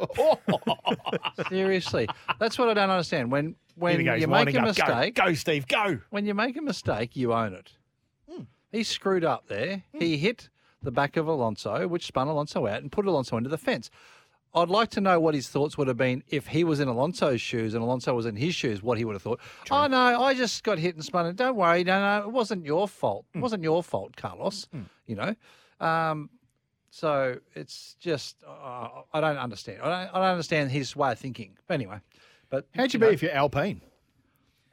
Seriously, 1.50 2.08
that's 2.40 2.58
what 2.58 2.70
I 2.70 2.74
don't 2.74 2.90
understand. 2.90 3.32
When 3.32 3.56
when 3.76 4.00
Here 4.00 4.16
you 4.16 4.28
make 4.28 4.54
a 4.54 4.60
up. 4.60 4.66
Mistake, 4.66 5.16
go, 5.16 5.34
Steve, 5.34 5.68
go. 5.68 6.00
When 6.10 6.26
you 6.26 6.34
make 6.34 6.58
a 6.58 6.62
mistake, 6.62 7.16
you 7.16 7.34
own 7.34 7.54
it. 7.54 7.72
Hmm. 8.30 8.44
He 8.72 8.84
screwed 8.84 9.24
up 9.24 9.48
there. 9.48 9.84
He 9.94 10.18
hit 10.18 10.50
the 10.82 10.92
back 10.92 11.18
of 11.18 11.28
Alonso, 11.28 11.88
which 11.88 12.06
spun 12.06 12.28
Alonso 12.28 12.68
out 12.68 12.82
and 12.82 12.92
put 12.92 13.06
Alonso 13.06 13.38
into 13.38 13.50
the 13.50 13.58
fence. 13.58 13.90
I'd 14.56 14.70
like 14.70 14.90
to 14.92 15.02
know 15.02 15.20
what 15.20 15.34
his 15.34 15.50
thoughts 15.50 15.78
would 15.78 15.88
have 15.88 15.98
been 15.98 16.24
if 16.28 16.48
he 16.48 16.64
was 16.64 16.80
in 16.80 16.88
Alonso's 16.88 17.42
shoes 17.42 17.74
and 17.74 17.84
Alonso 17.84 18.14
was 18.14 18.26
in 18.28 18.36
his 18.36 18.54
shoes. 18.54 18.84
What 18.84 18.98
he 18.98 19.06
would 19.06 19.14
have 19.14 19.22
thought. 19.22 19.40
Oh 19.72 19.88
no, 19.88 20.22
I 20.24 20.34
just 20.36 20.64
got 20.64 20.78
hit 20.78 20.96
and 20.96 21.04
spun 21.04 21.26
it. 21.26 21.36
Don't 21.36 21.56
worry, 21.56 21.84
no, 21.84 22.00
no, 22.00 22.28
it 22.28 22.32
wasn't 22.32 22.66
your 22.66 22.88
fault. 22.88 23.26
Hmm. 23.34 23.40
It 23.40 23.42
wasn't 23.42 23.64
your 23.64 23.82
fault, 23.84 24.16
Carlos. 24.16 24.68
You 25.08 25.16
know. 25.16 25.36
Um, 25.80 26.30
so 26.92 27.38
it's 27.56 27.96
just 28.00 28.38
uh, 28.48 28.90
I 29.12 29.20
don't 29.22 29.38
understand. 29.38 29.82
I 29.82 29.86
don't, 30.06 30.16
I 30.16 30.20
don't 30.20 30.30
understand 30.30 30.70
his 30.72 30.96
way 30.96 31.12
of 31.12 31.20
thinking. 31.20 31.58
But 31.68 31.74
anyway, 31.74 31.98
but 32.50 32.68
How'd 32.76 32.94
you 32.94 33.00
know, 33.00 33.08
be 33.08 33.14
if 33.16 33.24
you're 33.24 33.32
Alpine? 33.32 33.82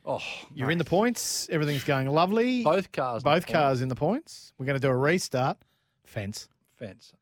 Oh, 0.04 0.20
You're 0.54 0.70
in 0.70 0.78
the 0.78 0.84
points. 0.84 1.48
Everything's 1.50 1.84
going 1.84 2.06
lovely. 2.08 2.62
Both 2.64 2.90
cars. 2.90 3.22
in 3.22 3.24
Both 3.24 3.46
point. 3.46 3.52
cars 3.54 3.82
in 3.82 3.88
the 3.88 3.94
points. 3.94 4.52
We're 4.58 4.66
going 4.66 4.78
to 4.78 4.80
do 4.80 4.88
a 4.90 4.96
restart. 4.96 5.58
Fence. 6.04 6.48
Fence. 6.78 7.12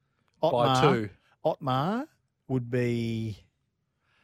Otmar, 0.43 0.75
By 0.75 0.81
two. 0.81 1.09
Otmar 1.45 2.07
would 2.49 2.71
be 2.71 3.39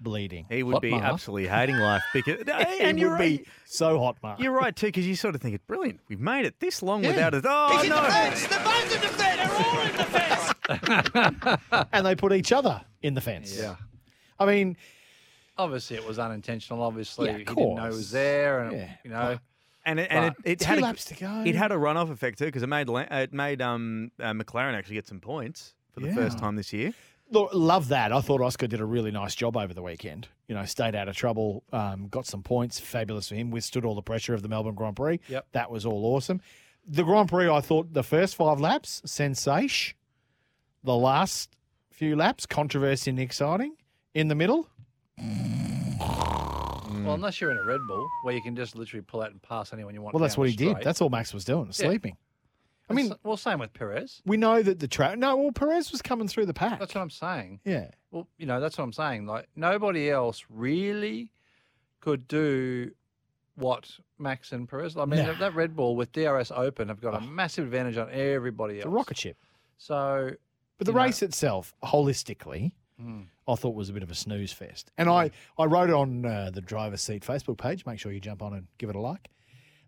bleeding. 0.01 0.47
He 0.49 0.63
would 0.63 0.81
be 0.81 0.93
Otmar. 0.93 1.13
absolutely 1.13 1.47
hating 1.49 1.77
life 1.79 2.03
because, 2.13 2.39
he 2.47 2.81
and 2.81 2.99
you're 2.99 3.11
would 3.11 3.15
right. 3.21 3.45
be 3.45 3.47
so 3.65 3.99
hot, 3.99 4.17
Mark. 4.23 4.41
You're 4.41 4.53
right 4.53 4.75
too, 4.75 4.87
because 4.89 5.07
you 5.07 5.15
sort 5.17 5.35
of 5.35 5.41
think 5.41 5.55
it's 5.55 5.65
brilliant. 5.67 6.01
We've 6.09 6.21
made 6.21 6.45
it 6.47 6.59
this 6.61 6.83
long 6.83 7.03
Yeah. 7.05 7.11
without 7.11 7.35
it. 7.35 7.45
Oh 7.49 7.73
He's 7.77 7.85
in 7.85 7.91
no! 7.91 8.03
the 8.03 8.09
fence. 8.11 8.47
The 8.47 8.61
both 8.65 8.95
in 8.95 9.01
the 9.01 9.09
fence. 9.09 9.37
They're 9.37 9.53
all 9.53 9.81
in 9.81 9.97
the 9.97 10.05
fence. 11.79 11.89
and 11.93 12.07
they 12.07 12.15
put 12.15 12.33
each 12.33 12.53
other 12.53 12.81
in 13.03 13.15
the 13.15 13.21
fence. 13.21 13.57
Yeah. 13.59 13.77
I 14.39 14.47
mean, 14.47 14.77
Obviously, 15.57 15.97
it 15.97 16.05
was 16.05 16.19
unintentional. 16.19 16.83
Obviously, 16.83 17.27
Yeah, 17.27 17.33
of 17.35 17.39
he 17.39 17.45
didn't 17.45 17.75
know 17.77 17.85
it 17.85 17.89
was 17.91 18.11
there, 18.11 18.65
and 18.65 18.77
Yeah. 18.77 18.91
you 19.05 19.11
know, 19.11 19.39
And 19.87 20.01
it, 20.01 20.09
and 20.11 20.25
it, 20.25 20.35
it 20.45 20.59
Two 20.61 20.67
had 20.67 20.81
laps 20.81 21.05
a, 21.11 21.15
to 21.15 21.21
go. 21.21 21.43
It 21.47 21.55
had 21.55 21.71
a 21.71 21.77
runoff 21.77 22.11
effect 22.11 22.39
too, 22.39 22.47
because 22.47 22.65
it 22.65 22.69
made 22.69 22.89
it 22.89 23.33
made 23.33 23.63
um 23.63 24.11
uh, 24.19 24.33
McLaren 24.33 24.75
actually 24.75 24.97
get 24.97 25.07
some 25.07 25.21
points 25.21 25.75
for 25.93 26.01
the 26.01 26.13
first 26.13 26.39
time 26.39 26.57
this 26.57 26.73
year. 26.73 26.93
Look, 27.31 27.51
love 27.53 27.89
that. 27.89 28.13
I 28.13 28.21
thought 28.21 28.41
Oscar 28.41 28.67
did 28.67 28.81
a 28.81 28.85
really 28.85 29.11
nice 29.11 29.35
job 29.35 29.57
over 29.57 29.73
the 29.75 29.83
weekend. 29.83 30.29
You 30.49 30.55
know, 30.55 30.65
stayed 30.65 30.95
out 30.95 31.09
of 31.09 31.17
trouble, 31.17 31.63
um, 31.73 32.09
got 32.09 32.27
some 32.27 32.43
points. 32.43 32.79
Fabulous 32.81 33.29
for 33.29 33.35
him. 33.35 33.51
Withstood 33.51 33.85
all 33.85 33.95
the 33.95 34.03
pressure 34.03 34.35
of 34.35 34.43
the 34.43 34.49
Melbourne 34.49 34.75
Grand 34.75 34.97
Prix. 34.97 35.21
Yep. 35.29 35.47
That 35.53 35.71
was 35.71 35.87
all 35.87 36.05
awesome. 36.15 36.41
The 36.87 37.03
Grand 37.03 37.29
Prix, 37.31 37.49
I 37.49 37.61
thought 37.61 37.93
the 37.95 38.03
first 38.03 38.37
five 38.37 38.61
laps, 38.61 39.01
sensation. 39.07 39.97
The 40.83 40.95
last 40.97 41.57
few 41.91 42.15
laps, 42.15 42.45
controversy 42.45 43.11
and 43.11 43.19
exciting. 43.19 43.77
In 44.13 44.29
the 44.29 44.35
middle, 44.35 44.69
well, 45.19 47.15
unless 47.15 47.41
you're 47.41 47.51
in 47.51 47.59
a 47.59 47.65
Red 47.65 47.81
Bull 47.89 48.07
where 48.23 48.35
you 48.35 48.43
can 48.43 48.55
just 48.57 48.77
literally 48.77 49.03
pull 49.03 49.23
out 49.23 49.31
and 49.31 49.43
pass 49.43 49.73
anyone 49.73 49.95
you 49.95 50.03
want. 50.03 50.15
well, 50.15 50.21
that's 50.23 50.37
what 50.39 50.45
the 50.45 50.51
he 50.51 50.57
did. 50.57 50.77
That's 50.83 51.01
all 51.01 51.09
Max 51.11 51.35
was 51.35 51.45
doing, 51.45 51.67
Yeah. 51.67 51.73
sleeping. 51.73 52.17
I 52.89 52.93
mean, 52.93 53.13
well, 53.23 53.37
same 53.37 53.61
with 53.61 53.73
Perez. 53.73 54.21
we 54.27 54.37
know 54.37 54.63
that 54.63 54.79
the 54.79 54.89
track. 54.89 55.17
No, 55.19 55.37
well, 55.37 55.53
Perez 55.53 55.91
was 55.91 56.03
coming 56.03 56.29
through 56.29 56.47
the 56.47 56.55
pack. 56.55 56.79
That's 56.79 56.95
what 56.95 57.01
I'm 57.01 57.11
saying. 57.11 57.61
Yeah. 57.65 57.91
Well, 58.11 58.29
you 58.39 58.47
know, 58.47 58.61
that's 58.61 58.77
what 58.77 58.85
I'm 58.85 58.93
saying. 58.93 59.27
Like 59.27 59.49
nobody 59.57 60.11
else 60.11 60.45
really 60.51 61.31
could 62.01 62.29
do 62.29 62.91
what 63.57 63.89
Max 64.19 64.53
and 64.53 64.69
Perez. 64.69 64.97
I 64.97 65.05
mean, 65.07 65.25
No. 65.25 65.35
that- 65.35 65.55
Red 65.55 65.75
Bull 65.77 65.97
with 65.97 66.13
DRS 66.13 66.51
open 66.51 66.89
have 66.89 67.01
got 67.01 67.15
a 67.15 67.21
massive 67.21 67.65
advantage 67.67 67.97
on 67.97 68.11
everybody 68.11 68.75
else. 68.75 68.85
It's 68.85 68.87
a 68.87 68.91
rocket 68.91 69.17
ship. 69.19 69.37
So, 69.79 70.33
But 70.79 70.87
the 70.87 70.93
you 70.93 70.99
know- 70.99 71.05
race 71.05 71.23
itself, 71.23 71.75
holistically, 71.83 72.73
Mm. 73.01 73.27
I 73.49 73.57
thought 73.57 73.75
was 73.75 73.89
a 73.91 73.93
bit 73.93 74.05
of 74.05 74.11
a 74.13 74.15
snooze 74.15 74.53
fest. 74.53 74.93
And 74.97 75.09
I, 75.09 75.33
I 75.59 75.65
wrote 75.65 75.89
it 75.91 75.95
on 75.97 76.25
uh, 76.25 76.51
the 76.55 76.61
driver's 76.61 77.01
seat 77.03 77.25
Facebook 77.25 77.59
page. 77.59 77.85
Make 77.85 77.99
sure 77.99 78.13
you 78.13 78.21
jump 78.21 78.41
on 78.41 78.53
and 78.53 78.69
give 78.79 78.89
it 78.89 78.95
a 78.95 79.01
like. 79.01 79.31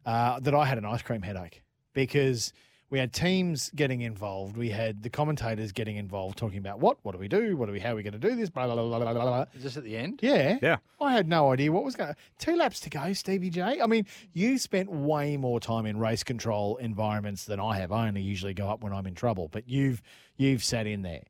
Uh, 0.04 0.40
that 0.40 0.56
I 0.56 0.64
had 0.64 0.76
an 0.76 0.84
ice 0.84 1.02
cream 1.02 1.22
headache 1.22 1.62
because 1.92 2.52
we 2.88 2.98
had 3.00 3.12
teams 3.12 3.70
getting 3.74 4.02
involved. 4.02 4.56
We 4.56 4.70
had 4.70 5.02
the 5.02 5.10
commentators 5.10 5.72
getting 5.72 5.96
involved, 5.96 6.38
talking 6.38 6.58
about 6.58 6.78
what, 6.78 6.98
what 7.02 7.12
do 7.12 7.18
we 7.18 7.26
do, 7.28 7.56
what 7.56 7.66
do 7.66 7.72
we, 7.72 7.80
how 7.80 7.92
are 7.92 7.96
we 7.96 8.02
going 8.02 8.12
to 8.12 8.18
do 8.18 8.36
this, 8.36 8.48
blah 8.48 8.66
blah 8.66 8.74
blah 8.76 8.98
blah 8.98 9.12
blah. 9.12 9.22
blah. 9.24 9.44
Is 9.54 9.64
this 9.64 9.76
at 9.76 9.84
the 9.84 9.96
end? 9.96 10.20
Yeah, 10.22 10.58
Yeah. 10.62 10.76
I 11.00 11.12
had 11.12 11.28
no 11.28 11.52
idea 11.52 11.72
what 11.72 11.84
was 11.84 11.96
going. 11.96 12.14
Two 12.38 12.56
laps 12.56 12.80
to 12.80 12.90
go, 12.90 13.12
Stevie 13.12 13.50
J. 13.50 13.80
I 13.80 13.86
mean, 13.86 14.06
you 14.32 14.56
spent 14.58 14.90
way 14.90 15.36
more 15.36 15.58
time 15.60 15.84
in 15.86 15.98
race 15.98 16.22
control 16.22 16.76
environments 16.76 17.44
than 17.44 17.58
I 17.60 17.78
have. 17.78 17.90
I 17.92 18.06
only 18.08 18.22
usually 18.22 18.54
go 18.54 18.68
up 18.68 18.82
when 18.82 18.92
I'm 18.92 19.06
in 19.06 19.14
trouble, 19.14 19.48
but 19.48 19.68
you've 19.68 20.00
you've 20.36 20.62
sat 20.62 20.86
in 20.86 21.02
there. 21.02 21.22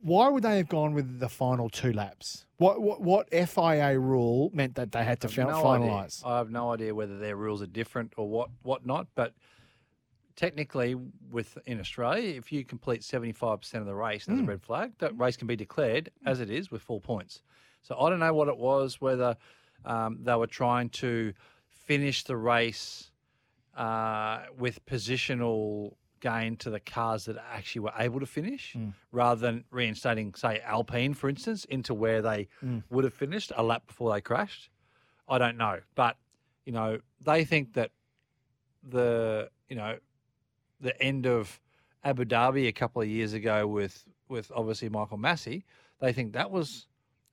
Why 0.00 0.28
would 0.28 0.42
they 0.42 0.56
have 0.56 0.68
gone 0.68 0.94
with 0.94 1.20
the 1.20 1.28
final 1.28 1.68
two 1.70 1.92
laps? 1.92 2.44
What 2.56 2.80
what, 2.80 3.00
what 3.00 3.30
FIA 3.30 3.98
rule 3.98 4.50
meant 4.52 4.74
that 4.76 4.92
they 4.92 5.04
had 5.04 5.20
to 5.20 5.28
I've 5.28 5.36
no 5.36 5.62
finalise? 5.62 6.24
idea. 6.24 6.32
I 6.34 6.38
have 6.38 6.50
no 6.50 6.72
idea 6.72 6.94
whether 6.94 7.18
their 7.18 7.36
rules 7.36 7.62
are 7.62 7.66
different 7.66 8.12
or 8.16 8.28
what 8.28 8.50
what 8.62 8.84
not. 8.86 9.06
But 9.14 9.34
technically, 10.36 10.94
with 11.30 11.56
in 11.66 11.80
Australia, 11.80 12.34
if 12.36 12.50
you 12.52 12.64
complete 12.64 13.02
seventy 13.04 13.32
five 13.32 13.60
percent 13.60 13.80
of 13.82 13.86
the 13.86 13.94
race, 13.94 14.24
Hmm. 14.26 14.32
there's 14.32 14.42
a 14.44 14.48
red 14.48 14.62
flag. 14.62 14.92
That 14.98 15.18
race 15.18 15.36
can 15.36 15.46
be 15.46 15.56
declared 15.56 16.10
as 16.26 16.40
it 16.40 16.50
is 16.50 16.70
with 16.70 16.82
full 16.82 17.00
points. 17.00 17.42
So 17.82 17.98
I 17.98 18.10
don't 18.10 18.20
know 18.20 18.34
what 18.34 18.48
it 18.48 18.56
was. 18.56 19.00
Whether 19.00 19.36
um, 19.84 20.18
they 20.22 20.34
were 20.36 20.46
trying 20.46 20.88
to 20.90 21.32
finish 21.68 22.22
the 22.24 22.36
race 22.36 23.10
uh, 23.76 24.42
with 24.56 24.84
positional 24.86 25.94
gain 26.20 26.56
to 26.56 26.70
the 26.70 26.78
cars 26.78 27.24
that 27.24 27.36
actually 27.50 27.80
were 27.80 27.92
able 27.98 28.20
to 28.20 28.26
finish, 28.26 28.74
Hmm. 28.74 28.90
rather 29.10 29.40
than 29.40 29.64
reinstating, 29.70 30.34
say, 30.34 30.60
Alpine, 30.60 31.14
for 31.14 31.28
instance, 31.28 31.64
into 31.64 31.94
where 31.94 32.22
they 32.22 32.46
Mm. 32.62 32.84
would 32.90 33.02
have 33.04 33.14
finished 33.14 33.50
a 33.56 33.62
lap 33.62 33.86
before 33.88 34.12
they 34.12 34.20
crashed. 34.20 34.70
I 35.28 35.38
don't 35.38 35.56
know, 35.56 35.80
but 35.94 36.16
you 36.64 36.72
know 36.72 37.00
they 37.20 37.44
think 37.44 37.72
that 37.74 37.90
the 38.82 39.50
you 39.68 39.76
know 39.76 39.98
the 40.82 41.00
end 41.02 41.26
of 41.26 41.58
Abu 42.04 42.24
Dhabi 42.24 42.68
a 42.68 42.72
couple 42.72 43.00
of 43.00 43.08
years 43.08 43.32
ago 43.32 43.66
with 43.66 44.04
with 44.28 44.50
obviously 44.54 44.88
Michael 44.88 45.18
Masi, 45.18 45.62
they 46.00 46.12
think 46.12 46.32
that 46.32 46.50
was 46.50 46.86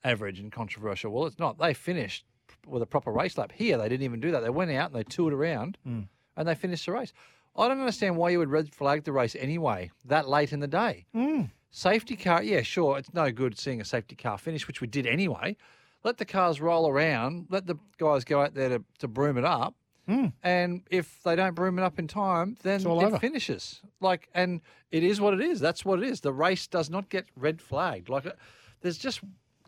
average 0.04 0.38
and 0.40 0.50
controversial. 0.52 1.12
Well, 1.12 1.26
it's 1.26 1.38
not. 1.38 1.58
They 1.58 1.74
finished 1.74 2.24
with 2.66 2.82
a 2.82 2.86
proper 2.86 3.10
race 3.10 3.36
lap. 3.38 3.52
Here, 3.52 3.76
they 3.78 3.88
didn't 3.88 4.04
even 4.04 4.20
do 4.20 4.30
that. 4.32 4.40
They 4.40 4.50
went 4.50 4.70
out 4.70 4.90
and 4.90 4.98
they 4.98 5.04
toured 5.04 5.32
around 5.32 5.78
Mm. 5.86 6.08
and 6.36 6.48
they 6.48 6.54
finished 6.54 6.86
the 6.86 6.92
race. 6.92 7.12
I 7.56 7.68
don't 7.68 7.80
understand 7.80 8.16
why 8.16 8.30
you 8.30 8.38
would 8.38 8.50
red 8.50 8.72
flag 8.72 9.04
the 9.04 9.12
race 9.12 9.34
anyway 9.34 9.90
that 10.04 10.28
late 10.28 10.52
in 10.52 10.60
the 10.60 10.68
day. 10.68 11.06
Mm. 11.14 11.50
Safety 11.70 12.16
car, 12.16 12.42
yeah, 12.42 12.62
sure. 12.62 12.98
It's 12.98 13.12
no 13.14 13.30
good 13.32 13.58
seeing 13.58 13.80
a 13.80 13.84
safety 13.84 14.14
car 14.16 14.38
finish, 14.38 14.66
which 14.66 14.80
we 14.80 14.86
did 14.86 15.06
anyway. 15.06 15.56
Let 16.04 16.18
the 16.18 16.24
cars 16.24 16.60
roll 16.60 16.88
around. 16.88 17.46
Let 17.50 17.66
the 17.66 17.76
guys 17.98 18.24
go 18.24 18.40
out 18.42 18.54
there 18.54 18.68
to, 18.70 18.84
to 18.98 19.08
broom 19.08 19.36
it 19.38 19.44
up. 19.44 19.74
Mm. 20.08 20.32
And 20.42 20.82
if 20.90 21.22
they 21.22 21.36
don't 21.36 21.54
broom 21.54 21.78
it 21.78 21.82
up 21.82 21.98
in 21.98 22.08
time, 22.08 22.56
then 22.62 22.80
it 22.80 22.86
over. 22.86 23.18
finishes. 23.18 23.80
Like, 24.00 24.28
and 24.34 24.60
it 24.90 25.02
is 25.02 25.20
what 25.20 25.34
it 25.34 25.40
is. 25.40 25.60
That's 25.60 25.84
what 25.84 26.02
it 26.02 26.08
is. 26.08 26.20
The 26.20 26.32
race 26.32 26.66
does 26.66 26.90
not 26.90 27.08
get 27.08 27.26
red 27.36 27.60
flagged. 27.60 28.08
Like, 28.08 28.26
uh, 28.26 28.32
there's 28.80 28.98
just, 28.98 29.20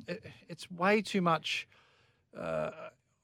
it, 0.08 0.24
it's 0.48 0.70
way 0.70 1.02
too 1.02 1.20
much. 1.20 1.68
Uh, 2.36 2.70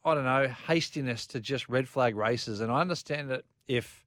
I 0.04 0.14
don't 0.14 0.24
know 0.24 0.48
hastiness 0.66 1.26
to 1.28 1.40
just 1.40 1.68
red 1.68 1.88
flag 1.88 2.16
races. 2.16 2.60
And 2.60 2.70
I 2.70 2.80
understand 2.80 3.30
that 3.30 3.44
if 3.66 4.06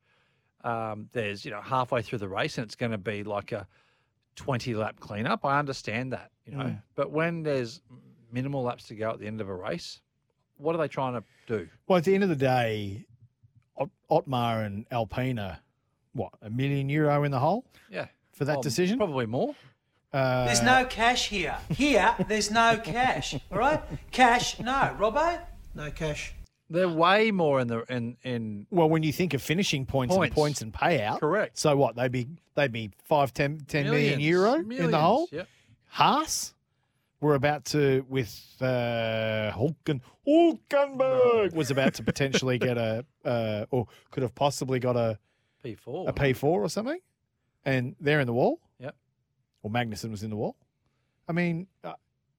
um, 0.64 1.10
there's 1.12 1.44
you 1.44 1.52
know 1.52 1.62
halfway 1.62 2.02
through 2.02 2.20
the 2.20 2.30
race 2.30 2.58
and 2.58 2.66
it's 2.66 2.76
going 2.76 2.92
to 2.92 2.98
be 2.98 3.24
like 3.24 3.52
a 3.52 3.68
20 4.36 4.76
lap 4.76 5.00
cleanup. 5.00 5.46
I 5.46 5.60
understand 5.60 6.14
that, 6.14 6.32
you 6.46 6.56
know. 6.56 6.66
Mm. 6.66 6.82
But 6.96 7.12
when 7.12 7.44
there's 7.44 7.82
minimal 8.32 8.64
laps 8.64 8.88
to 8.88 8.96
go 8.96 9.12
at 9.12 9.20
the 9.20 9.28
end 9.28 9.42
of 9.42 9.50
a 9.50 9.56
race, 9.56 10.02
what 10.62 10.76
are 10.76 10.78
they 10.80 10.88
trying 10.88 11.14
to 11.14 11.24
do? 11.48 11.68
Well, 11.88 11.98
at 11.98 12.04
the 12.06 12.14
end 12.14 12.24
of 12.24 12.30
the 12.30 12.36
day, 12.36 13.06
Ot- 13.78 13.90
Otmar 14.10 14.64
and 14.64 14.86
Alpina, 14.92 15.60
what 16.14 16.32
a 16.42 16.50
million 16.50 16.90
euro 16.90 17.24
in 17.24 17.32
the 17.32 17.40
hole 17.40 17.66
Yeah. 17.90 18.08
for 18.34 18.46
that 18.46 18.58
Oh, 18.58 18.62
decision. 18.62 18.98
Probably 18.98 19.26
more. 19.26 19.56
Uh, 20.14 20.46
There's 20.46 20.62
no 20.62 20.86
cash 20.86 21.30
here. 21.30 21.58
Here, 21.70 22.14
there's 22.28 22.52
no 22.52 22.78
cash. 22.84 23.34
All 23.52 23.58
right? 23.58 23.82
Cash, 24.12 24.60
no. 24.60 24.96
Robbo? 25.00 25.40
No 25.74 25.90
cash. 25.90 26.34
They're 26.70 26.88
way 26.90 27.32
more 27.32 27.60
in 27.62 27.68
the 27.68 27.80
in 27.94 28.18
in 28.24 28.66
Well, 28.72 28.90
when 28.90 29.04
you 29.04 29.12
think 29.14 29.34
of 29.34 29.42
finishing 29.42 29.86
points, 29.86 30.16
Points. 30.16 30.30
and 30.32 30.36
points 30.36 30.62
and 30.62 30.74
payout, 30.74 31.20
Correct. 31.20 31.58
So 31.58 31.76
what? 31.78 31.96
They'd 31.96 32.12
be 32.12 32.28
they'd 32.56 32.72
be 32.72 32.92
five, 33.04 33.34
ten, 33.34 33.60
ten 33.68 33.86
million 33.86 34.20
Millions. 34.20 34.24
euro 34.24 34.54
in 34.86 34.92
the 34.92 35.00
hole. 35.00 35.28
yep. 35.32 35.48
Haas, 35.88 36.54
we're 37.22 37.36
about 37.36 37.66
to 37.66 38.04
with 38.10 38.36
uh, 38.60 39.52
Hulken 39.56 40.02
Hulkenberg 40.28 41.54
was 41.54 41.72
about 41.72 41.94
to 41.96 42.04
potentially 42.04 42.58
get 42.58 42.78
a 42.78 43.06
uh, 43.24 43.66
or 43.72 43.88
could 44.10 44.24
have 44.24 44.36
possibly 44.36 44.80
got 44.80 44.98
a 44.98 45.18
P4. 45.64 46.10
a 46.10 46.14
P 46.14 46.34
four 46.34 46.62
or 46.64 46.70
something, 46.70 47.00
and 47.64 47.96
they're 48.00 48.20
in 48.20 48.28
the 48.28 48.34
wall. 48.34 48.60
Yep. 48.80 48.96
Or 49.64 49.70
Magnussen 49.72 50.10
was 50.12 50.24
in 50.24 50.30
the 50.32 50.36
wall. 50.36 50.56
I 51.30 51.34
mean, 51.34 51.68
uh, 51.84 51.94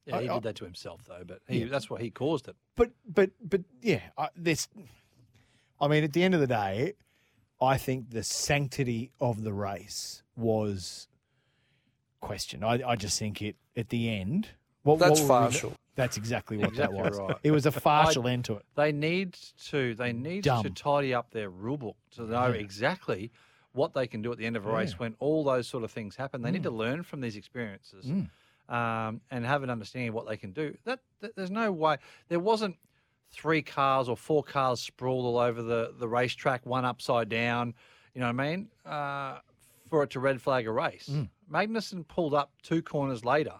Yeah, 0.04 0.20
he 0.20 0.28
I- 0.28 0.32
I- 0.32 0.34
did 0.36 0.42
that 0.42 0.56
to 0.56 0.64
himself 0.64 1.04
though, 1.06 1.22
but 1.24 1.40
he, 1.48 1.60
Yeah. 1.60 1.66
that's 1.70 1.88
what 1.88 2.00
he 2.02 2.10
caused 2.10 2.48
it. 2.48 2.56
but 2.76 2.90
but 3.06 3.30
but 3.42 3.60
yeah, 3.80 4.00
I, 4.18 4.28
this. 4.36 4.68
I 5.80 5.88
mean, 5.88 6.04
at 6.04 6.12
the 6.12 6.22
end 6.24 6.34
of 6.34 6.40
the 6.40 6.46
day, 6.48 6.94
I 7.60 7.76
think 7.78 8.10
the 8.10 8.22
sanctity 8.24 9.10
of 9.20 9.42
the 9.44 9.52
race 9.52 10.22
was 10.36 11.08
questioned. 12.20 12.64
I, 12.64 12.80
I 12.86 12.96
just 12.96 13.18
think 13.18 13.40
it 13.42 13.56
at 13.76 13.88
the 13.88 14.08
end. 14.10 14.48
What, 14.84 14.98
That's 14.98 15.20
what 15.20 15.28
partial. 15.28 15.74
That's 15.94 16.16
exactly 16.16 16.56
what 16.56 16.68
Exactly 16.70 16.96
that 17.02 17.10
was. 17.10 17.18
right. 17.18 17.36
It 17.42 17.50
was 17.50 17.66
a 17.66 17.72
partial 17.72 18.26
I- 18.26 18.32
end 18.32 18.44
to 18.46 18.54
it. 18.54 18.64
They 18.74 18.92
need 18.92 19.36
to 19.66 19.94
they 19.94 20.12
need 20.12 20.44
to 20.44 20.70
tidy 20.74 21.12
up 21.14 21.30
their 21.30 21.50
rule 21.50 21.76
book 21.76 21.96
to 22.12 22.22
know 22.22 22.48
Yeah. 22.48 22.54
exactly 22.60 23.30
what 23.72 23.94
they 23.94 24.06
can 24.06 24.20
do 24.22 24.32
at 24.32 24.38
the 24.38 24.44
end 24.46 24.56
of 24.56 24.66
a 24.66 24.72
race 24.72 24.98
when 24.98 25.14
all 25.18 25.44
those 25.44 25.66
sort 25.68 25.84
of 25.84 25.90
things 25.90 26.16
happen. 26.16 26.42
They 26.42 26.50
need 26.50 26.60
Mm. 26.60 26.64
to 26.64 26.70
learn 26.70 27.02
from 27.02 27.20
these 27.20 27.36
experiences 27.36 28.06
Mm. 28.06 28.28
um, 28.74 29.20
and 29.30 29.44
have 29.46 29.62
an 29.62 29.70
understanding 29.70 30.08
of 30.08 30.14
what 30.14 30.26
they 30.26 30.36
can 30.36 30.52
do. 30.52 30.76
That, 30.84 31.00
that 31.20 31.36
there's 31.36 31.50
no 31.50 31.70
way 31.72 31.96
there 32.28 32.40
wasn't 32.40 32.76
three 33.30 33.62
cars 33.62 34.08
or 34.08 34.16
four 34.16 34.42
cars 34.42 34.80
sprawled 34.80 35.24
all 35.26 35.38
over 35.38 35.62
the 35.62 35.94
the 35.98 36.08
racetrack, 36.08 36.64
one 36.66 36.84
upside 36.84 37.28
down. 37.28 37.74
You 38.14 38.20
know 38.20 38.32
what 38.32 38.40
I 38.44 38.50
mean? 38.56 38.68
Uh, 38.84 39.38
for 39.88 40.02
it 40.02 40.10
to 40.10 40.20
red 40.20 40.40
flag 40.40 40.66
a 40.66 40.72
race. 40.72 41.08
Mm. 41.10 41.28
Magnussen 41.50 42.06
pulled 42.08 42.34
up 42.34 42.50
two 42.62 42.82
corners 42.82 43.24
later. 43.26 43.54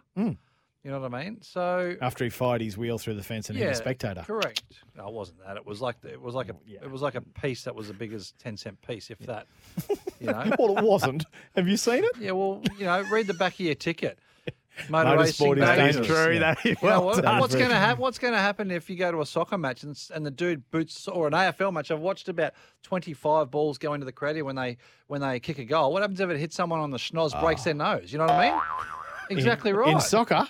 You 0.85 0.91
know 0.91 0.99
what 0.99 1.15
I 1.15 1.25
mean? 1.25 1.39
So 1.43 1.97
After 2.01 2.25
he 2.25 2.31
fired 2.31 2.61
his 2.61 2.77
wheel 2.77 2.99
through 2.99 3.15
the 3.15 3.23
fence 3.23 3.49
and 3.49 3.57
hit 3.57 3.71
a 3.71 3.75
spectator. 3.75 4.25
Correct. 4.27 4.65
No, 4.97 5.07
it 5.07 5.15
wasn't 5.15 5.39
that. 5.47 5.57
It 5.57 5.65
was 5.65 5.81
like 5.81 5.97
it 6.05 6.21
was 6.21 6.35
like 6.35 6.49
a 6.49 6.57
it 6.67 6.91
was 6.91 7.03
like 7.03 7.15
a 7.15 7.21
piece 7.21 7.65
that 7.65 7.75
was 7.75 7.89
as 7.89 7.97
big 7.97 8.13
as 8.13 8.33
ten 8.33 8.57
cent 8.57 8.83
piece, 8.83 9.11
if 9.11 9.19
that. 9.21 9.47
You 10.21 10.29
know. 10.29 10.53
well, 10.57 10.79
it 10.79 10.85
wasn't. 10.85 11.25
Have 11.57 11.67
you 11.67 11.77
seen 11.77 12.05
it? 12.05 12.13
Yeah. 12.21 12.31
Well, 12.31 12.63
you 12.79 12.85
know, 12.85 13.03
read 13.11 13.27
the 13.27 13.35
back 13.35 13.55
of 13.55 13.61
your 13.61 13.75
ticket. 13.75 14.21
Motor 14.89 15.11
Motorsport 15.17 15.19
racing 15.19 15.53
is 15.53 15.59
dangerous. 15.59 15.77
dangerous. 15.97 16.07
True, 16.07 16.39
that 16.39 16.59
is 16.59 16.65
You 16.65 16.71
know 16.71 16.79
well 16.83 17.05
what- 17.07 17.23
done. 17.23 17.41
what's 17.41 17.55
going 17.57 17.71
to 17.71 17.75
happen? 17.75 18.01
What's 18.01 18.19
going 18.21 18.33
to 18.33 18.39
happen 18.39 18.71
if 18.71 18.89
you 18.89 18.95
go 18.95 19.11
to 19.11 19.21
a 19.21 19.27
soccer 19.27 19.59
match 19.59 19.83
and, 19.83 20.01
and 20.15 20.25
the 20.25 20.31
dude 20.31 20.71
boots 20.71 21.09
or 21.09 21.27
an 21.27 21.33
AFL 21.33 21.73
match? 21.73 21.91
I've 21.91 21.99
watched 21.99 22.29
about 22.29 22.53
twenty 22.85 23.15
five 23.15 23.51
balls 23.51 23.79
go 23.79 23.95
into 23.95 24.07
the 24.07 24.13
crowd 24.13 24.41
when 24.43 24.55
they 24.55 24.79
when 25.09 25.21
they 25.21 25.41
kick 25.41 25.59
a 25.59 25.65
goal. 25.65 25.93
What 25.93 26.03
happens 26.03 26.21
if 26.21 26.31
it 26.31 26.39
hits 26.39 26.55
someone 26.55 26.79
on 26.79 26.91
the 26.91 26.99
schnoz, 26.99 27.39
breaks 27.41 27.63
ah. 27.63 27.65
their 27.65 27.75
nose? 27.75 28.13
You 28.13 28.19
know 28.19 28.27
what 28.27 28.35
I 28.35 28.51
mean? 28.51 28.61
Exactly 29.31 29.71
in, 29.71 29.77
right. 29.77 29.95
In 29.95 30.01
soccer, 30.01 30.47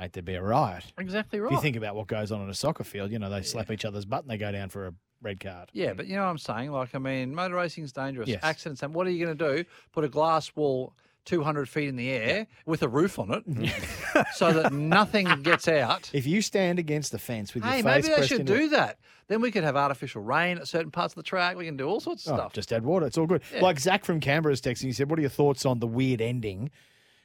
mate, 0.00 0.12
there'd 0.12 0.24
be 0.24 0.34
a 0.34 0.42
riot. 0.42 0.84
Exactly 0.98 1.38
right. 1.40 1.52
If 1.52 1.56
you 1.56 1.62
think 1.62 1.76
about 1.76 1.94
what 1.94 2.06
goes 2.06 2.32
on 2.32 2.40
in 2.42 2.48
a 2.48 2.54
soccer 2.54 2.84
field, 2.84 3.10
you 3.10 3.18
know, 3.18 3.30
they 3.30 3.42
slap 3.42 3.70
each 3.70 3.84
other's 3.84 4.04
butt 4.04 4.22
and 4.22 4.30
they 4.30 4.38
go 4.38 4.50
down 4.50 4.68
for 4.70 4.86
a 4.86 4.94
red 5.22 5.40
card. 5.40 5.68
Yeah, 5.72 5.92
but 5.92 6.06
you 6.06 6.16
know 6.16 6.22
what 6.22 6.30
I'm 6.30 6.38
saying? 6.38 6.72
Like, 6.72 6.94
I 6.94 6.98
mean, 6.98 7.34
motor 7.34 7.54
racing's 7.56 7.92
dangerous. 7.92 8.28
Yes. 8.28 8.40
Accidents. 8.42 8.82
And 8.82 8.94
what 8.94 9.06
are 9.06 9.10
you 9.10 9.24
going 9.24 9.36
to 9.36 9.56
do? 9.56 9.64
Put 9.92 10.04
a 10.04 10.08
glass 10.08 10.50
wall 10.56 10.94
200 11.26 11.68
feet 11.68 11.88
in 11.88 11.96
the 11.96 12.08
air 12.10 12.46
with 12.64 12.82
a 12.82 12.88
roof 12.88 13.18
on 13.18 13.30
it 13.30 14.26
so 14.34 14.52
that 14.54 14.72
nothing 14.72 15.28
gets 15.42 15.68
out. 15.68 16.10
If 16.14 16.26
you 16.26 16.40
stand 16.40 16.78
against 16.78 17.12
the 17.12 17.18
fence 17.18 17.52
with 17.54 17.62
your 17.62 17.72
Hey, 17.72 17.82
face 17.82 18.04
maybe 18.06 18.20
they 18.20 18.26
should 18.26 18.46
do 18.46 18.54
it- 18.54 18.70
that. 18.70 18.98
Then 19.28 19.40
we 19.42 19.52
could 19.52 19.62
have 19.62 19.76
artificial 19.76 20.22
rain 20.22 20.58
at 20.58 20.66
certain 20.66 20.90
parts 20.90 21.12
of 21.12 21.16
the 21.16 21.22
track. 21.22 21.56
We 21.56 21.64
can 21.64 21.76
do 21.76 21.86
all 21.86 22.00
sorts 22.00 22.26
of 22.26 22.32
Oh, 22.32 22.36
stuff. 22.36 22.52
just 22.52 22.72
add 22.72 22.82
water. 22.84 23.06
It's 23.06 23.16
all 23.16 23.26
good. 23.26 23.42
Yeah. 23.54 23.60
Like 23.60 23.78
Zach 23.78 24.04
from 24.04 24.18
Canberra's 24.18 24.60
texting. 24.60 24.86
He 24.86 24.92
said, 24.92 25.08
"What 25.08 25.20
are 25.20 25.22
your 25.22 25.30
thoughts 25.30 25.64
on 25.64 25.78
the 25.78 25.86
weird 25.86 26.20
ending, 26.20 26.70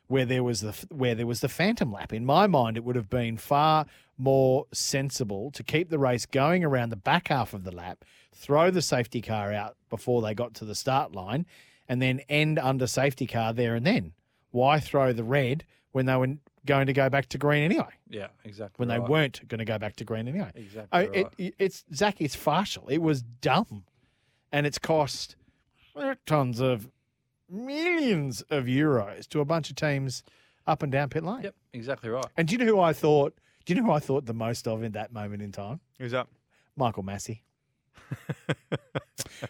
where 0.08 0.26
there 0.26 0.44
was 0.44 0.62
the 0.62 0.86
where 0.90 1.16
there 1.16 1.28
was 1.28 1.42
the 1.42 1.50
phantom 1.50 1.92
lap? 1.92 2.14
In 2.14 2.26
my 2.26 2.48
mind, 2.48 2.78
it 2.78 2.84
would 2.84 2.96
have 2.96 3.10
been 3.10 3.38
far 3.38 3.86
more 4.18 4.66
sensible 4.72 5.52
to 5.52 5.64
keep 5.64 5.90
the 5.90 6.00
race 6.00 6.26
going 6.26 6.64
around 6.64 6.90
the 6.90 6.96
back 6.96 7.28
half 7.28 7.54
of 7.54 7.64
the 7.64 7.72
lap, 7.76 8.06
throw 8.34 8.72
the 8.72 8.82
safety 8.82 9.22
car 9.22 9.52
out 9.52 9.76
before 9.90 10.22
they 10.22 10.34
got 10.34 10.54
to 10.56 10.66
the 10.66 10.76
start 10.76 11.14
line, 11.14 11.46
and 11.88 12.02
then 12.02 12.22
end 12.30 12.58
under 12.60 12.88
safety 12.88 13.28
car 13.28 13.52
there 13.54 13.76
and 13.76 13.86
then. 13.86 14.14
Why 14.52 14.80
throw 14.80 15.12
the 15.12 15.24
red 15.26 15.66
when 15.92 16.06
they 16.06 16.16
were 16.16 16.36
going 16.66 16.88
to 16.88 16.94
go 16.94 17.10
back 17.10 17.28
to 17.30 17.38
green 17.38 17.64
anyway? 17.64 17.90
Yeah, 18.10 18.28
exactly. 18.46 18.76
When 18.78 18.88
they 18.88 19.00
weren't 19.00 19.46
going 19.50 19.60
to 19.60 19.66
go 19.66 19.78
back 19.78 19.98
to 19.98 20.06
green 20.06 20.30
anyway. 20.30 20.52
Exactly 20.56 20.88
Oh, 20.94 21.10
right. 21.12 21.28
it, 21.38 21.56
it's 21.60 21.84
Zach. 21.94 22.22
It's 22.22 22.38
partial. 22.38 22.88
It 22.88 23.00
was 23.02 23.22
dumb, 23.22 23.84
and 24.54 24.66
it's 24.66 24.78
cost 24.80 25.36
eh, 26.00 26.16
tons 26.26 26.62
of 26.62 26.90
millions 27.50 28.42
of 28.50 28.66
euros 28.66 29.28
to 29.30 29.40
a 29.42 29.46
bunch 29.46 29.70
of 29.70 29.76
teams 29.76 30.24
up 30.68 30.82
and 30.84 30.92
down 30.92 31.10
pit 31.10 31.24
lane. 31.24 31.44
Yep, 31.44 31.56
exactly 31.74 32.10
right. 32.10 32.26
And 32.38 32.48
do 32.48 32.54
you 32.54 32.58
know 32.58 32.66
who 32.66 32.80
I 32.80 32.94
thought? 32.94 33.34
Do 33.66 33.74
you 33.74 33.80
know 33.82 33.88
who 33.88 33.94
I 33.94 34.00
thought 34.00 34.26
the 34.26 34.34
most 34.34 34.68
of 34.68 34.84
in 34.84 34.92
that 34.94 35.12
moment 35.12 35.42
in 35.42 35.52
time? 35.52 35.80
Who's 36.00 36.14
up? 36.14 36.30
Michael 36.76 37.04
Masi. 37.04 37.42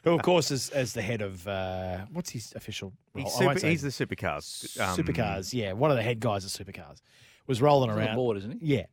Who, 0.04 0.12
of 0.12 0.22
course, 0.24 0.50
is 0.52 0.70
as 0.70 0.94
the 0.94 1.02
head 1.02 1.22
of 1.22 1.48
uh, 1.48 2.06
what's 2.12 2.30
his 2.30 2.54
official 2.56 2.94
role? 3.14 3.26
He's, 3.26 3.36
I 3.36 3.40
super, 3.40 3.60
say- 3.60 3.70
he's 3.72 3.82
the 3.82 3.90
supercars. 3.90 4.80
um, 4.80 4.98
supercars. 4.98 5.54
Yeah, 5.54 5.74
one 5.74 5.92
of 5.92 5.98
the 5.98 6.04
head 6.04 6.20
guys 6.20 6.46
at 6.46 6.52
supercars 6.66 7.02
was 7.48 7.62
rolling 7.62 7.90
He's 7.90 7.96
on 7.98 8.02
the 8.02 8.08
around. 8.08 8.16
board, 8.16 8.38
isn't 8.38 8.60
he? 8.62 8.76
Yeah, 8.76 8.86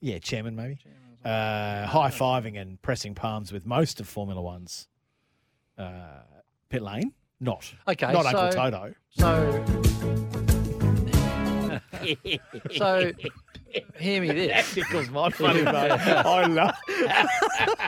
yeah, 0.00 0.18
chairman 0.18 0.54
maybe. 0.56 0.78
Uh, 1.24 1.86
high 1.86 2.10
fiving 2.10 2.58
and 2.60 2.80
pressing 2.80 3.14
palms 3.14 3.52
with 3.52 3.66
most 3.66 3.98
of 4.00 4.08
Formula 4.08 4.40
One's 4.40 4.86
uh, 5.76 6.22
pit 6.68 6.82
lane. 6.82 7.12
Not 7.40 7.72
Okay, 7.88 8.12
not 8.12 8.26
Uncle 8.26 8.52
so- 8.52 8.58
Toto. 8.58 8.94
So, 9.10 9.64
so 12.76 13.12
hear 13.98 14.20
me 14.20 14.28
this. 14.32 14.48
That 14.48 14.64
tickles 14.74 15.08
my 15.10 15.30
funny 15.30 15.62
bone. 15.64 15.74
I 15.74 16.46
love. 16.46 16.74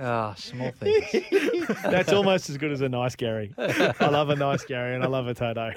Ah, 0.00 0.34
small 0.34 0.70
things. 0.72 1.04
That's 1.82 2.12
almost 2.12 2.48
as 2.48 2.56
good 2.56 2.72
as 2.72 2.80
a 2.80 2.88
nice 2.88 3.14
Gary. 3.16 3.52
I 3.58 4.08
love 4.08 4.30
a 4.30 4.36
nice 4.36 4.64
Gary 4.64 4.94
and 4.94 5.04
I 5.04 5.06
love 5.08 5.26
a 5.26 5.34
Toto. 5.34 5.72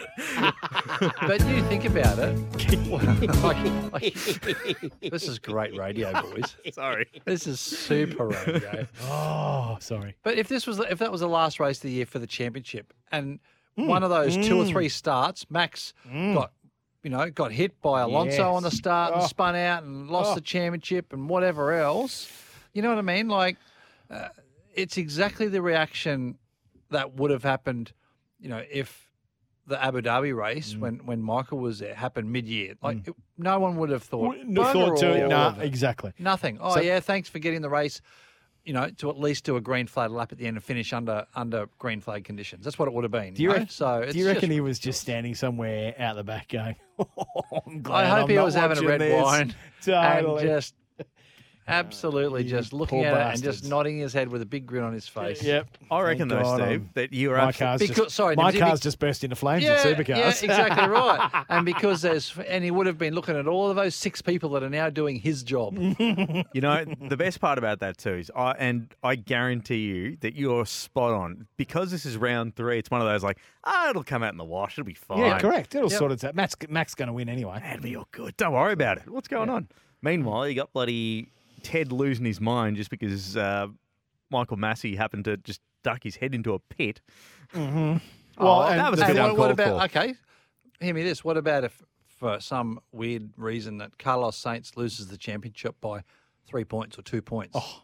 but 1.27 1.39
you 1.47 1.61
think 1.63 1.85
about 1.85 2.17
it. 2.19 2.37
like, 3.43 3.91
like- 3.91 5.01
this 5.11 5.27
is 5.27 5.39
great 5.39 5.75
radio, 5.77 6.11
boys. 6.21 6.55
Sorry. 6.71 7.07
This 7.25 7.47
is 7.47 7.59
super 7.59 8.27
radio. 8.27 8.87
Oh, 9.03 9.77
sorry. 9.79 10.15
But 10.23 10.37
if 10.37 10.47
this 10.47 10.65
was 10.65 10.79
if 10.79 10.99
that 10.99 11.11
was 11.11 11.21
the 11.21 11.27
last 11.29 11.59
race 11.59 11.77
of 11.77 11.83
the 11.83 11.91
year 11.91 12.05
for 12.05 12.19
the 12.19 12.27
championship, 12.27 12.93
and 13.11 13.39
one 13.75 14.03
of 14.03 14.09
those 14.09 14.35
two 14.37 14.59
or 14.61 14.63
Mm. 14.65 14.69
three 14.69 14.89
starts, 14.89 15.45
Max 15.49 15.93
got 16.11 16.51
you 17.03 17.09
know 17.09 17.29
got 17.29 17.51
hit 17.51 17.79
by 17.81 18.01
Alonso 18.01 18.53
on 18.53 18.63
the 18.63 18.71
start 18.71 19.13
and 19.13 19.21
Oh. 19.21 19.27
spun 19.27 19.55
out 19.55 19.83
and 19.83 20.09
lost 20.09 20.31
Oh. 20.31 20.35
the 20.35 20.41
championship 20.41 21.11
and 21.11 21.27
whatever 21.27 21.73
else. 21.73 22.31
You 22.73 22.81
know 22.81 22.89
what 22.89 22.97
I 22.97 23.01
mean? 23.01 23.27
Like 23.27 23.57
uh, 24.13 24.29
it's 24.75 24.97
exactly 24.97 25.47
the 25.47 25.61
reaction 25.61 26.37
that 26.91 27.15
would 27.15 27.31
have 27.31 27.43
happened. 27.43 27.91
You 28.39 28.49
know 28.49 28.63
if. 28.71 29.09
The 29.65 29.81
Abu 29.81 30.01
Dhabi 30.01 30.35
race, 30.35 30.75
when, 30.75 30.95
when 31.05 31.21
Michael 31.21 31.57
was 31.57 31.79
there, 31.79 31.95
happened 31.95 32.29
mid 32.29 32.49
year. 32.49 32.73
Like 32.83 33.07
it, 33.07 33.15
no 33.37 33.59
one 33.59 33.77
would 33.77 33.91
have 33.91 34.03
thought. 34.03 34.35
Wouldn't 34.35 34.57
thought 34.57 34.97
to- 34.97 35.25
nah, 35.29 35.55
exactly. 35.57 36.11
Nothing. 36.19 36.57
Oh 36.59 36.73
So- 36.73 36.81
yeah, 36.81 36.99
thanks 36.99 37.29
for 37.29 37.39
getting 37.39 37.61
the 37.61 37.69
race. 37.69 38.01
You 38.65 38.73
know, 38.73 38.89
to 38.97 39.09
at 39.09 39.17
least 39.17 39.45
do 39.45 39.55
a 39.55 39.61
green 39.61 39.87
flag 39.87 40.11
lap 40.11 40.33
at 40.33 40.37
the 40.37 40.47
end 40.47 40.57
and 40.57 40.63
finish 40.65 40.91
under 40.91 41.25
under 41.33 41.67
green 41.79 42.01
flag 42.01 42.25
conditions. 42.25 42.65
That's 42.65 42.77
what 42.77 42.89
it 42.89 42.93
would 42.93 43.05
have 43.05 43.11
been. 43.11 43.35
Do 43.35 43.41
you, 43.41 43.51
reckon, 43.53 43.69
So 43.69 43.99
it's 43.99 44.11
do 44.11 44.19
you 44.19 44.27
reckon 44.27 44.51
he 44.51 44.59
was 44.59 44.79
just 44.79 44.99
standing 44.99 45.33
somewhere 45.33 45.95
out 45.97 46.17
the 46.17 46.25
back 46.25 46.49
going, 46.49 46.75
"Oh, 46.99 47.61
I'm 47.65 47.81
glad 47.81 48.03
I 48.03 48.09
hope 48.09 48.23
I'm 48.25 48.29
he 48.31 48.37
was 48.39 48.55
having 48.55 48.77
a 48.83 48.85
red 48.85 48.99
this." 48.99 49.23
wine 49.23 49.55
Totally. 49.81 50.41
and 50.41 50.49
just 50.49 50.75
Absolutely, 51.67 52.43
just 52.43 52.73
looking 52.73 52.99
poor 52.99 53.07
at 53.07 53.13
it 53.13 53.15
and 53.21 53.29
bastards. 53.31 53.61
just 53.61 53.69
nodding 53.69 53.97
his 53.99 54.13
head 54.13 54.27
with 54.29 54.41
a 54.41 54.45
big 54.45 54.65
grin 54.65 54.83
on 54.83 54.93
his 54.93 55.07
face. 55.07 55.41
Yep. 55.41 55.67
I 55.89 56.01
reckon 56.01 56.29
Thank 56.29 56.41
though, 56.41 56.43
God 56.49 56.55
Steve, 56.59 56.67
I'm- 56.67 56.89
that 56.95 57.13
you 57.13 57.31
are 57.31 57.37
my 57.37 57.47
absolutely 57.47 57.65
car's 57.65 57.79
Because- 57.81 58.03
just, 58.05 58.15
sorry, 58.15 58.35
my 58.35 58.51
Nimsy, 58.51 58.59
car's 58.59 58.79
be- 58.79 58.83
just 58.83 58.99
burst 58.99 59.23
into 59.23 59.35
flames 59.35 59.63
Yeah, 59.63 59.87
in 59.87 59.95
supercars. 59.95 60.17
yeah, 60.17 60.27
exactly 60.43 60.87
right. 60.87 61.45
And 61.49 61.65
because 61.65 62.01
there's, 62.01 62.37
and 62.47 62.63
he 62.63 62.71
would 62.71 62.85
have 62.87 62.97
been 62.97 63.13
looking 63.13 63.35
at 63.37 63.47
all 63.47 63.69
of 63.69 63.75
those 63.75 63.95
six 63.95 64.21
people 64.21 64.49
that 64.51 64.63
are 64.63 64.69
now 64.69 64.89
doing 64.89 65.17
his 65.19 65.43
job. 65.43 65.77
You 66.53 66.61
know, 66.61 66.83
the 67.09 67.17
best 67.17 67.39
part 67.39 67.57
about 67.57 67.79
that 67.79 67.97
too 67.97 68.13
is, 68.15 68.31
I 68.35 68.51
and 68.51 68.93
I 69.03 69.15
guarantee 69.15 69.77
you 69.77 70.17
that 70.21 70.35
you're 70.35 70.65
spot 70.65 71.11
on 71.13 71.47
because 71.57 71.89
this 71.91 72.05
is 72.05 72.17
round 72.17 72.55
three. 72.55 72.77
It's 72.77 72.91
one 72.91 73.01
of 73.01 73.07
those 73.07 73.23
like, 73.23 73.37
ah, 73.63 73.89
it'll 73.89 74.03
come 74.03 74.21
out 74.23 74.31
in 74.33 74.37
the 74.37 74.43
wash. 74.43 74.73
It'll 74.77 74.85
be 74.85 74.93
fine. 74.93 75.19
yeah, 75.19 75.39
correct. 75.39 75.73
It'll 75.75 75.89
Yep. 75.89 75.97
sort 75.97 76.11
itself. 76.11 76.35
Matt's, 76.35 76.55
Mac's 76.69 76.93
going 76.95 77.07
to 77.07 77.13
win 77.13 77.29
anyway. 77.29 77.61
It'll 77.71 77.81
be 77.81 77.95
all 77.95 78.07
good. 78.11 78.37
Don't 78.37 78.53
worry 78.53 78.73
about 78.73 78.97
it. 78.97 79.09
What's 79.09 79.27
going 79.27 79.49
on? 79.49 79.67
Meanwhile, 80.01 80.47
you 80.49 80.55
got 80.55 80.71
bloody 80.73 81.29
Ted 81.63 81.91
losing 81.91 82.25
his 82.25 82.39
mind 82.39 82.77
just 82.77 82.89
because 82.89 83.35
uh, 83.35 83.67
Michael 84.29 84.57
Masi 84.57 84.95
happened 84.97 85.25
to 85.25 85.37
just 85.37 85.61
duck 85.83 86.03
his 86.03 86.17
head 86.17 86.35
into 86.35 86.53
a 86.53 86.59
pit. 86.59 87.01
Mm-hmm. 87.53 87.97
Oh, 88.37 88.45
Well, 88.59 88.67
that 88.69 88.91
was 88.91 89.01
a 89.01 89.07
bit 89.07 89.15
what, 89.17 89.37
what 89.37 89.51
about, 89.51 89.79
for. 89.91 89.97
okay, 89.99 90.13
hear 90.79 90.93
me 90.93 91.03
this. 91.03 91.23
What 91.23 91.37
about 91.37 91.63
if, 91.63 91.81
for 92.07 92.39
some 92.39 92.79
weird 92.91 93.29
reason, 93.37 93.77
that 93.79 93.97
Carlos 93.97 94.41
Sainz 94.41 94.75
loses 94.77 95.07
the 95.07 95.17
championship 95.17 95.75
by 95.81 96.01
three 96.47 96.63
points 96.63 96.97
or 96.97 97.01
two 97.01 97.21
points? 97.21 97.51
Oh. 97.55 97.81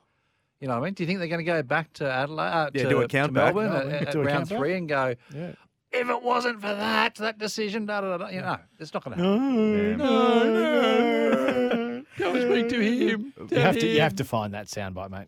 You 0.59 0.67
know 0.67 0.73
what 0.73 0.81
I 0.81 0.85
mean? 0.85 0.93
Do 0.93 1.03
you 1.03 1.07
think 1.07 1.19
they're 1.19 1.27
going 1.29 1.45
to 1.45 1.51
go 1.51 1.61
back 1.63 1.93
to 1.93 2.11
Adelaide, 2.11 2.43
uh, 2.49 2.69
Yeah, 2.73 2.83
to, 2.83 2.89
do 2.89 2.97
a 2.99 3.01
to 3.03 3.07
count 3.07 3.33
back. 3.33 3.55
Melbourne 3.55 3.89
No, 3.89 3.95
at, 3.95 4.07
at 4.09 4.15
round 4.15 4.49
three 4.49 4.73
and 4.73 4.89
go, 4.89 5.15
Yeah. 5.33 5.51
if 5.93 6.09
it 6.09 6.21
wasn't 6.23 6.59
for 6.59 6.67
that, 6.67 7.15
that 7.15 7.37
decision, 7.37 7.85
da 7.85 8.01
da 8.01 8.17
da, 8.17 8.25
da. 8.25 8.29
You 8.29 8.41
know, 8.41 8.57
it's 8.79 8.93
not 8.93 9.03
going 9.05 9.17
to 9.17 9.23
happen. 9.23 9.97
No, 9.97 10.05
happen. 10.43 10.53
no, 10.53 11.68
no. 11.68 11.68
Go 12.19 12.33
and 12.35 12.51
speak 12.51 12.69
to 12.69 12.79
him. 12.79 13.33
You 13.49 13.57
have 13.59 13.77
to, 13.79 13.87
you 13.87 14.01
have 14.01 14.15
to 14.17 14.23
find 14.23 14.53
that 14.53 14.67
soundbite, 14.67 15.09
mate. 15.09 15.27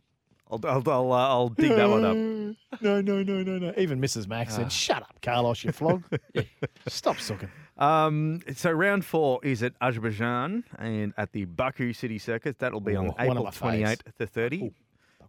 I'll 0.51 0.59
I'll 0.65 0.83
I'll, 0.89 1.11
uh, 1.13 1.27
I'll 1.29 1.49
dig 1.49 1.69
that 1.75 1.89
one 1.89 2.05
up. 2.05 2.15
No, 2.81 3.01
no, 3.01 3.21
no, 3.21 3.43
no, 3.43 3.57
no. 3.57 3.73
Even 3.77 3.99
Mrs. 3.99 4.27
Max 4.27 4.55
said, 4.55 4.71
"Shut 4.71 5.01
up, 5.03 5.15
Carlos, 5.21 5.63
you 5.63 5.71
flog. 5.73 6.03
Stop 6.87 7.19
sucking." 7.19 7.49
Um, 7.77 8.39
so 8.55 8.71
round 8.71 9.03
four 9.05 9.39
is 9.43 9.61
at 9.61 9.73
Azerbaijan 9.81 10.63
and 10.79 11.13
at 11.17 11.33
the 11.33 11.45
Baku 11.45 11.91
City 11.93 12.17
Circuit. 12.17 12.59
That'll 12.59 12.79
be 12.79 12.95
on 12.95 13.07
one 13.07 13.15
of 13.17 13.21
April 13.29 13.43
my 13.43 13.49
faves. 13.49 13.57
twenty 13.57 13.83
eighth 13.83 14.03
to 14.17 14.25
thirty. 14.27 14.71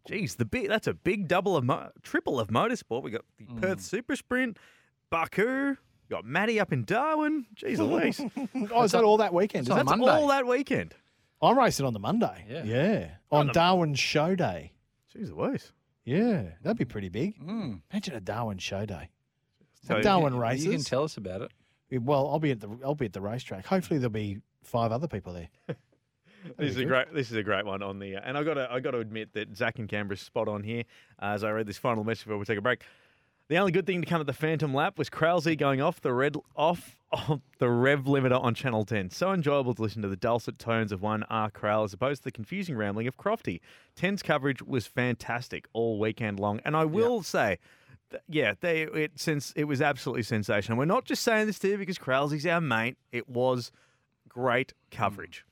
Geez, 0.06 0.36
the 0.36 0.44
big 0.44 0.68
that's 0.68 0.86
a 0.86 0.94
big 0.94 1.26
double 1.28 1.56
of 1.56 1.64
mo- 1.64 1.90
triple 2.02 2.38
of 2.40 2.48
motorsport. 2.48 3.02
We 3.02 3.10
got 3.10 3.24
the 3.38 3.44
Mm. 3.46 3.60
Perth 3.60 3.80
Super 3.80 4.14
Sprint, 4.16 4.56
Baku. 5.10 5.70
We 5.70 5.76
got 6.10 6.24
Matty 6.24 6.58
up 6.60 6.72
in 6.72 6.84
Darwin. 6.84 7.46
Jeez 7.56 7.78
Louise. 7.86 8.20
Oh, 8.72 8.82
is 8.84 8.92
that 8.92 9.04
all 9.04 9.16
that 9.18 9.34
weekend? 9.34 9.62
Is 9.62 9.68
that 9.68 9.76
That's 9.86 9.90
Monday. 9.90 10.10
all 10.10 10.28
that 10.28 10.46
weekend. 10.46 10.94
I'm 11.42 11.58
racing 11.58 11.86
on 11.86 11.92
the 11.92 11.98
Monday. 11.98 12.44
Yeah. 12.48 12.64
yeah. 12.64 13.08
On 13.30 13.48
Darwin 13.48 13.94
Show 13.94 14.34
Day. 14.34 14.72
Jeez 15.14 15.34
Louise. 15.34 15.72
Yeah, 16.04 16.44
that'd 16.62 16.78
be 16.78 16.84
pretty 16.84 17.08
big. 17.08 17.38
Mm. 17.40 17.82
Imagine 17.92 18.14
a 18.14 18.20
Darwin 18.20 18.58
Show 18.58 18.86
Day. 18.86 19.10
So 19.86 19.96
At 19.96 20.02
Darwin 20.02 20.34
You 20.58 20.70
can 20.70 20.82
tell 20.82 21.04
us 21.04 21.16
about 21.16 21.42
it. 21.42 21.50
Yeah, 21.90 21.98
Well, 22.02 22.28
I'll 22.28 22.38
be 22.38 22.52
at 22.52 22.60
the 22.60 22.68
I'll 22.84 22.94
be 22.94 23.06
at 23.06 23.12
the 23.12 23.20
racetrack. 23.20 23.66
Hopefully, 23.66 23.98
there'll 23.98 24.10
be 24.10 24.38
five 24.62 24.92
other 24.92 25.08
people 25.08 25.32
there. 25.32 25.48
This 26.58 26.70
is 26.70 26.76
be 26.76 26.82
a 26.82 26.86
great. 26.86 27.14
This 27.14 27.30
is 27.30 27.36
a 27.36 27.42
great 27.42 27.64
one 27.64 27.82
on 27.84 28.00
the. 28.00 28.16
Uh, 28.16 28.20
and 28.24 28.36
I 28.36 28.42
got 28.42 28.54
to. 28.54 28.68
I 28.68 28.80
got 28.80 28.92
to 28.92 28.98
admit 28.98 29.32
that 29.34 29.56
Zach 29.56 29.78
and 29.78 29.88
Canberra's 29.88 30.20
spot 30.20 30.48
on 30.48 30.62
here. 30.62 30.82
Uh, 31.20 31.26
as 31.26 31.44
I 31.44 31.50
read 31.50 31.66
this 31.66 31.78
final 31.78 32.02
message 32.02 32.24
before 32.24 32.38
we 32.38 32.44
take 32.44 32.58
a 32.58 32.62
break. 32.62 32.82
The 33.52 33.58
only 33.58 33.72
good 33.72 33.84
thing 33.84 34.00
to 34.00 34.08
come 34.08 34.18
at 34.18 34.26
the 34.26 34.32
Phantom 34.32 34.72
Lap 34.72 34.96
was 34.96 35.10
Krause 35.10 35.46
going 35.56 35.82
off 35.82 36.00
the 36.00 36.14
red 36.14 36.38
off, 36.56 36.96
the 37.58 37.68
rev 37.68 38.04
limiter 38.04 38.42
on 38.42 38.54
Channel 38.54 38.86
10. 38.86 39.10
So 39.10 39.30
enjoyable 39.30 39.74
to 39.74 39.82
listen 39.82 40.00
to 40.00 40.08
the 40.08 40.16
dulcet 40.16 40.58
tones 40.58 40.90
of 40.90 41.02
one 41.02 41.22
R 41.24 41.50
Crowell 41.50 41.84
as 41.84 41.92
opposed 41.92 42.22
to 42.22 42.24
the 42.24 42.32
confusing 42.32 42.76
rambling 42.76 43.08
of 43.08 43.18
Crofty. 43.18 43.60
10's 43.94 44.22
coverage 44.22 44.62
was 44.62 44.86
fantastic 44.86 45.68
all 45.74 45.98
weekend 45.98 46.40
long, 46.40 46.60
and 46.64 46.74
I 46.74 46.86
will 46.86 47.22
say. 47.22 47.58
th- 48.08 48.22
Yeah, 48.26 48.54
they 48.58 48.84
it 48.84 49.20
since 49.20 49.52
it 49.54 49.64
was 49.64 49.82
absolutely 49.82 50.22
sensational. 50.22 50.78
We're 50.78 50.86
not 50.86 51.04
just 51.04 51.22
saying 51.22 51.46
this 51.46 51.58
to 51.58 51.68
you 51.68 51.76
because 51.76 51.98
Krause's 51.98 52.46
our 52.46 52.62
mate. 52.62 52.96
It 53.12 53.28
was 53.28 53.70
great 54.30 54.72
hmm. 54.90 54.96
coverage. 54.96 55.44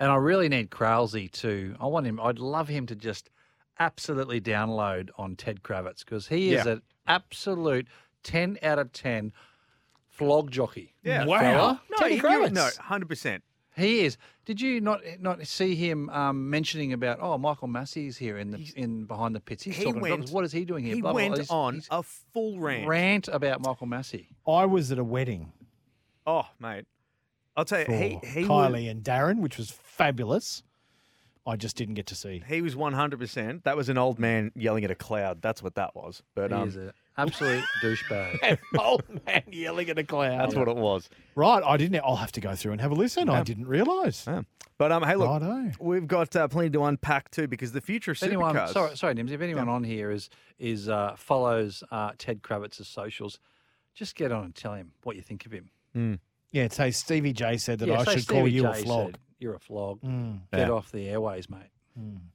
And 0.00 0.10
I 0.10 0.16
really 0.16 0.48
need 0.48 0.70
Krause 0.70 1.30
to. 1.30 1.76
I 1.80 1.86
want 1.86 2.04
him. 2.06 2.18
I'd 2.18 2.40
love 2.40 2.66
him 2.66 2.84
to 2.86 2.96
just 2.96 3.30
absolutely 3.78 4.40
download 4.40 5.10
on 5.18 5.36
Ted 5.36 5.62
Kravitz 5.62 6.00
because 6.04 6.28
he 6.28 6.54
is 6.54 6.64
Yeah. 6.64 6.72
an 6.72 6.82
absolute 7.06 7.86
ten 8.22 8.58
out 8.62 8.78
of 8.78 8.92
ten 8.92 9.32
flog 10.08 10.50
jockey. 10.50 10.94
Yeah. 11.02 11.24
Fella. 11.24 11.80
No, 11.90 11.96
Teddy 11.98 12.20
Kravitz. 12.20 12.52
no, 12.52 12.68
hundred 12.80 13.08
percent. 13.08 13.42
He 13.76 14.00
is. 14.06 14.16
Did 14.46 14.58
you 14.62 14.80
not 14.80 15.00
not 15.20 15.46
see 15.46 15.74
him 15.74 16.08
um, 16.08 16.48
mentioning 16.48 16.94
about? 16.94 17.18
Oh, 17.20 17.36
Michael 17.36 17.68
Masi's 17.68 18.16
here 18.16 18.38
in 18.38 18.50
the 18.50 18.72
in 18.74 19.04
behind 19.04 19.34
the 19.34 19.40
pits. 19.40 19.62
He's 19.64 19.76
He 19.76 19.84
talking 19.84 20.00
went- 20.00 20.14
about 20.14 20.30
what 20.30 20.44
is 20.44 20.52
he 20.52 20.64
doing 20.64 20.82
here? 20.84 20.94
He 20.94 21.00
Blah, 21.02 21.12
blah, 21.12 21.20
blah. 21.20 21.28
went 21.28 21.36
He's- 21.40 21.50
on 21.50 21.74
he's 21.74 21.88
a 21.90 22.02
full 22.02 22.58
rant. 22.58 22.88
rant 22.88 23.28
about 23.28 23.60
Michael 23.60 23.86
Masi. 23.86 24.28
I 24.48 24.64
was 24.64 24.90
at 24.92 24.98
a 24.98 25.04
wedding 25.04 25.52
Oh, 26.26 26.48
mate, 26.58 26.86
I'll 27.56 27.64
tell 27.66 27.80
you, 27.80 27.86
he 27.86 28.08
he 28.26 28.44
Kylie 28.44 28.72
was, 28.84 28.90
and 28.90 29.04
Darren, 29.04 29.40
which 29.40 29.58
was 29.58 29.70
fabulous. 29.70 30.62
I 31.46 31.56
just 31.56 31.76
didn't 31.76 31.94
get 31.94 32.06
to 32.06 32.14
see. 32.14 32.42
he 32.48 32.60
was 32.62 32.74
one 32.74 32.92
hundred 32.92 33.20
percent. 33.20 33.64
That 33.64 33.76
was 33.76 33.88
an 33.88 33.98
old 33.98 34.18
man 34.18 34.50
yelling 34.56 34.84
at 34.84 34.90
a 34.90 34.94
cloud. 34.96 35.40
That's 35.42 35.62
what 35.62 35.76
that 35.76 35.94
was. 35.94 36.22
But 36.34 36.50
He 36.50 36.56
um, 36.56 36.68
is 36.68 36.76
an 36.76 36.92
absolute 37.16 37.62
douchebag. 37.82 38.58
old 38.78 39.04
man 39.26 39.42
yelling 39.50 39.88
at 39.90 39.98
a 39.98 40.04
cloud. 40.04 40.40
that's 40.40 40.54
what 40.54 40.68
it 40.68 40.76
was. 40.76 41.08
Right, 41.34 41.62
I 41.64 41.76
didn't. 41.76 42.00
I'll 42.04 42.16
have 42.16 42.32
to 42.32 42.40
go 42.40 42.54
through 42.54 42.72
and 42.72 42.80
have 42.80 42.90
a 42.90 42.94
listen. 42.94 43.28
I 43.28 43.42
didn't 43.42 43.66
realise. 43.68 44.26
Yeah. 44.26 44.42
But 44.78 44.92
um, 44.92 45.04
hey, 45.04 45.14
look, 45.16 45.28
Righto. 45.40 45.70
we've 45.80 46.06
got 46.06 46.36
uh, 46.36 46.48
plenty 46.48 46.68
to 46.70 46.84
unpack 46.84 47.30
too 47.30 47.46
because 47.48 47.72
the 47.72 47.80
future 47.80 48.10
of 48.10 48.18
If 48.18 48.24
anyone, 48.24 48.54
supercars. 48.54 48.68
sorry, 48.72 48.96
sorry, 48.96 49.14
Nims, 49.14 49.30
if 49.30 49.40
anyone 49.40 49.68
on 49.70 49.84
here 49.84 50.10
is 50.10 50.28
is 50.58 50.88
uh, 50.88 51.14
follows 51.16 51.82
uh, 51.90 52.10
Ted 52.18 52.42
Kravitz's 52.42 52.86
socials, 52.88 53.38
just 53.94 54.16
get 54.16 54.32
on 54.32 54.44
and 54.44 54.54
tell 54.54 54.74
him 54.74 54.92
what 55.04 55.16
you 55.16 55.22
think 55.22 55.46
of 55.46 55.52
him. 55.52 56.18
Yeah, 56.52 56.68
say 56.68 56.90
Stevie 56.90 57.32
J 57.32 57.56
said 57.56 57.78
that 57.78 57.88
Yeah, 57.88 58.00
I 58.00 58.04
say 58.04 58.16
should 58.16 58.28
call 58.28 58.40
Stevie 58.42 58.52
you 58.52 58.66
a 58.68 58.74
J 58.74 58.82
flog. 58.82 59.06
said, 59.12 59.18
You're 59.38 59.54
a 59.54 59.58
flog. 59.60 60.00
Mm. 60.02 60.40
Get 60.52 60.60
Yeah. 60.68 60.70
off 60.70 60.90
the 60.92 61.08
airways, 61.08 61.48
mate. 61.50 61.70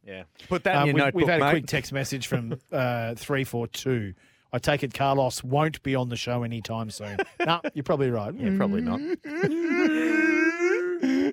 Yeah, 0.05 0.23
put 0.49 0.63
that 0.63 0.75
Um, 0.77 0.89
in 0.89 0.95
we, 0.95 0.99
your 0.99 1.05
notebook, 1.07 1.19
we've 1.21 1.29
had 1.29 1.39
mate. 1.39 1.47
a 1.47 1.51
quick 1.51 1.67
text 1.67 1.93
message 1.93 2.27
from 2.27 2.59
uh, 2.71 3.13
three 3.15 3.43
four 3.43 3.67
two. 3.67 4.13
I 4.53 4.59
take 4.59 4.83
it 4.83 4.93
Carlos 4.93 5.43
won't 5.43 5.81
be 5.83 5.95
on 5.95 6.09
the 6.09 6.15
show 6.17 6.43
anytime 6.43 6.89
soon. 6.89 7.17
no, 7.45 7.61
you're 7.73 7.83
probably 7.83 8.09
right. 8.09 8.33
Yeah, 8.33 8.57
probably 8.57 8.81
not. 8.81 8.99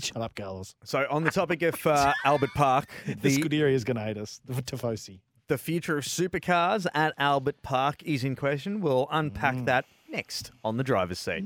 Shut 0.00 0.16
up, 0.16 0.34
Carlos. 0.34 0.74
So 0.84 1.06
on 1.10 1.24
the 1.24 1.30
topic 1.30 1.62
of 1.62 1.86
uh, 1.86 2.12
Albert 2.24 2.50
Park, 2.54 2.90
The 3.06 3.14
the 3.14 3.36
Scuderia 3.38 3.72
is 3.72 3.84
going 3.84 3.96
to 3.96 4.02
hate 4.02 4.16
us. 4.18 4.40
The 4.46 4.62
Tifosi. 4.62 5.20
the 5.48 5.58
future 5.58 5.98
of 5.98 6.04
supercars 6.04 6.86
at 6.94 7.12
Albert 7.18 7.62
Park 7.62 8.02
is 8.02 8.24
in 8.24 8.34
question. 8.36 8.80
We'll 8.80 9.06
unpack 9.10 9.54
Mm. 9.56 9.64
that 9.66 9.84
next 10.08 10.50
on 10.64 10.76
the 10.78 10.84
driver's 10.84 11.18
seat. 11.18 11.44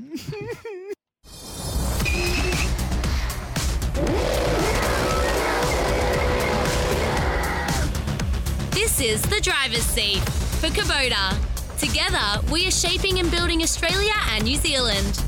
This 8.97 9.21
is 9.21 9.29
the 9.29 9.39
driver's 9.39 9.83
seat 9.83 10.23
for 10.59 10.69
Kubota. 10.69 11.37
Together, 11.77 12.43
we 12.51 12.65
are 12.67 12.71
shaping 12.71 13.19
and 13.19 13.29
building 13.29 13.61
Australia 13.61 14.13
and 14.31 14.43
New 14.43 14.55
Zealand. 14.55 15.21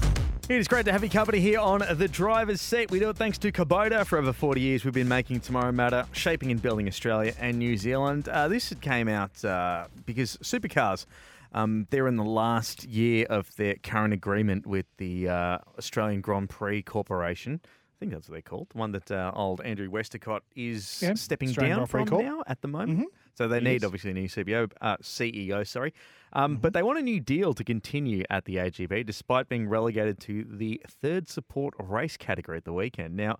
It 0.49 0.55
is 0.57 0.67
great 0.67 0.85
to 0.85 0.91
have 0.91 1.03
your 1.03 1.11
company 1.11 1.39
here 1.39 1.59
on 1.59 1.83
the 1.91 2.07
driver's 2.07 2.61
seat. 2.61 2.89
We 2.89 2.97
do 2.97 3.11
it 3.11 3.17
thanks 3.17 3.37
to 3.37 3.51
Kubota. 3.51 4.07
For 4.07 4.17
over 4.17 4.33
40 4.33 4.59
years, 4.59 4.83
we've 4.83 4.93
been 4.95 5.07
making 5.07 5.41
Tomorrow 5.41 5.71
Matter, 5.71 6.07
shaping 6.13 6.49
and 6.49 6.59
building 6.59 6.87
Australia 6.87 7.35
and 7.39 7.59
New 7.59 7.77
Zealand. 7.77 8.27
Uh, 8.27 8.47
this 8.47 8.73
came 8.81 9.07
out 9.07 9.45
uh, 9.45 9.85
because 10.03 10.37
supercars, 10.37 11.05
um, 11.53 11.85
they're 11.91 12.07
in 12.07 12.15
the 12.15 12.23
last 12.23 12.85
year 12.85 13.27
of 13.29 13.55
their 13.57 13.75
current 13.75 14.15
agreement 14.15 14.65
with 14.65 14.87
the 14.97 15.29
uh, 15.29 15.59
Australian 15.77 16.21
Grand 16.21 16.49
Prix 16.49 16.81
Corporation. 16.81 17.61
I 17.63 17.99
think 17.99 18.13
that's 18.13 18.27
what 18.29 18.33
they're 18.33 18.41
called. 18.41 18.69
The 18.69 18.77
one 18.79 18.93
that 18.93 19.11
uh, 19.11 19.31
old 19.35 19.61
Andrew 19.61 19.91
Westacott 19.91 20.41
is 20.55 21.01
Yeah, 21.03 21.13
stepping 21.13 21.49
Australian 21.49 21.77
down 21.77 21.85
Grand 21.85 21.89
Prix 21.91 22.05
from 22.05 22.09
Corp. 22.09 22.23
now 22.23 22.43
at 22.47 22.61
the 22.61 22.67
moment. 22.67 23.09
So 23.39 23.47
they 23.47 23.59
He 23.59 23.63
need 23.63 23.85
obviously 23.85 24.11
a 24.11 24.15
new 24.15 24.27
CBO, 24.27 24.69
uh, 24.81 24.97
CEO, 24.97 25.65
sorry. 25.65 25.93
Um, 26.33 26.57
But 26.57 26.73
they 26.73 26.83
want 26.83 26.99
a 26.99 27.01
new 27.01 27.21
deal 27.21 27.53
to 27.53 27.63
continue 27.63 28.25
at 28.29 28.43
the 28.43 28.57
AGP 28.57 29.05
despite 29.05 29.47
being 29.47 29.69
relegated 29.69 30.19
to 30.21 30.43
the 30.43 30.81
third 30.85 31.29
support 31.29 31.73
race 31.79 32.17
category 32.17 32.57
at 32.57 32.65
the 32.65 32.73
weekend. 32.73 33.15
Now, 33.15 33.37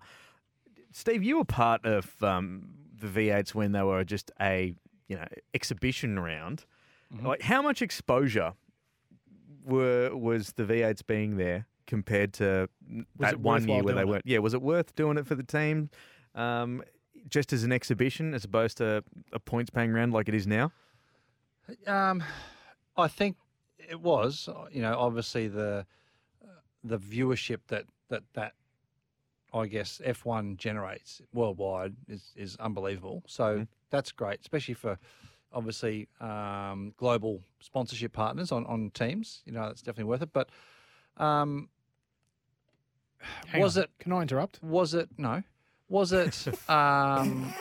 Steve, 0.90 1.22
you 1.22 1.36
were 1.36 1.44
part 1.44 1.84
of 1.84 2.22
um, 2.22 2.70
the 2.98 3.08
V8s 3.08 3.54
when 3.54 3.72
they 3.72 3.82
were 3.82 4.02
just 4.02 4.30
a 4.40 4.74
you 5.08 5.16
know 5.16 5.26
exhibition 5.52 6.18
round. 6.18 6.64
Like, 7.22 7.42
how 7.42 7.60
much 7.60 7.82
exposure 7.82 8.54
were 9.66 10.16
was 10.16 10.54
the 10.54 10.64
V8s 10.64 11.06
being 11.06 11.36
there 11.36 11.66
compared 11.86 12.32
to 12.34 12.70
Was 13.18 13.32
that 13.32 13.40
one 13.40 13.68
year 13.68 13.82
where 13.82 13.96
they 13.96 14.06
weren't? 14.06 14.24
Yeah, 14.24 14.38
was 14.38 14.54
it 14.54 14.62
worth 14.62 14.94
doing 14.94 15.18
it 15.18 15.26
for 15.26 15.34
the 15.34 15.42
team? 15.42 15.90
Um, 16.34 16.82
just 17.28 17.52
as 17.52 17.64
an 17.64 17.72
exhibition, 17.72 18.34
as 18.34 18.44
opposed 18.44 18.78
to 18.78 19.04
a 19.32 19.38
points 19.38 19.70
paying 19.70 19.92
round 19.92 20.12
like 20.12 20.28
it 20.28 20.34
is 20.34 20.46
now. 20.46 20.72
Um, 21.86 22.22
I 22.96 23.08
think 23.08 23.36
it 23.78 24.00
was. 24.00 24.48
You 24.72 24.82
know, 24.82 24.96
obviously 24.98 25.48
the 25.48 25.86
the 26.82 26.98
viewership 26.98 27.58
that 27.68 27.84
that 28.08 28.22
that 28.34 28.54
I 29.52 29.66
guess 29.66 30.00
F1 30.04 30.56
generates 30.56 31.20
worldwide 31.32 31.94
is 32.08 32.32
is 32.36 32.56
unbelievable. 32.56 33.22
So 33.26 33.66
that's 33.90 34.12
great, 34.12 34.40
especially 34.40 34.74
for 34.74 34.98
obviously 35.52 36.08
um, 36.20 36.94
global 36.96 37.42
sponsorship 37.60 38.12
partners 38.12 38.52
on 38.52 38.64
on 38.66 38.90
teams. 38.90 39.42
You 39.44 39.52
know, 39.52 39.66
that's 39.66 39.82
definitely 39.82 40.04
worth 40.10 40.22
it. 40.22 40.32
But 40.32 40.50
um, 41.16 41.68
Hang 43.46 43.60
was 43.60 43.76
on. 43.76 43.84
it? 43.84 43.90
Can 43.98 44.12
I 44.12 44.22
interrupt? 44.22 44.62
Was 44.62 44.94
it 44.94 45.08
no? 45.18 45.42
Was 45.90 46.12
it 46.12 46.46
um, 46.70 47.52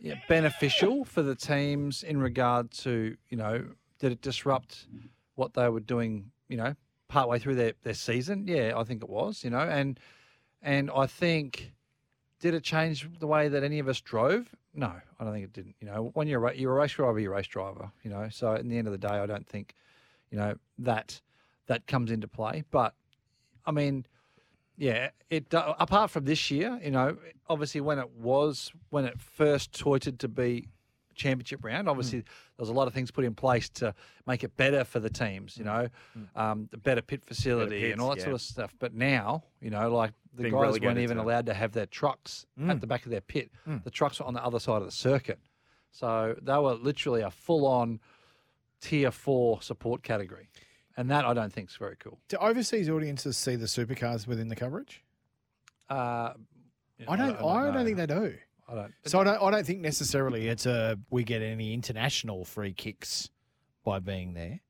yeah, 0.00 0.14
beneficial 0.28 1.04
for 1.04 1.22
the 1.22 1.34
teams 1.34 2.02
in 2.02 2.20
regard 2.20 2.70
to 2.70 3.16
you 3.28 3.36
know 3.36 3.64
did 3.98 4.12
it 4.12 4.22
disrupt 4.22 4.86
what 5.34 5.54
they 5.54 5.68
were 5.68 5.80
doing? 5.80 6.30
You 6.48 6.56
know, 6.56 6.74
partway 7.08 7.38
through 7.38 7.56
their, 7.56 7.72
their 7.82 7.94
season. 7.94 8.46
Yeah, 8.46 8.72
I 8.76 8.84
think 8.84 9.02
it 9.02 9.10
was. 9.10 9.42
You 9.42 9.50
know, 9.50 9.58
and 9.58 9.98
and 10.62 10.90
I 10.94 11.06
think 11.06 11.72
did 12.40 12.54
it 12.54 12.62
change 12.62 13.08
the 13.18 13.26
way 13.26 13.48
that 13.48 13.64
any 13.64 13.80
of 13.80 13.88
us 13.88 14.00
drove? 14.00 14.54
No, 14.72 14.92
I 15.18 15.24
don't 15.24 15.32
think 15.32 15.44
it 15.44 15.52
didn't. 15.52 15.74
You 15.80 15.88
know, 15.88 16.10
when 16.14 16.28
you're 16.28 16.46
a, 16.46 16.54
you're 16.54 16.72
a 16.72 16.80
race 16.80 16.92
driver, 16.92 17.18
you're 17.18 17.32
a 17.32 17.36
race 17.36 17.48
driver. 17.48 17.90
You 18.04 18.10
know, 18.10 18.28
so 18.30 18.54
in 18.54 18.68
the 18.68 18.78
end 18.78 18.86
of 18.86 18.92
the 18.92 18.98
day, 18.98 19.08
I 19.08 19.26
don't 19.26 19.46
think 19.46 19.74
you 20.30 20.38
know 20.38 20.54
that 20.78 21.20
that 21.66 21.88
comes 21.88 22.12
into 22.12 22.28
play. 22.28 22.62
But 22.70 22.94
I 23.66 23.72
mean, 23.72 24.06
yeah, 24.78 25.10
it 25.28 25.50
do- 25.50 25.58
apart 25.58 26.10
from 26.10 26.24
this 26.24 26.50
year, 26.50 26.80
you 26.82 26.90
know, 26.92 27.16
obviously 27.48 27.80
when 27.80 27.98
it 27.98 28.10
was 28.12 28.72
when 28.90 29.04
it 29.04 29.20
first 29.20 29.72
touted 29.72 30.18
to 30.20 30.28
be 30.28 30.68
championship 31.16 31.64
round, 31.64 31.88
obviously 31.88 32.20
there 32.20 32.26
was 32.60 32.68
a 32.68 32.72
lot 32.72 32.86
of 32.86 32.94
things 32.94 33.10
put 33.10 33.24
in 33.24 33.34
place 33.34 33.68
to 33.68 33.92
make 34.24 34.44
it 34.44 34.56
better 34.56 34.84
for 34.84 35.00
the 35.00 35.10
teams. 35.10 35.58
You 35.58 35.64
know, 35.64 35.88
um, 36.36 36.68
the 36.70 36.76
better 36.76 37.02
pit 37.02 37.24
facility 37.24 37.80
pits, 37.80 37.92
and 37.92 38.00
all 38.00 38.10
that 38.10 38.18
yeah. 38.18 38.24
sort 38.24 38.34
of 38.34 38.40
stuff. 38.40 38.72
But 38.78 38.94
now, 38.94 39.42
you 39.60 39.70
know, 39.70 39.90
like 39.92 40.12
the 40.32 40.44
Being 40.44 40.54
guys 40.54 40.80
weren't 40.80 40.98
even 40.98 41.18
allowed 41.18 41.46
to 41.46 41.54
have 41.54 41.72
their 41.72 41.86
trucks 41.86 42.46
Mm. 42.58 42.70
at 42.70 42.80
the 42.80 42.86
back 42.86 43.04
of 43.04 43.10
their 43.10 43.20
pit. 43.20 43.50
Mm. 43.66 43.82
The 43.82 43.90
trucks 43.90 44.20
were 44.20 44.26
on 44.26 44.34
the 44.34 44.44
other 44.44 44.60
side 44.60 44.76
of 44.80 44.84
the 44.84 44.92
circuit, 44.92 45.40
so 45.90 46.36
they 46.40 46.56
were 46.58 46.74
literally 46.74 47.22
a 47.22 47.30
full-on 47.32 47.98
tier 48.80 49.10
four 49.10 49.60
support 49.60 50.04
category, 50.04 50.48
and 50.98 51.10
that 51.12 51.24
I 51.24 51.32
don't 51.32 51.52
think 51.52 51.70
is 51.70 51.76
very 51.76 51.96
cool. 51.96 52.18
Do 52.28 52.36
overseas 52.38 52.90
audiences 52.90 53.36
see 53.36 53.54
the 53.54 53.66
supercars 53.66 54.26
within 54.26 54.48
the 54.48 54.56
coverage? 54.56 55.04
Uh, 55.88 56.32
I 57.06 57.16
don't. 57.16 57.36
I 57.36 57.70
don't, 57.72 57.84
think 57.84 57.96
they 57.96 58.06
do. 58.06 58.34
I 58.68 58.74
don't. 58.74 58.92
So 59.06 59.20
I 59.20 59.24
don't. 59.24 59.40
I 59.40 59.50
don't 59.52 59.64
think 59.64 59.80
necessarily 59.80 60.48
it's 60.48 60.66
a 60.66 60.98
we 61.08 61.22
get 61.22 61.40
any 61.40 61.72
international 61.72 62.44
free 62.44 62.72
kicks 62.72 63.30
by 63.84 64.00
being 64.00 64.34
there. 64.34 64.60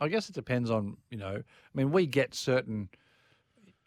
I 0.00 0.08
guess 0.08 0.28
it 0.28 0.34
depends 0.34 0.70
on 0.70 0.98
you 1.10 1.16
know. 1.16 1.36
I 1.36 1.72
mean, 1.72 1.90
we 1.90 2.06
get 2.06 2.34
certain, 2.34 2.90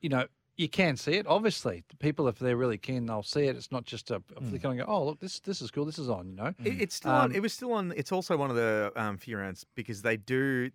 you 0.01 0.09
know, 0.09 0.25
you 0.55 0.67
can 0.67 0.97
see 0.97 1.13
it. 1.13 1.27
Obviously, 1.27 1.83
the 1.89 1.95
people 1.97 2.27
if 2.27 2.39
they're 2.39 2.57
really 2.57 2.79
keen, 2.79 3.05
they'll 3.05 3.21
see 3.21 3.43
it. 3.43 3.55
It's 3.55 3.71
not 3.71 3.85
just 3.85 4.09
a, 4.09 4.15
a 4.35 4.41
flick 4.41 4.65
on 4.65 4.71
and 4.71 4.79
go, 4.79 4.85
oh 4.87 5.05
look, 5.05 5.19
this 5.19 5.39
this 5.41 5.61
is 5.61 5.69
cool. 5.69 5.85
This 5.85 5.99
is 5.99 6.09
on. 6.09 6.27
You 6.29 6.35
know, 6.35 6.53
It, 6.63 6.81
it's 6.81 6.95
still 6.95 7.11
Um, 7.11 7.21
on. 7.25 7.35
It 7.35 7.41
was 7.43 7.53
still 7.53 7.73
on. 7.73 7.93
It's 7.95 8.11
also 8.11 8.35
one 8.35 8.49
of 8.49 8.55
the 8.55 8.91
um, 8.95 9.17
few 9.17 9.37
rounds 9.37 9.63
because 9.75 10.01
they 10.01 10.17
do. 10.17 10.71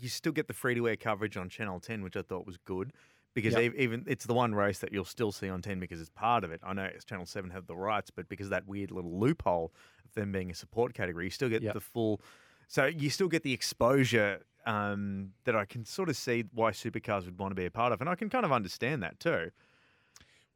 You 0.00 0.08
still 0.08 0.32
get 0.32 0.48
the 0.48 0.54
free 0.54 0.74
to 0.74 0.88
air 0.88 0.96
coverage 0.96 1.36
on 1.36 1.48
Channel 1.48 1.80
Ten, 1.80 2.02
which 2.02 2.16
I 2.16 2.22
thought 2.22 2.46
was 2.46 2.56
good. 2.56 2.92
Because 3.32 3.54
Yep. 3.54 3.74
even 3.76 4.04
it's 4.08 4.26
the 4.26 4.34
one 4.34 4.54
race 4.56 4.80
that 4.80 4.92
you'll 4.92 5.04
still 5.04 5.30
see 5.30 5.48
on 5.48 5.62
Ten 5.62 5.78
because 5.78 6.00
it's 6.00 6.10
part 6.10 6.42
of 6.42 6.50
it. 6.50 6.60
I 6.64 6.72
know 6.72 6.82
it's 6.84 7.04
Channel 7.04 7.26
Seven 7.26 7.50
have 7.50 7.66
the 7.68 7.76
rights, 7.76 8.10
but 8.10 8.28
because 8.28 8.46
of 8.48 8.50
that 8.50 8.66
weird 8.66 8.90
little 8.90 9.16
loophole 9.20 9.72
of 10.04 10.12
them 10.14 10.32
being 10.32 10.50
a 10.50 10.54
support 10.54 10.94
category, 10.94 11.26
you 11.26 11.30
still 11.30 11.48
get 11.48 11.62
Yep. 11.62 11.74
the 11.74 11.80
full. 11.80 12.20
So 12.66 12.86
you 12.86 13.08
still 13.08 13.28
get 13.28 13.44
the 13.44 13.52
exposure 13.52 14.42
um, 14.66 15.32
that 15.44 15.54
I 15.56 15.64
can 15.64 15.84
sort 15.84 16.08
of 16.08 16.16
see 16.16 16.44
why 16.52 16.72
supercars 16.72 17.24
would 17.24 17.38
want 17.38 17.52
to 17.52 17.54
be 17.54 17.66
a 17.66 17.70
part 17.70 17.92
of, 17.92 18.00
and 18.00 18.10
I 18.10 18.14
can 18.16 18.28
kind 18.28 18.44
of 18.44 18.50
understand 18.52 19.02
that 19.04 19.18
too. 19.20 19.52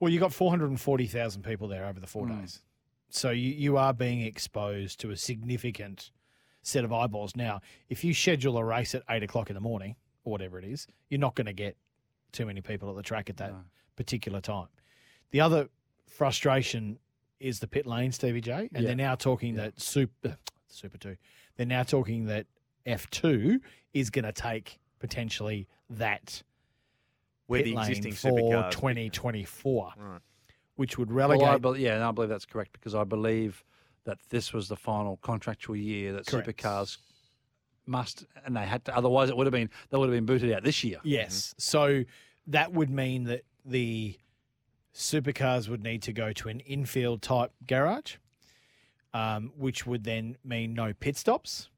Well, 0.01 0.11
you 0.13 0.19
got 0.21 0.33
four 0.33 0.51
hundred 0.51 0.71
and 0.71 0.81
forty 0.81 1.07
thousand 1.07 1.43
people 1.45 1.69
there 1.69 1.87
over 1.87 2.01
the 2.01 2.07
four 2.07 2.27
Mm. 2.27 2.41
days, 2.41 2.63
so 3.09 3.31
you 3.31 3.51
you 3.51 3.77
are 3.77 3.95
being 3.95 4.21
exposed 4.21 4.99
to 5.01 5.11
a 5.11 5.17
significant 5.17 6.11
set 6.67 6.85
of 6.85 6.93
eyeballs. 6.93 7.37
Now, 7.37 7.61
if 7.89 8.03
you 8.05 8.13
schedule 8.15 8.57
a 8.59 8.65
race 8.65 8.95
at 8.95 9.03
eight 9.11 9.23
o'clock 9.23 9.51
in 9.51 9.55
the 9.55 9.61
morning 9.61 9.97
or 10.25 10.33
whatever 10.33 10.59
it 10.59 10.65
is, 10.65 10.87
you're 11.11 11.21
not 11.21 11.35
going 11.35 11.47
to 11.47 11.53
get 11.53 11.77
too 12.33 12.47
many 12.47 12.61
people 12.61 12.91
at 12.91 12.97
the 12.97 13.03
track 13.03 13.31
at 13.31 13.37
that 13.37 13.55
particular 13.97 14.41
time. 14.41 14.69
The 15.31 15.41
other 15.41 15.69
frustration 16.09 16.99
is 17.41 17.61
the 17.61 17.67
pit 17.67 17.87
lane, 17.87 18.13
Stevie 18.13 18.41
J, 18.41 18.53
and 18.73 18.83
Yeah. 18.83 18.89
they're 18.89 18.95
now 18.97 19.15
talking 19.15 19.55
that 19.57 19.81
super 19.81 20.31
uh, 20.31 20.35
super 20.69 20.99
two. 20.99 21.17
They're 21.57 21.67
now 21.67 21.83
talking 21.83 22.25
that 22.27 22.47
F 22.87 23.09
two 23.11 23.61
is 23.93 24.11
going 24.11 24.25
to 24.25 24.33
take 24.33 24.79
potentially 24.99 25.69
that 25.91 26.43
Where 27.47 27.61
pit 27.61 27.67
the 27.67 27.77
lane 27.77 27.91
existing 27.91 28.13
for 28.13 28.71
2024, 28.71 29.93
Right. 29.97 30.21
which 30.77 30.97
would 30.99 31.09
Well, 31.11 31.29
relegate. 31.29 31.47
I 31.49 31.59
bel 31.59 31.77
yeah, 31.77 31.95
and 31.95 32.03
I 32.03 32.11
believe 32.13 32.31
that's 32.31 32.47
correct 32.47 32.73
because 32.73 32.95
I 32.95 33.05
believe 33.05 33.63
that 34.05 34.19
this 34.29 34.53
was 34.53 34.69
the 34.69 34.77
final 34.77 35.19
contractual 35.23 35.77
year 35.77 36.13
that 36.13 36.27
Correct. 36.27 36.49
supercars 36.49 36.99
must, 37.87 38.27
and 38.45 38.57
they 38.57 38.65
had 38.65 38.85
to. 38.87 38.97
Otherwise, 38.97 39.31
it 39.31 39.37
would 39.37 39.47
have 39.47 39.53
been 39.53 39.71
they 39.91 39.99
would 39.99 40.09
have 40.09 40.17
been 40.17 40.27
booted 40.27 40.53
out 40.53 40.63
this 40.63 40.85
year. 40.85 40.99
Yes. 41.03 41.55
So 41.59 42.05
that 42.47 42.73
would 42.73 42.91
mean 42.91 43.25
that 43.25 43.43
the 43.65 44.19
supercars 44.95 45.69
would 45.69 45.83
need 45.83 46.03
to 46.03 46.13
go 46.13 46.33
to 46.33 46.49
an 46.49 46.61
infield 46.61 47.23
type 47.23 47.53
garage, 47.67 48.17
um, 49.13 49.53
which 49.57 49.87
would 49.87 50.05
then 50.05 50.37
mean 50.45 50.75
no 50.75 50.93
pit 50.93 51.17
stops, 51.17 51.69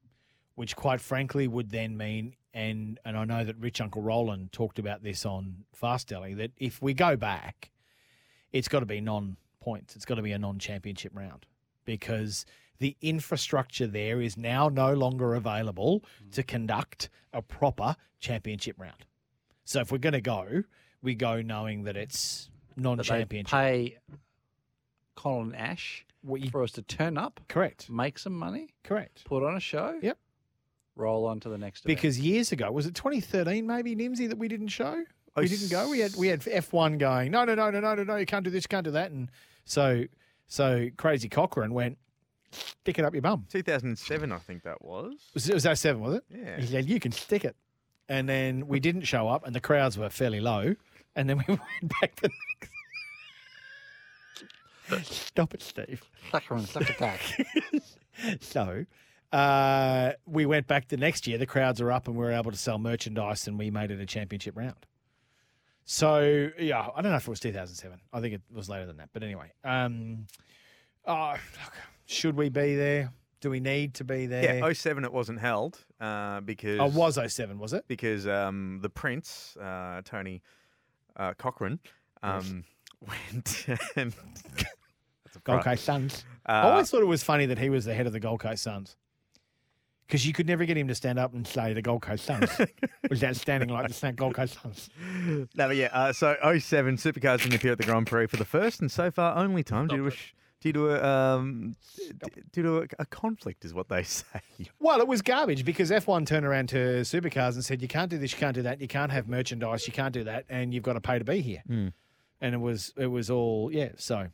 which 0.55 0.75
quite 0.75 1.01
frankly 1.01 1.47
would 1.47 1.71
then 1.71 1.97
mean, 1.97 2.35
and 2.53 2.99
and 3.05 3.17
I 3.17 3.25
know 3.25 3.43
that 3.43 3.57
Rich 3.57 3.81
Uncle 3.81 4.01
Roland 4.01 4.51
talked 4.51 4.79
about 4.79 5.03
this 5.03 5.25
on 5.25 5.65
Fast 5.73 6.09
Deli, 6.09 6.33
that 6.35 6.51
if 6.57 6.81
we 6.81 6.93
go 6.93 7.15
back, 7.15 7.71
it's 8.51 8.67
got 8.67 8.81
to 8.81 8.85
be 8.85 9.01
non 9.01 9.37
points. 9.59 9.95
It's 9.95 10.05
got 10.05 10.15
to 10.15 10.21
be 10.21 10.31
a 10.31 10.39
non 10.39 10.59
championship 10.59 11.11
round 11.15 11.45
because 11.87 12.45
the 12.77 12.95
infrastructure 13.01 13.87
there 13.87 14.21
is 14.21 14.37
now 14.37 14.69
no 14.69 14.93
longer 14.93 15.33
available 15.33 16.03
to 16.33 16.43
mm. 16.43 16.47
conduct 16.47 17.09
a 17.33 17.41
proper 17.41 17.95
championship 18.19 18.75
round. 18.79 19.05
So 19.65 19.81
if 19.81 19.91
we're 19.91 19.97
going 19.97 20.13
to 20.13 20.21
go, 20.21 20.63
we 21.01 21.15
go 21.15 21.41
knowing 21.41 21.83
that 21.85 21.97
it's 21.97 22.51
That 22.75 22.75
they 22.75 22.83
non-championship. 22.83 23.51
pay 23.51 23.97
Colin 25.15 25.55
Ash 25.55 26.05
for 26.51 26.61
us 26.61 26.71
to 26.73 26.81
turn 26.83 27.17
up, 27.17 27.39
correct, 27.47 27.89
make 27.89 28.19
some 28.19 28.33
money, 28.33 28.75
correct, 28.83 29.23
put 29.25 29.43
on 29.43 29.55
a 29.55 29.59
show, 29.59 29.97
yep, 30.01 30.17
roll 30.95 31.25
on 31.25 31.39
to 31.39 31.49
the 31.49 31.57
next. 31.57 31.85
event. 31.85 31.95
Because 31.95 32.19
years 32.19 32.51
ago, 32.51 32.71
was 32.71 32.85
it 32.85 32.95
2013 32.95 33.65
maybe, 33.65 33.95
Nimsy, 33.95 34.27
that 34.27 34.37
we 34.37 34.47
didn't 34.47 34.67
show? 34.67 35.03
We 35.37 35.47
didn't 35.47 35.69
go. 35.69 35.89
We 35.89 35.99
had 35.99 36.15
we 36.15 36.27
had 36.27 36.41
F1 36.41 36.97
going. 36.97 37.31
No, 37.31 37.45
no, 37.45 37.53
no, 37.53 37.69
no, 37.69 37.79
no, 37.79 37.95
no, 37.95 38.03
no. 38.03 38.15
You 38.15 38.25
can't 38.25 38.43
do 38.43 38.49
this. 38.49 38.63
You 38.63 38.69
can't 38.69 38.85
do 38.85 38.91
that. 38.91 39.11
And 39.11 39.29
so 39.65 40.05
so 40.47 40.89
crazy 40.97 41.29
Cochrane 41.29 41.73
went 41.73 41.97
stick 42.51 42.99
it 42.99 43.05
up 43.05 43.13
your 43.13 43.21
bum. 43.21 43.45
2007, 43.49 44.31
I 44.31 44.37
think 44.39 44.63
that 44.63 44.81
was. 44.83 45.13
Was 45.33 45.49
it 45.49 45.53
was 45.53 45.79
07, 45.79 46.01
was 46.01 46.15
it? 46.15 46.23
Yeah. 46.29 46.59
He 46.59 46.67
said 46.67 46.85
you 46.85 46.99
can 46.99 47.11
stick 47.11 47.45
it. 47.45 47.55
And 48.09 48.27
then 48.29 48.67
we 48.67 48.79
didn't 48.79 49.01
show 49.01 49.27
up, 49.27 49.45
and 49.45 49.53
the 49.53 49.59
crowds 49.59 49.97
were 49.97 50.09
fairly 50.09 50.39
low. 50.39 50.75
And 51.15 51.29
then 51.29 51.37
we 51.39 51.43
went 51.47 51.99
back 52.01 52.15
the 52.21 52.29
next. 54.89 55.11
Stop 55.13 55.53
it, 55.53 55.61
Steve. 55.61 56.01
Cochrane, 56.31 56.65
suck 56.65 56.89
it 56.89 56.97
back. 56.97 57.19
so 58.39 58.85
uh, 59.33 60.11
we 60.25 60.45
went 60.45 60.67
back 60.67 60.87
the 60.87 60.95
next 60.95 61.27
year. 61.27 61.37
The 61.37 61.45
crowds 61.45 61.81
are 61.81 61.91
up, 61.91 62.07
and 62.07 62.15
we 62.15 62.23
were 62.23 62.31
able 62.31 62.51
to 62.51 62.57
sell 62.57 62.77
merchandise, 62.77 63.47
and 63.47 63.59
we 63.59 63.69
made 63.69 63.91
it 63.91 63.99
a 63.99 64.05
championship 64.05 64.55
round. 64.55 64.85
So 65.89 66.49
yeah, 66.59 66.85
I 66.93 67.01
don't 67.01 67.11
know 67.11 67.17
if 67.17 67.27
it 67.27 67.29
was 67.29 67.39
2007. 67.39 67.97
I 68.11 68.19
think 68.19 68.33
it 68.33 68.41
was 68.53 68.67
later 68.67 68.85
than 68.85 68.97
that. 68.97 69.07
But 69.13 69.23
anyway, 69.23 69.53
um, 69.63 70.27
oh, 71.05 71.31
look, 71.31 71.73
should 72.05 72.35
we 72.35 72.49
be 72.49 72.75
there? 72.75 73.13
Do 73.39 73.49
we 73.49 73.61
need 73.61 73.93
to 73.95 74.03
be 74.03 74.25
there? 74.25 74.59
Yeah, 74.59 74.73
07 74.73 75.05
it 75.05 75.13
wasn't 75.13 75.39
held 75.39 75.79
uh, 76.01 76.41
because. 76.41 76.81
Oh, 76.81 76.87
was 76.87 77.17
07, 77.25 77.57
was 77.57 77.71
it? 77.71 77.85
Because 77.87 78.27
um, 78.27 78.79
the 78.81 78.89
Prince, 78.89 79.55
uh, 79.55 80.01
Tony 80.03 80.41
uh, 81.15 81.33
Cochrane, 81.37 81.79
um, 82.21 82.65
went 83.07 83.65
and. 83.95 84.13
Gold 85.45 85.61
Coast 85.63 85.85
Suns. 85.85 86.25
Uh, 86.45 86.51
I 86.51 86.71
always 86.71 86.91
thought 86.91 87.01
it 87.01 87.05
was 87.05 87.23
funny 87.23 87.45
that 87.45 87.59
he 87.59 87.69
was 87.69 87.85
the 87.85 87.93
head 87.93 88.07
of 88.07 88.11
the 88.11 88.19
Gold 88.19 88.41
Coast 88.41 88.61
Suns. 88.61 88.97
Because 90.07 90.25
you 90.25 90.31
could 90.31 90.47
never 90.47 90.63
get 90.63 90.77
him 90.77 90.87
to 90.87 90.95
stand 90.95 91.19
up 91.19 91.33
and 91.33 91.45
say 91.45 91.73
the 91.73 91.81
Gold 91.81 92.01
Coast 92.01 92.23
Suns 92.23 92.49
without 93.09 93.35
standing 93.35 93.67
like 93.67 93.89
the 93.89 93.93
St 93.93 94.15
Gold 94.15 94.35
Coast 94.35 94.57
Suns. 94.61 94.89
No, 95.53 95.67
but 95.67 95.75
yeah. 95.75 95.89
Uh, 95.91 96.13
so 96.13 96.37
07 96.41 96.95
supercars 96.95 97.39
didn't 97.39 97.55
appear 97.55 97.73
at 97.73 97.77
the 97.77 97.83
Grand 97.83 98.07
Prix 98.07 98.27
for 98.27 98.37
the 98.37 98.45
first 98.45 98.79
and 98.79 98.89
so 98.89 99.11
far 99.11 99.35
only 99.35 99.63
time 99.63 99.87
due 99.87 99.97
to 99.97 100.07
a, 100.07 100.11
due 100.61 100.71
to 100.71 100.89
a 100.91 101.03
um, 101.03 101.75
due 102.53 102.63
to 102.63 102.77
a, 102.77 102.87
a 102.99 103.05
conflict, 103.05 103.65
is 103.65 103.73
what 103.73 103.89
they 103.89 104.03
say. 104.03 104.41
Well, 104.79 105.01
it 105.01 105.07
was 105.07 105.21
garbage 105.21 105.65
because 105.65 105.91
F1 105.91 106.25
turned 106.25 106.45
around 106.45 106.69
to 106.69 107.01
supercars 107.01 107.55
and 107.55 107.65
said, 107.65 107.81
you 107.81 107.89
can't 107.89 108.09
do 108.09 108.17
this, 108.17 108.31
you 108.31 108.37
can't 108.37 108.55
do 108.55 108.61
that, 108.61 108.79
you 108.79 108.87
can't 108.87 109.11
have 109.11 109.27
merchandise, 109.27 109.85
you 109.87 109.93
can't 109.93 110.13
do 110.13 110.23
that, 110.23 110.45
and 110.47 110.73
you've 110.73 110.83
got 110.83 110.93
to 110.93 111.01
pay 111.01 111.19
to 111.19 111.25
be 111.25 111.41
here. 111.41 111.63
Hmm. 111.67 111.87
And 112.39 112.55
it 112.55 112.59
was 112.59 112.93
it 112.97 113.07
was 113.07 113.29
all, 113.29 113.71
yeah, 113.73 113.89
so. 113.97 114.27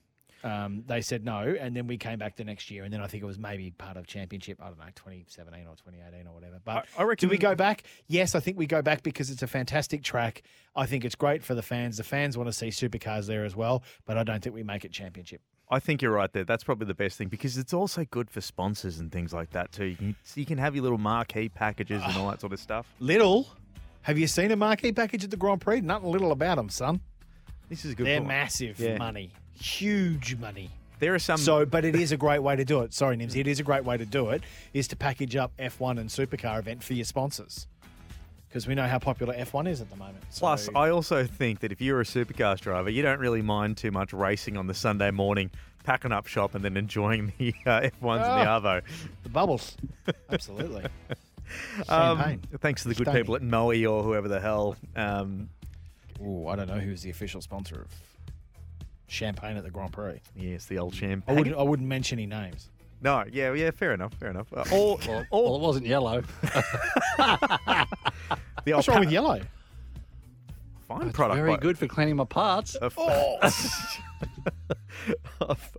Um, 0.44 0.84
they 0.88 1.00
said 1.02 1.24
no, 1.24 1.56
and 1.60 1.74
then 1.76 1.88
we 1.88 1.98
came 1.98 2.20
back 2.20 2.36
the 2.36 2.44
next 2.44 2.70
year, 2.70 2.84
and 2.84 2.94
then 2.94 3.00
I 3.02 3.08
think 3.08 3.24
it 3.24 3.26
was 3.26 3.40
maybe 3.40 3.72
part 3.72 3.96
of 3.96 4.08
championship. 4.08 4.60
I 4.62 4.68
don't 4.68 4.78
know, 4.78 4.86
2017 4.96 5.66
or 5.68 5.76
2018 5.76 6.28
or 6.28 6.34
whatever. 6.34 6.60
But 6.64 6.86
I 6.98 7.04
reckon- 7.04 7.30
do 7.30 7.32
we 7.32 7.38
go 7.38 7.56
back? 7.56 7.84
Yes, 8.08 8.36
I 8.36 8.40
think 8.42 8.58
we 8.58 8.66
go 8.68 8.82
back 8.82 9.04
because 9.04 9.30
it's 9.30 9.42
a 9.42 9.48
fantastic 9.48 10.04
track. 10.04 10.44
I 10.76 10.86
think 10.86 11.06
it's 11.06 11.16
great 11.16 11.44
for 11.44 11.56
the 11.56 11.62
fans. 11.62 11.98
The 11.98 12.04
fans 12.04 12.38
want 12.38 12.50
to 12.50 12.54
see 12.54 12.68
supercars 12.68 13.26
there 13.28 13.46
as 13.46 13.56
well, 13.56 13.84
but 14.06 14.18
I 14.18 14.24
don't 14.24 14.44
think 14.44 14.54
we 14.54 14.64
make 14.64 14.84
it 14.84 14.92
championship. 14.92 15.40
I 15.72 15.80
think 15.80 16.02
you're 16.02 16.12
right 16.12 16.32
there. 16.34 16.44
That's 16.44 16.64
probably 16.64 16.88
the 16.88 16.94
best 16.94 17.18
thing 17.18 17.30
because 17.30 17.58
it's 17.58 17.74
also 17.74 18.04
good 18.06 18.30
for 18.30 18.42
sponsors 18.42 19.00
and 19.00 19.12
things 19.12 19.34
like 19.34 19.52
that 19.52 19.72
too. 19.72 19.86
You 19.86 19.96
can, 19.96 20.16
you 20.36 20.46
can 20.46 20.58
have 20.58 20.76
your 20.76 20.84
little 20.84 20.98
marquee 20.98 21.48
packages 21.50 22.02
and 22.06 22.18
all 22.18 22.30
that 22.30 22.42
sort 22.42 22.52
of 22.54 22.60
stuff. 22.60 22.86
Little, 23.00 23.48
have 24.02 24.20
you 24.20 24.28
seen 24.28 24.52
a 24.52 24.56
marquee 24.58 24.92
package 24.92 25.24
at 25.24 25.32
the 25.32 25.38
Grand 25.38 25.62
Prix? 25.62 25.80
Nothing 25.82 26.12
little 26.12 26.32
about 26.34 26.58
them, 26.58 26.68
son. 26.70 27.00
This 27.70 27.86
is 27.86 27.94
a 27.94 27.96
good. 27.96 28.06
They're 28.06 28.18
point. 28.20 28.28
massive 28.28 28.78
Yeah. 28.80 28.98
money, 28.98 29.32
huge 29.60 30.36
money. 30.38 30.70
There 31.00 31.14
are 31.14 31.20
some. 31.20 31.38
So, 31.38 31.66
but 31.66 31.84
it 31.86 31.96
is 31.96 32.12
a 32.12 32.18
great 32.18 32.40
way 32.40 32.56
to 32.56 32.64
do 32.64 32.82
it. 32.82 32.94
Sorry, 32.94 33.18
Nimsy, 33.18 33.38
it 33.38 33.48
is 33.48 33.60
a 33.60 33.64
great 33.64 33.84
way 33.84 33.98
to 33.98 34.06
do 34.06 34.30
it. 34.30 34.44
Is 34.74 34.88
to 34.90 34.96
package 34.96 35.36
up 35.36 35.52
F1 35.58 36.00
and 36.00 36.10
supercar 36.10 36.60
event 36.60 36.82
for 36.84 36.94
your 36.94 37.04
sponsors, 37.04 37.68
because 38.48 38.68
we 38.68 38.76
know 38.76 38.88
how 38.88 39.00
popular 39.00 39.34
F1 39.36 39.68
is 39.68 39.82
at 39.82 39.90
the 39.90 39.98
moment. 39.98 40.24
So- 40.30 40.40
Plus, 40.42 40.70
I 40.76 40.90
also 40.90 41.26
think 41.26 41.60
that 41.60 41.72
if 41.72 41.82
you're 41.82 42.00
a 42.00 42.06
supercars 42.06 42.60
driver, 42.62 42.90
you 42.90 43.02
don't 43.02 43.20
really 43.20 43.42
mind 43.42 43.76
too 43.78 43.92
much 43.92 44.14
racing 44.14 44.56
on 44.56 44.68
the 44.68 44.74
Sunday 44.74 45.12
morning, 45.12 45.52
packing 45.84 46.14
up 46.14 46.26
shop, 46.28 46.56
and 46.56 46.64
then 46.64 46.78
enjoying 46.78 47.34
the 47.38 47.54
uh, 47.66 47.82
F1s 47.82 47.90
and 47.92 47.92
the 48.02 48.48
Ah, 48.50 48.60
Arvo. 48.62 48.82
the 49.24 49.30
bubbles, 49.30 49.76
absolutely. 50.30 50.86
Um, 51.90 52.18
Champagne. 52.18 52.42
thanks 52.62 52.82
to 52.84 52.88
the 52.88 52.96
good 52.96 53.04
Stoney. 53.06 53.20
people 53.20 53.36
at 53.36 53.42
Moët 53.44 53.88
or 53.92 54.02
whoever 54.02 54.28
the 54.28 54.40
hell. 54.40 54.76
Um, 54.96 55.50
Oh, 56.24 56.48
I 56.48 56.56
don't 56.56 56.68
know 56.68 56.80
who's 56.80 57.02
the 57.04 57.10
official 57.10 57.42
sponsor 57.42 57.82
of 57.82 57.88
champagne 59.08 59.58
at 59.58 59.64
the 59.64 59.72
Grand 59.72 59.92
Prix. 59.92 60.20
yes, 60.36 60.66
the 60.66 60.78
old 60.80 60.94
I 60.94 60.98
champagne. 60.98 61.36
wouldn't, 61.38 61.56
I 61.58 61.62
wouldn't 61.64 61.88
mention 61.88 62.20
any 62.20 62.26
names. 62.28 62.70
No, 63.02 63.24
yeah, 63.32 63.52
yeah, 63.54 63.72
fair 63.72 63.94
enough, 63.94 64.14
fair 64.14 64.30
enough. 64.30 64.48
Uh, 64.54 64.64
all, 64.72 65.00
Well, 65.08 65.26
all 65.30 65.44
well, 65.44 65.56
it 65.56 65.62
wasn't 65.62 65.86
yellow. 65.86 66.22
the 67.18 67.88
old 68.68 68.76
What's 68.78 68.88
wrong 68.88 69.02
with 69.02 69.12
yellow? 69.12 69.42
Fine 70.98 71.08
It's 71.08 71.16
product. 71.16 71.38
very 71.38 71.52
by- 71.56 71.58
good 71.62 71.78
for 71.78 71.88
cleaning 71.88 72.16
my 72.18 72.26
parts. 72.26 72.76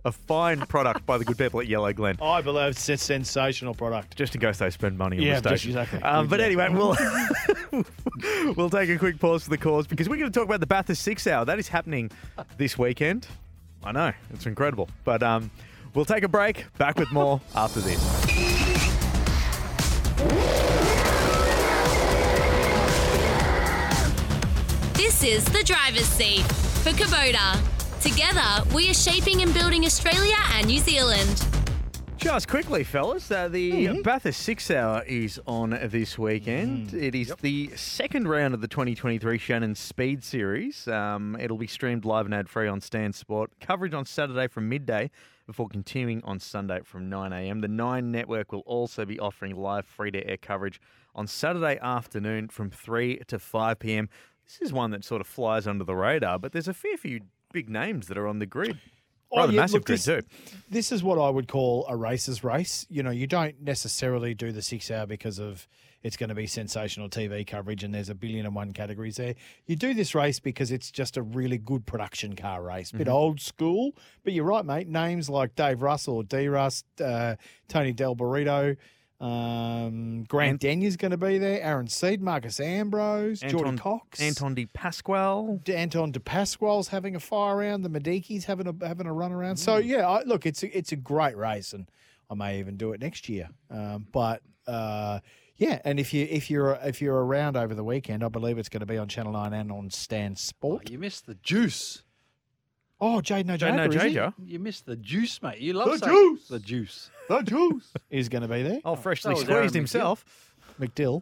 A 0.05 0.11
fine 0.11 0.59
product 0.67 1.05
by 1.05 1.17
the 1.17 1.25
good 1.25 1.37
people 1.37 1.59
at 1.59 1.67
Yellowglen. 1.67 2.21
I 2.21 2.41
believe 2.41 2.71
it's 2.71 2.87
a 2.89 2.97
sensational 2.97 3.73
product. 3.73 4.15
Just 4.15 4.35
in 4.35 4.41
case 4.41 4.59
they 4.59 4.69
spend 4.69 4.97
money 4.97 5.17
on 5.17 5.23
Yeah, 5.23 5.39
the 5.39 5.49
just 5.51 5.63
station. 5.63 5.77
exactly. 5.79 6.01
Um, 6.03 6.27
but 6.27 6.39
Yeah. 6.39 6.45
anyway, 6.45 6.69
we'll 6.69 6.95
we'll 8.55 8.69
take 8.69 8.89
a 8.89 8.97
quick 8.99 9.19
pause 9.19 9.43
for 9.45 9.49
the 9.49 9.57
cause 9.57 9.87
because 9.87 10.07
we're 10.09 10.17
going 10.17 10.31
to 10.31 10.37
talk 10.39 10.45
about 10.47 10.59
the 10.59 10.67
Bathurst 10.67 11.01
Six 11.01 11.25
Hour. 11.27 11.45
That 11.45 11.57
is 11.59 11.67
happening 11.69 12.11
this 12.57 12.77
weekend. 12.77 13.25
I 13.83 13.91
know 13.93 14.11
it's 14.31 14.45
incredible, 14.45 14.89
but 15.05 15.23
um, 15.23 15.49
we'll 15.95 16.05
take 16.05 16.23
a 16.23 16.27
break. 16.29 16.65
Back 16.77 16.99
with 16.99 17.11
more 17.11 17.41
after 17.55 17.79
this. 17.79 18.54
This 25.15 25.45
is 25.45 25.45
the 25.45 25.63
driver's 25.63 26.03
seat 26.07 26.41
for 26.83 26.89
Kubota. 26.89 27.57
Together, 28.01 28.69
we 28.75 28.89
are 28.89 28.93
shaping 28.93 29.43
and 29.43 29.53
building 29.53 29.85
Australia 29.85 30.35
and 30.55 30.67
New 30.67 30.79
Zealand. 30.79 31.45
Just 32.17 32.49
quickly, 32.49 32.83
fellas, 32.83 33.31
uh, 33.31 33.47
the 33.47 33.71
Mm-hmm. 33.71 34.01
Bathurst 34.01 34.41
Six 34.41 34.69
Hour 34.69 35.03
is 35.07 35.39
on 35.47 35.69
this 35.69 36.17
weekend. 36.19 36.89
Mm. 36.89 37.01
It 37.01 37.15
is 37.15 37.33
the 37.39 37.69
second 37.77 38.27
round 38.27 38.53
of 38.53 38.59
the 38.59 38.67
2023 38.67 39.37
Shannon 39.37 39.73
Speed 39.75 40.21
Series. 40.21 40.85
Um, 40.89 41.37
it'll 41.39 41.57
be 41.57 41.67
streamed 41.67 42.03
live 42.03 42.25
and 42.25 42.35
ad 42.35 42.49
free 42.49 42.67
on 42.67 42.81
Stan 42.81 43.13
Sport. 43.13 43.51
Coverage 43.61 43.93
on 43.93 44.03
Saturday 44.05 44.49
from 44.49 44.67
midday 44.67 45.09
before 45.47 45.69
continuing 45.69 46.21
on 46.25 46.39
Sunday 46.41 46.81
from 46.83 47.07
9 47.07 47.31
a.m. 47.31 47.61
The 47.61 47.69
Nine 47.69 48.11
Network 48.11 48.51
will 48.51 48.63
also 48.65 49.05
be 49.05 49.17
offering 49.17 49.55
live 49.55 49.85
free 49.85 50.11
to 50.11 50.27
air 50.29 50.35
coverage 50.37 50.81
on 51.13 51.25
Saturday 51.25 51.79
afternoon 51.81 52.49
from 52.49 52.69
3 52.69 53.21
to 53.27 53.39
5 53.39 53.79
p.m. 53.79 54.09
This 54.47 54.59
is 54.61 54.73
one 54.73 54.91
that 54.91 55.03
sort 55.03 55.21
of 55.21 55.27
flies 55.27 55.67
under 55.67 55.83
the 55.83 55.95
radar, 55.95 56.37
but 56.39 56.51
there's 56.51 56.67
a 56.67 56.73
fair 56.73 56.97
few 56.97 57.21
big 57.51 57.69
names 57.69 58.07
that 58.07 58.17
are 58.17 58.27
on 58.27 58.39
the 58.39 58.45
grid. 58.45 58.77
Oh, 59.31 59.37
Rather 59.41 59.53
yeah, 59.53 59.61
massive 59.61 59.73
look, 59.79 59.85
grid 59.85 59.99
this, 59.99 60.05
too. 60.05 60.21
This 60.69 60.91
is 60.91 61.03
what 61.03 61.17
I 61.17 61.29
would 61.29 61.47
call 61.47 61.85
a 61.89 61.95
racer's 61.97 62.43
race. 62.43 62.85
You 62.89 63.01
know, 63.03 63.09
you 63.09 63.25
don't 63.27 63.59
necessarily 63.61 64.33
do 64.35 64.51
the 64.51 64.61
six 64.61 64.91
hour 64.91 65.05
because 65.07 65.39
of 65.39 65.67
it's 66.03 66.15
going 66.15 66.29
to 66.29 66.35
be 66.35 66.45
sensational 66.45 67.09
TV 67.09 67.45
coverage 67.45 67.83
and 67.83 67.91
there's 67.93 68.09
a 68.09 68.13
billion 68.15 68.45
and 68.45 68.53
one 68.53 68.71
categories 68.71 69.15
there. 69.15 69.33
You 69.65 69.75
do 69.75 69.95
this 69.95 70.13
race 70.13 70.39
because 70.39 70.71
it's 70.71 70.91
just 70.91 71.17
a 71.17 71.23
really 71.23 71.57
good 71.57 71.87
production 71.87 72.35
car 72.35 72.61
race. 72.61 72.91
Bit 72.91 73.07
Mm-hmm. 73.07 73.15
old 73.15 73.41
school, 73.41 73.95
but 74.23 74.31
you're 74.33 74.45
right, 74.45 74.63
mate. 74.63 74.87
Names 74.87 75.27
like 75.27 75.55
Dave 75.55 75.81
Russell, 75.81 76.21
D 76.21 76.47
Rust, 76.47 76.85
uh, 77.01 77.35
Tony 77.67 77.91
D'Alberto. 77.93 78.75
Um, 79.21 80.23
Grant 80.25 80.61
Denya's 80.61 80.97
going 80.97 81.11
to 81.11 81.17
be 81.17 81.37
there. 81.37 81.61
Aaron 81.61 81.87
Seed, 81.87 82.21
Marcos 82.21 82.59
Ambrose, 82.59 83.39
Jordy 83.39 83.69
Anton- 83.69 83.77
Cox, 83.77 84.21
Anton 84.21 84.53
De 84.55 84.65
Pasquale. 84.65 85.59
Anton 85.67 86.11
De 86.11 86.19
Pasquale's 86.19 86.89
having 86.89 87.15
a 87.15 87.19
fire 87.19 87.55
around. 87.57 87.83
The 87.83 87.89
Mediki's 87.89 88.45
having 88.45 88.67
a 88.67 88.85
having 88.85 89.07
a 89.07 89.13
run 89.13 89.31
around. 89.31 89.55
Mm. 89.55 89.59
So 89.59 89.77
yeah, 89.77 90.07
I, 90.07 90.23
look, 90.23 90.45
it's 90.45 90.63
a, 90.63 90.77
it's 90.77 90.91
a 90.91 90.95
great 90.97 91.37
race, 91.37 91.73
and 91.73 91.89
I 92.29 92.35
may 92.35 92.59
even 92.59 92.77
do 92.77 92.91
it 92.93 92.99
next 93.01 93.29
year. 93.29 93.49
Um, 93.71 94.07
but 94.11 94.41
uh, 94.67 95.19
yeah, 95.57 95.79
and 95.85 95.99
if 95.99 96.13
you 96.13 96.27
if 96.29 96.49
you're 96.51 96.77
if 96.83 97.01
you're 97.01 97.23
around 97.25 97.55
over 97.57 97.73
the 97.73 97.83
weekend, 97.83 98.23
I 98.23 98.27
believe 98.29 98.57
it's 98.57 98.69
going 98.69 98.81
to 98.81 98.85
be 98.85 98.97
on 98.97 99.07
Channel 99.07 99.31
Nine 99.33 99.53
and 99.53 99.71
on 99.71 99.89
Stan 99.89 100.31
Oh, 100.33 100.35
Sport. 100.35 100.89
you 100.89 100.99
missed 100.99 101.25
the 101.25 101.35
juice. 101.35 102.03
Oh, 103.07 103.21
Jade 103.21 103.45
No 103.45 103.55
Jade 103.55 103.75
No 103.75 103.87
Jager, 103.87 103.97
is 103.97 104.03
he? 104.03 104.09
Jager. 104.09 104.33
You 104.43 104.59
missed 104.59 104.85
the 104.87 104.95
juice, 104.95 105.41
mate. 105.43 105.59
You 105.59 105.73
love 105.73 105.91
The 105.91 105.97
saying 105.99 106.11
juice. 106.11 106.47
The 106.47 106.59
juice. 106.59 107.09
The 107.29 107.41
juice 107.43 107.93
is 108.09 108.29
going 108.29 108.41
to 108.41 108.47
be 108.47 108.63
there. 108.63 108.79
Oh, 108.83 108.95
freshly 108.95 109.29
that 109.33 109.39
was 109.41 109.49
Aaron 109.49 109.63
squeezed 109.69 109.75
himself. 109.75 110.25
McDill. 110.79 111.21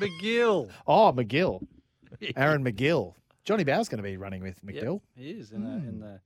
McGill. 0.00 0.70
Oh, 0.86 1.12
McGill. 1.12 1.66
Aaron 2.36 2.64
McGill. 2.64 3.14
Johnny 3.44 3.64
Bowe's 3.64 3.88
going 3.88 3.98
to 3.98 4.02
be 4.08 4.16
running 4.16 4.42
with 4.42 4.58
Yep, 4.66 4.74
McDill 4.84 5.00
he 5.16 5.30
is 5.30 5.50
in, 5.52 5.64
the 5.64 5.70
in 5.70 6.00
the 6.00 6.20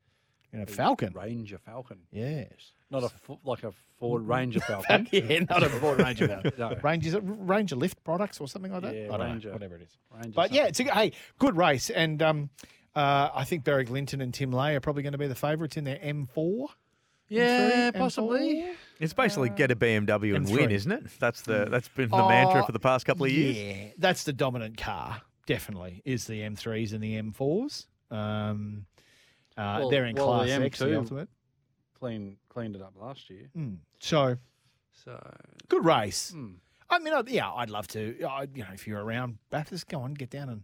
in 0.52 0.60
a 0.60 0.66
Falcon. 0.66 1.12
Ranger 1.14 1.58
Falcon. 1.58 1.98
Yes. 2.12 2.48
Not 2.90 3.02
a 3.04 3.08
fo- 3.08 3.40
like 3.44 3.64
a 3.64 3.72
Ford 3.98 4.22
Ranger 4.28 4.60
Falcon. 4.60 5.08
yeah, 5.10 5.40
not 5.48 5.62
a 5.62 5.68
Ford 5.68 5.98
Ranger. 6.00 6.28
Falcon. 6.28 6.52
No. 6.58 6.76
Ranger, 6.82 7.08
is 7.08 7.14
it 7.14 7.22
Ranger 7.24 7.76
Lift 7.76 8.02
products 8.04 8.40
or 8.40 8.48
something 8.48 8.72
like 8.72 8.82
that? 8.82 8.94
Yeah, 8.94 9.04
I 9.12 9.16
don't 9.16 9.20
Ranger. 9.20 9.48
know, 9.48 9.54
whatever 9.54 9.76
it 9.76 9.82
is. 9.82 9.96
Ranger 10.12 10.30
But 10.34 10.52
yeah, 10.52 10.66
it's 10.66 10.78
a 10.80 10.84
hey, 10.84 11.12
good 11.38 11.56
race, 11.56 11.90
and 11.90 12.20
um, 12.22 12.50
uh, 12.94 13.30
I 13.34 13.44
think 13.44 13.64
Beric 13.64 13.90
Lynton 13.90 14.20
and 14.20 14.32
Tim 14.32 14.52
Lay 14.52 14.74
are 14.76 14.80
probably 14.80 15.02
going 15.02 15.12
to 15.12 15.18
be 15.18 15.26
the 15.26 15.34
favourites 15.34 15.76
in 15.76 15.84
their 15.84 15.96
M4. 15.98 16.68
Yeah, 17.28 17.90
M3, 17.90 17.96
possibly. 17.98 18.54
M4. 18.62 18.74
It's 19.00 19.12
basically 19.14 19.48
get 19.48 19.70
a 19.70 19.76
BMW 19.76 20.36
and 20.36 20.46
M3. 20.46 20.52
win, 20.52 20.70
isn't 20.70 20.92
it? 20.92 21.04
That's 21.18 21.42
the 21.42 21.66
that's 21.70 21.88
been 21.88 22.10
the 22.10 22.16
mantra 22.28 22.62
Oh, 22.62 22.66
for 22.66 22.72
the 22.72 22.78
past 22.80 23.06
couple 23.06 23.24
of 23.26 23.32
years. 23.32 23.56
Yeah, 23.56 23.88
that's 23.98 24.24
the 24.24 24.32
dominant 24.32 24.76
car. 24.76 25.22
Definitely 25.46 26.02
is 26.04 26.26
the 26.26 26.40
M3s 26.40 26.92
and 26.92 27.02
the 27.02 27.20
M4s. 27.20 27.86
Um, 28.10 28.86
uh, 29.56 29.78
Well- 29.80 29.90
they're 29.90 30.04
in 30.06 30.16
well, 30.16 30.38
the 30.40 30.46
Class 30.46 30.60
X, 30.60 30.78
the 30.78 30.84
M2 30.86 30.96
ultimate. 30.96 31.28
Clean, 31.98 32.36
cleaned 32.50 32.76
it 32.76 32.82
up 32.82 32.92
last 33.00 33.30
year. 33.30 33.48
Mm. 33.56 33.78
So 33.98 34.36
So 34.92 35.18
good 35.68 35.84
race. 35.84 36.30
hmm. 36.30 36.52
I 36.90 36.98
mean, 36.98 37.14
I'd, 37.14 37.28
yeah, 37.28 37.50
I'd 37.50 37.70
love 37.70 37.88
to. 37.88 38.22
I, 38.24 38.42
you 38.54 38.62
know, 38.62 38.68
if 38.74 38.86
you're 38.86 39.02
around 39.02 39.38
Bathurst, 39.50 39.88
go 39.88 40.02
on, 40.02 40.12
get 40.14 40.28
down 40.30 40.48
and 40.50 40.62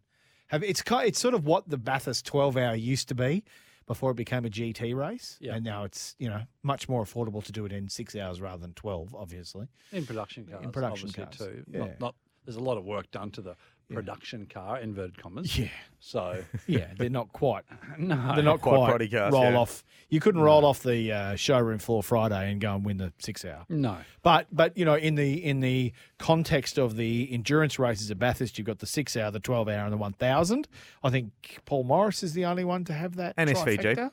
have. 0.50 0.62
It's 0.62 0.82
ki- 0.82 1.04
it's 1.06 1.18
sort 1.18 1.34
of 1.34 1.44
what 1.46 1.68
the 1.68 1.78
Bathurst 1.78 2.24
12 2.26 2.56
hour 2.56 2.74
used 2.74 3.08
to 3.08 3.14
be 3.14 3.44
before 3.86 4.12
it 4.12 4.16
became 4.16 4.44
a 4.44 4.48
GT 4.50 4.94
race, 4.94 5.36
Yeah. 5.40 5.54
and 5.56 5.64
now 5.64 5.82
it's 5.84 6.14
you 6.18 6.28
know 6.28 6.42
much 6.62 6.88
more 6.88 7.02
affordable 7.04 7.42
to 7.44 7.50
do 7.52 7.64
it 7.64 7.72
in 7.72 7.88
six 7.88 8.14
hours 8.14 8.40
rather 8.40 8.60
than 8.60 8.72
12. 8.74 9.14
Obviously, 9.14 9.66
in 9.92 10.06
production 10.06 10.46
cars, 10.46 10.64
in 10.64 10.70
production 10.72 11.10
cars, 11.10 11.36
too. 11.36 11.64
yeah. 11.68 11.78
Not, 11.80 12.00
not 12.00 12.14
there's 12.44 12.56
a 12.56 12.60
lot 12.62 12.78
of 12.78 12.84
work 12.84 13.10
done 13.10 13.30
to 13.32 13.42
the 13.42 13.56
production 13.94 14.46
car, 14.46 14.78
inverted 14.78 15.18
commas. 15.18 15.58
Yeah. 15.58 15.68
So 15.98 16.42
yeah, 16.66 16.86
they're 16.96 17.10
not 17.10 17.32
quite. 17.32 17.64
no, 17.98 18.32
They're 18.34 18.42
not 18.44 18.60
quite 18.60 18.76
quite, 18.76 18.92
proddy 19.00 19.10
cars, 19.10 19.32
roll 19.32 19.42
yeah. 19.50 19.56
off. 19.56 19.84
You 20.08 20.18
couldn't 20.18 20.40
roll 20.40 20.64
off 20.64 20.82
the 20.82 21.12
uh, 21.12 21.36
showroom 21.36 21.78
floor 21.78 22.02
Friday 22.02 22.50
and 22.50 22.60
go 22.60 22.74
and 22.74 22.84
win 22.84 22.96
the 22.96 23.12
six 23.18 23.44
hour. 23.44 23.64
no. 23.68 23.98
But 24.22 24.46
but 24.50 24.76
you 24.76 24.84
know 24.84 24.94
in 24.94 25.14
the 25.14 25.44
in 25.44 25.60
the 25.60 25.92
context 26.18 26.78
of 26.78 26.96
the 26.96 27.28
endurance 27.32 27.78
races 27.78 28.10
at 28.10 28.18
Bathurst, 28.18 28.58
you've 28.58 28.66
got 28.66 28.78
the 28.80 28.86
six 28.86 29.16
hour, 29.16 29.30
the 29.30 29.40
twelve 29.40 29.68
hour, 29.68 29.84
and 29.84 29.92
the 29.92 29.96
one 29.96 30.12
thousand. 30.14 30.68
I 31.02 31.10
think 31.10 31.32
Paul 31.64 31.84
Morris 31.84 32.22
is 32.22 32.32
the 32.34 32.44
only 32.44 32.64
one 32.64 32.84
to 32.84 32.92
have 32.92 33.16
that. 33.16 33.34
And 33.36 33.50
SVG. 33.50 33.78
trifecta. 33.80 34.10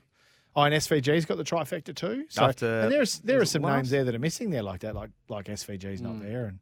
Oh, 0.56 0.64
and 0.64 0.74
SVG's 0.74 1.26
got 1.26 1.38
the 1.38 1.44
trifecta 1.44 1.96
too. 1.96 2.26
So 2.30 2.44
After- 2.46 2.80
and 2.82 2.92
there's 2.92 3.20
there 3.20 3.38
are 3.38 3.42
was 3.42 3.50
it 3.50 3.52
some 3.54 3.62
last? 3.62 3.76
names 3.76 3.90
there 3.92 4.04
that 4.06 4.16
are 4.16 4.20
missing 4.20 4.50
there 4.50 4.64
like 4.64 4.80
that, 4.82 4.96
like 4.96 5.12
like 5.30 5.46
SVG's 5.46 6.02
Mm. 6.02 6.06
not 6.06 6.22
there, 6.22 6.46
and 6.46 6.60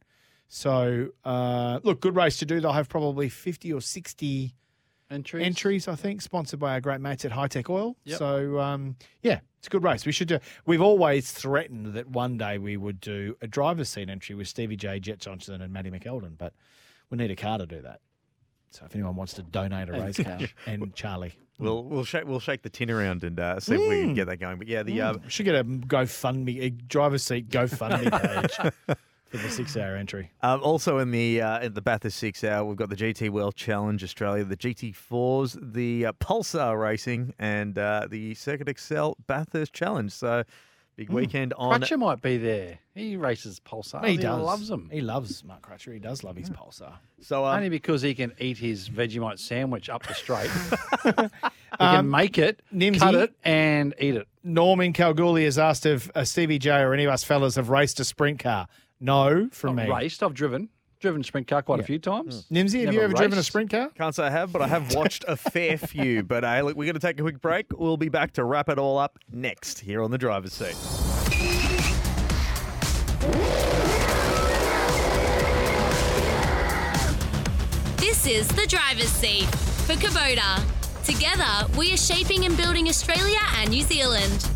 so 0.48 1.10
uh, 1.24 1.80
look, 1.84 2.02
good 2.02 2.16
race 2.16 2.38
to 2.38 2.46
do. 2.46 2.60
They'll 2.60 2.74
have 2.74 2.90
probably 2.90 3.30
fifty 3.30 3.72
or 3.74 3.82
sixty 3.82 4.54
Entries. 5.12 5.46
entries, 5.46 5.88
I 5.88 5.94
think, 5.96 6.24
sponsored 6.24 6.60
by 6.60 6.72
our 6.74 6.82
great 6.82 7.00
mates 7.00 7.26
at 7.26 7.32
High 7.32 7.48
Tech 7.48 7.70
Oil. 7.70 7.96
Yep. 8.06 8.18
So 8.18 8.60
um, 8.60 8.96
yeah, 9.22 9.40
it's 9.60 9.68
a 9.68 9.70
good 9.70 9.84
race. 9.84 10.04
We 10.06 10.12
should 10.12 10.28
do. 10.28 10.40
We've 10.66 10.82
always 10.82 11.32
threatened 11.32 11.94
that 11.94 12.08
one 12.10 12.38
day 12.40 12.58
we 12.58 12.76
would 12.76 13.00
do 13.02 13.36
a 13.40 13.46
driver's 13.48 13.88
seat 13.90 14.10
entry 14.10 14.34
with 14.34 14.48
Stevie 14.48 14.76
J, 14.76 15.00
Jet 15.00 15.20
Johnson, 15.20 15.62
and 15.62 15.72
Matty 15.72 15.92
McElden, 15.92 16.38
but 16.40 16.54
we 17.12 17.18
need 17.20 17.30
a 17.30 17.36
car 17.36 17.60
to 17.60 17.68
do 17.68 17.82
that. 17.84 18.00
So 18.72 18.86
if 18.86 18.96
anyone 18.96 19.16
wants 19.16 19.34
to 19.36 19.44
donate 19.44 19.90
a 19.90 19.94
And 19.94 20.04
race 20.04 20.18
car, 20.18 20.40
and 20.66 20.94
Charlie. 20.96 21.34
We'll 21.60 21.84
we'll 21.84 22.04
shake 22.04 22.26
we'll 22.26 22.40
shake 22.42 22.64
the 22.64 22.70
tin 22.70 22.90
around 22.90 23.24
and 23.24 23.40
uh, 23.40 23.60
see 23.60 23.76
if 23.76 23.82
we 23.82 24.02
can 24.02 24.12
Mm. 24.12 24.16
get 24.16 24.26
that 24.26 24.38
going. 24.38 24.58
But 24.58 24.68
yeah, 24.68 24.82
the 24.84 25.00
uh, 25.02 25.14
Mm, 25.14 25.30
should 25.30 25.46
get 25.46 25.56
a 25.56 25.64
GoFundMe, 25.64 26.64
a 26.64 26.70
driver's 26.72 27.22
seat 27.24 27.48
GoFundMe 27.50 28.12
page 28.88 28.98
for 29.30 29.38
the 29.38 29.50
six-hour 29.50 29.96
entry. 29.96 30.32
Um, 30.42 30.62
also 30.62 31.00
in 31.00 31.12
the 31.12 31.42
uh, 31.42 31.60
in 31.62 31.74
the 31.74 31.82
Bathurst 31.82 32.18
Six 32.18 32.44
Hour, 32.44 32.64
we've 32.66 32.78
got 32.78 32.90
the 32.90 32.96
GT 32.96 33.30
World 33.30 33.56
Challenge 33.56 34.04
Australia, 34.04 34.44
the 34.44 34.58
GT4s, 34.58 35.58
the 35.74 36.06
uh, 36.08 36.12
Pulsar 36.14 36.80
Racing, 36.80 37.34
and 37.40 37.78
uh, 37.78 38.08
the 38.10 38.34
Circuit 38.36 38.70
Excel 38.70 39.16
Bathurst 39.28 39.74
Challenge. 39.74 40.12
So 40.12 40.44
big 40.96 41.10
weekend 41.10 41.54
on. 41.58 41.82
Crutcher 41.82 42.00
might 42.00 42.22
be 42.22 42.38
there. 42.38 42.80
He 42.94 43.18
races 43.18 43.60
Pulsar. 43.60 44.06
He 44.08 44.16
does. 44.16 44.42
loves 44.42 44.68
them. 44.70 44.90
He 44.92 45.02
loves 45.02 45.44
Mark 45.44 45.68
Crutcher. 45.68 45.92
He 45.92 46.00
does 46.00 46.24
love 46.24 46.38
his 46.38 46.50
Pulsar. 46.50 46.94
So 47.20 47.44
um, 47.46 47.56
Only 47.58 47.70
because 47.70 48.02
he 48.02 48.14
can 48.16 48.32
eat 48.40 48.58
his 48.58 48.88
Vegemite 48.90 49.40
sandwich 49.40 49.90
up 49.90 50.06
the 50.08 50.14
straight. 50.14 50.50
he 51.04 51.10
Um, 51.80 51.96
can 51.96 52.10
make 52.10 52.38
it, 52.38 52.62
Nimsy? 52.74 53.00
cut 53.00 53.16
it, 53.16 53.36
and 53.44 53.94
eat 54.00 54.16
it. 54.16 54.28
Norm 54.44 54.80
in 54.80 54.94
Kalgoorlie 54.94 55.44
has 55.44 55.58
asked 55.58 55.86
if 55.86 56.10
uh, 56.16 56.24
Stevie 56.24 56.60
J 56.60 56.80
or 56.82 56.94
any 56.94 57.04
of 57.04 57.12
us 57.12 57.24
fellas 57.26 57.56
have 57.56 57.70
raced 57.70 58.00
a 58.00 58.06
sprint 58.06 58.40
car. 58.40 58.68
No, 59.00 59.50
from 59.52 59.76
Not 59.76 59.88
me. 59.88 59.94
raced. 59.94 60.24
I've 60.24 60.34
driven. 60.34 60.70
Driven 61.02 61.22
a 61.22 61.24
sprint 61.24 61.48
car 61.48 61.62
quite 61.62 61.80
a 61.80 61.84
few 61.84 62.00
times. 62.00 62.46
Nimsy, 62.50 62.84
have 62.86 62.94
you 62.94 63.00
Never 63.02 63.04
ever 63.04 63.14
driven 63.14 63.38
a 63.38 63.44
sprint 63.44 63.70
car? 63.70 63.90
Can't 63.96 64.16
say 64.16 64.24
I 64.24 64.30
have, 64.30 64.52
but 64.54 64.62
I 64.62 64.68
have 64.68 64.96
watched 64.96 65.26
a 65.28 65.36
fair 65.36 65.78
few. 65.78 66.24
But 66.24 66.44
uh, 66.46 66.62
look, 66.64 66.78
we're 66.78 66.86
going 66.86 66.94
to 66.96 67.00
take 67.00 67.20
a 67.20 67.22
quick 67.22 67.42
break. 67.42 67.68
We'll 67.78 67.98
be 67.98 68.10
back 68.10 68.32
to 68.34 68.44
wrap 68.46 68.70
it 68.70 68.80
all 68.80 68.98
up 68.98 69.20
next 69.32 69.80
here 69.80 70.02
on 70.02 70.12
the 70.12 70.18
driver's 70.18 70.54
seat. 70.54 70.76
This 77.98 78.26
is 78.28 78.48
the 78.50 78.66
driver's 78.68 79.10
seat 79.10 79.46
for 79.86 79.94
Kubota. 79.94 80.64
Together, 81.04 81.68
we 81.78 81.94
are 81.94 81.98
shaping 81.98 82.46
and 82.46 82.56
building 82.58 82.88
Australia 82.88 83.40
and 83.58 83.70
New 83.70 83.82
Zealand. 83.84 84.48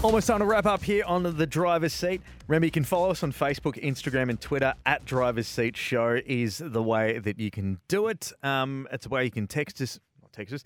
Almost 0.00 0.28
time 0.28 0.38
to 0.38 0.44
wrap 0.44 0.64
up 0.64 0.84
here 0.84 1.02
on 1.06 1.24
the 1.24 1.46
driver's 1.46 1.92
seat. 1.92 2.22
Remember, 2.46 2.66
you 2.66 2.70
can 2.70 2.84
follow 2.84 3.10
us 3.10 3.24
on 3.24 3.32
Facebook, 3.32 3.82
Instagram, 3.82 4.30
and 4.30 4.40
Twitter. 4.40 4.72
At 4.86 5.04
Driver's 5.04 5.48
Seat 5.48 5.76
Show 5.76 6.20
is 6.24 6.62
the 6.64 6.80
way 6.80 7.18
that 7.18 7.40
you 7.40 7.50
can 7.50 7.80
do 7.88 8.06
it. 8.06 8.30
Um, 8.44 8.86
it's 8.92 9.06
a 9.06 9.08
way 9.08 9.24
you 9.24 9.32
can 9.32 9.48
text 9.48 9.80
us, 9.80 9.98
not 10.22 10.32
text 10.32 10.54
us. 10.54 10.62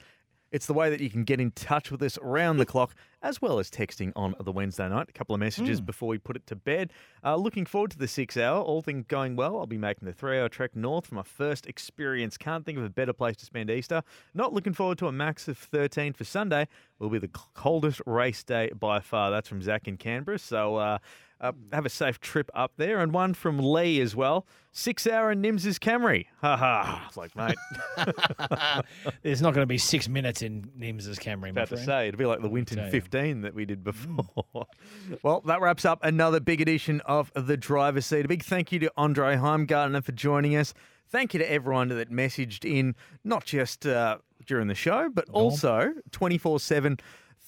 It's 0.53 0.66
the 0.66 0.74
way 0.74 0.91
that 0.91 1.01
you 1.01 1.09
can 1.09 1.24
get 1.24 1.41
in 1.41 1.51
touch 1.53 1.91
with 1.91 2.03
us 2.03 2.19
around 2.19 2.59
the 2.59 2.66
clock, 2.66 2.95
as 3.23 3.41
well 3.41 3.59
as 3.59 3.70
texting 3.70 4.12
on 4.15 4.35
the 4.39 4.53
Wednesday 4.53 4.87
night. 4.87 5.09
A 5.09 5.12
couple 5.12 5.35
of 5.35 5.41
messages 5.41 5.81
before 5.81 6.11
we 6.11 6.19
put 6.19 6.37
it 6.37 6.47
to 6.49 6.55
bed. 6.55 6.93
Uh, 7.24 7.37
looking 7.37 7.65
forward 7.65 7.91
to 7.93 7.99
the 7.99 8.07
six 8.07 8.37
hour. 8.37 8.61
All 8.61 8.83
things 8.83 9.07
going 9.09 9.35
well, 9.35 9.59
I'll 9.59 9.66
be 9.66 9.79
making 9.79 10.05
the 10.05 10.12
three 10.12 10.39
hour 10.39 10.51
trek 10.51 10.77
north 10.77 11.07
for 11.07 11.15
my 11.15 11.23
first 11.23 11.66
experience. 11.66 12.37
Can't 12.37 12.66
think 12.66 12.77
of 12.77 12.85
a 12.85 12.91
better 12.91 13.15
place 13.15 13.37
to 13.37 13.47
spend 13.47 13.70
Easter. 13.70 14.03
Not 14.35 14.53
looking 14.53 14.74
forward 14.74 14.99
to 14.99 15.07
a 15.07 15.12
max 15.12 15.49
of 15.49 15.57
13 15.57 16.12
for 16.12 16.24
Sunday. 16.24 16.69
Will 16.99 17.09
be 17.09 17.19
the 17.19 17.31
coldest 17.55 18.03
race 18.05 18.45
day 18.45 18.70
by 18.79 19.01
far. 19.01 19.31
That's 19.31 19.49
from 19.49 19.62
Zach 19.62 19.89
in 19.89 19.97
Canberra. 19.97 20.39
So 20.39 20.77
uh, 20.77 20.99
uh, 21.43 21.52
have 21.73 21.85
a 21.85 21.90
safe 21.90 22.20
trip 22.20 22.51
up 22.55 22.73
there. 22.77 23.01
And 23.01 23.12
one 23.12 23.35
from 23.35 23.59
Lee 23.59 24.01
as 24.01 24.14
well. 24.14 24.47
Six 24.70 25.06
hour 25.06 25.32
in 25.32 25.43
Nims's 25.43 25.78
Camry. 25.78 26.27
Ha 26.40 26.56
ha. 26.56 27.05
It's 27.09 27.16
like, 27.16 27.36
mate. 27.36 27.56
There's 29.23 29.43
not 29.43 29.52
going 29.52 29.62
to 29.62 29.66
be 29.66 29.77
six 29.77 30.09
minutes 30.09 30.40
in 30.40 30.70
Nims's 30.74 31.19
Camry. 31.19 31.43
my 31.43 31.48
about 31.51 31.69
to 31.70 31.77
say. 31.77 32.09
it'd 32.09 32.16
be 32.16 32.24
like 32.24 32.40
the 32.40 32.48
Winton 32.48 32.90
15 32.90 33.43
that 33.43 33.55
we 33.55 33.66
did 33.66 33.85
before. 33.85 34.44
well, 35.23 35.43
that 35.47 35.60
wraps 35.60 35.85
up 35.85 35.98
another 36.02 36.40
big 36.40 36.60
edition 36.60 37.02
of 37.05 37.31
The 37.35 37.56
Driver's 37.56 38.06
Seat. 38.06 38.24
A 38.24 38.28
big 38.28 38.44
thank 38.44 38.73
you 38.73 38.78
to 38.78 38.93
Andre 38.97 39.36
Heimgartner 39.36 40.02
for 40.02 40.12
joining 40.12 40.56
us. 40.56 40.73
Thank 41.10 41.35
you 41.35 41.39
to 41.40 41.52
everyone 41.52 41.89
that 41.89 42.10
messaged 42.10 42.64
in, 42.64 42.94
not 43.24 43.44
just 43.44 43.85
uh, 43.85 44.19
during 44.47 44.69
the 44.69 44.74
show, 44.74 45.10
but 45.12 45.28
also 45.31 45.93
24 46.12 46.60
7 46.60 46.98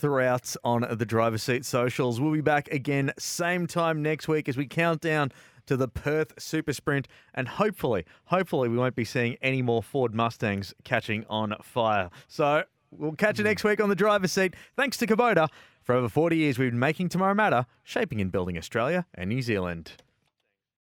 throughout 0.04 0.54
on 0.62 0.86
the 0.98 1.06
Driver's 1.06 1.42
Seat 1.42 1.64
socials. 1.64 2.20
We'll 2.20 2.34
be 2.34 2.42
back 2.42 2.68
again 2.70 3.10
same 3.18 3.66
time 3.66 4.02
next 4.02 4.28
week 4.28 4.50
as 4.50 4.56
we 4.58 4.66
count 4.66 5.00
down 5.00 5.32
to 5.64 5.78
the 5.78 5.88
Perth 5.88 6.34
Super 6.38 6.74
Sprint, 6.74 7.08
and 7.32 7.48
hopefully, 7.48 8.04
hopefully, 8.26 8.68
we 8.68 8.76
won't 8.76 8.96
be 8.96 9.06
seeing 9.06 9.38
any 9.40 9.62
more 9.62 9.82
Ford 9.82 10.14
Mustangs 10.14 10.74
catching 10.84 11.24
on 11.30 11.54
fire. 11.62 12.10
So 12.28 12.64
we'll 12.90 13.12
catch 13.12 13.38
you 13.38 13.44
mm. 13.44 13.48
next 13.48 13.64
week 13.64 13.80
on 13.80 13.88
the 13.88 13.94
driver's 13.94 14.32
seat. 14.32 14.52
Thanks 14.76 14.98
to 14.98 15.06
Kubota. 15.06 15.48
For 15.82 15.94
over 15.94 16.10
40 16.10 16.36
years, 16.36 16.58
we've 16.58 16.70
been 16.70 16.78
making 16.78 17.08
tomorrow 17.08 17.32
matter, 17.32 17.64
shaping 17.82 18.20
and 18.20 18.30
building 18.30 18.58
Australia 18.58 19.06
and 19.14 19.30
New 19.30 19.40
Zealand. 19.40 19.92